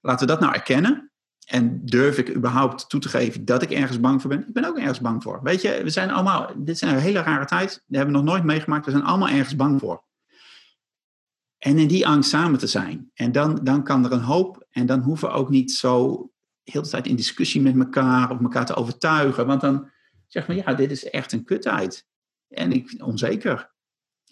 Laten 0.00 0.26
we 0.26 0.32
dat 0.32 0.40
nou 0.40 0.54
erkennen. 0.54 1.12
En 1.44 1.80
durf 1.84 2.18
ik 2.18 2.34
überhaupt 2.34 2.88
toe 2.88 3.00
te 3.00 3.08
geven 3.08 3.44
dat 3.44 3.62
ik 3.62 3.70
ergens 3.70 4.00
bang 4.00 4.20
voor 4.20 4.30
ben? 4.30 4.46
Ik 4.48 4.52
ben 4.52 4.64
ook 4.64 4.78
ergens 4.78 5.00
bang 5.00 5.22
voor. 5.22 5.40
Weet 5.42 5.62
je, 5.62 5.80
we 5.82 5.90
zijn 5.90 6.10
allemaal, 6.10 6.50
dit 6.56 6.74
is 6.74 6.80
een 6.80 6.98
hele 6.98 7.22
rare 7.22 7.44
tijd. 7.44 7.68
Dat 7.68 7.96
hebben 7.96 8.14
we 8.14 8.20
nog 8.20 8.30
nooit 8.30 8.44
meegemaakt. 8.44 8.84
We 8.84 8.90
zijn 8.90 9.04
allemaal 9.04 9.28
ergens 9.28 9.56
bang 9.56 9.80
voor. 9.80 10.04
En 11.58 11.78
in 11.78 11.88
die 11.88 12.06
angst 12.06 12.30
samen 12.30 12.58
te 12.58 12.66
zijn. 12.66 13.10
En 13.14 13.32
dan, 13.32 13.60
dan 13.62 13.84
kan 13.84 14.04
er 14.04 14.12
een 14.12 14.20
hoop. 14.20 14.66
En 14.70 14.86
dan 14.86 15.00
hoeven 15.00 15.28
we 15.28 15.34
ook 15.34 15.50
niet 15.50 15.72
zo 15.72 16.30
heel 16.62 16.82
de 16.82 16.88
tijd 16.88 17.06
in 17.06 17.16
discussie 17.16 17.60
met 17.60 17.78
elkaar 17.78 18.30
of 18.30 18.40
elkaar 18.40 18.66
te 18.66 18.74
overtuigen. 18.74 19.46
Want 19.46 19.60
dan 19.60 19.90
zeg 20.26 20.46
maar, 20.46 20.56
ja, 20.56 20.74
dit 20.74 20.90
is 20.90 21.10
echt 21.10 21.32
een 21.32 21.44
kuttijd. 21.44 22.06
En 22.48 22.72
ik 22.72 22.94
onzeker. 22.98 23.72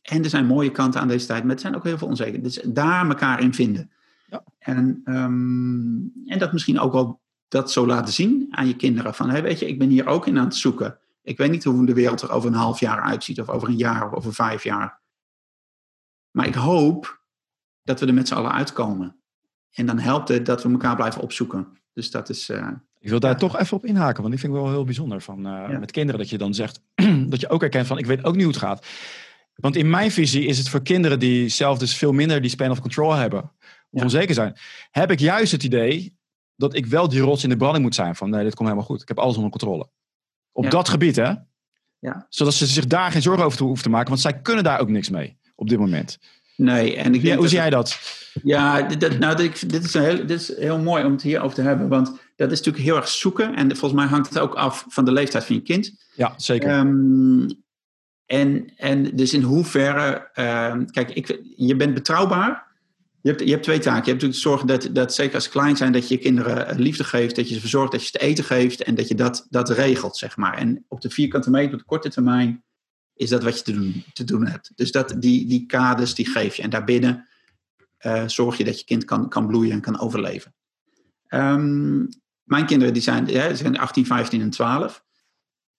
En 0.03 0.23
er 0.25 0.31
zijn 0.31 0.47
mooie 0.47 0.71
kanten 0.71 1.01
aan 1.01 1.09
deze 1.09 1.27
tijd, 1.27 1.45
maar 1.45 1.55
er 1.55 1.61
zijn 1.61 1.77
ook 1.77 1.85
heel 1.85 1.99
veel 1.99 2.09
onzekerheden. 2.09 2.53
Dus 2.53 2.63
daar 2.75 3.09
elkaar 3.09 3.41
in 3.41 3.55
vinden. 3.55 3.91
Ja. 4.33 4.45
En, 4.59 5.01
ehm, 5.05 6.31
en 6.33 6.39
dat 6.39 6.53
misschien 6.53 6.81
ook 6.81 6.93
wel 6.93 7.21
dat 7.49 7.73
zo 7.73 7.87
laten 7.87 8.13
zien 8.13 8.47
aan 8.51 8.67
je 8.67 8.77
kinderen. 8.77 9.15
Van, 9.15 9.31
hey, 9.31 9.43
weet 9.43 9.59
je, 9.59 9.67
ik 9.69 9.79
ben 9.79 9.89
hier 9.89 10.07
ook 10.07 10.27
in 10.27 10.39
aan 10.39 10.45
het 10.45 10.55
zoeken. 10.55 10.99
Ik 11.23 11.37
weet 11.39 11.51
niet 11.51 11.65
hoe 11.65 11.87
de 11.87 11.95
wereld 11.95 12.21
er 12.23 12.31
over 12.31 12.49
een 12.49 12.55
half 12.57 12.81
jaar 12.81 13.01
uitziet, 13.01 13.41
of 13.41 13.49
over 13.49 13.69
een 13.69 13.77
jaar, 13.77 14.07
of 14.07 14.13
over 14.13 14.35
vijf 14.35 14.65
jaar. 14.65 15.01
Maar 16.31 16.47
ik 16.47 16.55
hoop 16.55 17.21
dat 17.83 18.01
we 18.01 18.07
er 18.07 18.15
met 18.15 18.29
z'n 18.29 18.35
allen 18.35 18.53
uitkomen. 18.53 19.17
En 19.73 19.87
dan 19.87 19.99
helpt 19.99 20.29
het 20.29 20.47
dat 20.47 20.63
we 20.63 20.71
elkaar 20.71 20.97
blijven 20.97 21.23
opzoeken. 21.23 21.69
Dus 21.93 22.11
dat 22.11 22.29
is. 22.29 22.49
eh, 22.49 22.69
Ik 22.99 23.09
wil 23.09 23.21
daar 23.21 23.31
Ja. 23.31 23.37
toch 23.37 23.59
even 23.59 23.77
op 23.77 23.85
inhaken, 23.87 24.17
want 24.23 24.31
die 24.31 24.41
vind 24.41 24.53
ik 24.55 24.61
wel 24.61 24.71
heel 24.71 24.85
bijzonder. 24.85 25.21
Van, 25.21 25.47
eh, 25.47 25.65
Ja. 25.71 25.79
Met 25.79 25.91
kinderen, 25.91 26.21
dat 26.21 26.31
je 26.31 26.39
dan 26.39 26.55
zegt, 26.55 26.81
dat 27.33 27.41
je 27.41 27.49
ook 27.49 27.61
herkent 27.61 27.87
van, 27.87 27.99
ik 27.99 28.07
weet 28.07 28.25
ook 28.25 28.35
niet 28.35 28.43
hoe 28.45 28.53
het 28.53 28.63
gaat. 28.63 28.87
Want 29.55 29.77
in 29.77 29.91
mijn 29.91 30.11
visie 30.11 30.47
is 30.47 30.59
het 30.59 30.69
voor 30.69 30.83
kinderen 30.83 31.19
die 31.19 31.49
zelf 31.49 31.79
dus 31.79 31.97
veel 31.97 32.13
minder 32.13 32.41
die 32.41 32.51
span 32.51 32.71
of 32.71 32.81
control 32.81 33.13
hebben, 33.13 33.51
of 33.93 34.03
onzeker 34.03 34.35
zijn, 34.35 34.57
heb 34.91 35.11
ik 35.11 35.21
juist 35.21 35.53
het 35.53 35.63
idee 35.65 36.17
dat 36.57 36.75
ik 36.75 36.87
wel 36.87 37.09
die 37.09 37.21
rots 37.21 37.43
in 37.43 37.49
de 37.49 37.57
branding 37.57 37.85
moet 37.85 37.95
zijn. 37.95 38.17
Van, 38.17 38.31
nee, 38.31 38.45
dit 38.45 38.55
komt 38.55 38.69
helemaal 38.69 38.89
goed. 38.91 39.03
Ik 39.03 39.09
heb 39.09 39.19
alles 39.19 39.37
onder 39.37 39.51
controle. 39.51 39.89
Op 40.53 40.71
dat 40.71 40.89
gebied, 40.89 41.17
hè? 41.17 41.33
Ja. 41.99 42.27
Zodat 42.29 42.55
ze 42.55 42.67
zich 42.67 42.87
daar 42.87 43.13
geen 43.13 43.23
zorgen 43.23 43.45
over 43.45 43.59
te 43.59 43.65
hoeven 43.65 43.83
te 43.83 43.91
maken, 43.91 44.09
want 44.09 44.21
zij 44.21 44.41
kunnen 44.41 44.65
daar 44.65 44.81
ook 44.81 44.89
niks 44.89 45.11
mee 45.11 45.39
op 45.55 45.69
dit 45.69 45.79
moment. 45.79 46.19
nee, 46.57 46.97
en 46.97 47.15
ik 47.15 47.21
Ja, 47.21 47.27
denk 47.27 47.39
hoe 47.39 47.49
zie 47.49 47.59
jij 47.59 47.71
dat? 47.71 48.01
Ja, 48.43 48.83
dit, 48.83 49.19
nou, 49.19 49.37
dit, 49.37 49.71
dit, 49.71 49.85
is 49.85 49.95
een 49.95 50.03
heel, 50.03 50.27
dit 50.27 50.41
is 50.41 50.57
heel 50.57 50.79
mooi 50.79 51.05
om 51.05 51.13
het 51.13 51.23
hierover 51.23 51.55
te 51.55 51.63
hebben. 51.63 51.89
Want 51.89 52.09
dat 52.37 52.51
is 52.53 52.59
natuurlijk 52.59 52.85
heel 52.85 52.97
erg 52.97 53.09
zoeken. 53.09 53.55
En 53.55 53.69
volgens 53.77 54.01
mij 54.01 54.11
hangt 54.11 54.29
het 54.29 54.39
ook 54.39 54.55
af 54.55 54.85
van 54.89 55.05
de 55.05 55.13
leeftijd 55.13 55.45
van 55.45 55.55
je 55.55 55.63
kind. 55.63 55.93
Ja, 56.15 56.35
zeker. 56.37 56.69
Ehm, 56.69 57.49
en, 58.27 58.73
en 58.77 59.17
dus 59.17 59.35
in 59.35 59.43
hoeverre... 59.43 60.31
ehm, 60.33 60.85
kijk, 60.85 61.11
ik, 61.11 61.41
je 61.57 61.77
bent 61.77 61.95
betrouwbaar. 61.95 62.71
Je 63.23 63.29
hebt, 63.29 63.41
je 63.41 63.51
hebt 63.51 63.63
twee 63.63 63.79
taken. 63.79 64.05
Je 64.05 64.11
hebt 64.11 64.23
natuurlijk 64.23 64.41
zorgen 64.41 64.67
dat, 64.67 64.89
dat, 64.93 65.15
zeker 65.15 65.35
als 65.35 65.49
klein 65.49 65.77
zijn... 65.77 65.93
dat 65.93 66.09
je 66.09 66.15
je 66.15 66.21
kinderen 66.21 66.67
eh, 66.67 66.79
liefde 66.79 67.05
geeft. 67.05 67.37
Dat 67.37 67.49
je 67.49 67.55
ze 67.55 67.61
verzorgt, 67.61 67.93
dat 67.93 68.01
je 68.01 68.07
ze 68.07 68.13
te 68.13 68.19
eten 68.19 68.45
geeft. 68.45 68.83
En 68.83 68.95
dat 68.95 69.09
je 69.09 69.15
dat, 69.15 69.47
dat 69.51 69.71
regelt, 69.71 70.17
zeg 70.17 70.37
maar. 70.37 70.57
En 70.57 70.85
op 70.89 71.01
de 71.01 71.11
vierkante 71.11 71.51
meter, 71.51 71.73
op 71.73 71.79
de 71.79 71.85
korte 71.85 72.09
termijn... 72.09 72.65
is 73.15 73.29
dat 73.29 73.43
wat 73.43 73.59
je 73.59 73.65
te 73.65 73.73
doen, 73.73 74.05
te 74.13 74.25
doen 74.25 74.47
hebt. 74.47 74.73
Dus 74.75 74.93
dat, 74.93 75.15
die, 75.19 75.47
die 75.47 75.67
kaders, 75.67 76.15
die 76.15 76.27
geef 76.27 76.55
je. 76.55 76.63
En 76.63 76.71
daarbinnen 76.71 77.29
eh, 77.99 78.23
zorg 78.27 78.57
je 78.57 78.65
dat 78.65 78.79
je 78.79 78.85
kind 78.85 79.05
kan, 79.05 79.29
kan 79.29 79.47
bloeien 79.47 79.73
en 79.73 79.81
kan 79.81 80.01
overleven. 80.01 80.55
Ehm, 81.27 82.07
mijn 82.43 82.67
kinderen 82.67 82.93
die 82.93 83.03
zijn, 83.03 83.27
ja, 83.27 83.55
zijn 83.55 83.79
18, 83.79 84.07
15 84.07 84.41
en 84.41 84.51
12. 84.51 84.81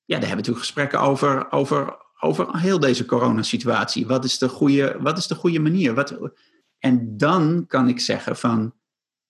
Ja, 0.05 0.19
daar 0.19 0.27
hebben 0.27 0.29
we 0.29 0.35
natuurlijk 0.35 0.65
gesprekken 0.65 0.99
over, 0.99 1.51
over, 1.51 1.97
over 2.19 2.59
heel 2.59 2.79
deze 2.79 3.05
coronasituatie. 3.05 4.07
Wat 4.07 4.23
is 4.23 4.37
de 4.37 4.49
goede, 4.49 4.97
wat 4.99 5.17
is 5.17 5.27
de 5.27 5.35
goede 5.35 5.59
manier? 5.59 5.93
Wat, 5.93 6.17
en 6.83 7.17
dan 7.17 7.65
kan 7.67 7.87
ik 7.87 7.99
zeggen 7.99 8.37
van, 8.37 8.73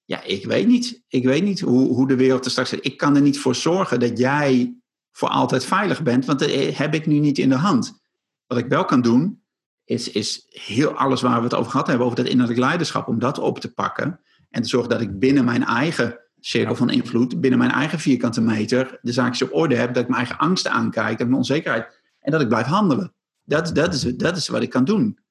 ja, 0.06 0.24
ik 0.24 0.46
weet 0.46 0.68
niet. 0.68 1.04
Ik 1.08 1.26
weet 1.26 1.44
niet 1.44 1.60
hoe, 1.60 1.88
hoe 1.88 2.08
de 2.08 2.16
wereld 2.16 2.46
er 2.46 2.52
straks 2.52 2.70
zit. 2.70 2.86
Ik 2.86 2.98
kan 2.98 3.16
er 3.16 3.22
niet 3.22 3.40
voor 3.40 3.56
zorgen 3.56 4.00
dat 4.00 4.18
jij 4.18 4.78
voor 5.12 5.30
altijd 5.30 5.66
veilig 5.66 6.04
bent, 6.04 6.26
want 6.26 6.40
dat 6.40 6.52
heb 6.76 6.94
ik 6.94 7.06
nu 7.06 7.20
niet 7.20 7.38
in 7.38 7.50
de 7.50 7.56
hand. 7.56 8.02
Wat 8.48 8.58
ik 8.58 8.68
wel 8.68 8.86
kan 8.86 9.02
doen, 9.02 9.42
is, 9.86 10.12
is 10.12 10.46
heel 10.50 10.92
alles 10.92 11.22
waar 11.22 11.38
we 11.38 11.44
het 11.44 11.54
over 11.54 11.72
gehad 11.72 11.88
hebben, 11.88 12.06
over 12.06 12.18
dat 12.18 12.28
innerlijk 12.28 12.60
leiderschap, 12.60 13.08
om 13.08 13.20
dat 13.20 13.40
op 13.40 13.60
te 13.60 13.74
pakken. 13.74 14.20
En 14.50 14.62
te 14.62 14.70
zorgen 14.70 14.90
dat 14.90 15.02
ik 15.02 15.20
binnen 15.20 15.46
mijn 15.46 15.64
eigen 15.64 16.20
cirkel 16.40 16.76
van 16.76 16.90
invloed, 16.90 17.42
binnen 17.42 17.60
mijn 17.60 17.72
eigen 17.72 18.00
vierkante 18.00 18.42
meter, 18.42 19.00
de 19.02 19.12
zaakjes 19.12 19.42
op 19.42 19.56
orde 19.56 19.76
heb, 19.76 19.94
dat 19.94 20.04
ik 20.04 20.10
mijn 20.10 20.22
eigen 20.22 20.38
angsten 20.38 20.72
aankijk 20.72 21.20
en 21.20 21.26
mijn 21.26 21.38
onzekerheid. 21.38 22.02
En 22.20 22.32
dat 22.32 22.42
ik 22.42 22.48
blijf 22.48 22.66
handelen. 22.66 23.14
Dat, 23.44 23.76
dat, 23.76 23.94
is, 23.94 24.02
dat 24.02 24.38
is 24.38 24.48
wat 24.48 24.62
ik 24.62 24.70
kan 24.70 24.86
doen. 24.86 25.23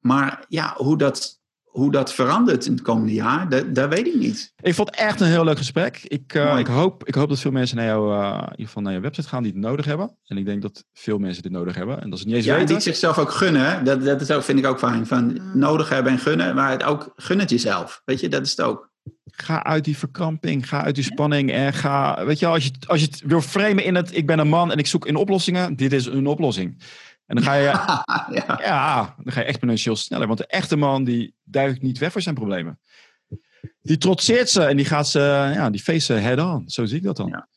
Maar 0.00 0.44
ja, 0.48 0.74
hoe 0.76 0.98
dat, 0.98 1.40
hoe 1.64 1.90
dat 1.90 2.12
verandert 2.14 2.66
in 2.66 2.72
het 2.72 2.82
komende 2.82 3.12
jaar, 3.12 3.48
dat, 3.48 3.74
dat 3.74 3.88
weet 3.88 4.06
ik 4.06 4.14
niet. 4.14 4.52
Ik 4.62 4.74
vond 4.74 4.90
het 4.90 4.98
echt 4.98 5.20
een 5.20 5.26
heel 5.26 5.44
leuk 5.44 5.56
gesprek. 5.58 6.00
Ik, 6.02 6.34
uh, 6.34 6.44
Mooi. 6.48 6.60
ik, 6.60 6.66
hoop, 6.66 7.06
ik 7.06 7.14
hoop 7.14 7.28
dat 7.28 7.38
veel 7.38 7.50
mensen 7.50 7.76
naar, 7.76 7.86
jou, 7.86 8.14
uh, 8.14 8.34
in 8.34 8.50
ieder 8.50 8.66
geval 8.66 8.82
naar 8.82 8.92
je 8.92 9.00
website 9.00 9.28
gaan 9.28 9.42
die 9.42 9.52
het 9.52 9.60
nodig 9.60 9.84
hebben. 9.84 10.16
En 10.26 10.36
ik 10.36 10.44
denk 10.44 10.62
dat 10.62 10.84
veel 10.92 11.18
mensen 11.18 11.42
dit 11.42 11.52
nodig 11.52 11.74
hebben. 11.74 12.02
En 12.02 12.10
dat 12.10 12.18
het 12.18 12.28
niet 12.28 12.36
eens 12.36 12.44
Ja, 12.44 12.54
weten. 12.54 12.68
die 12.74 12.80
zichzelf 12.80 13.18
ook 13.18 13.30
gunnen. 13.30 13.84
Dat, 13.84 14.04
dat 14.04 14.20
is 14.20 14.30
ook, 14.30 14.42
vind 14.42 14.58
ik 14.58 14.66
ook 14.66 14.78
fijn. 14.78 15.06
Van 15.06 15.40
nodig 15.54 15.88
hebben 15.88 16.12
en 16.12 16.18
gunnen, 16.18 16.54
maar 16.54 16.70
het 16.70 16.82
ook 16.82 17.12
gun 17.16 17.38
het 17.38 17.50
jezelf. 17.50 18.02
Weet 18.04 18.20
je, 18.20 18.28
dat 18.28 18.42
is 18.42 18.50
het 18.50 18.60
ook. 18.60 18.88
Ga 19.32 19.64
uit 19.64 19.84
die 19.84 19.96
verkramping, 19.96 20.68
ga 20.68 20.82
uit 20.82 20.94
die 20.94 21.04
spanning 21.04 21.52
en 21.52 21.72
ga, 21.72 22.24
weet 22.24 22.38
je, 22.38 22.46
als 22.46 22.64
je, 22.64 22.70
als 22.86 23.00
je 23.00 23.06
het 23.06 23.22
wil 23.26 23.40
framen 23.40 23.84
in 23.84 23.94
het, 23.94 24.16
ik 24.16 24.26
ben 24.26 24.38
een 24.38 24.48
man 24.48 24.72
en 24.72 24.78
ik 24.78 24.86
zoek 24.86 25.06
in 25.06 25.16
oplossingen, 25.16 25.76
dit 25.76 25.92
is 25.92 26.06
een 26.06 26.26
oplossing. 26.26 26.82
En 27.30 27.36
dan 27.36 27.44
ga 27.44 27.54
je, 27.54 27.64
ja. 28.46 28.58
ja, 28.62 29.14
dan 29.16 29.32
ga 29.32 29.40
je 29.40 29.46
exponentieel 29.46 29.96
sneller. 29.96 30.26
Want 30.26 30.38
de 30.38 30.46
echte 30.46 30.76
man 30.76 31.04
die 31.04 31.34
duikt 31.44 31.82
niet 31.82 31.98
weg 31.98 32.12
voor 32.12 32.20
zijn 32.20 32.34
problemen. 32.34 32.80
Die 33.82 33.98
trotseert 33.98 34.50
ze 34.50 34.64
en 34.64 34.76
die 34.76 34.86
gaat 34.86 35.08
ze, 35.08 35.18
ja, 35.54 35.70
die 35.70 35.82
face 35.82 36.00
ze 36.00 36.12
head-on. 36.12 36.68
Zo 36.68 36.84
zie 36.84 36.96
ik 36.96 37.02
dat 37.02 37.16
dan. 37.16 37.28
Ja. 37.28 37.48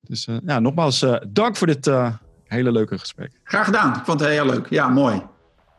Dus 0.00 0.26
uh, 0.26 0.36
ja, 0.44 0.58
nogmaals, 0.58 1.02
uh, 1.02 1.16
dank 1.28 1.56
voor 1.56 1.66
dit 1.66 1.86
uh, 1.86 2.14
hele 2.44 2.72
leuke 2.72 2.98
gesprek. 2.98 3.40
Graag 3.44 3.64
gedaan. 3.64 3.96
Ik 3.96 4.04
vond 4.04 4.20
het 4.20 4.28
heel 4.28 4.46
leuk. 4.46 4.68
Ja, 4.70 4.88
mooi. 4.88 5.22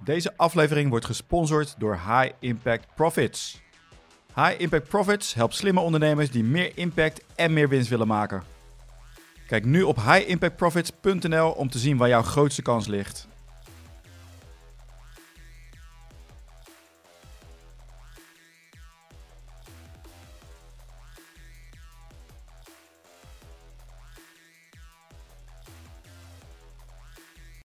Deze 0.03 0.37
aflevering 0.37 0.89
wordt 0.89 1.05
gesponsord 1.05 1.75
door 1.77 1.93
High 1.93 2.31
Impact 2.39 2.85
Profits. 2.95 3.61
High 4.35 4.61
Impact 4.61 4.87
Profits 4.87 5.33
helpt 5.33 5.55
slimme 5.55 5.79
ondernemers 5.79 6.31
die 6.31 6.43
meer 6.43 6.71
impact 6.77 7.23
en 7.35 7.53
meer 7.53 7.69
winst 7.69 7.89
willen 7.89 8.07
maken. 8.07 8.43
Kijk 9.51 9.65
nu 9.65 9.81
op 9.81 9.95
highimpactprofits.nl 9.95 11.51
om 11.51 11.69
te 11.69 11.79
zien 11.79 11.97
waar 11.97 12.09
jouw 12.09 12.21
grootste 12.21 12.61
kans 12.61 12.87
ligt. 12.87 13.27